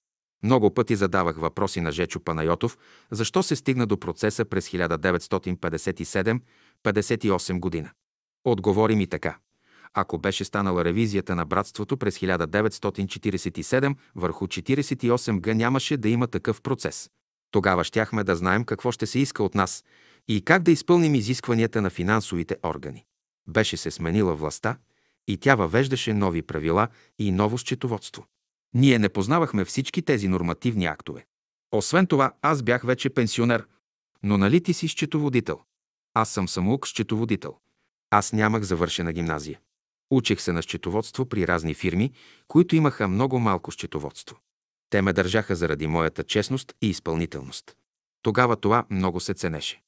Много 0.43 0.75
пъти 0.75 0.97
задавах 0.97 1.37
въпроси 1.37 1.81
на 1.81 1.93
Жечо 1.93 2.21
Панайотов, 2.21 2.79
защо 3.11 3.43
се 3.43 3.57
стигна 3.57 3.87
до 3.87 4.01
процеса 4.01 4.45
през 4.45 4.69
1957-58 4.69 7.61
година. 7.61 7.91
Отговори 8.45 8.97
ми 8.97 9.07
така. 9.07 9.39
Ако 9.95 10.19
беше 10.19 10.45
станала 10.45 10.85
ревизията 10.85 11.35
на 11.35 11.45
братството 11.45 11.97
през 11.97 12.19
1947 12.19 13.95
върху 14.15 14.47
48 14.47 15.41
г 15.41 15.55
нямаше 15.55 15.97
да 15.97 16.09
има 16.09 16.27
такъв 16.27 16.63
процес. 16.63 17.11
Тогава 17.51 17.85
щяхме 17.85 18.25
да 18.25 18.37
знаем 18.37 18.65
какво 18.65 18.93
ще 18.93 19.07
се 19.07 19.19
иска 19.19 19.43
от 19.43 19.55
нас 19.55 19.85
и 20.29 20.43
как 20.45 20.63
да 20.63 20.71
изпълним 20.71 21.15
изискванията 21.15 21.83
на 21.83 21.91
финансовите 21.91 22.57
органи. 22.63 23.05
Беше 23.49 23.77
се 23.77 23.91
сменила 23.91 24.35
властта 24.35 24.77
и 25.29 25.37
тя 25.37 25.55
въвеждаше 25.55 26.15
нови 26.15 26.43
правила 26.43 26.89
и 27.19 27.33
ново 27.33 27.59
счетоводство. 27.59 28.27
Ние 28.75 28.99
не 28.99 29.09
познавахме 29.09 29.65
всички 29.65 30.03
тези 30.03 30.29
нормативни 30.29 30.87
актове. 30.87 31.27
Освен 31.73 32.07
това, 32.07 32.33
аз 32.43 32.63
бях 32.63 32.83
вече 32.83 33.11
пенсионер. 33.11 33.67
Но 34.23 34.39
нали 34.39 34.61
ти 34.61 34.73
си 34.73 34.89
счетоводител? 34.89 35.61
Аз 36.15 36.31
съм 36.31 36.49
самоук 36.49 36.87
счетоводител. 36.87 37.57
Аз 38.11 38.33
нямах 38.33 38.63
завършена 38.63 39.13
гимназия. 39.13 39.61
Учех 40.15 40.41
се 40.41 40.53
на 40.53 40.63
счетоводство 40.63 41.27
при 41.27 41.47
разни 41.47 41.75
фирми, 41.75 42.13
които 42.49 42.77
имаха 42.77 43.09
много 43.09 43.39
малко 43.39 43.73
счетоводство. 43.73 44.37
Те 44.91 45.03
ме 45.03 45.13
държаха 45.13 45.55
заради 45.57 45.87
моята 45.87 46.25
честност 46.25 46.75
и 46.83 46.89
изпълнителност. 46.89 47.77
Тогава 48.23 48.57
това 48.57 48.85
много 48.91 49.21
се 49.21 49.35
ценеше. 49.35 49.83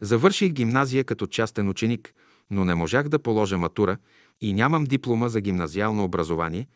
Завърших 0.00 0.52
гимназия 0.52 1.04
като 1.04 1.26
частен 1.26 1.68
ученик, 1.68 2.14
но 2.50 2.64
не 2.64 2.74
можах 2.74 3.08
да 3.08 3.18
положа 3.18 3.58
матура 3.58 3.96
и 4.40 4.52
нямам 4.52 4.84
диплома 4.84 5.28
за 5.28 5.40
гимназиално 5.40 6.04
образование. 6.04 6.68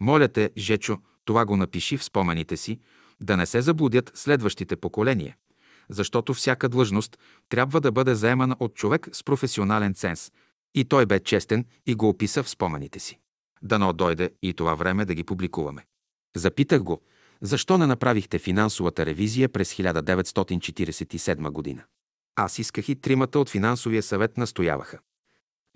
Моля 0.00 0.28
те, 0.28 0.50
Жечо, 0.58 0.98
това 1.24 1.44
го 1.44 1.56
напиши 1.56 1.96
в 1.96 2.04
спомените 2.04 2.56
си, 2.56 2.80
да 3.20 3.36
не 3.36 3.46
се 3.46 3.60
заблудят 3.62 4.12
следващите 4.14 4.76
поколения, 4.76 5.36
защото 5.88 6.34
всяка 6.34 6.68
длъжност 6.68 7.18
трябва 7.48 7.80
да 7.80 7.92
бъде 7.92 8.14
заемана 8.14 8.56
от 8.60 8.74
човек 8.74 9.08
с 9.12 9.24
професионален 9.24 9.94
ценз. 9.94 10.32
И 10.74 10.84
той 10.84 11.06
бе 11.06 11.20
честен 11.20 11.64
и 11.86 11.94
го 11.94 12.08
описа 12.08 12.42
в 12.42 12.48
спомените 12.48 12.98
си. 12.98 13.18
Дано 13.62 13.92
дойде 13.92 14.30
и 14.42 14.54
това 14.54 14.74
време 14.74 15.04
да 15.04 15.14
ги 15.14 15.24
публикуваме. 15.24 15.84
Запитах 16.36 16.82
го, 16.82 17.02
защо 17.40 17.78
не 17.78 17.86
направихте 17.86 18.38
финансовата 18.38 19.06
ревизия 19.06 19.48
през 19.48 19.74
1947 19.74 21.50
година? 21.50 21.84
Аз 22.36 22.58
исках 22.58 22.88
и 22.88 23.00
тримата 23.00 23.38
от 23.38 23.50
финансовия 23.50 24.02
съвет 24.02 24.36
настояваха. 24.36 24.98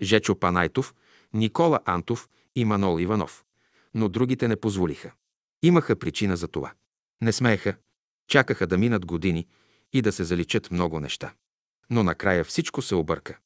Жечо 0.01 0.39
Панайтов, 0.39 0.95
Никола 1.33 1.79
Антов 1.85 2.29
и 2.55 2.65
Манол 2.65 2.99
Иванов. 2.99 3.45
Но 3.93 4.09
другите 4.09 4.47
не 4.47 4.55
позволиха. 4.55 5.11
Имаха 5.63 5.95
причина 5.95 6.37
за 6.37 6.47
това. 6.47 6.71
Не 7.21 7.31
смееха, 7.31 7.75
чакаха 8.27 8.67
да 8.67 8.77
минат 8.77 9.05
години 9.05 9.47
и 9.93 10.01
да 10.01 10.11
се 10.11 10.23
заличат 10.23 10.71
много 10.71 10.99
неща. 10.99 11.33
Но 11.89 12.03
накрая 12.03 12.43
всичко 12.43 12.81
се 12.81 12.95
обърка. 12.95 13.37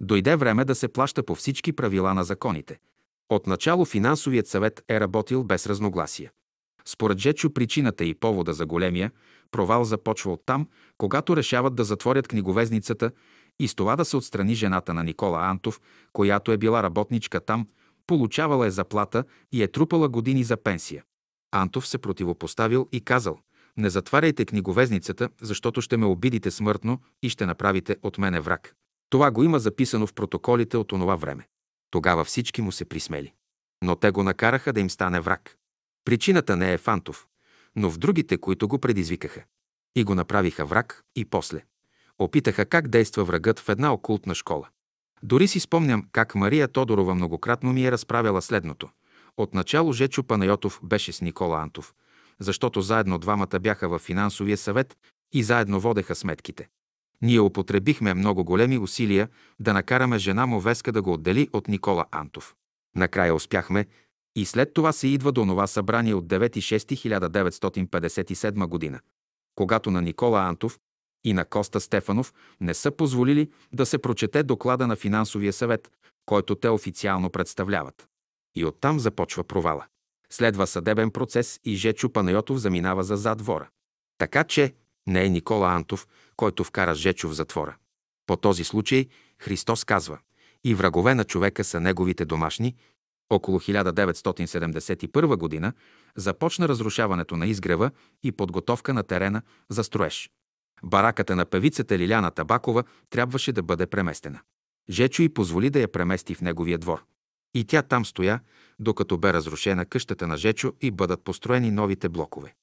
Дойде 0.00 0.36
време 0.36 0.64
да 0.64 0.74
се 0.74 0.88
плаща 0.88 1.22
по 1.22 1.34
всички 1.34 1.72
правила 1.72 2.14
на 2.14 2.24
законите. 2.24 2.78
Отначало 3.28 3.84
финансовият 3.84 4.48
съвет 4.48 4.84
е 4.88 5.00
работил 5.00 5.44
без 5.44 5.66
разногласия. 5.66 6.30
Според 6.84 7.18
Жечо 7.18 7.52
причината 7.52 8.04
и 8.04 8.14
повода 8.14 8.52
за 8.52 8.66
големия 8.66 9.10
провал 9.50 9.84
започва 9.84 10.32
от 10.32 10.42
там, 10.46 10.68
когато 10.98 11.36
решават 11.36 11.74
да 11.74 11.84
затворят 11.84 12.28
книговезницата 12.28 13.10
и 13.58 13.68
с 13.68 13.74
това 13.74 13.96
да 13.96 14.04
се 14.04 14.16
отстрани 14.16 14.54
жената 14.54 14.94
на 14.94 15.04
Никола 15.04 15.40
Антов, 15.40 15.80
която 16.12 16.52
е 16.52 16.56
била 16.56 16.82
работничка 16.82 17.40
там, 17.40 17.66
получавала 18.06 18.66
е 18.66 18.70
заплата 18.70 19.24
и 19.52 19.62
е 19.62 19.68
трупала 19.68 20.08
години 20.08 20.44
за 20.44 20.56
пенсия. 20.56 21.04
Антов 21.52 21.86
се 21.86 21.98
противопоставил 21.98 22.88
и 22.92 23.00
казал 23.00 23.38
«Не 23.76 23.90
затваряйте 23.90 24.44
книговезницата, 24.44 25.28
защото 25.40 25.80
ще 25.80 25.96
ме 25.96 26.06
обидите 26.06 26.50
смъртно 26.50 27.00
и 27.22 27.28
ще 27.28 27.46
направите 27.46 27.96
от 28.02 28.18
мене 28.18 28.40
враг». 28.40 28.74
Това 29.10 29.30
го 29.30 29.42
има 29.42 29.58
записано 29.58 30.06
в 30.06 30.14
протоколите 30.14 30.76
от 30.76 30.92
онова 30.92 31.16
време. 31.16 31.48
Тогава 31.90 32.24
всички 32.24 32.62
му 32.62 32.72
се 32.72 32.84
присмели. 32.84 33.32
Но 33.84 33.96
те 33.96 34.10
го 34.10 34.22
накараха 34.22 34.72
да 34.72 34.80
им 34.80 34.90
стане 34.90 35.20
враг. 35.20 35.56
Причината 36.04 36.56
не 36.56 36.72
е 36.72 36.78
Фантов, 36.78 37.26
но 37.76 37.90
в 37.90 37.98
другите, 37.98 38.38
които 38.38 38.68
го 38.68 38.78
предизвикаха. 38.78 39.44
И 39.96 40.04
го 40.04 40.14
направиха 40.14 40.66
враг 40.66 41.02
и 41.16 41.24
после. 41.24 41.64
Опитаха 42.18 42.66
как 42.66 42.88
действа 42.88 43.24
врагът 43.24 43.58
в 43.58 43.68
една 43.68 43.92
окултна 43.92 44.34
школа. 44.34 44.68
Дори 45.22 45.48
си 45.48 45.60
спомням 45.60 46.08
как 46.12 46.34
Мария 46.34 46.68
Тодорова 46.68 47.14
многократно 47.14 47.72
ми 47.72 47.86
е 47.86 47.92
разправяла 47.92 48.42
следното. 48.42 48.88
Отначало 49.36 49.92
Жечо 49.92 50.22
Панайотов 50.22 50.80
беше 50.82 51.12
с 51.12 51.20
Никола 51.20 51.62
Антов, 51.62 51.94
защото 52.38 52.80
заедно 52.80 53.18
двамата 53.18 53.60
бяха 53.60 53.88
в 53.88 53.98
финансовия 53.98 54.56
съвет 54.56 54.96
и 55.32 55.42
заедно 55.42 55.80
водеха 55.80 56.14
сметките. 56.14 56.68
Ние 57.22 57.40
употребихме 57.40 58.14
много 58.14 58.44
големи 58.44 58.78
усилия 58.78 59.28
да 59.60 59.72
накараме 59.72 60.18
жена 60.18 60.46
му 60.46 60.60
Веска 60.60 60.92
да 60.92 61.02
го 61.02 61.12
отдели 61.12 61.48
от 61.52 61.68
Никола 61.68 62.04
Антов. 62.10 62.54
Накрая 62.96 63.34
успяхме 63.34 63.86
и 64.36 64.44
след 64.44 64.74
това 64.74 64.92
се 64.92 65.08
идва 65.08 65.32
до 65.32 65.46
това 65.46 65.66
събрание 65.66 66.14
от 66.14 66.26
9.6.1957 66.26 68.66
година, 68.66 69.00
когато 69.54 69.90
на 69.90 70.02
Никола 70.02 70.40
Антов 70.40 70.78
и 71.24 71.32
на 71.32 71.44
Коста 71.44 71.80
Стефанов 71.80 72.34
не 72.60 72.74
са 72.74 72.90
позволили 72.90 73.50
да 73.72 73.86
се 73.86 73.98
прочете 73.98 74.42
доклада 74.42 74.86
на 74.86 74.96
финансовия 74.96 75.52
съвет, 75.52 75.90
който 76.26 76.54
те 76.54 76.68
официално 76.68 77.30
представляват. 77.30 78.08
И 78.56 78.64
оттам 78.64 79.00
започва 79.00 79.44
провала. 79.44 79.86
Следва 80.30 80.66
съдебен 80.66 81.10
процес 81.10 81.60
и 81.64 81.76
Жечо 81.76 82.12
Панайотов 82.12 82.58
заминава 82.58 83.04
за 83.04 83.16
задвора. 83.16 83.68
Така 84.18 84.44
че 84.44 84.74
не 85.06 85.24
е 85.24 85.28
Никола 85.28 85.68
Антов, 85.68 86.08
който 86.36 86.64
вкара 86.64 86.94
Жечо 86.94 87.28
в 87.28 87.32
затвора. 87.32 87.76
По 88.26 88.36
този 88.36 88.64
случай 88.64 89.08
Христос 89.38 89.84
казва 89.84 90.18
и 90.64 90.74
врагове 90.74 91.14
на 91.14 91.24
човека 91.24 91.64
са 91.64 91.80
неговите 91.80 92.24
домашни. 92.24 92.74
Около 93.30 93.60
1971 93.60 95.36
година 95.36 95.72
започна 96.16 96.68
разрушаването 96.68 97.36
на 97.36 97.46
изгрева 97.46 97.90
и 98.22 98.32
подготовка 98.32 98.94
на 98.94 99.02
терена 99.02 99.42
за 99.68 99.84
строеж. 99.84 100.30
Бараката 100.82 101.36
на 101.36 101.44
певицата 101.44 101.98
Лиляна 101.98 102.30
Табакова 102.30 102.84
трябваше 103.10 103.52
да 103.52 103.62
бъде 103.62 103.86
преместена. 103.86 104.40
Жечо 104.90 105.22
й 105.22 105.28
позволи 105.28 105.70
да 105.70 105.80
я 105.80 105.92
премести 105.92 106.34
в 106.34 106.40
неговия 106.40 106.78
двор. 106.78 107.04
И 107.54 107.64
тя 107.64 107.82
там 107.82 108.04
стоя, 108.04 108.40
докато 108.78 109.18
бе 109.18 109.32
разрушена 109.32 109.86
къщата 109.86 110.26
на 110.26 110.36
Жечо 110.36 110.72
и 110.80 110.90
бъдат 110.90 111.24
построени 111.24 111.70
новите 111.70 112.08
блокове. 112.08 112.54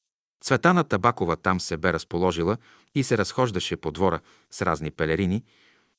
Цветана 0.44 0.84
Табакова 0.84 1.36
там 1.36 1.60
се 1.60 1.78
бе 1.78 1.94
разположила 1.94 2.58
и 2.96 3.04
се 3.04 3.18
разхождаше 3.18 3.78
по 3.78 3.92
двора 3.92 4.20
с 4.52 4.62
разни 4.62 4.92
пелерини, 4.92 5.44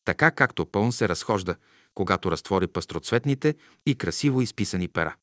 така 0.05 0.31
както 0.31 0.67
пълн 0.67 0.93
се 0.93 1.09
разхожда, 1.09 1.57
когато 1.95 2.31
разтвори 2.31 2.67
пастроцветните 2.67 3.55
и 3.87 3.95
красиво 3.95 4.41
изписани 4.41 4.89
пера. 4.89 5.15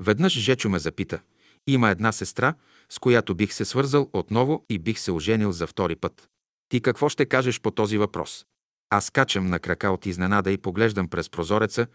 Веднъж 0.00 0.38
Жечо 0.38 0.68
ме 0.68 0.78
запита. 0.78 1.20
Има 1.66 1.90
една 1.90 2.12
сестра, 2.12 2.54
с 2.88 2.98
която 2.98 3.34
бих 3.34 3.52
се 3.52 3.64
свързал 3.64 4.10
отново 4.12 4.64
и 4.68 4.78
бих 4.78 4.98
се 4.98 5.12
оженил 5.12 5.52
за 5.52 5.66
втори 5.66 5.96
път. 5.96 6.28
Ти 6.68 6.80
какво 6.80 7.08
ще 7.08 7.26
кажеш 7.26 7.60
по 7.60 7.70
този 7.70 7.98
въпрос? 7.98 8.46
Аз 8.90 9.10
качам 9.10 9.46
на 9.46 9.58
крака 9.58 9.90
от 9.90 10.06
изненада 10.06 10.52
и 10.52 10.58
поглеждам 10.58 11.08
през 11.08 11.30
прозореца 11.30 11.86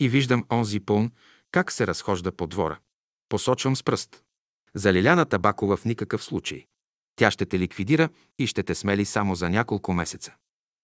и 0.00 0.08
виждам 0.08 0.44
онзи 0.52 0.80
пълн, 0.80 1.10
как 1.52 1.72
се 1.72 1.86
разхожда 1.86 2.32
по 2.32 2.46
двора. 2.46 2.78
Посочвам 3.28 3.76
с 3.76 3.82
пръст. 3.82 4.22
За 4.78 4.92
Лиляна 4.92 5.26
Табакова 5.26 5.76
в 5.76 5.84
никакъв 5.84 6.24
случай. 6.24 6.66
Тя 7.16 7.30
ще 7.30 7.46
те 7.46 7.58
ликвидира 7.58 8.08
и 8.38 8.46
ще 8.46 8.62
те 8.62 8.74
смели 8.74 9.04
само 9.04 9.34
за 9.34 9.50
няколко 9.50 9.92
месеца. 9.92 10.34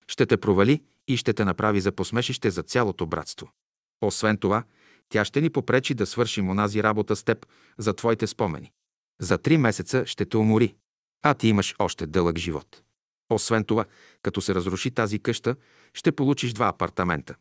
Ще 0.08 0.26
те 0.26 0.36
провали 0.36 0.82
и 1.08 1.16
ще 1.16 1.32
те 1.32 1.44
направи 1.44 1.80
за 1.80 1.92
посмешище 1.92 2.50
за 2.50 2.62
цялото 2.62 3.06
братство. 3.06 3.52
Освен 4.00 4.36
това, 4.36 4.64
тя 5.08 5.24
ще 5.24 5.40
ни 5.40 5.50
попречи 5.50 5.94
да 5.94 6.06
свършим 6.06 6.50
онази 6.50 6.82
работа 6.82 7.16
с 7.16 7.24
теб 7.24 7.46
за 7.78 7.92
твоите 7.92 8.26
спомени. 8.26 8.72
За 9.20 9.38
три 9.38 9.56
месеца 9.56 10.06
ще 10.06 10.24
те 10.24 10.36
умори, 10.36 10.74
а 11.22 11.34
ти 11.34 11.48
имаш 11.48 11.74
още 11.78 12.06
дълъг 12.06 12.38
живот. 12.38 12.82
Освен 13.30 13.64
това, 13.64 13.84
като 14.22 14.40
се 14.40 14.54
разруши 14.54 14.90
тази 14.90 15.18
къща, 15.18 15.56
ще 15.92 16.12
получиш 16.12 16.52
два 16.52 16.68
апартамента. 16.68 17.34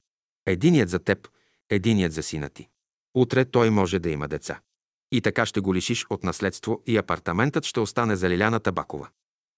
Единият 0.46 0.90
за 0.90 1.00
теб, 1.00 1.28
единият 1.70 2.14
за 2.14 2.24
сина 2.24 2.50
ти. 2.50 2.68
Утре 3.16 3.46
той 3.46 3.70
може 3.70 4.00
да 4.00 4.10
има 4.10 4.28
деца. 4.28 4.60
И 5.14 5.22
така 5.22 5.46
ще 5.46 5.60
го 5.60 5.76
лишиш 5.76 6.06
от 6.10 6.24
наследство 6.24 6.82
и 6.88 6.98
апартаментът 6.98 7.66
ще 7.66 7.80
остане 7.80 8.16
за 8.16 8.30
Лиляна 8.30 8.60
Табакова. 8.60 9.10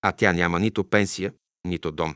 А 0.01 0.11
тя 0.11 0.33
няма 0.33 0.59
нито 0.59 0.83
пенсия, 0.83 1.33
нито 1.67 1.91
дом. 1.91 2.15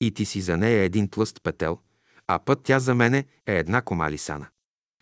И 0.00 0.10
ти 0.10 0.24
си 0.24 0.40
за 0.40 0.56
нея 0.56 0.82
един 0.82 1.08
тлъст 1.08 1.42
петел, 1.42 1.78
а 2.26 2.38
път 2.38 2.60
тя 2.62 2.78
за 2.78 2.94
мене 2.94 3.24
е 3.46 3.58
една 3.58 3.82
кома 3.82 4.10
лисана. 4.10 4.46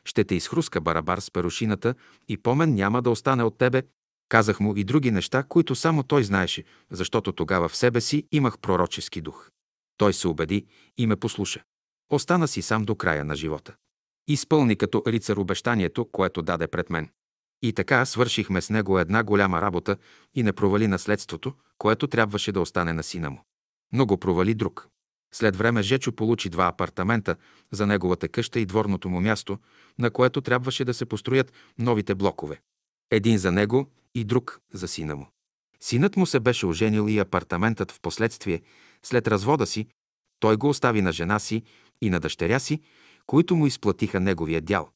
Ще 0.04 0.24
те 0.24 0.34
изхруска 0.34 0.80
барабар 0.80 1.18
с 1.18 1.30
перушината 1.30 1.94
и 2.28 2.36
помен 2.36 2.74
няма 2.74 3.02
да 3.02 3.10
остане 3.10 3.42
от 3.42 3.58
тебе. 3.58 3.82
Казах 4.28 4.60
му 4.60 4.76
и 4.76 4.84
други 4.84 5.10
неща, 5.10 5.42
които 5.42 5.74
само 5.74 6.02
той 6.02 6.24
знаеше, 6.24 6.64
защото 6.90 7.32
тогава 7.32 7.68
в 7.68 7.76
себе 7.76 8.00
си 8.00 8.26
имах 8.32 8.58
пророчески 8.58 9.20
дух. 9.20 9.50
Той 9.96 10.12
се 10.12 10.28
убеди 10.28 10.66
и 10.98 11.06
ме 11.06 11.16
послуша. 11.16 11.62
Остана 12.10 12.48
си 12.48 12.62
сам 12.62 12.84
до 12.84 12.94
края 12.94 13.24
на 13.24 13.36
живота. 13.36 13.74
Изпълни 14.28 14.76
като 14.76 15.02
рицар 15.06 15.36
обещанието, 15.36 16.08
което 16.12 16.42
даде 16.42 16.66
пред 16.66 16.90
мен. 16.90 17.08
И 17.64 17.72
така 17.72 18.04
свършихме 18.04 18.60
с 18.60 18.70
него 18.70 18.98
една 18.98 19.22
голяма 19.22 19.62
работа 19.62 19.96
и 20.34 20.42
не 20.42 20.52
провали 20.52 20.86
наследството, 20.86 21.54
което 21.78 22.06
трябваше 22.06 22.52
да 22.52 22.60
остане 22.60 22.92
на 22.92 23.02
сина 23.02 23.30
му. 23.30 23.44
Но 23.92 24.06
го 24.06 24.16
провали 24.16 24.54
друг. 24.54 24.88
След 25.34 25.56
време 25.56 25.82
Жечо 25.82 26.12
получи 26.12 26.48
два 26.48 26.66
апартамента 26.66 27.36
за 27.72 27.86
неговата 27.86 28.28
къща 28.28 28.60
и 28.60 28.66
дворното 28.66 29.08
му 29.08 29.20
място, 29.20 29.58
на 29.98 30.10
което 30.10 30.40
трябваше 30.40 30.84
да 30.84 30.94
се 30.94 31.06
построят 31.06 31.52
новите 31.78 32.14
блокове. 32.14 32.60
Един 33.10 33.38
за 33.38 33.52
него 33.52 33.90
и 34.14 34.24
друг 34.24 34.60
за 34.72 34.88
сина 34.88 35.16
му. 35.16 35.26
Синът 35.80 36.16
му 36.16 36.26
се 36.26 36.40
беше 36.40 36.66
оженил 36.66 37.08
и 37.08 37.18
апартаментът 37.18 37.92
в 37.92 38.00
последствие, 38.00 38.62
след 39.02 39.28
развода 39.28 39.66
си, 39.66 39.86
Той 40.40 40.56
го 40.56 40.68
остави 40.68 41.02
на 41.02 41.12
жена 41.12 41.38
си 41.38 41.62
и 42.02 42.10
на 42.10 42.20
дъщеря 42.20 42.58
си, 42.58 42.80
които 43.26 43.56
му 43.56 43.66
изплатиха 43.66 44.20
неговия 44.20 44.60
дял. 44.60 44.93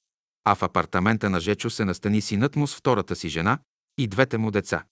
А 0.50 0.54
в 0.54 0.62
апартамента 0.62 1.30
на 1.30 1.40
Жечо 1.40 1.70
се 1.70 1.84
настани 1.84 2.20
синът 2.20 2.56
му 2.56 2.66
с 2.66 2.76
втората 2.76 3.16
си 3.16 3.28
жена 3.28 3.58
и 3.98 4.06
двете 4.06 4.38
му 4.38 4.50
деца. 4.50 4.84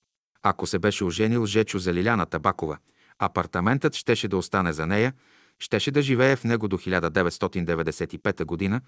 Ако 0.43 0.67
се 0.67 0.79
беше 0.79 1.05
оженил 1.05 1.47
Жечо 1.47 1.79
за 1.79 1.95
Лиляна 1.95 2.27
Табакова, 2.27 2.79
апартаментът 3.19 3.95
щеше 3.95 4.29
да 4.29 4.37
остане 4.37 4.73
за 4.73 4.87
нея, 4.87 5.15
щеше 5.59 5.91
да 5.91 6.03
живее 6.03 6.37
в 6.37 6.45
него 6.45 6.69
до 6.69 6.79
1995 6.79 8.45
година, 8.45 8.81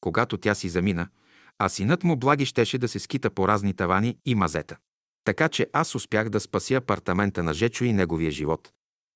когато 0.00 0.36
тя 0.36 0.54
си 0.54 0.68
замина, 0.68 1.08
а 1.58 1.68
синът 1.68 2.04
му 2.04 2.16
Благи 2.16 2.46
щеше 2.46 2.78
да 2.78 2.88
се 2.88 2.98
скита 2.98 3.30
по 3.30 3.48
разни 3.48 3.74
тавани 3.74 4.18
и 4.26 4.34
мазета. 4.34 4.76
Така 5.24 5.48
че 5.48 5.66
аз 5.72 5.94
успях 5.94 6.28
да 6.28 6.40
спася 6.40 6.74
апартамента 6.74 7.42
на 7.42 7.54
Жечо 7.54 7.84
и 7.84 7.92
неговия 7.92 8.30
живот, 8.30 8.70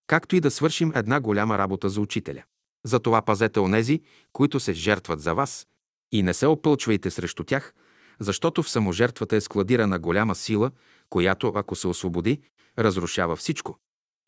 както 0.07 0.37
и 0.37 0.41
да 0.41 0.51
свършим 0.51 0.93
една 0.95 1.21
голяма 1.21 1.59
работа 1.59 1.89
за 1.89 2.01
учителя. 2.01 2.43
Затова 2.85 3.23
пазете 3.23 3.61
онези, 3.61 4.01
които 4.33 4.61
се 4.61 4.73
жертват 4.73 5.21
за 5.21 5.35
вас, 5.35 5.67
и 6.13 6.23
не 6.23 6.35
се 6.35 6.47
опълчвайте 6.47 7.11
срещу 7.11 7.45
тях, 7.45 7.75
защото 8.21 8.63
в 8.63 8.71
саможертвата 8.71 9.37
е 9.37 9.41
складирана 9.41 9.99
голяма 9.99 10.35
сила, 10.35 10.71
която, 11.11 11.53
ако 11.55 11.77
се 11.77 11.89
освободи, 11.89 12.41
разрушава 12.79 13.37
всичко. 13.37 13.79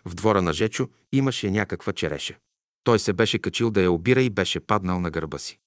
В 0.04 0.14
двора 0.14 0.42
на 0.42 0.52
Жечо 0.52 0.88
имаше 1.12 1.50
някаква 1.50 1.92
череша. 1.92 2.36
Той 2.84 2.98
се 2.98 3.12
беше 3.12 3.38
качил 3.38 3.70
да 3.70 3.82
я 3.82 3.92
обира 3.92 4.22
и 4.22 4.30
беше 4.30 4.60
паднал 4.60 5.00
на 5.00 5.10
гърба 5.10 5.38
си. 5.38 5.58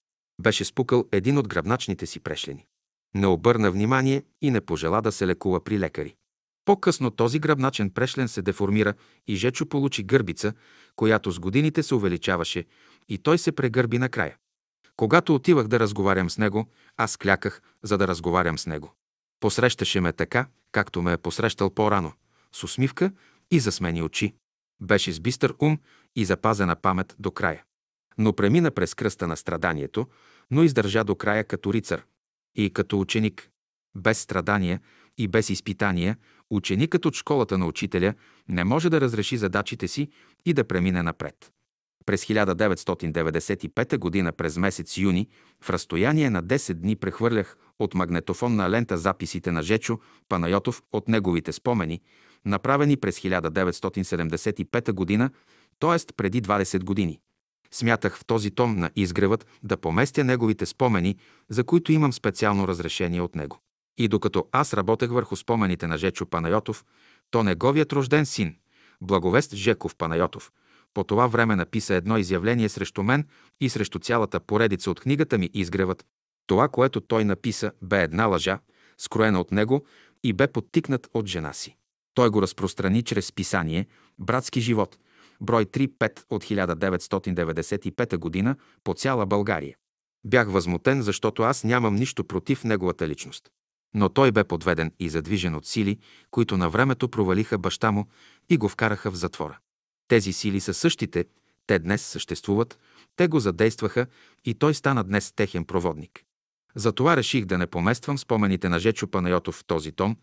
Беше 0.41 0.65
спукал 0.65 1.05
един 1.11 1.37
от 1.37 1.47
гръбначните 1.47 2.05
си 2.05 2.19
прешлени. 2.19 2.65
Не 3.15 3.27
обърна 3.27 3.71
внимание 3.71 4.23
и 4.41 4.51
не 4.51 4.61
пожела 4.61 5.01
да 5.01 5.11
се 5.11 5.27
лекува 5.27 5.63
при 5.63 5.79
лекари. 5.79 6.15
По-късно 6.65 7.11
този 7.11 7.39
гръбначен 7.39 7.89
прешлен 7.89 8.27
се 8.27 8.41
деформира 8.41 8.93
и 9.27 9.35
Жечо 9.35 9.65
получи 9.65 10.03
гърбица, 10.03 10.53
която 10.95 11.31
с 11.31 11.39
годините 11.39 11.83
се 11.83 11.95
увеличаваше 11.95 12.65
и 13.09 13.17
той 13.17 13.37
се 13.37 13.51
прегърби 13.51 13.97
накрая. 13.97 14.37
Когато 14.97 15.35
отивах 15.35 15.67
да 15.67 15.79
разговарям 15.79 16.29
с 16.29 16.37
него, 16.37 16.69
аз 16.97 17.17
кляках, 17.17 17.61
за 17.83 17.97
да 17.97 18.07
разговарям 18.07 18.57
с 18.57 18.65
него. 18.65 18.93
Посрещаше 19.39 20.01
ме 20.01 20.13
така, 20.13 20.47
както 20.71 21.01
ме 21.01 21.13
е 21.13 21.17
посрещал 21.17 21.69
по-рано, 21.69 22.13
с 22.51 22.63
усмивка 22.63 23.11
и 23.51 23.59
засмени 23.59 24.01
очи. 24.01 24.35
Беше 24.81 25.11
с 25.11 25.19
бистър 25.19 25.53
ум 25.59 25.79
и 26.15 26.25
запазена 26.25 26.75
памет 26.75 27.15
до 27.19 27.31
края. 27.31 27.63
Но 28.17 28.33
премина 28.33 28.71
през 28.71 28.93
кръста 28.93 29.27
на 29.27 29.37
страданието, 29.37 30.07
но 30.51 30.63
издържа 30.63 31.03
до 31.03 31.15
края 31.15 31.43
като 31.43 31.73
рицар 31.73 32.03
и 32.55 32.69
като 32.69 32.99
ученик. 32.99 33.49
Без 33.95 34.19
страдания 34.19 34.79
и 35.17 35.27
без 35.27 35.49
изпитания, 35.49 36.17
ученикът 36.49 37.05
от 37.05 37.15
школата 37.15 37.57
на 37.57 37.65
учителя 37.65 38.13
не 38.47 38.63
може 38.63 38.89
да 38.89 39.01
разреши 39.01 39.37
задачите 39.37 39.87
си 39.87 40.09
и 40.45 40.53
да 40.53 40.63
премине 40.63 41.03
напред. 41.03 41.51
През 42.05 42.25
1995 42.25 44.23
г. 44.23 44.31
през 44.31 44.57
месец 44.57 44.97
юни 44.97 45.27
в 45.61 45.69
разстояние 45.69 46.29
на 46.29 46.43
10 46.43 46.73
дни 46.73 46.95
прехвърлях 46.95 47.57
от 47.79 47.93
магнетофонна 47.93 48.69
лента 48.69 48.97
записите 48.97 49.51
на 49.51 49.63
Жечо 49.63 49.99
Панайотов 50.29 50.83
от 50.91 51.07
неговите 51.07 51.51
спомени, 51.51 52.01
направени 52.45 52.97
през 52.97 53.19
1975 53.19 55.17
г., 55.17 55.29
т.е. 55.79 56.13
преди 56.17 56.41
20 56.41 56.83
години. 56.83 57.19
Смятах 57.71 58.17
в 58.17 58.25
този 58.25 58.51
том 58.51 58.75
на 58.75 58.91
изгревът 58.95 59.47
да 59.63 59.77
поместя 59.77 60.23
неговите 60.23 60.65
спомени, 60.65 61.17
за 61.49 61.63
които 61.63 61.91
имам 61.91 62.13
специално 62.13 62.67
разрешение 62.67 63.21
от 63.21 63.35
него. 63.35 63.59
И 63.97 64.07
докато 64.07 64.47
аз 64.51 64.73
работех 64.73 65.09
върху 65.09 65.35
спомените 65.35 65.87
на 65.87 65.97
Жечо 65.97 66.25
Панайотов, 66.25 66.85
то 67.31 67.43
неговият 67.43 67.93
рожден 67.93 68.25
син, 68.25 68.55
Благовест 69.01 69.55
Жеков 69.55 69.95
Панайотов, 69.95 70.51
по 70.93 71.03
това 71.03 71.27
време 71.27 71.55
написа 71.55 71.95
едно 71.95 72.17
изявление 72.17 72.69
срещу 72.69 73.03
мен 73.03 73.27
и 73.61 73.69
срещу 73.69 73.99
цялата 73.99 74.39
поредица 74.39 74.91
от 74.91 74.99
книгата 74.99 75.37
ми 75.37 75.49
Изгревът. 75.53 76.05
Това, 76.47 76.67
което 76.67 77.01
той 77.01 77.25
написа, 77.25 77.71
бе 77.81 78.03
една 78.03 78.25
лъжа, 78.25 78.59
скроена 78.97 79.41
от 79.41 79.51
него 79.51 79.85
и 80.23 80.33
бе 80.33 80.47
подтикнат 80.47 81.09
от 81.13 81.27
жена 81.27 81.53
си. 81.53 81.75
Той 82.13 82.29
го 82.29 82.41
разпространи 82.41 83.03
чрез 83.03 83.31
писание 83.31 83.87
«Братски 84.19 84.61
живот», 84.61 84.97
брой 85.41 85.65
3-5 85.65 86.23
от 86.29 86.43
1995 86.43 88.45
г. 88.45 88.55
по 88.83 88.93
цяла 88.93 89.25
България. 89.25 89.75
Бях 90.25 90.51
възмутен, 90.51 91.01
защото 91.01 91.43
аз 91.43 91.63
нямам 91.63 91.95
нищо 91.95 92.23
против 92.23 92.63
неговата 92.63 93.07
личност. 93.07 93.49
Но 93.93 94.09
той 94.09 94.31
бе 94.31 94.43
подведен 94.43 94.91
и 94.99 95.09
задвижен 95.09 95.55
от 95.55 95.65
сили, 95.65 95.99
които 96.31 96.57
на 96.57 96.69
времето 96.69 97.09
провалиха 97.09 97.57
баща 97.57 97.91
му 97.91 98.07
и 98.49 98.57
го 98.57 98.69
вкараха 98.69 99.11
в 99.11 99.15
затвора. 99.15 99.59
Тези 100.11 100.33
сили 100.33 100.59
са 100.59 100.73
същите, 100.73 101.25
те 101.67 101.79
днес 101.79 102.01
съществуват, 102.01 102.79
те 103.15 103.27
го 103.27 103.39
задействаха 103.39 104.07
и 104.45 104.53
той 104.53 104.73
стана 104.73 105.03
днес 105.03 105.31
техен 105.31 105.65
проводник. 105.65 106.23
Затова 106.75 107.17
реших 107.17 107.45
да 107.45 107.57
не 107.57 107.67
помествам 107.67 108.17
спомените 108.17 108.69
на 108.69 108.79
Жечо 108.79 109.07
Панайотов 109.07 109.55
в 109.55 109.65
този 109.65 109.91
том, 109.91 110.17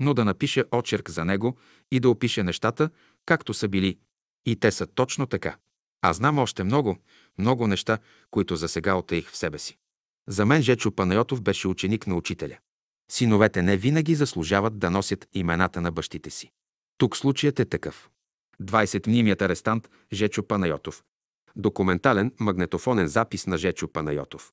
но 0.00 0.14
да 0.14 0.24
напиша 0.24 0.64
очерк 0.72 1.10
за 1.10 1.24
него 1.24 1.56
и 1.90 2.00
да 2.00 2.10
опише 2.10 2.42
нещата, 2.42 2.90
както 3.26 3.54
са 3.54 3.68
били. 3.68 3.98
И 4.46 4.56
те 4.56 4.70
са 4.70 4.86
точно 4.86 5.26
така. 5.26 5.56
А 6.02 6.12
знам 6.12 6.38
още 6.38 6.64
много, 6.64 6.98
много 7.38 7.66
неща, 7.66 7.98
които 8.30 8.56
за 8.56 8.68
сега 8.68 8.94
отеих 8.94 9.30
в 9.30 9.36
себе 9.36 9.58
си. 9.58 9.78
За 10.28 10.46
мен 10.46 10.62
Жечо 10.62 10.90
Панайотов 10.90 11.42
беше 11.42 11.68
ученик 11.68 12.06
на 12.06 12.14
учителя. 12.14 12.58
Синовете 13.10 13.62
не 13.62 13.76
винаги 13.76 14.14
заслужават 14.14 14.78
да 14.78 14.90
носят 14.90 15.28
имената 15.32 15.80
на 15.80 15.92
бащите 15.92 16.30
си. 16.30 16.50
Тук 16.98 17.16
случаят 17.16 17.60
е 17.60 17.64
такъв. 17.64 18.11
20-мнимият 18.62 19.42
арестант 19.42 19.90
Жечо 20.12 20.42
Панайотов. 20.42 21.02
Документален 21.56 22.32
магнетофонен 22.40 23.08
запис 23.08 23.46
на 23.46 23.58
Жечо 23.58 23.88
Панайотов. 23.88 24.52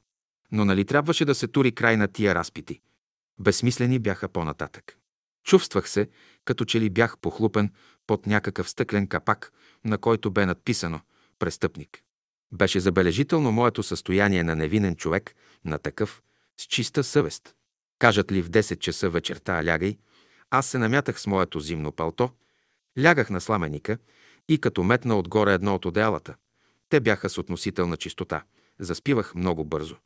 Но 0.52 0.64
нали 0.64 0.84
трябваше 0.84 1.24
да 1.24 1.34
се 1.34 1.48
тури 1.48 1.72
край 1.72 1.96
на 1.96 2.08
тия 2.08 2.34
разпити? 2.34 2.80
Безсмислени 3.40 3.98
бяха 3.98 4.28
по-нататък. 4.28 4.96
Чувствах 5.44 5.88
се, 5.88 6.08
като 6.44 6.64
че 6.64 6.80
ли 6.80 6.90
бях 6.90 7.18
похлупен 7.18 7.70
под 8.06 8.26
някакъв 8.26 8.70
стъклен 8.70 9.06
капак, 9.06 9.52
на 9.84 9.98
който 9.98 10.30
бе 10.30 10.46
надписано 10.46 11.00
«Престъпник». 11.38 12.02
Беше 12.52 12.80
забележително 12.80 13.52
моето 13.52 13.82
състояние 13.82 14.42
на 14.42 14.56
невинен 14.56 14.96
човек, 14.96 15.34
на 15.64 15.78
такъв, 15.78 16.22
с 16.60 16.64
чиста 16.64 17.04
съвест. 17.04 17.54
Кажат 17.98 18.32
ли 18.32 18.42
в 18.42 18.50
10 18.50 18.78
часа 18.78 19.10
вечерта 19.10 19.64
лягай, 19.66 19.98
аз 20.50 20.66
се 20.66 20.78
намятах 20.78 21.20
с 21.20 21.26
моето 21.26 21.60
зимно 21.60 21.92
палто, 21.92 22.30
лягах 23.02 23.30
на 23.30 23.40
сламеника 23.40 23.98
и 24.48 24.58
като 24.58 24.82
метна 24.82 25.18
отгоре 25.18 25.52
едно 25.52 25.74
от 25.74 25.84
одеялата. 25.84 26.34
Те 26.88 27.00
бяха 27.00 27.30
с 27.30 27.38
относителна 27.38 27.96
чистота. 27.96 28.42
Заспивах 28.78 29.34
много 29.34 29.64
бързо. 29.64 29.96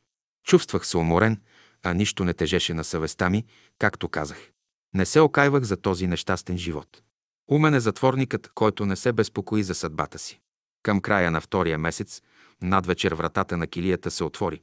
Чувствах 0.44 0.86
се 0.86 0.96
уморен, 0.96 1.40
а 1.82 1.94
нищо 1.94 2.24
не 2.24 2.34
тежеше 2.34 2.74
на 2.74 2.84
съвестта 2.84 3.30
ми, 3.30 3.44
както 3.78 4.08
казах. 4.08 4.50
Не 4.94 5.06
се 5.06 5.20
окайвах 5.20 5.62
за 5.62 5.76
този 5.76 6.06
нещастен 6.06 6.58
живот. 6.58 7.02
Умен 7.48 7.74
е 7.74 7.80
затворникът, 7.80 8.50
който 8.54 8.86
не 8.86 8.96
се 8.96 9.12
безпокои 9.12 9.62
за 9.62 9.74
съдбата 9.74 10.18
си. 10.18 10.40
Към 10.82 11.00
края 11.00 11.30
на 11.30 11.40
втория 11.40 11.78
месец, 11.78 12.22
над 12.62 12.86
вечер 12.86 13.12
вратата 13.12 13.56
на 13.56 13.66
килията 13.66 14.10
се 14.10 14.24
отвори. 14.24 14.62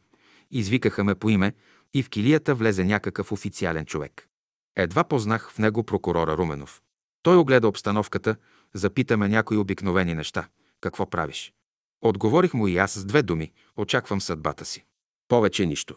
Извикаха 0.51 1.03
ме 1.03 1.15
по 1.15 1.29
име 1.29 1.53
и 1.93 2.03
в 2.03 2.09
килията 2.09 2.55
влезе 2.55 2.83
някакъв 2.83 3.31
официален 3.31 3.85
човек. 3.85 4.27
Едва 4.75 5.03
познах 5.03 5.51
в 5.51 5.59
него 5.59 5.83
прокурора 5.83 6.37
Руменов. 6.37 6.81
Той 7.23 7.37
огледа 7.37 7.67
обстановката, 7.67 8.35
запита 8.73 9.17
ме 9.17 9.27
някои 9.27 9.57
обикновени 9.57 10.13
неща. 10.13 10.47
Какво 10.81 11.09
правиш? 11.09 11.53
Отговорих 12.01 12.53
му 12.53 12.67
и 12.67 12.77
аз 12.77 12.91
с 12.91 13.05
две 13.05 13.23
думи. 13.23 13.51
Очаквам 13.77 14.21
съдбата 14.21 14.65
си. 14.65 14.85
Повече 15.27 15.65
нищо. 15.65 15.95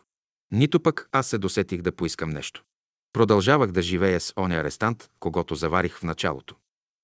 Нито 0.52 0.80
пък 0.80 1.08
аз 1.12 1.26
се 1.26 1.38
досетих 1.38 1.82
да 1.82 1.92
поискам 1.92 2.30
нещо. 2.30 2.64
Продължавах 3.12 3.72
да 3.72 3.82
живея 3.82 4.20
с 4.20 4.32
оня 4.36 4.54
арестант, 4.54 5.10
когато 5.20 5.54
заварих 5.54 5.98
в 5.98 6.02
началото. 6.02 6.56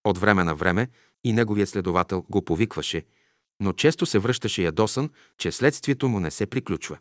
От 0.05 0.19
време 0.19 0.45
на 0.45 0.55
време 0.55 0.89
и 1.25 1.33
неговият 1.33 1.69
следовател 1.69 2.25
го 2.31 2.45
повикваше, 2.45 3.05
но 3.61 3.73
често 3.73 4.07
се 4.07 4.19
връщаше 4.19 4.63
ядосан, 4.63 5.11
че 5.39 5.53
следствието 5.53 6.09
му 6.09 6.21
не 6.21 6.31
се 6.31 6.47
приключва. 6.47 6.99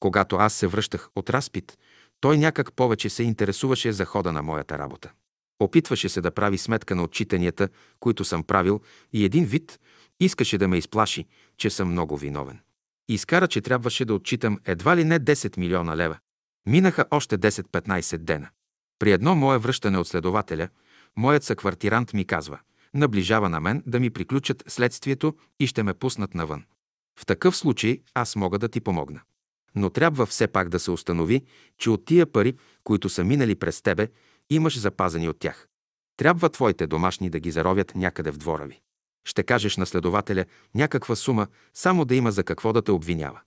Когато 0.00 0.36
аз 0.36 0.54
се 0.54 0.66
връщах 0.66 1.08
от 1.16 1.30
разпит, 1.30 1.78
той 2.20 2.38
някак 2.38 2.72
повече 2.72 3.10
се 3.10 3.22
интересуваше 3.22 3.92
за 3.92 4.04
хода 4.04 4.32
на 4.32 4.42
моята 4.42 4.78
работа. 4.78 5.12
Опитваше 5.60 6.08
се 6.08 6.20
да 6.20 6.30
прави 6.30 6.58
сметка 6.58 6.94
на 6.94 7.02
отчитанията, 7.02 7.68
които 8.00 8.24
съм 8.24 8.42
правил 8.42 8.80
и 9.12 9.24
един 9.24 9.44
вид 9.44 9.80
искаше 10.20 10.58
да 10.58 10.68
ме 10.68 10.78
изплаши, 10.78 11.26
че 11.56 11.70
съм 11.70 11.90
много 11.90 12.16
виновен. 12.16 12.60
Изкара, 13.08 13.48
че 13.48 13.60
трябваше 13.60 14.04
да 14.04 14.14
отчитам 14.14 14.58
едва 14.64 14.96
ли 14.96 15.04
не 15.04 15.20
10 15.20 15.58
милиона 15.58 15.96
лева. 15.96 16.18
Минаха 16.66 17.04
още 17.10 17.38
10-15 17.38 18.18
дена. 18.18 18.48
При 18.98 19.12
едно 19.12 19.34
мое 19.34 19.58
връщане 19.58 19.98
от 19.98 20.08
следователя, 20.08 20.68
моят 21.16 21.44
съквартирант 21.44 22.12
ми 22.12 22.24
казва 22.24 22.58
наближава 22.96 23.48
на 23.48 23.60
мен 23.60 23.82
да 23.86 24.00
ми 24.00 24.10
приключат 24.10 24.64
следствието 24.68 25.36
и 25.60 25.66
ще 25.66 25.82
ме 25.82 25.94
пуснат 25.94 26.34
навън. 26.34 26.64
В 27.20 27.26
такъв 27.26 27.56
случай 27.56 28.00
аз 28.14 28.36
мога 28.36 28.58
да 28.58 28.68
ти 28.68 28.80
помогна. 28.80 29.20
Но 29.74 29.90
трябва 29.90 30.26
все 30.26 30.46
пак 30.46 30.68
да 30.68 30.78
се 30.78 30.90
установи, 30.90 31.44
че 31.78 31.90
от 31.90 32.04
тия 32.04 32.32
пари, 32.32 32.56
които 32.84 33.08
са 33.08 33.24
минали 33.24 33.54
през 33.54 33.82
тебе, 33.82 34.08
имаш 34.50 34.78
запазени 34.78 35.28
от 35.28 35.38
тях. 35.38 35.68
Трябва 36.16 36.48
твоите 36.48 36.86
домашни 36.86 37.30
да 37.30 37.40
ги 37.40 37.50
заровят 37.50 37.94
някъде 37.94 38.30
в 38.30 38.38
двора 38.38 38.66
ви. 38.66 38.80
Ще 39.28 39.42
кажеш 39.42 39.76
на 39.76 39.86
следователя 39.86 40.44
някаква 40.74 41.16
сума, 41.16 41.46
само 41.74 42.04
да 42.04 42.14
има 42.14 42.32
за 42.32 42.44
какво 42.44 42.72
да 42.72 42.82
те 42.82 42.92
обвинява. 42.92 43.40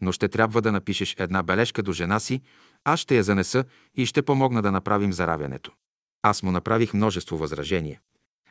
Но 0.00 0.12
ще 0.12 0.28
трябва 0.28 0.62
да 0.62 0.72
напишеш 0.72 1.14
една 1.18 1.42
бележка 1.42 1.82
до 1.82 1.92
жена 1.92 2.20
си, 2.20 2.42
аз 2.84 3.00
ще 3.00 3.16
я 3.16 3.22
занеса 3.22 3.64
и 3.94 4.06
ще 4.06 4.22
помогна 4.22 4.62
да 4.62 4.72
направим 4.72 5.12
заравянето. 5.12 5.72
Аз 6.26 6.42
му 6.42 6.52
направих 6.52 6.94
множество 6.94 7.36
възражения. 7.36 8.00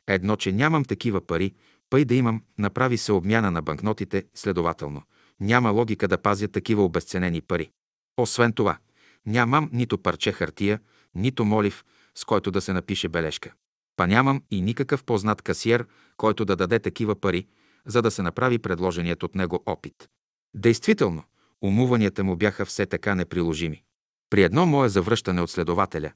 Едно, 0.07 0.35
че 0.35 0.51
нямам 0.51 0.85
такива 0.85 1.27
пари, 1.27 1.53
пъй 1.89 2.05
да 2.05 2.15
имам, 2.15 2.43
направи 2.57 2.97
се 2.97 3.11
обмяна 3.11 3.51
на 3.51 3.61
банкнотите, 3.61 4.25
следователно. 4.35 5.01
Няма 5.39 5.69
логика 5.69 6.07
да 6.07 6.17
пазя 6.17 6.47
такива 6.47 6.83
обесценени 6.83 7.41
пари. 7.41 7.69
Освен 8.17 8.53
това, 8.53 8.77
нямам 9.25 9.69
нито 9.73 9.97
парче 9.97 10.31
хартия, 10.31 10.79
нито 11.15 11.45
молив, 11.45 11.83
с 12.15 12.25
който 12.25 12.51
да 12.51 12.61
се 12.61 12.73
напише 12.73 13.09
бележка. 13.09 13.53
Па 13.95 14.07
нямам 14.07 14.43
и 14.51 14.61
никакъв 14.61 15.03
познат 15.03 15.41
касиер, 15.41 15.85
който 16.17 16.45
да 16.45 16.55
даде 16.55 16.79
такива 16.79 17.15
пари, 17.15 17.47
за 17.85 18.01
да 18.01 18.11
се 18.11 18.21
направи 18.21 18.59
предложеният 18.59 19.23
от 19.23 19.35
него 19.35 19.63
опит. 19.65 20.09
Действително, 20.55 21.23
умуванията 21.61 22.23
му 22.23 22.35
бяха 22.35 22.65
все 22.65 22.85
така 22.85 23.15
неприложими. 23.15 23.83
При 24.29 24.43
едно 24.43 24.65
мое 24.65 24.89
завръщане 24.89 25.41
от 25.41 25.49
следователя, 25.49 26.11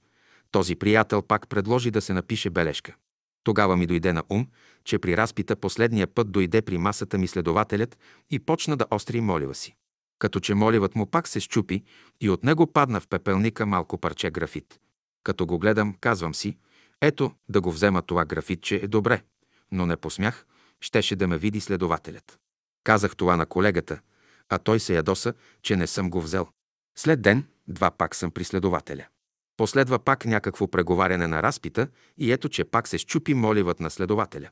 този 0.57 0.75
приятел 0.75 1.21
пак 1.21 1.47
предложи 1.47 1.91
да 1.91 2.01
се 2.01 2.13
напише 2.13 2.49
бележка. 2.49 2.95
Тогава 3.43 3.77
ми 3.77 3.87
дойде 3.87 4.13
на 4.13 4.23
ум, 4.29 4.47
че 4.83 4.99
при 4.99 5.17
разпита 5.17 5.55
последния 5.55 6.07
път 6.07 6.31
дойде 6.31 6.61
при 6.61 6.77
масата 6.77 7.17
ми 7.17 7.27
следователят 7.27 7.97
и 8.29 8.39
почна 8.39 8.77
да 8.77 8.85
остри 8.91 9.21
молива 9.21 9.55
си. 9.55 9.75
Като 10.19 10.39
че 10.39 10.53
моливът 10.53 10.95
му 10.95 11.05
пак 11.05 11.27
се 11.27 11.39
щупи 11.39 11.83
и 12.21 12.29
от 12.29 12.43
него 12.43 12.67
падна 12.67 12.99
в 12.99 13.07
пепелника 13.07 13.65
малко 13.65 13.97
парче 13.97 14.31
графит. 14.31 14.79
Като 15.23 15.45
го 15.45 15.59
гледам, 15.59 15.95
казвам 16.01 16.35
си, 16.35 16.57
ето 17.01 17.31
да 17.49 17.61
го 17.61 17.71
взема 17.71 18.01
това 18.01 18.25
графитче 18.25 18.75
е 18.75 18.87
добре, 18.87 19.21
но 19.71 19.85
не 19.85 19.97
посмях, 19.97 20.45
щеше 20.81 21.15
да 21.15 21.27
ме 21.27 21.37
види 21.37 21.61
следователят. 21.61 22.39
Казах 22.83 23.15
това 23.15 23.35
на 23.35 23.45
колегата, 23.45 23.99
а 24.49 24.57
той 24.57 24.79
се 24.79 24.95
ядоса, 24.95 25.33
че 25.61 25.75
не 25.75 25.87
съм 25.87 26.09
го 26.09 26.21
взел. 26.21 26.47
След 26.97 27.21
ден, 27.21 27.45
два 27.67 27.91
пак 27.91 28.15
съм 28.15 28.31
при 28.31 28.43
следователя. 28.43 29.05
Последва 29.57 29.99
пак 29.99 30.25
някакво 30.25 30.67
преговаряне 30.67 31.27
на 31.27 31.43
разпита 31.43 31.87
и 32.17 32.31
ето, 32.31 32.49
че 32.49 32.63
пак 32.63 32.87
се 32.87 32.97
щупи 32.97 33.33
моливът 33.33 33.79
на 33.79 33.89
следователя. 33.89 34.49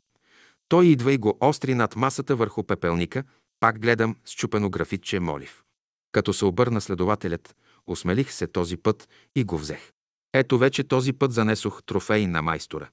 Той 0.68 0.86
идва 0.86 1.14
и 1.14 1.18
го 1.18 1.38
остри 1.40 1.74
над 1.74 1.96
масата 1.96 2.36
върху 2.36 2.64
пепелника, 2.64 3.24
пак 3.60 3.80
гледам 3.80 4.16
щупено 4.26 4.70
графитче 4.70 5.20
молив. 5.20 5.64
Като 6.12 6.34
се 6.34 6.46
обърна 6.46 6.82
следователят, 6.82 7.56
усмелих 7.88 8.32
се 8.32 8.48
този 8.48 8.78
път 8.78 9.10
и 9.36 9.44
го 9.44 9.58
взех. 9.58 9.92
Ето 10.34 10.58
вече 10.58 10.84
този 10.84 11.14
път 11.14 11.32
занесох 11.32 11.84
трофей 11.84 12.28
на 12.28 12.42
майстора. 12.42 12.90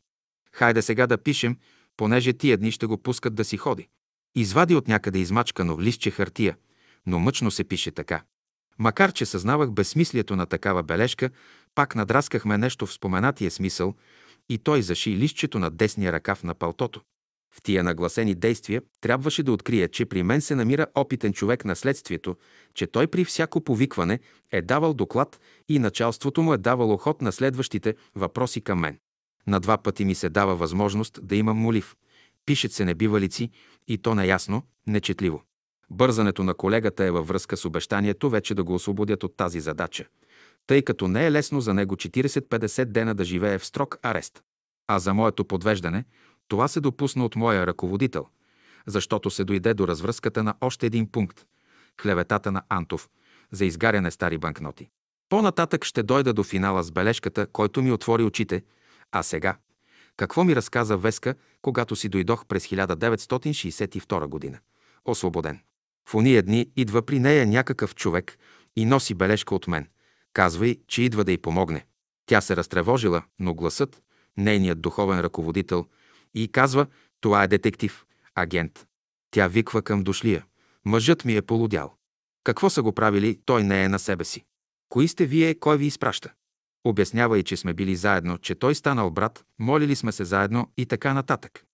Хайде 0.52 0.82
сега 0.82 1.06
да 1.06 1.18
пишем, 1.18 1.56
понеже 1.96 2.32
тия 2.32 2.58
дни 2.58 2.72
ще 2.72 2.86
го 2.86 2.98
пускат 2.98 3.34
да 3.34 3.44
си 3.44 3.56
ходи. 3.56 3.88
Извади 4.34 4.74
от 4.74 4.88
някъде 4.88 5.18
измачкано 5.18 5.80
листче 5.80 6.10
хартия, 6.10 6.56
но 7.06 7.18
мъчно 7.18 7.50
се 7.50 7.64
пише 7.64 7.90
така. 7.90 8.22
Макар, 8.78 9.12
че 9.12 9.26
съзнавах 9.26 9.70
безсмислието 9.70 10.36
на 10.36 10.46
такава 10.46 10.82
бележка, 10.82 11.30
пак 11.74 11.94
надраскахме 11.94 12.58
нещо 12.58 12.86
в 12.86 12.92
споменатия 12.92 13.50
смисъл 13.50 13.94
и 14.48 14.58
той 14.58 14.82
заши 14.82 15.16
листчето 15.16 15.58
на 15.58 15.70
десния 15.70 16.12
ръкав 16.12 16.44
на 16.44 16.54
палтото. 16.54 17.00
В 17.54 17.62
тия 17.62 17.84
нагласени 17.84 18.34
действия 18.34 18.82
трябваше 19.00 19.42
да 19.42 19.52
открия, 19.52 19.88
че 19.88 20.06
при 20.06 20.22
мен 20.22 20.40
се 20.40 20.54
намира 20.54 20.86
опитен 20.94 21.32
човек 21.32 21.64
на 21.64 21.76
следствието, 21.76 22.36
че 22.74 22.86
той 22.86 23.06
при 23.06 23.24
всяко 23.24 23.60
повикване 23.60 24.20
е 24.50 24.62
давал 24.62 24.94
доклад 24.94 25.40
и 25.68 25.78
началството 25.78 26.42
му 26.42 26.54
е 26.54 26.58
давало 26.58 26.96
ход 26.96 27.22
на 27.22 27.32
следващите 27.32 27.94
въпроси 28.14 28.60
към 28.60 28.80
мен. 28.80 28.98
На 29.46 29.60
два 29.60 29.78
пъти 29.78 30.04
ми 30.04 30.14
се 30.14 30.28
дава 30.28 30.56
възможност 30.56 31.20
да 31.22 31.36
имам 31.36 31.56
молив. 31.56 31.96
Пишат 32.46 32.72
се 32.72 32.84
небивалици 32.84 33.50
и 33.88 33.98
то 33.98 34.14
неясно, 34.14 34.62
нечетливо. 34.86 35.42
Бързането 35.90 36.44
на 36.44 36.54
колегата 36.54 37.04
е 37.04 37.10
във 37.10 37.28
връзка 37.28 37.56
с 37.56 37.64
обещанието 37.64 38.30
вече 38.30 38.54
да 38.54 38.64
го 38.64 38.74
освободят 38.74 39.24
от 39.24 39.36
тази 39.36 39.60
задача, 39.60 40.04
тъй 40.66 40.82
като 40.82 41.08
не 41.08 41.26
е 41.26 41.32
лесно 41.32 41.60
за 41.60 41.74
него 41.74 41.96
40-50 41.96 42.84
дена 42.84 43.14
да 43.14 43.24
живее 43.24 43.58
в 43.58 43.66
строг 43.66 43.98
арест. 44.02 44.42
А 44.88 44.98
за 44.98 45.14
моето 45.14 45.44
подвеждане, 45.44 46.04
това 46.48 46.68
се 46.68 46.80
допусна 46.80 47.24
от 47.24 47.36
моя 47.36 47.66
ръководител, 47.66 48.26
защото 48.86 49.30
се 49.30 49.44
дойде 49.44 49.74
до 49.74 49.88
развръзката 49.88 50.42
на 50.42 50.54
още 50.60 50.86
един 50.86 51.12
пункт– 51.12 51.46
клеветата 52.02 52.52
на 52.52 52.62
Антов 52.68 53.08
за 53.50 53.64
изгаряне 53.64 54.10
стари 54.10 54.38
банкноти. 54.38 54.88
По-нататък 55.28 55.84
ще 55.84 56.02
дойда 56.02 56.32
до 56.32 56.42
финала 56.42 56.82
с 56.82 56.90
бележката, 56.90 57.46
който 57.46 57.82
ми 57.82 57.92
отвори 57.92 58.22
очите, 58.22 58.62
а 59.12 59.22
сега– 59.22 59.56
какво 60.16 60.44
ми 60.44 60.56
разказа 60.56 60.96
Веска, 60.96 61.34
когато 61.62 61.96
си 61.96 62.08
дойдох 62.08 62.46
през 62.46 62.66
1962 62.66 64.26
година? 64.26 64.58
Освободен. 65.04 65.60
В 66.08 66.14
уния 66.14 66.42
дни 66.42 66.70
идва 66.76 67.02
при 67.02 67.18
нея 67.18 67.46
някакъв 67.46 67.94
човек 67.94 68.38
и 68.76 68.84
носи 68.84 69.14
бележка 69.14 69.54
от 69.54 69.68
мен. 69.68 69.88
Казва 70.32 70.66
й, 70.66 70.80
че 70.88 71.02
идва 71.02 71.24
да 71.24 71.32
й 71.32 71.38
помогне. 71.38 71.86
Тя 72.26 72.40
се 72.40 72.56
разтревожила, 72.56 73.22
но 73.38 73.54
гласът, 73.54 74.02
нейният 74.36 74.80
духовен 74.80 75.20
ръководител, 75.20 75.86
и 76.34 76.48
казва, 76.48 76.86
това 77.20 77.42
е 77.42 77.48
детектив, 77.48 78.04
агент. 78.34 78.86
Тя 79.30 79.48
виква 79.48 79.82
към 79.82 80.02
дошлия. 80.02 80.44
Мъжът 80.84 81.24
ми 81.24 81.36
е 81.36 81.42
полудял. 81.42 81.94
Какво 82.44 82.70
са 82.70 82.82
го 82.82 82.92
правили, 82.92 83.40
той 83.44 83.64
не 83.64 83.84
е 83.84 83.88
на 83.88 83.98
себе 83.98 84.24
си. 84.24 84.44
Кои 84.88 85.08
сте 85.08 85.26
вие, 85.26 85.54
кой 85.54 85.78
ви 85.78 85.86
изпраща? 85.86 86.32
Обяснява 86.84 87.38
и, 87.38 87.42
че 87.42 87.56
сме 87.56 87.74
били 87.74 87.96
заедно, 87.96 88.38
че 88.38 88.54
той 88.54 88.74
станал 88.74 89.10
брат, 89.10 89.44
молили 89.58 89.96
сме 89.96 90.12
се 90.12 90.24
заедно 90.24 90.70
и 90.76 90.86
така 90.86 91.14
нататък. 91.14 91.64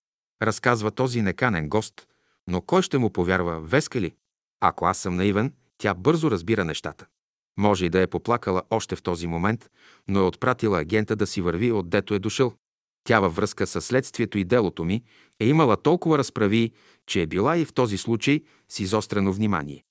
Разказва 0.41 0.91
този 0.91 1.21
неканен 1.21 1.69
гост, 1.69 2.07
но 2.47 2.61
кой 2.61 2.81
ще 2.81 2.97
му 2.97 3.09
повярва, 3.09 3.61
Веска 3.61 4.01
ли? 4.01 4.15
Ако 4.59 4.85
аз 4.85 4.97
съм 4.97 5.15
наивен, 5.15 5.53
тя 5.77 5.93
бързо 5.93 6.31
разбира 6.31 6.65
нещата. 6.65 7.05
Може 7.59 7.85
и 7.85 7.89
да 7.89 8.01
е 8.01 8.07
поплакала 8.07 8.63
още 8.69 8.95
в 8.95 9.01
този 9.01 9.27
момент, 9.27 9.69
но 10.07 10.19
е 10.19 10.23
отпратила 10.23 10.79
агента 10.79 11.15
да 11.15 11.27
си 11.27 11.41
върви 11.41 11.71
отдето 11.71 12.13
е 12.13 12.19
дошъл. 12.19 12.53
Тя 13.03 13.19
във 13.19 13.35
връзка 13.35 13.67
с 13.67 13.81
следствието 13.81 14.37
и 14.37 14.43
делото 14.43 14.85
ми 14.85 15.03
е 15.39 15.47
имала 15.47 15.77
толкова 15.77 16.17
разправи, 16.17 16.71
че 17.07 17.21
е 17.21 17.27
била 17.27 17.57
и 17.57 17.65
в 17.65 17.73
този 17.73 17.97
случай 17.97 18.43
с 18.69 18.79
изострено 18.79 19.33
внимание. 19.33 19.83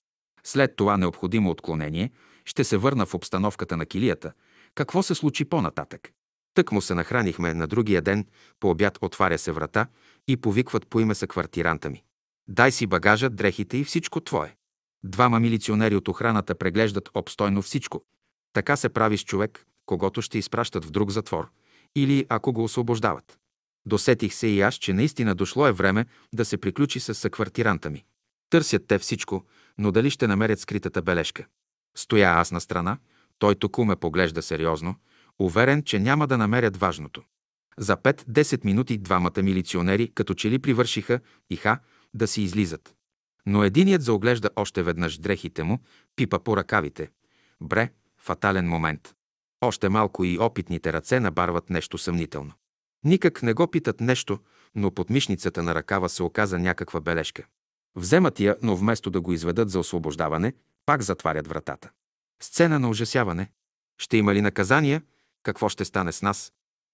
След 0.45 0.77
това 0.77 0.97
необходимо 0.97 1.51
отклонение 1.51 2.11
ще 2.45 2.65
се 2.65 2.77
върна 2.77 3.07
в 3.07 3.15
обстановката 3.15 3.77
на 3.77 3.87
килията. 3.87 4.33
Какво 4.75 5.03
се 5.03 5.15
случи 5.15 5.45
по-нататък? 5.45 6.11
Тък 6.55 6.73
му 6.73 6.81
се 6.81 6.95
нахранихме 6.95 7.55
на 7.55 7.67
другия 7.67 8.03
ден, 8.03 8.27
по 8.61 8.71
обяд 8.71 8.99
отваря 9.03 9.39
се 9.39 9.53
врата 9.53 9.87
и 10.29 10.37
повикват 10.37 10.87
по 10.87 11.01
име 11.01 11.15
са 11.15 11.27
квартиранта 11.27 11.91
ми. 11.91 12.03
Дай 12.49 12.73
си 12.73 12.87
багажа, 12.87 13.31
дрехите 13.31 13.77
и 13.77 13.85
всичко 13.85 14.21
твое. 14.21 14.58
Двама 15.05 15.41
милиционери 15.41 15.97
от 15.97 16.09
охраната 16.09 16.55
преглеждат 16.55 17.09
обстойно 17.15 17.63
всичко. 17.63 18.03
Така 18.53 18.77
се 18.77 18.89
прави 18.89 19.19
с 19.19 19.25
човек, 19.25 19.67
когато 19.87 20.23
ще 20.23 20.39
изпращат 20.39 20.85
в 20.85 20.91
друг 20.91 21.11
затвор, 21.11 21.49
или 21.97 22.27
ако 22.29 22.53
го 22.53 22.65
освобождават. 22.65 23.39
Досетих 23.87 24.35
се 24.35 24.47
и 24.47 24.61
аз, 24.61 24.75
че 24.75 24.93
наистина 24.93 25.35
дошло 25.35 25.67
е 25.67 25.73
време 25.73 26.07
да 26.35 26.45
се 26.45 26.59
приключи 26.59 27.01
с 27.01 27.15
съквартиранта 27.15 27.91
ми. 27.91 28.05
Търсят 28.51 28.87
те 28.87 28.99
всичко, 28.99 29.45
но 29.79 29.93
дали 29.93 30.11
ще 30.11 30.27
намерят 30.27 30.61
скритата 30.61 31.03
бележка? 31.03 31.47
Стоя 31.97 32.31
аз 32.31 32.53
на 32.53 32.61
страна, 32.61 32.99
той 33.39 33.55
току 33.55 33.85
ме 33.85 33.97
поглежда 33.97 34.43
сериозно, 34.43 34.95
уверен, 35.39 35.83
че 35.83 35.99
няма 35.99 36.27
да 36.27 36.39
намерят 36.39 36.77
важното. 36.77 37.23
За 37.79 37.97
5-10 37.97 38.65
минути 38.65 38.99
двамата 38.99 39.43
милиционери 39.43 40.13
като 40.15 40.35
че 40.35 40.51
ли 40.51 40.59
привършиха 40.59 41.21
и 41.51 41.57
ха 41.57 41.79
да 42.15 42.27
си 42.27 42.43
излизат. 42.43 42.95
Но 43.49 43.65
единият 43.65 44.03
заоглежда 44.03 44.51
още 44.57 44.83
веднъж 44.83 45.19
дрехите 45.19 45.63
му, 45.63 45.79
пипа 46.17 46.39
по 46.39 46.57
ръкавите. 46.57 47.11
Бре, 47.61 47.91
фатален 48.19 48.69
момент. 48.69 49.15
Още 49.61 49.89
малко 49.89 50.25
и 50.25 50.39
опитните 50.39 50.93
ръце 50.93 51.21
набарват 51.21 51.71
нещо 51.71 51.99
съмнително. 51.99 52.53
Никак 53.05 53.43
не 53.43 53.53
го 53.53 53.67
питат 53.67 54.01
нещо, 54.01 54.39
но 54.75 54.91
под 54.91 55.11
мишницата 55.11 55.63
на 55.63 55.75
ръкава 55.75 56.09
се 56.09 56.23
оказа 56.23 56.59
някаква 56.59 57.01
бележка. 57.01 57.47
Вземат 57.97 58.41
я, 58.41 58.57
но 58.63 58.77
вместо 58.77 59.11
да 59.11 59.21
го 59.21 59.33
изведат 59.33 59.71
за 59.71 59.79
освобождаване, 59.79 60.53
пак 60.87 61.03
затварят 61.03 61.47
вратата. 61.47 61.91
Сцена 62.43 62.79
на 62.79 62.89
ужасяване. 62.89 63.51
Ще 63.99 64.17
има 64.17 64.35
ли 64.35 64.41
наказания? 64.41 65.03
Какво 65.43 65.69
ще 65.69 65.85
стане 65.85 66.13
с 66.13 66.23
нас? 66.23 66.53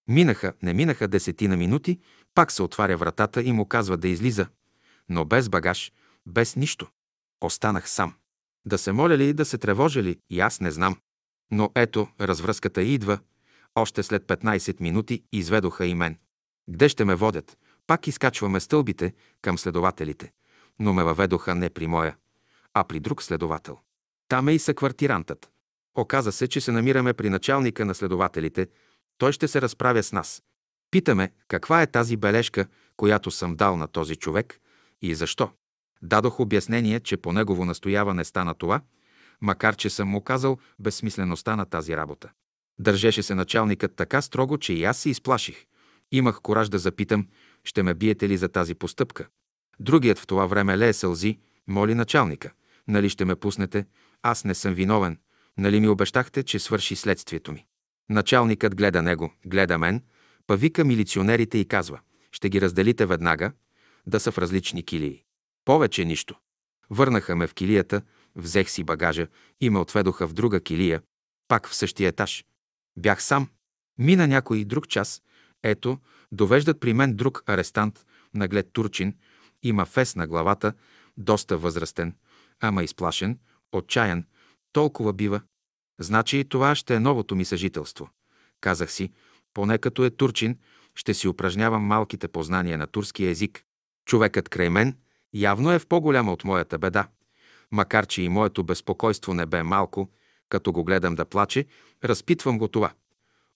Минаха, 0.09 0.53
не 0.63 0.75
минаха 0.75 1.09
десетина 1.09 1.57
минути, 1.57 2.01
пак 2.35 2.53
се 2.53 2.63
отваря 2.63 2.97
вратата 2.97 3.43
и 3.43 3.53
му 3.53 3.69
казва 3.69 3.97
да 3.97 4.09
излиза. 4.09 4.47
Но 5.09 5.25
без 5.25 5.49
багаж, 5.49 5.93
без 6.27 6.57
нищо. 6.57 6.89
Останах 7.41 7.91
сам. 7.91 8.15
Да 8.67 8.79
се 8.79 8.93
моля 8.93 9.19
ли, 9.19 9.33
да 9.33 9.45
се 9.45 9.59
тревожа 9.59 10.03
ли, 10.03 10.19
и 10.31 10.41
аз 10.41 10.61
не 10.61 10.71
знам. 10.71 10.97
Но 11.51 11.71
ето, 11.75 12.09
развръзката 12.21 12.83
идва. 12.83 13.19
Още 13.75 14.03
след 14.03 14.25
15 14.25 14.81
минути 14.81 15.25
изведоха 15.33 15.87
и 15.87 15.95
мен. 15.95 16.19
Где 16.71 16.89
ще 16.89 17.05
ме 17.05 17.15
водят? 17.15 17.59
Пак 17.87 18.07
изкачваме 18.07 18.61
стълбите 18.61 19.15
към 19.43 19.59
следователите, 19.59 20.33
но 20.79 20.93
ме 20.93 21.05
въведоха 21.05 21.55
не 21.55 21.71
при 21.71 21.87
моя, 21.87 22.17
а 22.75 22.85
при 22.85 23.01
друг 23.01 23.23
следовател. 23.23 23.79
Там 24.29 24.49
е 24.49 24.53
и 24.53 24.59
съквартирантът. 24.59 25.51
Оказа 25.95 26.33
се, 26.33 26.49
че 26.49 26.61
се 26.61 26.73
намираме 26.73 27.13
при 27.13 27.31
началника 27.31 27.85
на 27.85 27.95
следователите. 27.95 28.69
Той 29.19 29.33
ще 29.33 29.49
се 29.49 29.63
разправя 29.63 30.03
с 30.03 30.13
нас. 30.13 30.43
Питаме 30.91 31.33
каква 31.49 31.83
е 31.83 31.87
тази 31.87 32.17
бележка, 32.17 32.67
която 32.97 33.31
съм 33.31 33.57
дал 33.57 33.77
на 33.77 33.89
този 33.89 34.17
човек 34.17 34.61
и 35.03 35.15
защо. 35.15 35.51
Дадох 36.05 36.41
обяснение, 36.41 37.01
че 37.01 37.17
по 37.17 37.33
негово 37.33 37.65
настояване 37.65 38.25
стана 38.25 38.55
това, 38.55 38.81
макар 39.41 39.77
че 39.77 39.91
съм 39.91 40.09
му 40.09 40.21
казал 40.21 40.59
безсмислеността 40.79 41.57
на 41.57 41.65
тази 41.65 41.97
работа. 41.97 42.31
Държеше 42.79 43.23
се 43.23 43.35
началникът 43.35 43.97
така 43.97 44.23
строго, 44.23 44.59
че 44.59 44.73
и 44.73 44.85
аз 44.85 44.99
се 44.99 45.11
изплаших. 45.11 45.65
Имах 46.13 46.41
кораж 46.43 46.69
да 46.69 46.79
запитам, 46.79 47.27
ще 47.65 47.83
ме 47.83 47.95
биете 47.95 48.29
ли 48.29 48.37
за 48.37 48.49
тази 48.49 48.75
постъпка. 48.75 49.27
Другият 49.81 50.19
в 50.19 50.27
това 50.27 50.47
време 50.47 50.79
лее 50.79 50.93
сълзи, 50.93 51.39
моли 51.67 51.95
началника. 51.95 52.53
Нали 52.89 53.09
ще 53.09 53.25
ме 53.25 53.37
пуснете? 53.37 53.87
Аз 54.23 54.45
не 54.45 54.55
съм 54.55 54.75
виновен. 54.75 55.19
Нали 55.59 55.81
ми 55.81 55.89
обещахте, 55.89 56.43
че 56.43 56.59
свърши 56.59 56.97
следствието 56.97 57.53
ми? 57.53 57.65
Началникът 58.11 58.77
гледа 58.77 59.03
него, 59.03 59.33
гледа 59.47 59.79
мен, 59.79 60.03
па 60.47 60.57
вика 60.57 60.85
милиционерите 60.85 61.59
и 61.59 61.69
казва, 61.69 62.01
ще 62.33 62.49
ги 62.49 62.61
разделите 62.61 63.07
веднага, 63.07 63.53
да 64.07 64.21
са 64.21 64.33
в 64.33 64.39
различни 64.39 64.83
килии. 64.83 65.24
Повече 65.65 66.05
нищо. 66.05 66.39
Върнаха 66.91 67.37
ме 67.37 67.47
в 67.47 67.55
килията, 67.55 68.03
взех 68.37 68.71
си 68.71 68.85
багажа 68.85 69.27
и 69.61 69.71
ме 69.71 69.79
отведоха 69.79 70.29
в 70.29 70.33
друга 70.33 70.61
килия, 70.61 71.03
пак 71.49 71.69
в 71.69 71.75
същия 71.75 72.09
етаж. 72.09 72.45
Бях 72.97 73.23
сам. 73.23 73.49
Мина 73.99 74.27
някой 74.27 74.65
друг 74.65 74.89
час. 74.89 75.23
Ето, 75.63 75.99
довеждат 76.33 76.81
при 76.81 76.93
мен 76.93 77.17
друг 77.17 77.43
арестант, 77.47 78.07
наглед 78.35 78.73
турчин, 78.73 79.15
има 79.63 79.85
фес 79.85 80.17
на 80.17 80.27
главата, 80.27 80.73
доста 81.17 81.59
възрастен, 81.59 82.17
ама 82.61 82.85
изплашен, 82.85 83.39
отчаян, 83.73 84.25
толкова 84.73 85.13
бива. 85.13 85.41
Значи 86.01 86.45
това 86.49 86.75
ще 86.75 86.95
е 86.95 87.01
новото 87.01 87.37
ми 87.37 87.45
съжителство. 87.45 88.11
Казах 88.61 88.93
си, 88.93 89.13
поне 89.55 89.79
като 89.79 90.05
е 90.05 90.11
турчин, 90.11 90.59
ще 90.95 91.15
си 91.15 91.29
упражнявам 91.29 91.83
малките 91.83 92.29
познания 92.29 92.79
на 92.79 92.87
турския 92.87 93.31
език. 93.31 93.65
Човекът 94.07 94.49
край 94.49 94.71
мен 94.71 94.97
явно 95.35 95.73
е 95.73 95.79
в 95.79 95.87
по-голяма 95.87 96.33
от 96.33 96.45
моята 96.45 96.79
беда. 96.79 97.09
Макар, 97.71 98.07
че 98.07 98.23
и 98.23 98.29
моето 98.29 98.65
безпокойство 98.65 99.35
не 99.35 99.47
бе 99.47 99.63
малко, 99.63 100.11
като 100.49 100.73
го 100.73 100.85
гледам 100.85 101.15
да 101.15 101.25
плаче, 101.25 101.67
разпитвам 102.05 102.59
го 102.59 102.69
това. 102.69 102.93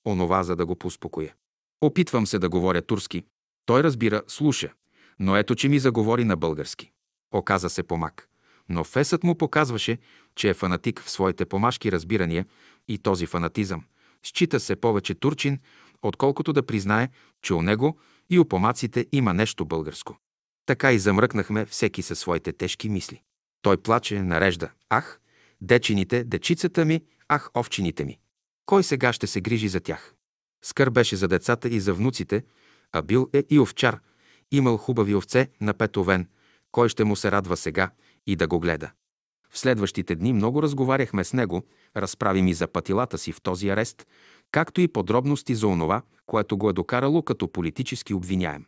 Онова, 0.06 0.42
за 0.42 0.56
да 0.56 0.66
го 0.66 0.76
поуспокоя. 0.76 1.34
Опитвам 1.80 2.26
се 2.26 2.38
да 2.38 2.48
говоря 2.48 2.82
турски. 2.82 3.24
Той 3.66 3.82
разбира, 3.82 4.22
слуша. 4.26 4.72
Но 5.18 5.36
ето, 5.36 5.54
че 5.54 5.68
ми 5.68 5.78
заговори 5.78 6.24
на 6.24 6.36
български. 6.36 6.92
Оказа 7.34 7.70
се 7.70 7.82
помак. 7.82 8.28
Но 8.68 8.84
фесът 8.84 9.24
му 9.24 9.34
показваше, 9.34 9.98
че 10.34 10.48
е 10.48 10.54
фанатик 10.54 11.02
в 11.02 11.10
своите 11.10 11.46
помашки 11.46 11.92
разбирания 11.92 12.46
и 12.88 12.98
този 12.98 13.26
фанатизъм. 13.26 13.84
Счита 14.22 14.60
се 14.60 14.76
повече 14.76 15.14
турчин, 15.14 15.58
отколкото 16.02 16.52
да 16.52 16.66
признае, 16.66 17.08
че 17.42 17.54
у 17.54 17.62
него 17.62 17.98
и 18.30 18.38
у 18.38 18.44
помаците 18.44 19.06
има 19.12 19.34
нещо 19.34 19.64
българско. 19.64 20.16
Така 20.68 20.92
и 20.92 20.98
замръкнахме 20.98 21.66
всеки 21.66 22.02
със 22.02 22.18
своите 22.18 22.52
тежки 22.52 22.88
мисли. 22.88 23.22
Той 23.62 23.76
плаче, 23.76 24.22
нарежда. 24.22 24.70
Ах, 24.90 25.20
дечините, 25.60 26.24
дечицата 26.24 26.84
ми, 26.84 27.04
ах, 27.28 27.50
овчините 27.56 28.04
ми. 28.04 28.18
Кой 28.66 28.82
сега 28.82 29.12
ще 29.12 29.26
се 29.26 29.40
грижи 29.40 29.68
за 29.68 29.80
тях? 29.80 30.14
Скър 30.64 30.90
беше 30.90 31.16
за 31.16 31.28
децата 31.28 31.68
и 31.68 31.80
за 31.80 31.94
внуците, 31.94 32.44
а 32.92 33.02
бил 33.02 33.30
е 33.32 33.44
и 33.50 33.58
овчар. 33.58 34.00
Имал 34.50 34.76
хубави 34.76 35.14
овце 35.14 35.48
на 35.60 35.74
петовен. 35.74 36.28
Кой 36.72 36.88
ще 36.88 37.04
му 37.04 37.16
се 37.16 37.30
радва 37.30 37.56
сега 37.56 37.90
и 38.26 38.36
да 38.36 38.46
го 38.46 38.60
гледа? 38.60 38.90
В 39.50 39.58
следващите 39.58 40.14
дни 40.14 40.32
много 40.32 40.62
разговаряхме 40.62 41.24
с 41.24 41.32
него, 41.32 41.62
разправи 41.96 42.42
ми 42.42 42.54
за 42.54 42.66
пътилата 42.66 43.18
си 43.18 43.32
в 43.32 43.40
този 43.42 43.68
арест, 43.68 44.06
както 44.52 44.80
и 44.80 44.88
подробности 44.88 45.54
за 45.54 45.66
онова, 45.66 46.02
което 46.26 46.58
го 46.58 46.70
е 46.70 46.72
докарало 46.72 47.22
като 47.22 47.52
политически 47.52 48.14
обвиняем. 48.14 48.66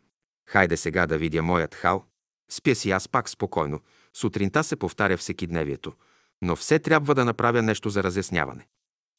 Хайде 0.51 0.77
сега 0.77 1.07
да 1.07 1.17
видя 1.17 1.41
моят 1.41 1.75
хал. 1.75 2.05
Спя 2.51 2.75
си 2.75 2.91
аз 2.91 3.07
пак 3.07 3.29
спокойно. 3.29 3.79
Сутринта 4.13 4.63
се 4.63 4.75
повтаря 4.75 5.17
всекидневието. 5.17 5.93
Но 6.41 6.55
все 6.55 6.79
трябва 6.79 7.15
да 7.15 7.25
направя 7.25 7.61
нещо 7.61 7.89
за 7.89 8.03
разясняване. 8.03 8.67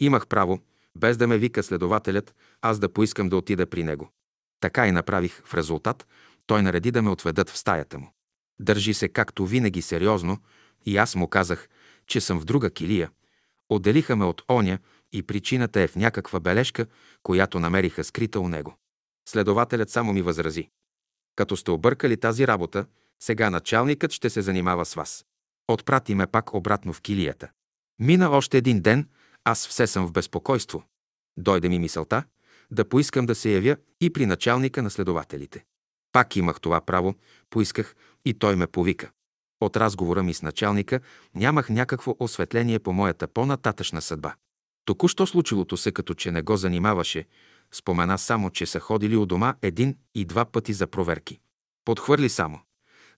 Имах 0.01 0.27
право, 0.27 0.61
без 0.97 1.17
да 1.17 1.27
ме 1.27 1.39
вика 1.39 1.63
следователят, 1.63 2.35
аз 2.63 2.79
да 2.79 2.93
поискам 2.93 3.29
да 3.29 3.37
отида 3.37 3.67
при 3.67 3.85
него. 3.85 4.11
Така 4.61 4.87
и 4.87 4.93
направих. 4.93 5.43
В 5.45 5.55
резултат 5.55 6.07
той 6.47 6.63
нареди 6.63 6.91
да 6.91 7.03
ме 7.03 7.11
отведат 7.11 7.51
в 7.51 7.59
стаята 7.59 7.99
му. 7.99 8.13
Държи 8.61 8.95
се 8.95 9.09
както 9.09 9.47
винаги 9.47 9.83
сериозно 9.83 10.39
и 10.87 10.97
аз 10.97 11.15
му 11.15 11.29
казах, 11.29 11.69
че 12.07 12.21
съм 12.21 12.41
в 12.41 12.45
друга 12.45 12.71
килия. 12.71 13.11
Отделиха 13.69 14.17
ме 14.17 14.25
от 14.25 14.43
оня 14.51 14.79
и 15.13 15.23
причината 15.23 15.81
е 15.81 15.89
в 15.89 15.97
някаква 15.97 16.41
бележка, 16.41 16.87
която 17.23 17.61
намериха 17.61 18.05
скрита 18.05 18.41
у 18.41 18.49
него. 18.49 18.77
Следователят 19.29 19.91
само 19.91 20.13
ми 20.13 20.23
възрази. 20.23 20.69
Като 21.37 21.57
сте 21.57 21.71
объркали 21.71 22.17
тази 22.17 22.47
работа, 22.47 22.87
сега 23.23 23.51
началникът 23.51 24.13
ще 24.13 24.31
се 24.31 24.43
занимава 24.43 24.85
с 24.85 24.95
вас. 24.95 25.25
Отпрати 25.69 26.15
ме 26.15 26.27
пак 26.27 26.55
обратно 26.55 26.93
в 26.93 27.01
килията. 27.01 27.51
Мина 27.99 28.31
още 28.31 28.59
един 28.59 28.81
ден, 28.81 29.09
аз 29.45 29.69
все 29.69 29.87
съм 29.87 30.07
в 30.07 30.13
безпокойство. 30.13 30.85
Дойде 31.37 31.69
ми 31.69 31.79
мисълта 31.79 32.25
да 32.71 32.89
поискам 32.89 33.27
да 33.27 33.35
се 33.35 33.51
явя 33.51 33.77
и 34.01 34.13
при 34.13 34.27
началника 34.27 34.83
на 34.83 34.91
следователите. 34.91 35.65
Пак 36.13 36.37
имах 36.37 36.61
това 36.61 36.81
право, 36.81 37.15
поисках 37.51 37.97
и 38.25 38.35
той 38.35 38.57
ме 38.57 38.67
повика. 38.67 39.11
От 39.61 39.77
разговора 39.77 40.23
ми 40.23 40.35
с 40.35 40.43
началника 40.43 41.01
нямах 41.35 41.71
някакво 41.71 42.17
осветление 42.19 42.79
по 42.79 42.93
моята 42.93 43.29
по-нататъчна 43.29 44.03
съдба. 44.03 44.35
Току-що 44.85 45.27
случилото 45.27 45.77
се, 45.77 45.93
като 45.93 46.15
че 46.15 46.31
не 46.31 46.43
го 46.43 46.57
занимаваше, 46.57 47.27
спомена 47.75 48.19
само, 48.19 48.51
че 48.51 48.67
са 48.67 48.81
ходили 48.81 49.17
у 49.17 49.27
дома 49.27 49.55
един 49.63 49.97
и 50.15 50.25
два 50.25 50.45
пъти 50.45 50.73
за 50.73 50.87
проверки. 50.87 51.41
Подхвърли 51.85 52.29
само. 52.29 52.61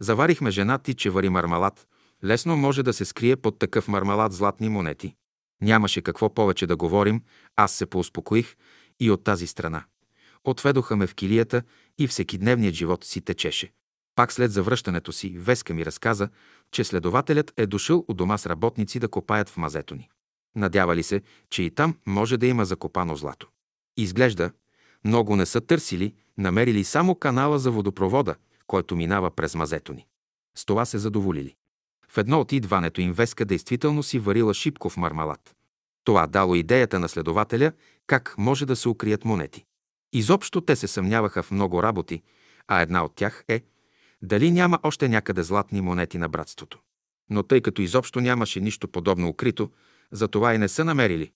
Заварихме 0.00 0.50
жена 0.50 0.78
ти, 0.78 0.94
че 0.94 1.10
вари 1.10 1.28
мармалат. 1.28 1.86
Лесно 2.24 2.56
може 2.56 2.82
да 2.82 2.92
се 2.92 3.04
скрие 3.04 3.36
под 3.36 3.58
такъв 3.58 3.88
мармалат 3.88 4.32
златни 4.32 4.68
монети. 4.68 5.14
Нямаше 5.62 6.02
какво 6.02 6.34
повече 6.34 6.66
да 6.66 6.76
говорим, 6.76 7.22
аз 7.56 7.72
се 7.72 7.86
поуспокоих 7.86 8.56
и 9.00 9.10
от 9.10 9.24
тази 9.24 9.46
страна. 9.46 9.84
Отведоха 10.44 10.96
ме 10.96 11.06
в 11.06 11.14
килията 11.14 11.62
и 11.98 12.06
всекидневният 12.06 12.74
живот 12.74 13.04
си 13.04 13.20
течеше. 13.20 13.72
Пак 14.14 14.32
след 14.32 14.52
завръщането 14.52 15.12
си, 15.12 15.34
Веска 15.38 15.74
ми 15.74 15.86
разказа, 15.86 16.28
че 16.72 16.84
следователят 16.84 17.52
е 17.56 17.66
дошъл 17.66 18.04
у 18.08 18.14
дома 18.14 18.38
с 18.38 18.46
работници 18.46 18.98
да 18.98 19.08
копаят 19.08 19.48
в 19.48 19.56
мазето 19.56 19.94
ни. 19.94 20.08
Надявали 20.56 21.02
се, 21.02 21.22
че 21.50 21.62
и 21.62 21.70
там 21.70 21.96
може 22.06 22.36
да 22.36 22.46
има 22.46 22.64
закопано 22.64 23.16
злато. 23.16 23.48
Изглежда, 23.96 24.50
много 25.04 25.36
не 25.36 25.46
са 25.46 25.60
търсили, 25.60 26.14
намерили 26.38 26.84
само 26.84 27.14
канала 27.14 27.58
за 27.58 27.70
водопровода, 27.70 28.34
който 28.66 28.96
минава 28.96 29.30
през 29.30 29.54
мазето 29.54 29.92
ни. 29.92 30.06
С 30.54 30.64
това 30.64 30.84
се 30.84 30.98
задоволили. 30.98 31.54
В 32.08 32.18
едно 32.18 32.40
от 32.40 32.52
идването 32.52 33.00
им 33.00 33.12
Веска 33.12 33.44
действително 33.44 34.02
си 34.02 34.18
варила 34.18 34.54
шипков 34.54 34.96
мармалат. 34.96 35.54
Това 36.04 36.26
дало 36.26 36.54
идеята 36.54 36.98
на 36.98 37.08
следователя 37.08 37.72
как 38.06 38.34
може 38.38 38.66
да 38.66 38.76
се 38.76 38.88
укрият 38.88 39.24
монети. 39.24 39.64
Изобщо 40.12 40.60
те 40.60 40.76
се 40.76 40.88
съмняваха 40.88 41.42
в 41.42 41.50
много 41.50 41.82
работи, 41.82 42.22
а 42.68 42.80
една 42.80 43.04
от 43.04 43.14
тях 43.14 43.44
е 43.48 43.62
дали 44.22 44.50
няма 44.50 44.78
още 44.82 45.08
някъде 45.08 45.42
златни 45.42 45.80
монети 45.80 46.18
на 46.18 46.28
братството. 46.28 46.78
Но 47.30 47.42
тъй 47.42 47.60
като 47.60 47.82
изобщо 47.82 48.20
нямаше 48.20 48.60
нищо 48.60 48.88
подобно 48.88 49.28
укрито, 49.28 49.70
затова 50.12 50.54
и 50.54 50.58
не 50.58 50.68
са 50.68 50.84
намерили. 50.84 51.32